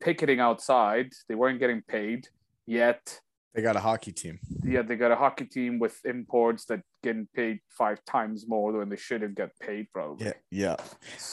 picketing 0.00 0.40
outside, 0.40 1.12
they 1.28 1.34
weren't 1.34 1.60
getting 1.60 1.82
paid 1.82 2.28
yet. 2.66 3.20
They 3.54 3.62
got 3.62 3.74
a 3.74 3.80
hockey 3.80 4.12
team. 4.12 4.38
Yeah, 4.62 4.82
they 4.82 4.94
got 4.94 5.10
a 5.10 5.16
hockey 5.16 5.44
team 5.44 5.80
with 5.80 5.98
imports 6.04 6.66
that 6.66 6.82
getting 7.02 7.26
paid 7.34 7.58
five 7.68 8.04
times 8.04 8.46
more 8.46 8.72
than 8.72 8.88
they 8.88 8.96
should 8.96 9.22
have 9.22 9.34
got 9.34 9.50
paid 9.60 9.88
probably. 9.92 10.26
Yeah, 10.26 10.32
yeah. 10.52 10.76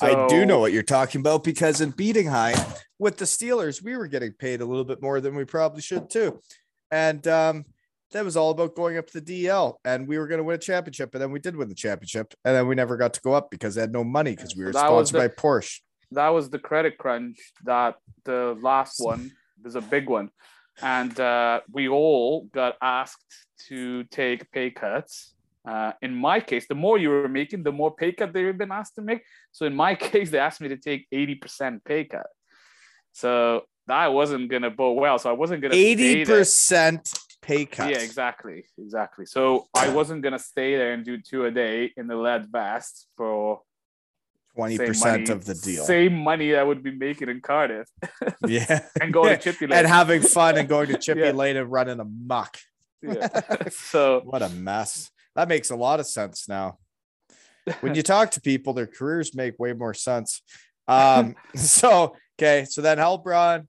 I 0.02 0.28
do 0.28 0.46
know 0.46 0.60
what 0.60 0.74
you're 0.74 0.82
talking 0.82 1.22
about 1.22 1.44
because 1.44 1.80
in 1.80 1.94
Bietigheim 1.94 2.82
with 2.98 3.18
the 3.18 3.26
Steelers, 3.26 3.84
we 3.84 3.96
were 3.96 4.08
getting 4.08 4.32
paid 4.32 4.62
a 4.62 4.66
little 4.66 4.84
bit 4.84 5.00
more 5.00 5.22
than 5.22 5.36
we 5.36 5.46
probably 5.46 5.82
should 5.82 6.10
too. 6.10 6.42
And 6.90 7.28
um, 7.28 7.66
that 8.12 8.26
was 8.26 8.36
all 8.36 8.50
about 8.50 8.76
going 8.76 8.98
up 8.98 9.08
to 9.08 9.22
the 9.22 9.46
DL 9.46 9.76
and 9.86 10.08
we 10.08 10.18
were 10.18 10.28
going 10.28 10.40
to 10.40 10.44
win 10.44 10.56
a 10.56 10.60
championship. 10.60 11.14
And 11.14 11.22
then 11.22 11.32
we 11.32 11.40
did 11.40 11.56
win 11.56 11.70
the 11.70 11.76
championship. 11.76 12.34
And 12.44 12.56
then 12.56 12.68
we 12.68 12.74
never 12.74 12.98
got 12.98 13.14
to 13.14 13.22
go 13.22 13.34
up 13.34 13.52
because 13.52 13.76
they 13.76 13.82
had 13.82 13.92
no 13.92 14.04
money 14.04 14.36
because 14.36 14.56
we 14.56 14.64
were 14.64 14.74
sponsored 14.74 15.18
by 15.18 15.28
Porsche. 15.28 15.82
That 16.12 16.30
was 16.30 16.50
the 16.50 16.60
credit 16.60 16.98
crunch 16.98 17.38
that 17.64 17.96
the 18.24 18.58
last 18.62 19.00
one 19.00 19.32
was 19.64 19.76
a 19.76 19.82
big 19.82 20.10
one. 20.10 20.30
And 20.82 21.20
uh, 21.20 21.62
we 21.72 21.88
all 21.88 22.44
got 22.54 22.76
asked 22.82 23.48
to 23.68 24.04
take 24.06 24.52
pay 24.52 24.70
cuts. 24.72 25.34
Uh, 25.68 25.92
in 26.02 26.16
my 26.16 26.40
case 26.40 26.66
the 26.70 26.76
more 26.76 26.98
you 26.98 27.10
were 27.10 27.28
making 27.28 27.62
the 27.62 27.72
more 27.72 27.94
pay 27.94 28.14
cut 28.14 28.32
they 28.32 28.44
were 28.44 28.54
been 28.54 28.72
asked 28.72 28.96
to 28.96 29.02
make. 29.02 29.22
So 29.52 29.66
in 29.66 29.76
my 29.76 29.96
case 30.10 30.30
they 30.30 30.40
asked 30.40 30.62
me 30.62 30.70
to 30.70 30.78
take 30.78 31.08
80% 31.12 31.84
pay 31.84 32.06
cut. 32.06 32.28
So 33.12 33.64
that 33.88 34.14
wasn't 34.14 34.50
gonna 34.50 34.70
bode 34.70 34.98
well. 34.98 35.18
So 35.20 35.30
i 35.30 35.34
wasn't 35.34 35.62
gonna 35.62 35.74
80% 35.74 37.20
pay 37.42 37.66
cut. 37.66 37.90
yeah 37.92 38.00
exactly 38.00 38.66
exactly. 38.78 39.26
So 39.26 39.68
i 39.76 39.90
wasn't 39.90 40.22
gonna 40.22 40.40
stay 40.40 40.78
there 40.78 40.94
and 40.94 41.04
do 41.04 41.18
two 41.18 41.46
a 41.46 41.52
day 41.52 41.92
in 41.98 42.08
the 42.08 42.16
lead 42.16 42.48
vest 42.50 43.08
for 43.18 43.62
Twenty 44.58 44.78
percent 44.78 45.30
of 45.30 45.46
the 45.46 45.54
deal. 45.54 45.86
same 45.86 46.14
money 46.16 46.56
i 46.56 46.64
would 46.64 46.82
be 46.84 46.92
making 46.92 47.30
in 47.30 47.40
cardiff 47.42 47.88
Yeah, 48.48 48.82
and 49.02 49.14
go 49.14 49.24
to 49.30 49.38
Chippy 49.46 49.68
Lane. 49.68 49.80
and 49.80 49.88
having 49.88 50.22
fun 50.22 50.58
and 50.58 50.68
going 50.68 50.88
to 50.90 50.98
Chippy 50.98 51.22
Yeah. 51.22 51.32
Lane 51.32 51.58
and 51.58 51.72
running 51.72 52.00
amok. 52.00 52.58
yeah. 53.02 53.42
so 53.70 54.22
What 54.26 54.42
a 54.42 54.50
mess. 54.50 55.12
That 55.36 55.48
makes 55.48 55.70
a 55.70 55.76
lot 55.76 56.00
of 56.00 56.08
sense 56.08 56.50
now. 56.50 56.80
When 57.82 57.94
you 57.96 58.02
talk 58.02 58.32
to 58.32 58.42
people, 58.42 58.74
their 58.74 58.88
careers 58.88 59.36
make 59.36 59.60
way 59.60 59.74
more 59.74 59.94
sense. 59.94 60.42
Um, 60.88 61.36
so 61.56 62.16
okay, 62.40 62.66
so 62.68 62.82
then 62.82 62.98
Heilbronn, 62.98 63.68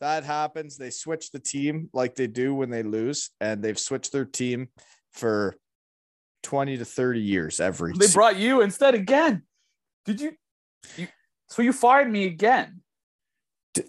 that 0.00 0.24
happens. 0.24 0.76
They 0.76 0.90
switch 0.90 1.30
the 1.30 1.38
team 1.38 1.88
like 1.94 2.16
they 2.16 2.26
do 2.26 2.54
when 2.54 2.68
they 2.70 2.82
lose, 2.82 3.30
and 3.40 3.62
they've 3.62 3.78
switched 3.78 4.12
their 4.12 4.24
team 4.26 4.68
for 5.12 5.56
20 6.42 6.76
to 6.78 6.84
30 6.84 7.20
years 7.20 7.58
every 7.60 7.92
they 7.96 8.06
se- 8.06 8.14
brought 8.14 8.36
you 8.36 8.60
instead 8.62 8.94
again. 8.94 9.42
Did 10.06 10.20
you? 10.20 10.32
you 10.96 11.08
so 11.48 11.62
you 11.62 11.72
fired 11.72 12.10
me 12.10 12.24
again? 12.26 12.80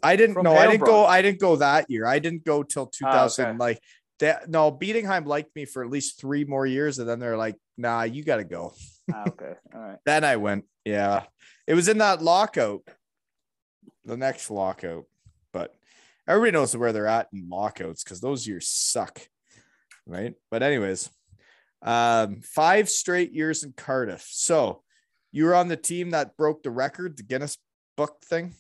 I 0.04 0.16
didn't 0.16 0.42
know. 0.42 0.56
I 0.56 0.68
didn't 0.68 0.86
go. 0.86 1.06
I 1.06 1.22
didn't 1.22 1.40
go 1.40 1.56
that 1.58 1.90
year. 1.90 2.06
I 2.06 2.20
didn't 2.20 2.44
go 2.44 2.64
till 2.64 2.88
2000. 2.88 3.46
Ah, 3.46 3.50
okay. 3.50 3.58
Like 3.58 3.80
that. 4.20 4.50
No, 4.50 4.72
Bietigheim 4.72 5.26
liked 5.26 5.56
me 5.56 5.66
for 5.66 5.84
at 5.84 5.90
least 5.90 6.20
three 6.20 6.44
more 6.44 6.66
years, 6.66 7.00
and 7.00 7.08
then 7.08 7.20
they're 7.20 7.38
like, 7.38 7.56
"Nah, 7.78 8.04
you 8.04 8.24
got 8.24 8.38
to 8.38 8.44
go." 8.44 8.74
Ah, 9.14 9.24
okay, 9.28 9.54
all 9.74 9.82
right. 9.82 9.98
Then 10.06 10.24
I 10.24 10.36
went. 10.38 10.66
Yeah, 10.84 11.24
it 11.68 11.74
was 11.74 11.88
in 11.88 12.00
that 12.00 12.22
lockout, 12.22 12.82
the 14.06 14.18
next 14.18 14.50
lockout. 14.52 15.06
But 15.54 15.74
everybody 16.28 16.52
knows 16.52 16.76
where 16.76 16.92
they're 16.92 17.08
at 17.08 17.28
in 17.32 17.48
lockouts 17.50 18.04
because 18.04 18.20
those 18.20 18.46
years 18.46 18.68
suck, 18.68 19.22
right? 20.06 20.34
But 20.52 20.64
anyways, 20.64 21.10
um, 21.82 22.42
five 22.42 22.90
straight 22.90 23.32
years 23.32 23.64
in 23.64 23.74
Cardiff. 23.74 24.28
So 24.30 24.84
you 25.38 25.46
were 25.46 25.56
on 25.56 25.68
the 25.68 25.78
team 25.78 26.10
that 26.12 26.36
broke 26.36 26.64
the 26.64 26.72
record, 26.72 27.16
the 27.18 27.24
Guinness 27.24 27.58
Book 27.96 28.18
thing. 28.26 28.54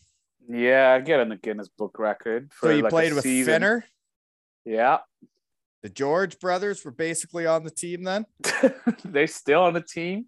Yeah, 0.47 0.93
I 0.93 1.01
get 1.01 1.19
in 1.19 1.29
the 1.29 1.35
Guinness 1.35 1.67
Book 1.69 1.97
record. 1.99 2.51
So 2.61 2.69
you 2.69 2.83
like 2.83 2.91
played 2.91 3.13
with 3.13 3.23
season. 3.23 3.53
Finner. 3.53 3.85
Yeah, 4.65 4.99
The 5.83 5.89
George 5.89 6.39
brothers 6.39 6.83
were 6.85 6.91
basically 6.91 7.45
on 7.45 7.63
the 7.63 7.71
team 7.71 8.03
then, 8.03 8.25
they 9.05 9.25
still 9.27 9.63
on 9.63 9.73
the 9.73 9.81
team. 9.81 10.27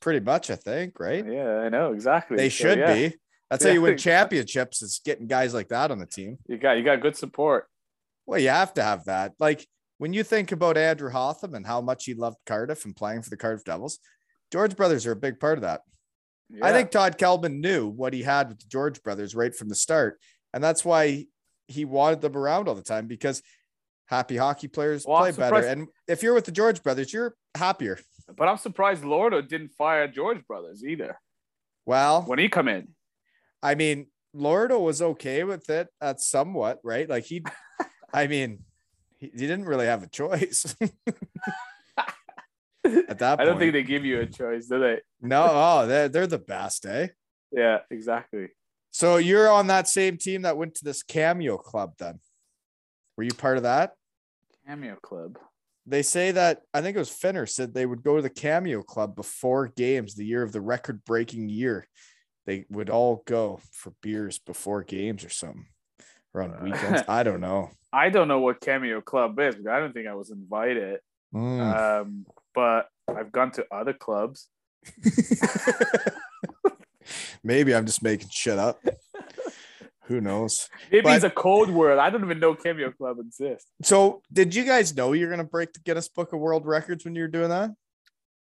pretty 0.00 0.20
much, 0.20 0.50
I 0.50 0.56
think, 0.56 0.98
right? 0.98 1.24
Yeah, 1.24 1.58
I 1.60 1.68
know 1.68 1.92
exactly. 1.92 2.36
They 2.36 2.48
So, 2.50 2.62
should 2.68 2.78
yeah, 2.78 2.94
be. 2.94 3.14
That's 3.48 3.64
how 3.64 3.70
you 3.70 3.82
win 3.82 3.96
championships 4.08 4.82
is 4.82 5.00
getting 5.04 5.26
guys 5.28 5.54
like 5.54 5.68
that 5.68 5.90
on 5.90 5.98
the 5.98 6.06
team. 6.06 6.38
You 6.48 6.58
got 6.58 6.72
you 6.78 6.82
got 6.84 7.00
good 7.00 7.16
support. 7.16 7.66
Well, 8.26 8.38
you 8.40 8.48
have 8.48 8.74
to 8.74 8.82
have 8.82 9.04
that. 9.06 9.32
Like 9.38 9.66
when 9.98 10.12
you 10.12 10.24
think 10.24 10.52
about 10.52 10.76
Andrew 10.76 11.10
Hotham 11.10 11.54
and 11.54 11.66
how 11.66 11.80
much 11.80 12.04
he 12.04 12.14
loved 12.14 12.38
Cardiff 12.46 12.84
and 12.84 12.94
playing 12.96 13.22
for 13.22 13.30
the 13.30 13.36
Cardiff 13.36 13.64
Devils, 13.64 13.98
George 14.50 14.76
brothers 14.76 15.06
are 15.06 15.12
a 15.12 15.16
big 15.16 15.40
part 15.40 15.58
of 15.58 15.62
that. 15.62 15.82
I 16.62 16.72
think 16.72 16.90
Todd 16.90 17.16
Kelman 17.16 17.60
knew 17.60 17.88
what 17.88 18.12
he 18.12 18.22
had 18.22 18.48
with 18.48 18.58
the 18.58 18.66
George 18.66 19.02
brothers 19.02 19.34
right 19.34 19.54
from 19.54 19.68
the 19.68 19.74
start. 19.74 20.18
And 20.52 20.62
that's 20.62 20.84
why 20.84 21.26
he 21.68 21.84
wanted 21.84 22.20
them 22.20 22.36
around 22.36 22.68
all 22.68 22.74
the 22.74 22.82
time 22.82 23.06
because 23.06 23.42
happy 24.06 24.36
hockey 24.36 24.66
players 24.66 25.04
Well, 25.06 25.20
play 25.20 25.30
better. 25.30 25.66
And 25.66 25.86
if 26.08 26.22
you're 26.22 26.34
with 26.34 26.46
the 26.46 26.52
George 26.52 26.82
brothers, 26.82 27.12
you're 27.12 27.34
happier. 27.54 27.98
But 28.36 28.48
I'm 28.48 28.56
surprised 28.56 29.04
Lordo 29.04 29.40
didn't 29.40 29.70
fire 29.70 30.08
George 30.08 30.44
Brothers 30.46 30.84
either 30.84 31.18
Well, 31.86 32.22
when 32.22 32.38
he 32.38 32.48
come 32.48 32.68
in. 32.68 32.88
I 33.62 33.74
mean, 33.74 34.06
Lordo 34.32 34.78
was 34.78 35.02
okay 35.02 35.44
with 35.44 35.68
it 35.70 35.88
at 36.00 36.20
somewhat, 36.20 36.78
right? 36.82 37.08
Like 37.08 37.24
he, 37.24 37.44
I 38.12 38.26
mean, 38.26 38.60
he, 39.18 39.26
he 39.26 39.46
didn't 39.46 39.66
really 39.66 39.86
have 39.86 40.02
a 40.02 40.08
choice 40.08 40.74
at 42.84 43.18
that 43.18 43.36
point. 43.36 43.40
I 43.40 43.44
don't 43.44 43.58
think 43.58 43.72
they 43.72 43.82
give 43.82 44.04
you 44.04 44.20
a 44.20 44.26
choice, 44.26 44.66
do 44.66 44.80
they? 44.80 45.00
no, 45.20 45.46
oh, 45.50 45.86
they're, 45.86 46.08
they're 46.08 46.26
the 46.26 46.38
best, 46.38 46.86
eh? 46.86 47.08
Yeah, 47.52 47.78
exactly. 47.90 48.48
So 48.90 49.16
you're 49.16 49.50
on 49.50 49.68
that 49.68 49.88
same 49.88 50.16
team 50.16 50.42
that 50.42 50.56
went 50.56 50.74
to 50.76 50.84
this 50.84 51.02
cameo 51.02 51.56
club 51.56 51.92
then. 51.98 52.20
Were 53.16 53.24
you 53.24 53.34
part 53.34 53.56
of 53.56 53.62
that? 53.64 53.92
Cameo 54.66 54.96
Club. 54.96 55.38
They 55.86 56.02
say 56.02 56.30
that 56.32 56.62
I 56.72 56.80
think 56.80 56.96
it 56.96 57.00
was 57.00 57.10
Finner 57.10 57.46
said 57.46 57.74
they 57.74 57.86
would 57.86 58.02
go 58.02 58.16
to 58.16 58.22
the 58.22 58.30
cameo 58.30 58.82
club 58.82 59.16
before 59.16 59.68
games, 59.68 60.14
the 60.14 60.24
year 60.24 60.42
of 60.42 60.52
the 60.52 60.60
record 60.60 61.04
breaking 61.04 61.48
year. 61.48 61.86
They 62.46 62.66
would 62.70 62.90
all 62.90 63.22
go 63.26 63.60
for 63.72 63.92
beers 64.02 64.38
before 64.38 64.82
games 64.82 65.24
or 65.24 65.30
something. 65.30 65.66
Or 66.32 66.42
on 66.42 66.54
Uh, 66.54 66.60
weekends. 66.62 67.02
I 67.08 67.22
don't 67.22 67.40
know. 67.40 67.70
I 67.92 68.10
don't 68.10 68.28
know 68.28 68.38
what 68.40 68.60
Cameo 68.60 69.00
Club 69.00 69.38
is, 69.40 69.56
but 69.56 69.72
I 69.72 69.80
don't 69.80 69.92
think 69.92 70.06
I 70.06 70.14
was 70.14 70.30
invited. 70.30 71.00
Mm. 71.34 72.02
Um, 72.02 72.26
but 72.54 72.88
I've 73.08 73.32
gone 73.32 73.50
to 73.52 73.66
other 73.70 73.92
clubs. 73.92 74.48
Maybe 77.42 77.74
I'm 77.74 77.86
just 77.86 78.02
making 78.02 78.28
shit 78.30 78.58
up. 78.58 78.80
Who 80.04 80.20
knows? 80.20 80.68
Maybe 80.90 81.02
But- 81.02 81.16
it's 81.16 81.24
a 81.24 81.30
code 81.30 81.70
word. 81.70 81.98
I 81.98 82.10
don't 82.10 82.24
even 82.24 82.40
know 82.40 82.54
Cameo 82.54 82.90
Club 82.92 83.18
exists. 83.20 83.70
So, 83.82 84.22
did 84.32 84.54
you 84.54 84.64
guys 84.64 84.94
know 84.94 85.12
you're 85.12 85.30
gonna 85.30 85.44
break 85.44 85.72
the 85.72 85.80
Guinness 85.80 86.08
Book 86.08 86.32
of 86.32 86.40
World 86.40 86.66
Records 86.66 87.04
when 87.04 87.14
you 87.14 87.22
were 87.22 87.28
doing 87.28 87.48
that? 87.50 87.70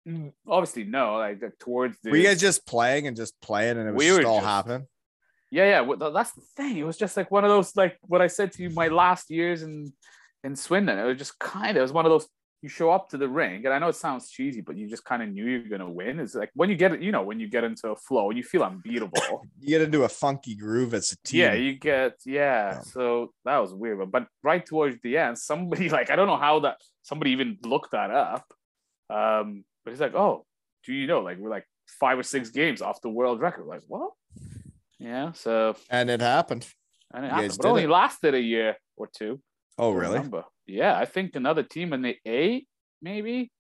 Mm, 0.08 0.34
obviously, 0.48 0.84
no. 0.86 1.18
Like 1.18 1.42
towards 1.60 1.98
the 2.04 2.10
Were 2.10 2.18
you 2.18 2.24
guys 2.24 2.42
just 2.42 2.66
playing 2.66 3.06
and 3.08 3.16
just 3.16 3.40
playing, 3.42 3.78
and 3.78 3.88
it 3.88 3.94
was 3.94 4.00
We 4.00 4.08
just 4.08 4.26
all 4.26 4.38
just- 4.38 4.48
happening? 4.48 4.88
yeah, 5.52 5.66
yeah. 5.66 5.82
well, 5.82 6.12
That's 6.12 6.32
the 6.34 6.42
thing. 6.58 6.78
It 6.78 6.84
was 6.84 6.98
just 6.98 7.16
like 7.16 7.30
one 7.30 7.44
of 7.44 7.50
those, 7.52 7.76
like 7.76 7.98
what 8.02 8.22
I 8.22 8.28
said 8.28 8.52
to 8.54 8.64
you, 8.64 8.72
my 8.72 8.88
last 8.88 9.30
years 9.30 9.62
in 9.62 9.94
in 10.44 10.56
Swindon. 10.56 10.98
It 10.98 11.04
was 11.04 11.18
just 11.20 11.38
kind 11.38 11.72
of. 11.72 11.78
It 11.78 11.82
was 11.84 11.94
one 11.94 12.06
of 12.06 12.10
those. 12.12 12.28
You 12.62 12.70
show 12.70 12.92
up 12.92 13.10
to 13.10 13.18
the 13.18 13.28
ring, 13.28 13.66
and 13.66 13.74
I 13.74 13.80
know 13.80 13.88
it 13.88 13.96
sounds 13.96 14.30
cheesy, 14.30 14.62
but 14.62 14.78
you 14.78 14.88
just 14.88 15.04
kind 15.04 15.24
of 15.24 15.30
knew 15.30 15.46
you're 15.46 15.68
gonna 15.68 15.90
win. 15.90 16.20
It's 16.20 16.36
like 16.36 16.52
when 16.54 16.70
you 16.70 16.76
get, 16.76 16.94
it, 16.94 17.02
you 17.02 17.12
know, 17.12 17.24
when 17.24 17.40
you 17.40 17.48
get 17.50 17.64
into 17.64 17.90
a 17.90 17.96
flow 17.96 18.30
and 18.30 18.38
you 18.38 18.44
feel 18.44 18.64
unbeatable. 18.64 19.42
You 19.60 19.68
get 19.68 19.82
into 19.82 20.04
a 20.04 20.10
funky 20.10 20.56
groove 20.56 20.94
as 20.94 21.12
a 21.12 21.18
team. 21.28 21.40
Yeah, 21.42 21.54
you 21.54 21.74
get 21.74 22.18
yeah. 22.26 22.42
Yeah. 22.76 22.80
So 22.82 23.34
that 23.46 23.58
was 23.58 23.74
weird, 23.74 23.98
but, 24.00 24.12
but 24.12 24.28
right 24.44 24.64
towards 24.66 24.98
the 25.02 25.18
end, 25.18 25.38
somebody 25.40 25.90
like 25.98 26.10
I 26.12 26.16
don't 26.16 26.28
know 26.28 26.38
how 26.38 26.60
that 26.62 26.78
somebody 27.02 27.32
even 27.32 27.58
looked 27.64 27.92
that 27.92 28.12
up. 28.12 28.46
Um, 29.10 29.64
but 29.84 29.92
he's 29.92 30.00
like, 30.00 30.14
oh, 30.16 30.46
do 30.86 30.94
you 30.94 31.08
know? 31.08 31.22
Like 31.22 31.38
we're 31.40 31.50
like 31.50 31.66
five 32.00 32.18
or 32.20 32.24
six 32.24 32.50
games 32.50 32.82
off 32.82 33.02
the 33.02 33.10
world 33.10 33.42
record. 33.42 33.66
Like 33.66 33.82
what? 33.88 34.12
Yeah. 35.00 35.32
So 35.34 35.76
and 35.90 36.10
it 36.12 36.22
happened. 36.22 36.68
and 37.14 37.26
it 37.26 37.30
You 37.30 37.34
happened, 37.34 37.58
but 37.62 37.68
only 37.70 37.84
it. 37.84 37.90
lasted 37.90 38.36
a 38.36 38.40
year 38.40 38.78
or 38.98 39.10
two. 39.12 39.42
Oh, 39.78 39.92
really? 39.92 40.14
remember. 40.16 40.44
Yeah, 40.68 40.98
I 40.98 41.06
think 41.06 41.36
another 41.36 41.64
team 41.64 41.94
in 41.94 42.02
the 42.02 42.18
A 42.28 42.66
maybe. 43.02 43.52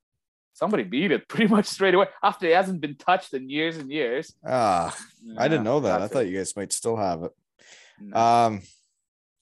Somebody 0.53 0.83
beat 0.83 1.11
it 1.11 1.27
pretty 1.29 1.47
much 1.47 1.65
straight 1.65 1.93
away 1.93 2.07
after 2.21 2.45
it 2.47 2.55
hasn't 2.55 2.81
been 2.81 2.95
touched 2.97 3.33
in 3.33 3.49
years 3.49 3.77
and 3.77 3.89
years. 3.89 4.33
Ah, 4.45 4.95
I 5.37 5.47
didn't 5.47 5.63
know 5.63 5.79
that. 5.81 6.01
I 6.01 6.07
thought 6.07 6.25
it. 6.25 6.29
you 6.29 6.37
guys 6.37 6.55
might 6.55 6.73
still 6.73 6.97
have 6.97 7.23
it. 7.23 7.31
No. 7.99 8.17
Um, 8.19 8.61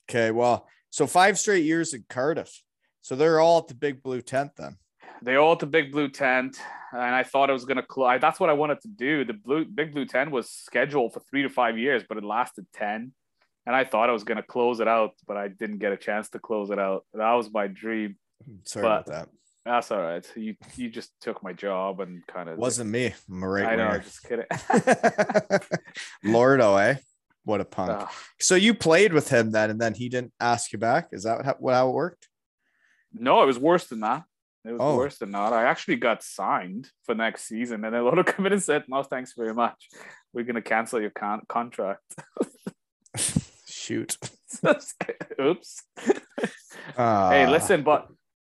okay, 0.09 0.31
well, 0.31 0.67
so 0.91 1.07
five 1.07 1.39
straight 1.39 1.65
years 1.65 1.93
in 1.93 2.05
Cardiff. 2.09 2.61
So 3.01 3.15
they're 3.15 3.39
all 3.39 3.59
at 3.59 3.67
the 3.67 3.75
big 3.75 4.03
blue 4.03 4.21
tent 4.21 4.51
then. 4.57 4.77
they 5.23 5.35
all 5.35 5.53
at 5.53 5.59
the 5.59 5.65
big 5.65 5.91
blue 5.91 6.09
tent 6.09 6.59
and 6.91 7.01
i 7.15 7.23
thought 7.23 7.49
it 7.49 7.53
was 7.53 7.65
to 7.65 7.81
close 7.83 8.19
that's 8.21 8.39
what 8.39 8.49
i 8.49 8.53
wanted 8.53 8.79
to 8.81 8.87
do 8.87 9.25
the 9.25 9.33
blue 9.33 9.65
big 9.65 9.91
blue 9.93 10.05
tent 10.05 10.31
was 10.31 10.49
scheduled 10.49 11.13
for 11.13 11.19
three 11.29 11.41
to 11.43 11.49
five 11.49 11.77
years 11.77 12.03
but 12.07 12.17
it 12.17 12.23
lasted 12.23 12.65
10 12.73 13.11
and 13.69 13.75
I 13.75 13.83
thought 13.83 14.09
I 14.09 14.13
was 14.13 14.23
gonna 14.23 14.41
close 14.41 14.79
it 14.79 14.87
out, 14.87 15.11
but 15.27 15.37
I 15.37 15.47
didn't 15.47 15.77
get 15.77 15.91
a 15.91 15.97
chance 15.97 16.27
to 16.31 16.39
close 16.39 16.71
it 16.71 16.79
out. 16.79 17.05
That 17.13 17.33
was 17.33 17.51
my 17.53 17.67
dream. 17.67 18.17
Sorry 18.65 18.81
But- 18.83 18.87
about 18.87 19.05
that. 19.13 19.29
That's 19.65 19.91
all 19.91 20.01
right. 20.01 20.25
You 20.35 20.55
you 20.75 20.89
just 20.89 21.11
took 21.21 21.43
my 21.43 21.53
job 21.53 21.99
and 21.99 22.25
kind 22.25 22.49
of 22.49 22.57
Wasn't 22.57 22.89
me. 22.89 23.13
I'm 23.29 23.43
a 23.43 23.47
right 23.47 23.67
I 23.67 23.75
know. 23.75 23.99
Just 23.99 24.23
kidding. 24.23 24.45
Lordo, 26.23 26.77
eh? 26.77 26.95
What 27.43 27.61
a 27.61 27.65
punk. 27.65 27.91
Ah, 27.91 28.11
So 28.39 28.55
you 28.55 28.73
played 28.73 29.13
with 29.13 29.29
him 29.29 29.51
then, 29.51 29.69
and 29.69 29.79
then 29.79 29.93
he 29.93 30.09
didn't 30.09 30.33
ask 30.39 30.71
you 30.73 30.79
back. 30.79 31.09
Is 31.11 31.23
that 31.23 31.45
how, 31.45 31.55
what 31.59 31.75
how 31.75 31.89
it 31.89 31.93
worked? 31.93 32.27
no, 33.13 33.43
it 33.43 33.47
was 33.47 33.59
worse 33.59 33.85
than 33.87 33.99
that. 33.99 34.23
It 34.65 34.71
was 34.71 34.79
Oh. 34.81 34.97
worse 34.97 35.17
than 35.19 35.31
that. 35.31 35.53
I 35.53 35.63
actually 35.65 35.97
got 35.97 36.23
signed 36.23 36.89
for 37.05 37.13
next 37.13 37.43
season, 37.45 37.83
and 37.85 37.93
then 37.93 38.03
Lordo 38.05 38.23
in 38.45 38.53
and 38.53 38.63
said, 38.63 38.85
"No, 38.87 39.03
thanks 39.03 39.33
very 39.35 39.53
much. 39.53 39.89
We're 40.33 40.45
gonna 40.45 40.61
cancel 40.61 40.99
your 41.01 41.11
con- 41.11 41.45
contract." 41.47 42.01
Shoot. 43.89 44.17
Oops. 45.41 45.83
Uh, 46.97 47.29
hey, 47.29 47.47
listen, 47.47 47.83
but 47.83 48.07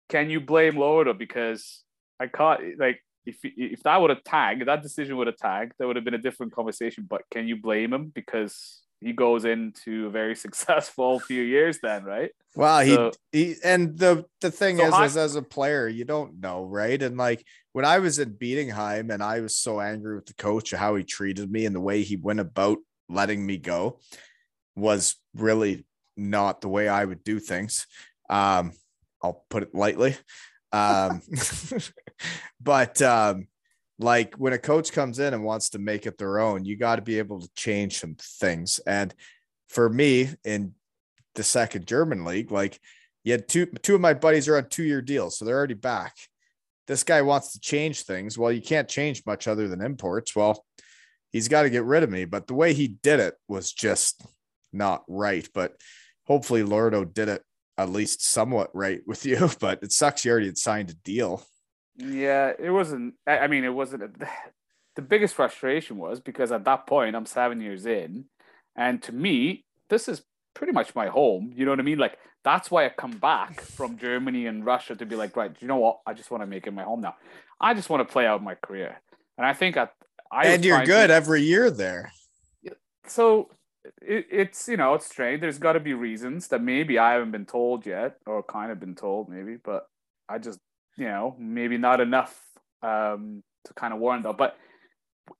can 0.09 0.29
you 0.29 0.39
blame 0.39 0.77
Lordo 0.77 1.13
because 1.13 1.83
I 2.19 2.27
caught 2.27 2.59
like 2.77 3.01
if 3.25 3.37
if 3.43 3.83
that 3.83 3.99
would 3.99 4.09
have 4.09 4.23
tagged, 4.23 4.67
that 4.67 4.83
decision 4.83 5.17
would 5.17 5.27
have 5.27 5.37
tagged, 5.37 5.73
there 5.77 5.87
would 5.87 5.95
have 5.95 6.05
been 6.05 6.13
a 6.13 6.19
different 6.19 6.53
conversation. 6.53 7.05
But 7.09 7.23
can 7.31 7.47
you 7.47 7.57
blame 7.57 7.93
him 7.93 8.11
because 8.13 8.81
he 9.01 9.11
goes 9.13 9.43
into 9.45 10.07
a 10.07 10.09
very 10.09 10.35
successful 10.45 11.19
few 11.19 11.41
years 11.41 11.79
then, 11.81 12.03
right? 12.03 12.31
Well, 12.55 12.81
he, 12.81 12.93
So- 12.95 13.11
he 13.31 13.55
and 13.63 13.97
the 13.97 14.25
the 14.41 14.51
thing 14.51 14.77
So 14.77 15.03
is, 15.03 15.11
is 15.11 15.17
as 15.17 15.35
a 15.35 15.41
player, 15.41 15.87
you 15.87 16.05
don't 16.05 16.39
know, 16.39 16.63
right? 16.63 17.01
And 17.01 17.17
like 17.17 17.43
when 17.73 17.85
I 17.85 17.99
was 17.99 18.19
in 18.19 18.33
Bietigheim, 18.33 19.11
and 19.11 19.23
I 19.23 19.39
was 19.39 19.57
so 19.57 19.79
angry 19.81 20.15
with 20.15 20.27
the 20.27 20.35
coach 20.35 20.73
of 20.73 20.79
how 20.79 20.95
he 20.95 21.03
treated 21.03 21.51
me 21.51 21.65
and 21.65 21.75
the 21.75 21.81
way 21.81 22.03
he 22.03 22.17
went 22.17 22.39
about 22.39 22.77
letting 23.09 23.45
me 23.45 23.57
go 23.57 23.99
was 24.77 25.15
really 25.35 25.85
not 26.15 26.61
the 26.61 26.69
way 26.69 26.87
I 26.87 27.03
would 27.03 27.23
do 27.23 27.39
things. 27.39 27.87
Um, 28.29 28.71
I'll 29.21 29.43
put 29.49 29.63
it 29.63 29.75
lightly. 29.75 30.15
Um, 30.71 31.21
but 32.61 33.01
um, 33.01 33.47
like 33.99 34.35
when 34.35 34.53
a 34.53 34.57
coach 34.57 34.91
comes 34.91 35.19
in 35.19 35.33
and 35.33 35.43
wants 35.43 35.69
to 35.69 35.79
make 35.79 36.05
it 36.05 36.17
their 36.17 36.39
own, 36.39 36.63
you 36.65 36.77
got 36.77 36.97
to 36.97 37.01
be 37.01 37.17
able 37.17 37.41
to 37.41 37.49
change 37.55 37.99
some 37.99 38.15
things. 38.19 38.79
And 38.85 39.13
for 39.69 39.89
me, 39.89 40.29
in 40.45 40.73
the 41.35 41.43
second 41.43 41.87
German 41.87 42.23
league, 42.23 42.51
like 42.51 42.79
you 43.23 43.31
had 43.31 43.47
two 43.47 43.65
two 43.65 43.95
of 43.95 44.01
my 44.01 44.13
buddies 44.13 44.47
are 44.47 44.57
on 44.57 44.69
two 44.69 44.83
year 44.83 45.01
deals, 45.01 45.37
so 45.37 45.45
they're 45.45 45.57
already 45.57 45.73
back. 45.73 46.15
This 46.85 47.03
guy 47.03 47.21
wants 47.21 47.51
to 47.51 47.59
change 47.59 48.03
things. 48.03 48.37
Well, 48.37 48.51
you 48.51 48.61
can't 48.61 48.87
change 48.87 49.23
much 49.25 49.47
other 49.47 49.67
than 49.67 49.81
imports. 49.81 50.35
Well, 50.35 50.63
he's 51.31 51.49
got 51.49 51.63
to 51.63 51.69
get 51.69 51.83
rid 51.83 52.03
of 52.03 52.09
me. 52.09 52.23
But 52.23 52.47
the 52.47 52.53
way 52.53 52.73
he 52.73 52.87
did 52.87 53.19
it 53.19 53.35
was 53.49 53.73
just 53.73 54.25
not 54.71 55.03
right. 55.07 55.47
But 55.53 55.75
hopefully 56.25 56.63
Lordo 56.63 57.05
did 57.05 57.29
it 57.29 57.43
at 57.77 57.89
least 57.89 58.23
somewhat 58.23 58.69
right 58.73 59.01
with 59.05 59.25
you. 59.25 59.49
But 59.59 59.83
it 59.83 59.91
sucks 59.91 60.25
you 60.25 60.31
already 60.31 60.47
had 60.47 60.57
signed 60.57 60.89
a 60.89 60.93
deal. 60.93 61.43
Yeah, 61.95 62.53
it 62.57 62.69
wasn't. 62.69 63.15
I 63.25 63.47
mean, 63.47 63.63
it 63.63 63.73
wasn't. 63.73 64.03
A, 64.03 64.09
the 64.95 65.01
biggest 65.01 65.35
frustration 65.35 65.97
was 65.97 66.19
because 66.19 66.51
at 66.51 66.65
that 66.65 66.87
point, 66.87 67.15
I'm 67.15 67.25
seven 67.25 67.61
years 67.61 67.85
in, 67.85 68.25
and 68.75 69.01
to 69.03 69.11
me, 69.11 69.65
this 69.89 70.07
is 70.07 70.23
pretty 70.53 70.73
much 70.73 70.95
my 70.95 71.07
home. 71.07 71.53
You 71.55 71.65
know 71.65 71.71
what 71.71 71.79
I 71.79 71.83
mean? 71.83 71.99
Like 71.99 72.17
that's 72.43 72.71
why 72.71 72.85
I 72.85 72.89
come 72.89 73.11
back 73.11 73.61
from 73.61 73.97
Germany 73.97 74.47
and 74.47 74.65
Russia 74.65 74.95
to 74.95 75.05
be 75.05 75.15
like, 75.15 75.35
right, 75.35 75.55
you 75.59 75.67
know 75.67 75.77
what? 75.77 75.99
I 76.05 76.13
just 76.13 76.31
want 76.31 76.43
to 76.43 76.47
make 76.47 76.65
it 76.67 76.71
my 76.71 76.83
home 76.83 77.01
now. 77.01 77.15
I 77.59 77.73
just 77.73 77.89
want 77.89 78.07
to 78.07 78.11
play 78.11 78.25
out 78.25 78.43
my 78.43 78.55
career, 78.55 79.01
and 79.37 79.45
I 79.45 79.53
think 79.53 79.77
I. 79.77 79.89
I 80.31 80.47
and 80.47 80.65
you're 80.65 80.75
trying 80.75 80.87
to- 80.87 80.91
good 80.91 81.11
every 81.11 81.43
year 81.43 81.71
there. 81.71 82.11
so 83.07 83.49
it, 84.01 84.27
it's 84.31 84.67
you 84.67 84.77
know 84.77 84.93
it's 84.93 85.05
strange. 85.05 85.41
There's 85.41 85.59
got 85.59 85.73
to 85.73 85.79
be 85.79 85.93
reasons 85.93 86.47
that 86.49 86.61
maybe 86.61 86.97
I 86.97 87.13
haven't 87.13 87.31
been 87.31 87.45
told 87.45 87.85
yet, 87.85 88.17
or 88.25 88.43
kind 88.43 88.71
of 88.71 88.79
been 88.79 88.95
told 88.95 89.29
maybe, 89.29 89.57
but 89.63 89.87
I 90.29 90.37
just 90.37 90.59
you 90.97 91.05
know 91.05 91.35
maybe 91.39 91.77
not 91.77 92.01
enough 92.01 92.39
um, 92.81 93.43
to 93.65 93.73
kind 93.73 93.93
of 93.93 93.99
warn 93.99 94.21
though. 94.21 94.33
But 94.33 94.57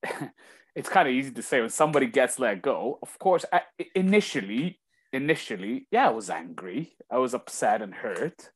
it's 0.75 0.89
kind 0.89 1.07
of 1.07 1.13
easy 1.13 1.31
to 1.31 1.41
say 1.41 1.61
when 1.61 1.69
somebody 1.69 2.07
gets 2.07 2.39
let 2.39 2.61
go. 2.61 2.99
Of 3.01 3.17
course, 3.19 3.45
I, 3.51 3.61
initially, 3.95 4.79
initially, 5.13 5.87
yeah, 5.91 6.07
I 6.07 6.11
was 6.11 6.29
angry, 6.29 6.93
I 7.11 7.17
was 7.17 7.33
upset 7.33 7.81
and 7.81 7.93
hurt, 7.93 8.51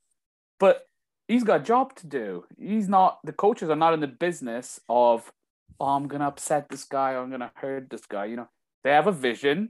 but 0.59 0.85
he's 1.27 1.43
got 1.43 1.61
a 1.61 1.63
job 1.63 1.95
to 1.95 2.07
do. 2.07 2.45
He's 2.57 2.88
not. 2.88 3.19
The 3.23 3.34
coaches 3.34 3.69
are 3.69 3.76
not 3.76 3.93
in 3.93 3.99
the 3.99 4.07
business 4.07 4.80
of. 4.89 5.31
Oh, 5.80 5.95
I'm 5.95 6.07
gonna 6.07 6.27
upset 6.27 6.69
this 6.69 6.84
guy. 6.84 7.15
I'm 7.15 7.31
gonna 7.31 7.51
hurt 7.55 7.89
this 7.89 8.05
guy. 8.05 8.26
You 8.26 8.35
know, 8.35 8.49
they 8.84 8.91
have 8.91 9.07
a 9.07 9.11
vision 9.11 9.69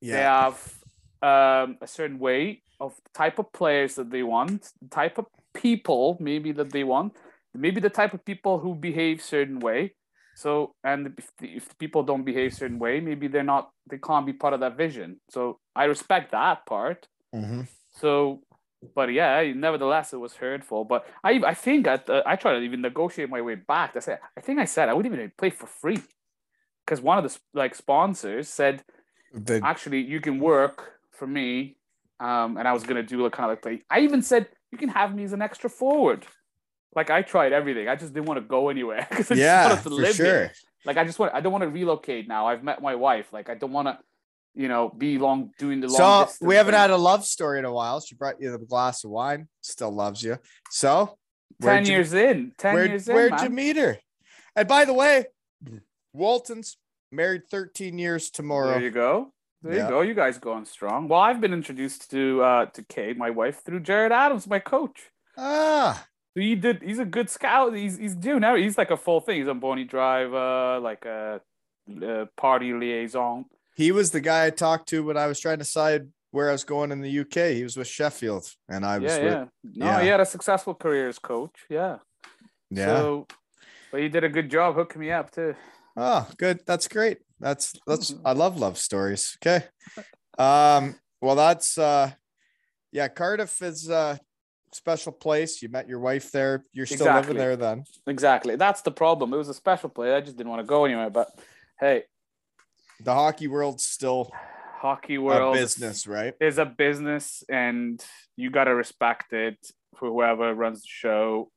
they 0.00 0.22
have 0.22 0.54
um, 1.22 1.78
a 1.80 1.86
certain 1.86 2.18
way 2.18 2.62
of 2.80 2.94
the 2.96 3.10
type 3.14 3.38
of 3.38 3.52
players 3.52 3.94
that 3.94 4.10
they 4.10 4.22
want, 4.22 4.72
the 4.80 4.88
type 4.88 5.18
of 5.18 5.26
people 5.54 6.16
maybe 6.20 6.52
that 6.52 6.70
they 6.72 6.84
want, 6.84 7.16
maybe 7.54 7.80
the 7.80 7.90
type 7.90 8.14
of 8.14 8.24
people 8.24 8.58
who 8.58 8.74
behave 8.74 9.22
certain 9.22 9.60
way. 9.60 9.94
So, 10.34 10.74
and 10.82 11.14
if 11.18 11.30
the, 11.38 11.56
if 11.56 11.68
the 11.68 11.74
people 11.74 12.02
don't 12.02 12.24
behave 12.24 12.54
certain 12.54 12.78
way, 12.78 13.00
maybe 13.00 13.28
they're 13.28 13.42
not, 13.42 13.70
they 13.88 13.98
can't 13.98 14.26
be 14.26 14.32
part 14.32 14.54
of 14.54 14.60
that 14.60 14.76
vision. 14.76 15.20
So 15.30 15.58
I 15.76 15.84
respect 15.84 16.32
that 16.32 16.64
part. 16.66 17.06
Mhm. 17.34 17.68
So, 17.90 18.40
but 18.94 19.12
yeah, 19.12 19.52
nevertheless, 19.54 20.12
it 20.12 20.16
was 20.16 20.34
hurtful. 20.34 20.84
But 20.84 21.06
I, 21.22 21.40
I 21.46 21.54
think 21.54 21.86
at 21.86 22.06
the, 22.06 22.22
I 22.26 22.36
tried 22.36 22.54
to 22.54 22.60
even 22.60 22.80
negotiate 22.80 23.28
my 23.28 23.42
way 23.42 23.54
back. 23.54 23.94
I 23.94 24.00
said, 24.00 24.18
I 24.36 24.40
think 24.40 24.58
I 24.58 24.64
said 24.64 24.88
I 24.88 24.94
wouldn't 24.94 25.14
even 25.14 25.30
play 25.36 25.50
for 25.50 25.66
free, 25.66 26.00
because 26.84 27.00
one 27.00 27.18
of 27.18 27.24
the 27.24 27.38
like 27.52 27.74
sponsors 27.74 28.48
said, 28.48 28.82
The- 29.32 29.60
actually 29.64 30.00
you 30.00 30.20
can 30.20 30.38
work 30.40 30.92
for 31.10 31.26
me 31.26 31.76
um 32.20 32.56
and 32.58 32.66
i 32.68 32.72
was 32.72 32.82
gonna 32.84 33.02
do 33.02 33.24
a 33.26 33.30
kind 33.30 33.46
of 33.46 33.50
like 33.52 33.62
play 33.62 33.82
i 33.90 34.00
even 34.00 34.22
said 34.22 34.46
you 34.70 34.78
can 34.78 34.88
have 34.90 35.14
me 35.14 35.24
as 35.24 35.32
an 35.32 35.42
extra 35.42 35.70
forward 35.70 36.26
like 36.94 37.08
i 37.10 37.22
tried 37.22 37.52
everything 37.52 37.88
i 37.88 37.96
just 37.96 38.12
didn't 38.12 38.26
want 38.26 38.38
to 38.38 38.46
go 38.46 38.68
anywhere 38.68 39.06
'cause 39.10 39.30
I 39.30 39.34
just 39.36 39.68
wanted 39.70 39.82
to 39.82 39.94
live 39.94 40.14
sure. 40.16 40.26
here. 40.26 40.52
like 40.84 40.96
i 40.98 41.04
just 41.04 41.18
want 41.18 41.32
i 41.34 41.40
don't 41.40 41.52
want 41.52 41.62
to 41.62 41.68
relocate 41.70 42.28
now 42.28 42.46
i've 42.46 42.62
met 42.62 42.82
my 42.82 42.94
wife 42.94 43.32
like 43.32 43.48
i 43.48 43.54
don't 43.54 43.72
want 43.72 43.88
to 43.88 43.98
you 44.54 44.68
know 44.68 44.90
be 44.90 45.16
long 45.18 45.50
doing 45.58 45.80
the 45.80 45.88
long 45.88 46.26
So 46.28 46.46
we 46.46 46.56
haven't 46.56 46.72
thing. 46.72 46.80
had 46.80 46.90
a 46.90 46.96
love 46.98 47.24
story 47.24 47.58
in 47.58 47.64
a 47.64 47.72
while. 47.72 48.00
She 48.00 48.14
brought 48.14 48.38
you 48.38 48.50
the 48.52 48.58
glass 48.58 49.02
of 49.02 49.10
wine. 49.10 49.48
Still 49.62 49.90
loves 49.90 50.22
you. 50.22 50.36
So 50.68 51.16
10 51.62 51.66
where'd 51.66 51.86
you- 51.88 51.94
years 51.94 52.12
in 52.12 52.52
10 52.58 52.74
where'd, 52.74 52.90
years 52.90 53.08
in 53.08 53.14
where'd 53.14 53.30
man. 53.30 53.44
you 53.44 53.48
meet 53.48 53.76
her? 53.78 53.96
And 54.54 54.68
by 54.68 54.84
the 54.84 54.92
way, 54.92 55.24
Walton's 56.12 56.76
married 57.12 57.42
13 57.50 57.98
years 57.98 58.30
tomorrow. 58.30 58.70
there 58.72 58.80
you 58.82 58.90
go 58.90 59.32
there 59.62 59.74
Yeah. 59.76 59.84
you 59.84 59.88
go 59.90 60.00
you 60.00 60.14
guys 60.14 60.38
going 60.38 60.64
strong 60.64 61.08
well 61.08 61.20
i've 61.20 61.40
been 61.40 61.52
introduced 61.52 62.10
to 62.10 62.42
uh 62.42 62.66
to 62.66 62.82
kate 62.84 63.16
my 63.16 63.30
wife 63.30 63.62
through 63.64 63.80
gerad 63.80 64.10
adams 64.10 64.46
my 64.48 64.58
coach 64.58 65.10
Ah, 65.38 66.06
he 66.34 66.54
did. 66.54 66.82
He's 66.82 66.98
a 66.98 67.06
good 67.06 67.30
scout. 67.30 67.74
He's 67.74 67.96
he's 67.96 68.14
doing 68.14 68.40
now. 68.40 68.54
He's 68.54 68.76
like 68.76 68.90
a 68.90 68.98
full 68.98 69.20
thing. 69.22 69.38
He's 69.38 69.48
on 69.48 69.60
Boney 69.60 69.84
Drive, 69.84 70.34
uh, 70.34 70.78
like 70.82 71.06
a, 71.06 71.40
uh 72.06 72.26
party 72.36 72.74
liaison. 72.74 73.46
he 73.74 73.92
was 73.92 74.10
the 74.10 74.20
guy 74.20 74.44
I 74.46 74.50
talked 74.50 74.88
to 74.90 75.02
when 75.02 75.16
I 75.16 75.26
was 75.26 75.40
trying 75.40 75.56
to 75.58 75.64
decide 75.64 76.08
where 76.32 76.50
I 76.50 76.52
was 76.52 76.64
going 76.64 76.92
in 76.92 77.00
the 77.00 77.20
UK. 77.20 77.54
He 77.56 77.62
was 77.62 77.78
with 77.78 77.86
Sheffield, 77.88 78.44
and 78.68 78.84
I 78.84 78.98
was 78.98 79.10
Yeah, 79.16 79.24
with 79.24 79.32
yeah. 79.32 79.44
No, 79.74 79.86
yeah. 79.86 80.02
he 80.02 80.08
had 80.08 80.20
a 80.20 80.26
successful 80.26 80.74
career 80.74 81.08
as 81.08 81.18
coach. 81.18 81.56
Yeah. 81.70 81.96
yeah. 82.70 82.86
So, 82.86 83.26
but 83.90 84.00
he 84.02 84.08
did 84.10 84.22
a 84.24 84.28
good 84.28 84.50
job 84.50 84.74
hooking 84.74 85.00
me 85.00 85.10
up 85.12 85.30
too. 85.30 85.54
Oh, 85.96 86.28
good. 86.38 86.60
That's 86.66 86.88
great. 86.88 87.18
That's 87.40 87.74
that's 87.86 88.14
I 88.24 88.32
love 88.32 88.58
love 88.58 88.78
stories. 88.78 89.36
Okay. 89.44 89.64
Um, 90.38 90.94
well 91.20 91.36
that's 91.36 91.78
uh 91.78 92.12
yeah, 92.92 93.08
Cardiff 93.08 93.62
is 93.62 93.88
a 93.88 94.20
special 94.72 95.12
place. 95.12 95.62
You 95.62 95.68
met 95.68 95.88
your 95.88 95.98
wife 96.00 96.30
there. 96.30 96.64
You're 96.72 96.86
still 96.86 97.06
Exactly. 97.06 97.34
living 97.34 97.38
there 97.38 97.56
then. 97.56 97.84
Exactly. 98.06 98.56
That's 98.56 98.82
the 98.82 98.90
problem. 98.90 99.32
It 99.32 99.38
was 99.38 99.48
a 99.48 99.54
special 99.54 99.88
place. 99.88 100.12
I 100.12 100.20
just 100.20 100.36
didn't 100.36 100.50
want 100.50 100.60
to 100.60 100.66
go 100.66 100.84
anywhere. 100.84 101.10
But 101.10 101.28
hey, 101.80 102.04
The 103.00 103.14
hockey 103.14 103.48
world's 103.48 103.84
still 103.84 104.30
hockey 104.78 105.14
a 105.16 105.20
world 105.20 105.54
business, 105.54 106.06
right? 106.06 106.34
is 106.40 106.58
a 106.58 106.64
business, 106.66 107.44
and 107.48 108.04
you 108.36 108.50
gotta 108.50 108.74
respect 108.74 109.32
it 109.32 109.58
for 109.96 110.08
whoever 110.08 110.54
runs 110.54 110.82
the 110.82 110.88
show. 110.88 111.50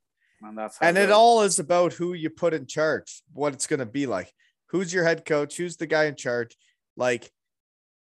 And 0.47 0.57
that's 0.57 0.77
And 0.81 0.97
it 0.97 1.11
all 1.11 1.41
is 1.41 1.59
about 1.59 1.93
who 1.93 2.13
you 2.13 2.29
put 2.29 2.53
in 2.53 2.67
charge, 2.67 3.23
what 3.33 3.53
it's 3.53 3.67
going 3.67 3.79
to 3.79 3.85
be 3.85 4.05
like. 4.05 4.31
Who's 4.69 4.93
your 4.93 5.03
head 5.03 5.25
coach? 5.25 5.57
Who's 5.57 5.77
the 5.77 5.87
guy 5.87 6.05
in 6.05 6.15
charge? 6.15 6.55
Like, 6.97 7.31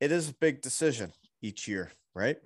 it 0.00 0.12
is 0.12 0.28
a 0.30 0.34
big 0.34 0.60
decision 0.62 1.12
each 1.42 1.68
year, 1.68 1.90
right? 2.14 2.36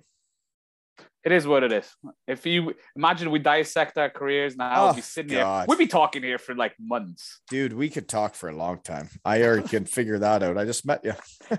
It 1.23 1.31
is 1.31 1.45
what 1.45 1.63
it 1.63 1.71
is. 1.71 1.87
If 2.27 2.45
you 2.47 2.73
imagine 2.95 3.29
we 3.29 3.39
dissect 3.39 3.97
our 3.97 4.09
careers 4.09 4.55
now, 4.57 4.85
Oh, 4.85 4.87
we'd 4.87 4.95
be 4.97 5.01
sitting 5.01 5.31
God. 5.37 5.61
here. 5.61 5.65
We'd 5.67 5.77
be 5.83 5.87
talking 5.87 6.23
here 6.23 6.39
for 6.39 6.55
like 6.55 6.73
months. 6.79 7.41
Dude, 7.49 7.73
we 7.73 7.89
could 7.89 8.07
talk 8.07 8.33
for 8.33 8.49
a 8.49 8.55
long 8.55 8.81
time. 8.81 9.07
I 9.23 9.43
already 9.43 9.67
can 9.67 9.85
figure 9.85 10.17
that 10.19 10.41
out. 10.41 10.57
I 10.57 10.65
just 10.65 10.85
met 10.85 11.03
you. 11.03 11.13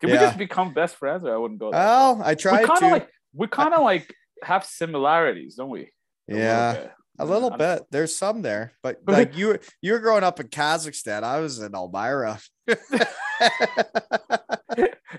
Can 0.00 0.10
we 0.10 0.16
just 0.16 0.38
become 0.38 0.72
best 0.74 0.96
friends? 0.96 1.24
Or 1.24 1.34
I 1.34 1.38
wouldn't 1.38 1.58
go. 1.58 1.70
Well, 1.70 2.22
I 2.22 2.30
we 2.32 2.36
tried 2.36 2.66
kind 2.66 2.80
to. 2.80 2.88
like 2.88 3.08
we 3.32 3.46
kind 3.48 3.74
of 3.74 3.82
like 3.82 4.14
have 4.42 4.64
similarities, 4.64 5.56
don't 5.56 5.70
we? 5.70 5.90
Little 6.28 6.42
yeah, 6.44 6.72
bit. 6.74 6.92
a 7.18 7.24
little 7.24 7.50
I'm- 7.50 7.58
bit. 7.58 7.82
There's 7.90 8.16
some 8.16 8.42
there, 8.42 8.72
but 8.82 9.00
like 9.06 9.36
you, 9.36 9.58
you 9.80 9.92
were 9.92 9.98
growing 10.00 10.24
up 10.24 10.40
in 10.40 10.48
Kazakhstan. 10.48 11.22
I 11.22 11.40
was 11.40 11.58
in 11.58 11.74
Elmira. 11.74 12.38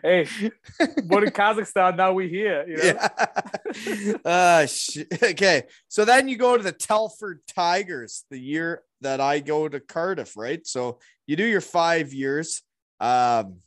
hey, 0.02 0.28
what 1.08 1.24
in 1.24 1.32
Kazakhstan? 1.32 1.96
Now 1.98 2.14
we 2.14 2.30
here. 2.30 2.66
You 2.68 2.78
know? 2.78 2.84
Yeah. 2.84 4.14
uh, 4.26 4.66
sh- 4.68 5.00
okay. 5.24 5.64
So 5.88 6.06
then 6.06 6.28
you 6.28 6.38
go 6.38 6.58
to 6.58 6.64
the 6.64 6.72
Telford 6.72 7.42
Tigers 7.48 8.24
the 8.30 8.40
year 8.40 8.84
that 9.02 9.20
I 9.20 9.40
go 9.40 9.68
to 9.68 9.80
Cardiff, 9.80 10.38
right? 10.38 10.66
So 10.66 11.00
you 11.28 11.36
do 11.36 11.46
your 11.46 11.62
five 11.62 12.14
years. 12.14 12.62
Um, 13.00 13.58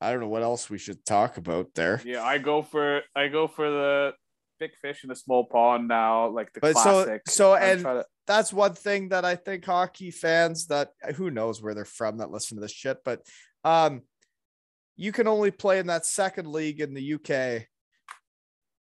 I 0.00 0.12
don't 0.12 0.20
know 0.20 0.28
what 0.28 0.42
else 0.42 0.70
we 0.70 0.78
should 0.78 1.04
talk 1.04 1.38
about 1.38 1.74
there. 1.74 2.00
Yeah, 2.04 2.22
I 2.22 2.38
go 2.38 2.62
for 2.62 3.02
I 3.16 3.28
go 3.28 3.48
for 3.48 3.68
the 3.68 4.12
big 4.58 4.70
fish 4.80 5.04
in 5.04 5.10
a 5.10 5.14
small 5.14 5.44
pond 5.44 5.88
now, 5.88 6.28
like 6.28 6.52
the 6.52 6.60
But 6.60 6.76
so- 6.76 7.04
classic. 7.04 7.22
so 7.28 7.54
I'm 7.54 7.62
and- 7.62 7.82
to- 7.84 8.06
That's 8.26 8.52
one 8.52 8.74
thing 8.74 9.08
that 9.08 9.24
I 9.24 9.36
think 9.36 9.64
hockey 9.64 10.10
fans 10.10 10.66
that 10.66 10.90
who 11.16 11.30
knows 11.30 11.62
where 11.62 11.74
they're 11.74 11.86
from 11.86 12.18
that 12.18 12.30
listen 12.30 12.56
to 12.58 12.60
this 12.60 12.72
shit, 12.72 12.98
but 13.02 13.22
um, 13.64 14.02
you 14.96 15.12
can 15.12 15.26
only 15.26 15.50
play 15.50 15.78
in 15.78 15.86
that 15.86 16.04
second 16.04 16.46
league 16.46 16.80
in 16.80 16.92
the 16.92 17.14
UK 17.14 17.66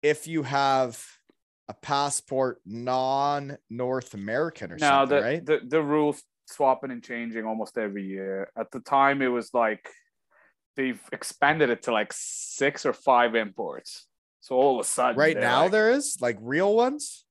if 0.02 0.26
you 0.28 0.42
have 0.44 1.04
a 1.70 1.74
passport 1.76 2.62
non-North 2.66 4.14
American 4.14 4.72
or 4.72 4.78
no, 4.78 4.88
something, 4.88 5.18
the, 5.18 5.24
right? 5.24 5.46
the 5.46 5.60
the 5.68 5.82
rules 5.84 6.24
swapping 6.48 6.92
and 6.92 7.04
changing 7.04 7.46
almost 7.46 7.78
every 7.78 8.06
year. 8.06 8.50
At 8.58 8.72
the 8.72 8.80
time, 8.80 9.22
it 9.22 9.28
was 9.28 9.54
like 9.54 9.88
they've 10.76 11.02
expanded 11.12 11.70
it 11.70 11.84
to 11.84 11.92
like 11.92 12.12
six 12.14 12.86
or 12.86 12.94
five 12.94 13.36
imports. 13.36 14.06
So 14.48 14.56
all 14.56 14.80
of 14.80 14.86
a 14.86 14.90
sudden, 14.90 15.18
right 15.18 15.38
now 15.38 15.64
like- 15.64 15.72
there 15.72 15.92
is 15.92 16.18
like 16.22 16.38
real 16.40 16.74
ones 16.74 17.26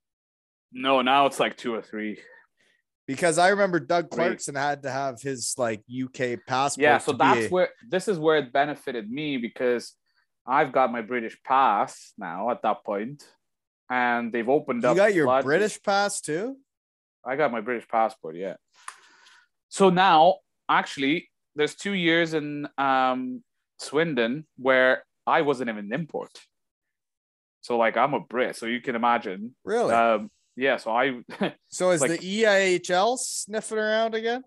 no, 0.76 1.00
now 1.00 1.24
it's 1.24 1.40
like 1.40 1.56
two 1.56 1.74
or 1.74 1.80
three. 1.80 2.18
because 3.06 3.38
I 3.38 3.48
remember 3.48 3.80
Doug. 3.80 4.10
Clarkson 4.10 4.54
had 4.54 4.82
to 4.82 4.90
have 4.90 5.22
his 5.22 5.54
like 5.56 5.82
UK 5.90 6.38
passport. 6.46 6.82
Yeah, 6.82 6.98
so 6.98 7.12
that's 7.12 7.50
where 7.50 7.70
this 7.88 8.08
is 8.08 8.18
where 8.18 8.36
it 8.36 8.52
benefited 8.52 9.10
me 9.10 9.38
because 9.38 9.94
I've 10.46 10.72
got 10.72 10.92
my 10.92 11.00
British 11.00 11.42
pass 11.42 12.12
now 12.18 12.50
at 12.50 12.60
that 12.62 12.84
point, 12.84 13.24
and 13.88 14.32
they've 14.32 14.48
opened 14.48 14.82
you 14.82 14.90
up. 14.90 14.96
You 14.96 15.02
got 15.02 15.14
your 15.14 15.42
British 15.42 15.82
pass 15.82 16.20
too. 16.20 16.58
I 17.24 17.36
got 17.36 17.50
my 17.50 17.62
British 17.62 17.88
passport, 17.88 18.36
yeah. 18.36 18.56
So 19.68 19.88
now, 19.90 20.36
actually, 20.68 21.30
there's 21.54 21.74
two 21.74 21.94
years 21.94 22.34
in 22.34 22.68
um, 22.76 23.42
Swindon 23.78 24.46
where 24.58 25.04
I 25.26 25.40
wasn't 25.40 25.70
even 25.70 25.86
an 25.86 25.92
import. 25.92 26.30
So 27.66 27.76
like 27.76 27.96
I'm 27.96 28.14
a 28.14 28.20
Brit, 28.20 28.54
so 28.54 28.66
you 28.66 28.80
can 28.80 28.94
imagine. 28.94 29.56
Really? 29.64 29.92
Um, 29.92 30.30
yeah, 30.54 30.76
so 30.76 30.92
I. 30.92 31.20
so 31.66 31.90
is 31.90 32.00
like- 32.00 32.20
the 32.20 32.42
EIHL 32.42 33.18
sniffing 33.18 33.78
around 33.78 34.14
again? 34.14 34.44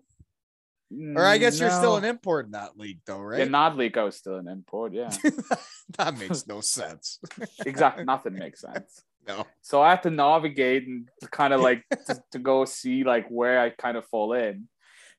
Or 1.14 1.24
I 1.24 1.36
guess 1.38 1.60
you're 1.60 1.70
still 1.70 1.96
an 1.96 2.04
import 2.04 2.46
in 2.46 2.52
that 2.52 2.76
league, 2.78 2.98
though, 3.06 3.18
Yeah, 3.18 3.42
right? 3.42 3.50
not 3.50 3.76
league. 3.76 3.96
I 3.96 4.02
was 4.04 4.16
still 4.16 4.36
an 4.36 4.48
import. 4.48 4.92
Yeah, 4.94 5.10
that 5.98 6.18
makes 6.18 6.46
no 6.48 6.60
sense. 6.78 7.20
exactly. 7.64 8.04
Nothing 8.04 8.34
makes 8.34 8.62
sense. 8.62 9.02
No. 9.28 9.46
So 9.60 9.82
I 9.82 9.90
have 9.90 10.00
to 10.02 10.10
navigate 10.10 10.88
and 10.88 11.06
kind 11.30 11.52
of 11.52 11.60
like 11.60 11.84
to, 12.06 12.20
to 12.32 12.38
go 12.38 12.64
see 12.64 13.04
like 13.04 13.28
where 13.28 13.60
I 13.60 13.68
kind 13.68 13.98
of 13.98 14.06
fall 14.06 14.32
in. 14.32 14.66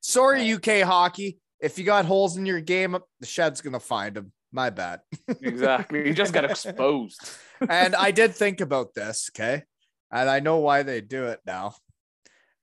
Sorry, 0.02 0.52
UK 0.52 0.82
hockey. 0.82 1.38
If 1.61 1.78
you 1.78 1.86
got 1.86 2.06
holes 2.06 2.36
in 2.36 2.48
your 2.48 2.61
game, 2.61 2.98
the 3.19 3.28
shed's 3.28 3.61
gonna 3.61 3.80
find 3.80 4.15
them. 4.15 4.32
My 4.52 4.69
bad. 4.69 5.02
Exactly. 5.41 6.07
You 6.07 6.14
just 6.14 6.34
got 6.34 6.45
exposed. 6.45 7.38
and 7.69 7.95
I 7.95 8.11
did 8.11 8.36
think 8.36 8.60
about 8.60 8.94
this, 8.94 9.30
okay? 9.34 9.64
And 10.11 10.30
I 10.30 10.40
know 10.40 10.57
why 10.57 10.84
they 10.84 10.99
do 11.02 11.26
it 11.26 11.40
now. 11.45 11.76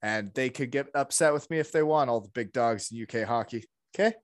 And 0.03 0.33
they 0.35 0.51
could 0.51 0.71
get 0.71 0.89
upset 0.95 1.33
with 1.33 1.51
me 1.51 1.59
if 1.59 1.73
they 1.73 1.83
want, 1.83 2.11
all 2.11 2.21
the 2.21 2.29
big 2.29 2.53
dogs 2.53 2.93
in 2.93 3.03
UK 3.03 3.27
hockey. 3.27 3.65
Okay. 3.95 4.15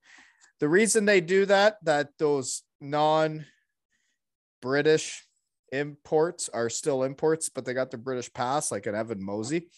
The 0.61 0.69
reason 0.69 1.05
they 1.05 1.21
do 1.21 1.47
that, 1.47 1.79
that 1.83 2.11
those 2.19 2.63
non 2.81 3.47
British 4.63 5.27
imports 5.73 6.49
are 6.49 6.71
still 6.71 7.03
imports, 7.03 7.49
but 7.49 7.65
they 7.65 7.75
got 7.75 7.91
the 7.91 7.99
British 7.99 8.33
pass, 8.33 8.71
like 8.71 8.87
an 8.87 8.95
Evan 8.95 9.25
Mosey. 9.25 9.69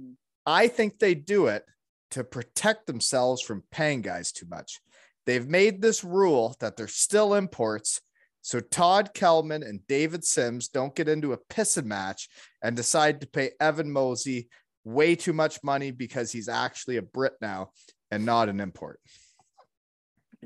Hmm. 0.00 0.12
I 0.46 0.68
think 0.68 0.98
they 0.98 1.14
do 1.14 1.46
it 1.46 1.64
to 2.12 2.24
protect 2.24 2.86
themselves 2.86 3.42
from 3.42 3.64
paying 3.70 4.02
guys 4.02 4.32
too 4.32 4.46
much. 4.48 4.80
They've 5.26 5.46
made 5.46 5.80
this 5.80 6.02
rule 6.02 6.56
that 6.60 6.76
they're 6.76 6.88
still 6.88 7.34
imports 7.34 8.00
so 8.42 8.58
Todd 8.58 9.14
Kelman 9.14 9.62
and 9.62 9.86
David 9.86 10.24
Sims 10.24 10.68
don't 10.68 10.94
get 10.94 11.08
into 11.08 11.32
a 11.32 11.38
pissing 11.38 11.84
match 11.84 12.28
and 12.60 12.76
decide 12.76 13.20
to 13.20 13.26
pay 13.28 13.52
Evan 13.60 13.90
Mosey 13.90 14.48
way 14.84 15.14
too 15.14 15.32
much 15.32 15.62
money 15.62 15.92
because 15.92 16.32
he's 16.32 16.48
actually 16.48 16.96
a 16.96 17.02
Brit 17.02 17.34
now 17.40 17.70
and 18.10 18.26
not 18.26 18.48
an 18.48 18.60
import. 18.60 18.98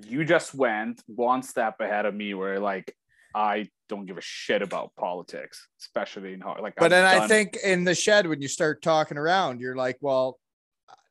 you 0.06 0.26
just 0.26 0.54
went 0.54 1.02
one 1.06 1.42
step 1.42 1.80
ahead 1.80 2.04
of 2.04 2.14
me 2.14 2.34
where 2.34 2.60
like 2.60 2.94
I 3.34 3.68
don't 3.88 4.04
give 4.04 4.18
a 4.18 4.22
shit 4.22 4.60
about 4.60 4.94
politics, 4.96 5.66
especially 5.80 6.34
in 6.34 6.40
hard. 6.40 6.60
Like, 6.60 6.74
But 6.76 6.86
I'm 6.86 6.90
then 6.90 7.04
I 7.04 7.28
think 7.28 7.56
in 7.64 7.84
the 7.84 7.94
shed, 7.94 8.26
when 8.26 8.42
you 8.42 8.48
start 8.48 8.82
talking 8.82 9.16
around, 9.16 9.60
you're 9.60 9.76
like, 9.76 9.96
well, 10.00 10.38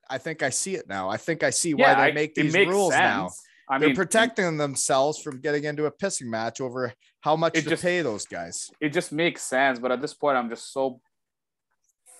I 0.07 0.19
think 0.19 0.43
I 0.43 0.49
see 0.51 0.75
it 0.75 0.87
now. 0.87 1.09
I 1.09 1.17
think 1.17 1.43
I 1.43 1.49
see 1.49 1.73
why 1.73 1.81
yeah, 1.81 1.95
they 1.95 2.09
I- 2.09 2.11
make 2.11 2.35
these 2.35 2.55
rules 2.55 2.91
now. 2.91 3.29
I 3.69 3.79
They're 3.79 3.89
mean, 3.89 3.95
protecting 3.95 4.57
themselves 4.57 5.21
from 5.21 5.41
getting 5.41 5.63
into 5.63 5.85
a 5.85 5.91
pissing 5.91 6.27
match 6.27 6.61
over 6.61 6.93
how 7.21 7.35
much 7.35 7.53
to 7.53 7.61
just- 7.61 7.83
pay 7.83 8.01
those 8.01 8.25
guys. 8.25 8.69
it 8.79 8.89
just 8.89 9.11
makes 9.11 9.41
sense. 9.41 9.79
But 9.79 9.91
at 9.91 10.01
this 10.01 10.13
point, 10.13 10.37
I'm 10.37 10.49
just 10.49 10.71
so 10.71 11.01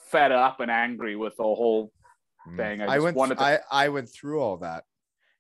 fed 0.10 0.32
up 0.32 0.60
and 0.60 0.72
angry 0.72 1.16
with 1.16 1.36
the 1.38 1.44
whole 1.44 1.92
mm. 2.48 2.58
thing. 2.58 2.82
I, 2.82 2.86
I 2.86 2.96
just 2.96 3.04
went. 3.04 3.18
wanted 3.18 3.38
to. 3.38 3.44
I 3.44 3.60
I 3.72 3.90
went 3.90 4.10
through 4.10 4.42
all 4.42 4.58
that. 4.58 4.84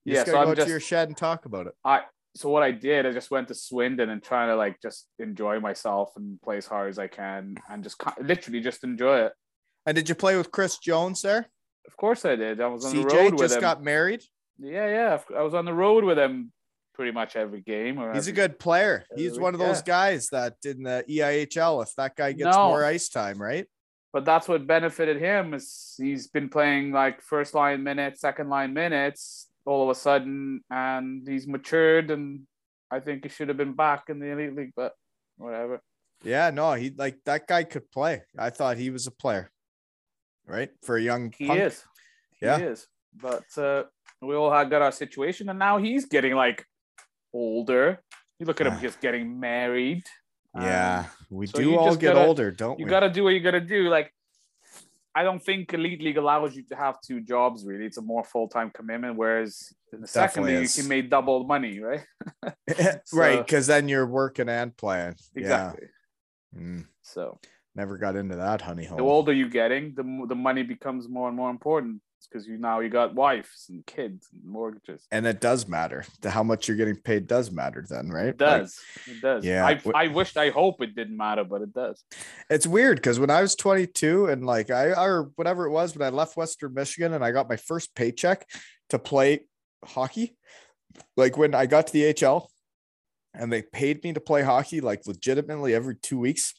You 0.03 0.13
yeah, 0.13 0.19
just 0.19 0.27
gotta 0.27 0.39
I'm 0.39 0.45
go 0.45 0.55
just 0.55 0.67
to 0.67 0.71
your 0.71 0.79
shed 0.79 1.07
and 1.07 1.17
talk 1.17 1.45
about 1.45 1.67
it. 1.67 1.73
I. 1.83 2.01
So 2.35 2.49
what 2.49 2.63
I 2.63 2.71
did, 2.71 3.05
I 3.05 3.13
just 3.13 3.31
went 3.31 3.47
to 3.47 3.55
Swindon 3.55 4.09
and 4.09 4.21
trying 4.21 4.49
to 4.49 4.57
like 4.57 4.81
just 4.81 5.07
enjoy 5.19 5.61
myself 5.61 6.11
and 6.17 6.39
play 6.41 6.57
as 6.57 6.65
hard 6.65 6.89
as 6.89 6.99
I 6.99 7.07
can 7.07 7.55
and 7.69 7.81
just 7.81 7.95
literally 8.19 8.59
just 8.59 8.83
enjoy 8.83 9.19
it. 9.27 9.31
And 9.85 9.95
did 9.95 10.09
you 10.09 10.15
play 10.15 10.35
with 10.35 10.51
Chris 10.51 10.77
Jones 10.77 11.21
there? 11.21 11.47
Of 11.87 11.95
course 11.95 12.25
I 12.25 12.35
did. 12.35 12.59
I 12.59 12.67
was 12.67 12.85
on 12.85 12.93
the 12.93 13.03
road 13.03 13.11
CJ 13.11 13.31
with 13.31 13.39
just 13.39 13.61
got 13.61 13.81
married. 13.81 14.21
Yeah, 14.59 14.87
yeah. 14.87 15.37
I 15.37 15.41
was 15.41 15.53
on 15.53 15.65
the 15.65 15.73
road 15.73 16.03
with 16.03 16.17
him 16.17 16.51
pretty 16.93 17.11
much 17.11 17.35
every 17.35 17.61
game. 17.61 17.99
Or 17.99 18.13
He's 18.13 18.27
a 18.27 18.31
good 18.31 18.57
player. 18.57 19.03
He's 19.15 19.33
week, 19.33 19.41
one 19.41 19.53
of 19.53 19.59
those 19.59 19.77
yeah. 19.79 19.83
guys 19.85 20.29
that 20.29 20.55
in 20.63 20.83
the 20.83 21.03
EIHL, 21.09 21.83
if 21.83 21.93
that 21.95 22.15
guy 22.15 22.31
gets 22.31 22.55
No. 22.55 22.69
more 22.69 22.85
ice 22.85 23.09
time, 23.09 23.41
right? 23.41 23.67
but 24.13 24.23
that's 24.23 24.47
what 24.47 24.65
benefited 24.65 25.17
him 25.19 25.53
is 25.53 25.93
he's 25.97 26.27
been 26.29 26.47
playing 26.47 26.89
like 26.93 27.21
first 27.21 27.53
line 27.53 27.83
minutes, 27.83 28.21
second 28.21 28.47
line 28.49 28.73
minutes 28.73 29.49
all 29.65 29.83
of 29.83 29.89
a 29.89 29.99
sudden, 29.99 30.61
and 30.71 31.27
he's 31.27 31.45
matured, 31.49 32.09
and 32.11 32.43
I 32.89 33.01
think 33.01 33.23
he 33.23 33.29
should 33.29 33.49
have 33.49 33.57
been 33.57 33.73
back 33.73 34.03
in 34.07 34.19
the 34.19 34.27
elite 34.27 34.55
league, 34.55 34.71
but 34.73 34.93
whatever. 35.35 35.81
Yeah, 36.23 36.49
no, 36.51 36.71
he 36.75 36.91
like 36.97 37.17
that 37.25 37.45
guy 37.45 37.65
could 37.65 37.91
play. 37.91 38.21
I 38.39 38.51
thought 38.51 38.77
he 38.77 38.89
was 38.89 39.05
a 39.05 39.11
player, 39.11 39.51
right? 40.47 40.69
For 40.83 40.95
a 40.95 41.01
young 41.01 41.33
He 41.37 41.47
punk. 41.47 41.59
is, 41.59 41.83
Yeah. 42.41 42.57
he 42.57 42.63
is. 42.63 42.87
But 43.13 43.43
uh, 43.57 43.83
we 44.25 44.35
all 44.35 44.51
had 44.51 44.69
got 44.69 44.81
our 44.81 44.91
situation, 44.91 45.49
and 45.49 45.59
now 45.59 45.77
he's 45.77 46.05
getting 46.05 46.33
like 46.35 46.65
older. 47.33 48.01
You 48.39 48.45
look 48.45 48.59
at 48.61 48.67
him, 48.67 48.79
just 48.81 48.99
getting 49.01 49.39
married. 49.39 50.03
Yeah, 50.55 50.99
Um, 50.99 51.37
we 51.37 51.47
so 51.47 51.57
do 51.59 51.77
all 51.77 51.95
get 51.95 52.13
gotta- 52.13 52.25
older, 52.27 52.51
don't 52.51 52.79
you 52.79 52.85
we? 52.85 52.89
You 52.89 52.95
got 52.95 53.01
to 53.01 53.09
do 53.09 53.23
what 53.25 53.33
you 53.33 53.39
got 53.41 53.51
to 53.51 53.59
do. 53.61 53.89
Like, 53.89 54.11
I 55.13 55.23
don't 55.23 55.39
think 55.43 55.73
elite 55.73 56.01
league 56.01 56.17
allows 56.17 56.55
you 56.55 56.63
to 56.69 56.75
have 56.75 56.99
two 57.01 57.21
jobs. 57.21 57.65
Really, 57.65 57.85
it's 57.85 57.97
a 57.97 58.01
more 58.01 58.23
full 58.23 58.47
time 58.47 58.69
commitment. 58.71 59.15
Whereas 59.17 59.73
in 59.93 60.01
the 60.01 60.07
second 60.07 60.43
league, 60.45 60.63
is. 60.63 60.77
you 60.77 60.83
can 60.83 60.89
make 60.89 61.09
double 61.09 61.43
money, 61.45 61.79
right? 61.79 62.05
right, 63.13 63.39
because 63.39 63.67
then 63.67 63.87
you're 63.89 64.07
working 64.07 64.49
and 64.49 64.75
playing. 64.75 65.15
Exactly. 65.35 65.87
Yeah. 66.53 66.61
Mm, 66.61 66.85
So 67.01 67.39
never 67.75 67.97
got 67.97 68.15
into 68.15 68.37
that 68.37 68.61
honey 68.61 68.85
hole. 68.85 68.97
the 68.97 69.03
older 69.03 69.33
you 69.33 69.49
getting, 69.49 69.93
the 69.95 70.25
the 70.27 70.35
money 70.35 70.63
becomes 70.63 71.09
more 71.09 71.27
and 71.27 71.35
more 71.35 71.49
important 71.49 72.01
because 72.29 72.47
you 72.47 72.57
now 72.57 72.79
you 72.79 72.89
got 72.89 73.15
wives 73.15 73.65
and 73.69 73.85
kids 73.85 74.27
and 74.33 74.43
mortgages. 74.43 75.05
and 75.11 75.25
it 75.25 75.41
does 75.41 75.67
matter. 75.67 76.05
The 76.21 76.29
how 76.29 76.43
much 76.43 76.67
you're 76.67 76.77
getting 76.77 76.95
paid 76.95 77.27
does 77.27 77.51
matter 77.51 77.85
then, 77.89 78.09
right? 78.09 78.27
It 78.27 78.37
does. 78.37 78.79
it 79.07 79.21
does. 79.21 79.45
yeah. 79.45 79.65
I 79.65 79.81
I 79.93 80.07
wished 80.07 80.37
I 80.37 80.49
hope 80.49 80.81
it 80.81 80.95
didn't 80.95 81.17
matter, 81.17 81.43
but 81.43 81.61
it 81.61 81.73
does. 81.73 82.03
it's 82.49 82.67
weird 82.67 82.97
because 82.97 83.19
when 83.19 83.29
I 83.29 83.41
was 83.41 83.55
22 83.55 84.27
and 84.27 84.45
like 84.45 84.69
I 84.71 84.87
or 84.91 85.31
whatever 85.35 85.65
it 85.65 85.71
was 85.71 85.95
when 85.95 86.05
I 86.05 86.09
left 86.09 86.37
Western 86.37 86.73
Michigan 86.73 87.13
and 87.13 87.23
I 87.23 87.31
got 87.31 87.49
my 87.49 87.57
first 87.57 87.95
paycheck 87.95 88.47
to 88.89 88.99
play 88.99 89.47
hockey, 89.83 90.35
like 91.17 91.37
when 91.37 91.55
I 91.55 91.65
got 91.65 91.87
to 91.87 91.93
the 91.93 92.13
HL 92.13 92.47
and 93.33 93.51
they 93.51 93.61
paid 93.61 94.03
me 94.03 94.13
to 94.13 94.19
play 94.21 94.43
hockey 94.43 94.81
like 94.81 95.05
legitimately 95.05 95.73
every 95.73 95.95
two 95.95 96.19
weeks, 96.19 96.53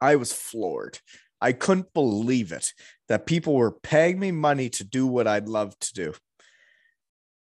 I 0.00 0.16
was 0.16 0.32
floored. 0.32 0.98
I 1.40 1.52
couldn't 1.52 1.92
believe 1.94 2.52
it 2.52 2.72
that 3.08 3.26
people 3.26 3.54
were 3.54 3.72
paying 3.72 4.18
me 4.18 4.30
money 4.30 4.68
to 4.70 4.84
do 4.84 5.06
what 5.06 5.26
I'd 5.26 5.48
love 5.48 5.78
to 5.80 5.92
do. 5.94 6.14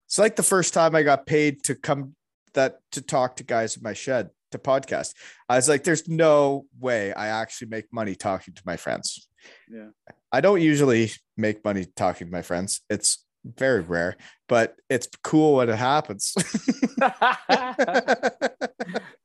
It's 0.06 0.18
like 0.18 0.36
the 0.36 0.44
first 0.44 0.74
time 0.74 0.95
I 0.95 1.03
got 1.03 1.26
paid 1.26 1.64
to 1.64 1.76
come 1.76 2.15
that 2.53 2.80
to 2.94 3.02
talk 3.02 3.36
to 3.38 3.44
guys 3.44 3.76
in 3.76 3.84
my 3.84 3.94
shed 3.94 4.30
to 4.52 4.57
podcast. 4.57 5.14
I 5.49 5.57
was 5.57 5.68
like, 5.68 5.84
there's 5.84 6.07
no 6.07 6.65
way 6.80 7.14
I 7.14 7.28
actually 7.28 7.68
make 7.68 7.91
money 7.91 8.15
talking 8.15 8.53
to 8.53 8.61
my 8.65 8.78
friends. 8.78 9.28
Yeah. 9.69 9.90
I 10.32 10.41
don't 10.41 10.61
usually 10.61 11.11
make 11.36 11.64
money 11.64 11.86
talking 11.95 12.28
to 12.28 12.32
my 12.32 12.41
friends. 12.41 12.82
It's 12.90 13.26
very 13.45 13.82
rare, 13.82 14.15
but 14.48 14.76
it's 14.90 15.07
cool 15.24 15.56
when 15.56 15.69
it 15.69 15.78
happens. 15.78 16.34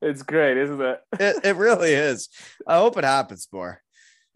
it's 0.01 0.23
great, 0.23 0.57
isn't 0.57 0.81
it? 0.81 0.99
it, 1.19 1.45
it 1.45 1.55
really 1.55 1.93
is. 1.93 2.29
I 2.67 2.77
hope 2.77 2.97
it 2.97 3.03
happens 3.03 3.47
more. 3.51 3.81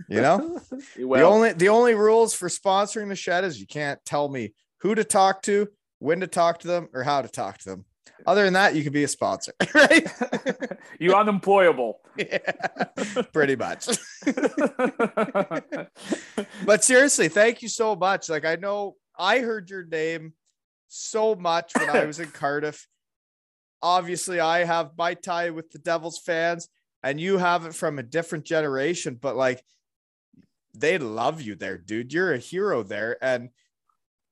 You 0.10 0.22
know, 0.22 0.62
the 0.96 1.22
only 1.22 1.54
the 1.54 1.70
only 1.70 1.96
rules 1.96 2.34
for 2.34 2.50
sponsoring 2.50 3.10
the 3.10 3.16
shed 3.16 3.44
is 3.44 3.60
you 3.60 3.68
can't 3.68 4.04
tell 4.06 4.30
me 4.30 4.54
who 4.82 4.96
to 4.96 5.04
talk 5.04 5.42
to, 5.44 5.68
when 6.00 6.20
to 6.20 6.28
talk 6.28 6.60
to 6.60 6.68
them, 6.68 6.90
or 6.94 7.04
how 7.04 7.22
to 7.22 7.28
talk 7.28 7.58
to 7.60 7.70
them. 7.70 7.86
Other 8.26 8.44
than 8.44 8.54
that, 8.54 8.76
you 8.76 8.84
can 8.84 8.94
be 8.94 9.04
a 9.04 9.08
sponsor, 9.08 9.54
right? 9.74 10.08
you 11.00 11.16
unemployable. 11.16 12.00
yeah, 12.18 12.38
pretty 13.32 13.56
much. 13.56 13.88
but 16.66 16.84
seriously, 16.84 17.30
thank 17.30 17.62
you 17.62 17.70
so 17.70 17.96
much. 17.96 18.30
Like 18.30 18.46
I 18.46 18.56
know 18.56 18.96
I 19.18 19.40
heard 19.40 19.70
your 19.70 19.86
name 19.86 20.34
so 20.88 21.36
much 21.36 21.74
when 21.76 21.90
I 21.90 22.06
was 22.06 22.20
in 22.20 22.30
Cardiff. 22.30 22.88
Obviously, 23.82 24.40
I 24.40 24.64
have 24.64 24.92
my 24.98 25.14
tie 25.14 25.52
with 25.52 25.72
the 25.72 25.80
Devils 25.80 26.20
fans, 26.20 26.70
and 27.04 27.20
you 27.20 27.38
have 27.38 27.66
it 27.66 27.76
from 27.76 28.00
a 28.00 28.04
different 28.04 28.46
generation, 28.46 29.18
but 29.20 29.36
like 29.36 29.64
they 30.80 30.98
love 30.98 31.42
you 31.42 31.56
there, 31.56 31.78
dude. 31.78 32.14
You're 32.14 32.34
a 32.34 32.38
hero 32.38 32.84
there. 32.84 33.18
And 33.22 33.50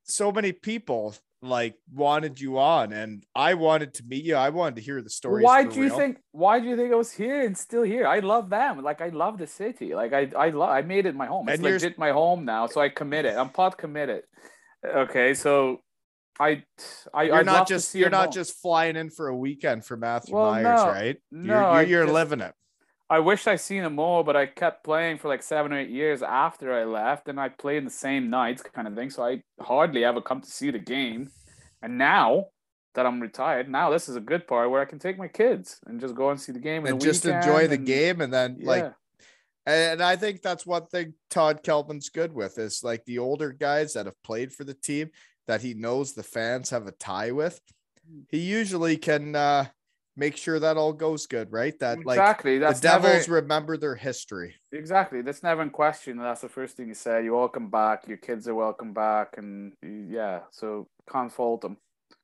so 0.04 0.32
many 0.32 0.52
people 0.52 1.16
like 1.42 1.76
wanted 1.94 2.40
you 2.40 2.58
on, 2.58 2.92
and 2.94 3.24
I 3.36 3.54
wanted 3.56 3.94
to 3.96 4.04
meet 4.08 4.24
you. 4.26 4.36
I 4.36 4.50
wanted 4.50 4.76
to 4.78 4.82
hear 4.82 5.02
the 5.02 5.10
story. 5.10 5.44
why 5.44 5.64
do 5.64 5.80
you 5.82 5.90
think? 5.90 6.18
Why 6.32 6.60
do 6.60 6.68
you 6.68 6.76
think 6.76 6.92
I 6.92 6.96
was 6.96 7.12
here 7.12 7.46
and 7.46 7.56
still 7.58 7.84
here? 7.84 8.08
I 8.08 8.20
love 8.20 8.50
them. 8.50 8.82
Like 8.84 9.02
I 9.02 9.10
love 9.10 9.38
the 9.38 9.48
city. 9.48 9.94
Like 9.94 10.14
I, 10.14 10.30
I 10.38 10.50
love. 10.50 10.70
I 10.70 10.82
made 10.82 11.06
it 11.06 11.16
my 11.16 11.28
home. 11.28 11.48
It's 11.50 11.56
And 11.56 11.64
you're- 11.64 11.74
legit 11.74 11.98
my 12.00 12.12
home 12.12 12.46
now. 12.46 12.68
So 12.68 12.82
I 12.82 12.90
committed. 12.90 13.36
I'm 13.36 13.50
pot 13.50 13.78
committed. 13.78 14.24
Okay, 14.86 15.34
so 15.34 15.82
I, 16.40 16.64
I, 17.14 17.24
You're 17.24 17.36
I'd 17.36 17.46
not 17.46 17.68
just 17.68 17.96
you're 17.96 18.10
not 18.10 18.26
home. 18.26 18.34
just 18.34 18.62
flying 18.62 18.96
in 18.96 19.10
for 19.10 19.28
a 19.28 19.36
weekend 19.38 19.86
for 19.86 19.98
Matthew 19.98 20.36
Well, 20.36 20.52
Myers, 20.52 20.64
no. 20.82 20.88
right? 20.88 21.18
No, 21.32 21.54
you're 21.54 21.82
you're, 21.82 21.90
you're 21.90 22.04
just- 22.06 22.14
living 22.14 22.42
it. 22.42 22.54
I 23.10 23.20
wish 23.20 23.46
I 23.46 23.56
seen 23.56 23.84
him 23.84 23.96
more, 23.96 24.24
but 24.24 24.36
I 24.36 24.48
kept 24.48 24.84
playing 24.84 25.20
for 25.20 25.28
like 25.28 25.44
seven 25.44 25.72
or 25.72 25.80
eight 25.80 25.90
years 25.90 26.24
after 26.24 26.74
I 26.74 26.86
left, 26.86 27.28
and 27.28 27.40
I 27.40 27.50
played 27.50 27.78
in 27.78 27.86
the 27.86 27.92
same 27.92 28.30
nights, 28.30 28.64
kind 28.64 28.88
of 28.88 28.96
thing. 28.96 29.12
So 29.12 29.24
I 29.24 29.44
hardly 29.62 30.04
ever 30.04 30.22
come 30.22 30.42
to 30.42 30.50
see 30.50 30.72
the 30.72 30.80
game. 30.80 31.30
And 31.84 32.00
now 32.00 32.48
that 32.96 33.06
I'm 33.06 33.20
retired, 33.22 33.70
now 33.70 33.92
this 33.92 34.10
is 34.10 34.16
a 34.16 34.22
good 34.22 34.48
part 34.48 34.72
where 34.72 34.82
I 34.82 34.86
can 34.86 34.98
take 34.98 35.20
my 35.20 35.28
kids 35.28 35.80
and 35.86 36.00
just 36.02 36.16
go 36.16 36.32
and 36.32 36.42
see 36.42 36.52
the 36.52 36.60
game 36.60 36.86
and 36.86 37.00
the 37.00 37.06
just 37.06 37.26
enjoy 37.26 37.68
the 37.68 37.76
and- 37.76 37.86
game 37.86 38.22
and 38.22 38.34
then 38.34 38.58
Yeah, 38.60 38.68
like 38.68 38.94
and 39.68 40.02
I 40.02 40.16
think 40.16 40.42
that's 40.42 40.66
one 40.66 40.86
thing 40.88 41.14
Todd 41.30 41.64
Kelman's 41.64 42.10
good 42.10 42.34
with 42.34 42.58
is 42.58 42.84
like 42.84 43.04
the 43.06 43.20
older 43.20 43.52
guys 43.52 43.94
that 43.94 44.06
have 44.06 44.22
played 44.24 44.54
for 44.54 44.64
the 44.64 44.76
team 44.76 45.10
that 45.48 45.62
he 45.62 45.74
knows 45.74 46.14
the 46.14 46.24
fans 46.24 46.70
have 46.70 46.88
a 46.88 46.92
tie 46.92 47.32
with. 47.32 47.60
He 48.30 48.40
usually 48.40 48.98
can 48.98 49.36
uh 49.36 49.66
make 50.18 50.38
sure 50.38 50.60
that 50.60 50.78
all 50.78 50.94
goes 50.94 51.28
good, 51.28 51.52
right? 51.52 51.78
That 51.80 52.06
like 52.06 52.18
exactly. 52.18 52.58
That's 52.58 52.80
the 52.80 52.88
Devils 52.88 53.28
never, 53.28 53.42
remember 53.42 53.78
their 53.78 53.96
history. 53.96 54.56
exactly. 54.72 55.22
That's 55.22 55.44
never 55.44 55.62
in 55.62 55.70
question. 55.70 56.18
That's 56.18 56.42
the 56.42 56.50
first 56.50 56.78
thing 56.78 56.88
you 56.88 56.94
say. 56.94 57.24
You 57.24 57.34
welcome 57.34 57.70
back. 57.70 58.08
Your 58.08 58.18
kids 58.18 58.48
are 58.48 58.56
welcome 58.56 58.94
back, 58.94 59.38
and 59.38 59.74
yeah, 59.84 60.42
so 60.52 60.88
can't 61.12 61.32
fault 61.32 61.62
them. 61.62 61.78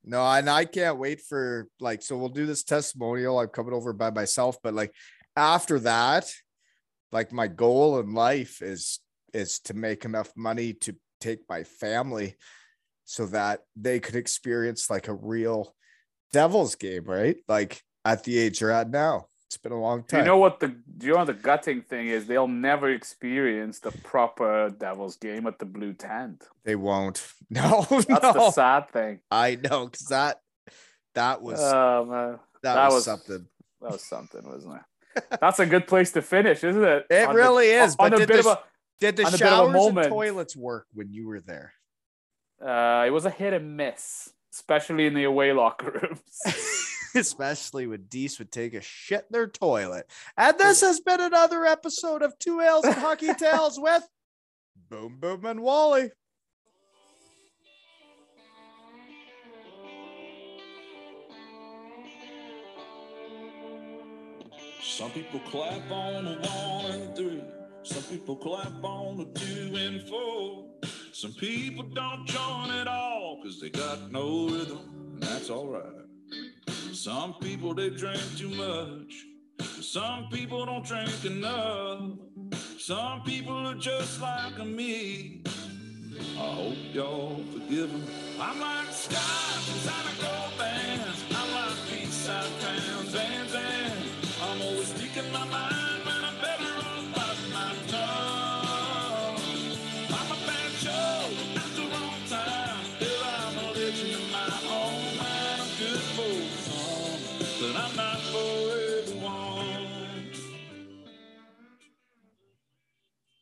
No, 0.03 0.23
and 0.23 0.49
I 0.49 0.65
can't 0.65 0.97
wait 0.97 1.21
for 1.21 1.67
like 1.79 2.01
so 2.01 2.17
we'll 2.17 2.29
do 2.29 2.45
this 2.45 2.63
testimonial. 2.63 3.39
I'm 3.39 3.47
coming 3.47 3.73
over 3.73 3.93
by 3.93 4.11
myself, 4.11 4.57
but 4.63 4.73
like 4.73 4.93
after 5.35 5.79
that, 5.79 6.31
like 7.11 7.31
my 7.31 7.47
goal 7.47 7.99
in 7.99 8.13
life 8.13 8.61
is 8.61 8.99
is 9.33 9.59
to 9.59 9.73
make 9.73 10.05
enough 10.05 10.31
money 10.35 10.73
to 10.73 10.95
take 11.19 11.39
my 11.47 11.63
family 11.63 12.35
so 13.05 13.25
that 13.27 13.61
they 13.75 13.99
could 13.99 14.15
experience 14.15 14.89
like 14.89 15.07
a 15.07 15.13
real 15.13 15.73
Devils 16.31 16.75
game, 16.75 17.03
right? 17.05 17.37
Like 17.47 17.83
at 18.05 18.23
the 18.23 18.37
age 18.37 18.61
you're 18.61 18.71
at 18.71 18.89
now. 18.89 19.27
It's 19.47 19.57
been 19.57 19.73
a 19.73 19.79
long 19.81 20.03
time. 20.05 20.21
you 20.21 20.25
know 20.25 20.37
what 20.37 20.61
the 20.61 20.69
do 20.69 21.07
you 21.07 21.13
know 21.13 21.25
the 21.25 21.33
gutting 21.33 21.81
thing 21.81 22.07
is? 22.07 22.25
They'll 22.25 22.47
never 22.47 22.89
experience 22.89 23.79
the 23.79 23.91
proper 23.91 24.69
Devils 24.69 25.17
game 25.17 25.45
at 25.45 25.59
the 25.59 25.65
Blue 25.65 25.93
Tent. 25.93 26.43
they 26.63 26.75
won't. 26.75 27.25
No, 27.49 27.85
That's 27.89 28.07
no. 28.07 28.31
the 28.31 28.51
sad 28.51 28.89
thing. 28.91 29.19
I 29.29 29.55
know 29.61 29.85
because 29.87 30.07
that 30.07 30.39
that 31.15 31.41
was 31.41 31.59
Oh 31.61 32.05
man, 32.05 32.39
that, 32.63 32.75
that 32.75 32.85
was, 32.85 32.93
was- 32.95 33.03
something. 33.05 33.45
that 33.81 33.91
was 33.91 34.03
something, 34.03 34.41
wasn't 34.47 34.75
it? 35.15 35.23
That's 35.41 35.59
a 35.59 35.65
good 35.65 35.85
place 35.85 36.13
to 36.13 36.21
finish, 36.21 36.63
isn't 36.63 36.81
it? 36.81 37.07
It 37.09 37.27
On 37.27 37.35
the- 37.35 37.41
really 37.41 37.67
is. 37.67 37.97
On 37.99 38.09
But 38.09 38.13
a 38.13 38.17
did 38.19 38.27
bit 38.29 38.37
this, 38.37 38.45
of 38.45 38.53
a 38.53 38.59
did 39.01 39.17
the 39.17 39.23
on 39.23 39.27
of 39.27 39.33
a 39.33 39.37
showers 39.37 39.65
and 39.65 39.73
moment. 39.73 40.07
toilets 40.07 40.55
work 40.55 40.87
when 40.93 41.11
you 41.11 41.27
were 41.27 41.41
there? 41.41 41.73
Uh, 42.65 43.03
it 43.05 43.09
was 43.09 43.25
a 43.25 43.29
hit 43.29 43.51
and 43.51 43.75
miss, 43.75 44.29
especially 44.53 45.05
in 45.05 45.13
the 45.13 45.23
away 45.23 45.53
locker 45.53 45.91
rooms. 45.91 46.77
Especially 47.15 47.87
when 47.87 48.03
Dees 48.03 48.39
would 48.39 48.51
take 48.51 48.73
a 48.73 48.81
shit 48.81 49.25
in 49.29 49.33
their 49.33 49.47
toilet. 49.47 50.09
And 50.37 50.57
this 50.57 50.79
has 50.81 51.01
been 51.01 51.19
another 51.19 51.65
episode 51.65 52.21
of 52.21 52.39
Two 52.39 52.61
Ales 52.61 52.85
and 52.85 52.95
Hockey 52.95 53.33
Tales 53.37 53.77
with 53.77 54.07
Boom 54.89 55.17
Boom 55.19 55.45
and 55.45 55.61
Wally. 55.61 56.11
Some 64.81 65.11
people 65.11 65.39
clap 65.41 65.91
on 65.91 66.27
a 66.27 66.35
one 66.35 66.91
and 66.91 67.15
three. 67.15 67.43
Some 67.83 68.03
people 68.03 68.35
clap 68.35 68.83
on 68.83 69.19
a 69.19 69.39
two 69.39 69.75
and 69.75 70.01
four. 70.07 70.65
Some 71.13 71.33
people 71.33 71.83
don't 71.83 72.25
join 72.25 72.71
at 72.71 72.87
all 72.87 73.39
because 73.41 73.59
they 73.59 73.69
got 73.69 74.11
no 74.11 74.47
rhythm, 74.47 74.79
and 75.13 75.23
that's 75.23 75.49
all 75.49 75.67
right. 75.67 75.83
Some 76.93 77.33
people 77.35 77.73
they 77.73 77.89
drink 77.89 78.21
too 78.37 78.49
much. 78.49 79.25
Some 79.83 80.29
people 80.31 80.65
don't 80.65 80.85
drink 80.85 81.25
enough. 81.25 82.11
Some 82.77 83.23
people 83.23 83.67
are 83.67 83.75
just 83.75 84.21
like 84.21 84.65
me. 84.65 85.43
I 86.37 86.53
hope 86.53 86.77
y'all 86.93 87.43
forgive 87.51 87.91
them. 87.91 88.05
I'm 88.39 88.59
like 88.61 88.87
stars 88.91 89.69
inside 89.73 90.05
a 90.17 90.21
gold 90.21 90.57
bands. 90.57 91.25
I'm 91.31 91.51
like 91.51 91.77
peace 91.89 92.29
out 92.29 92.45
fans 93.11 93.50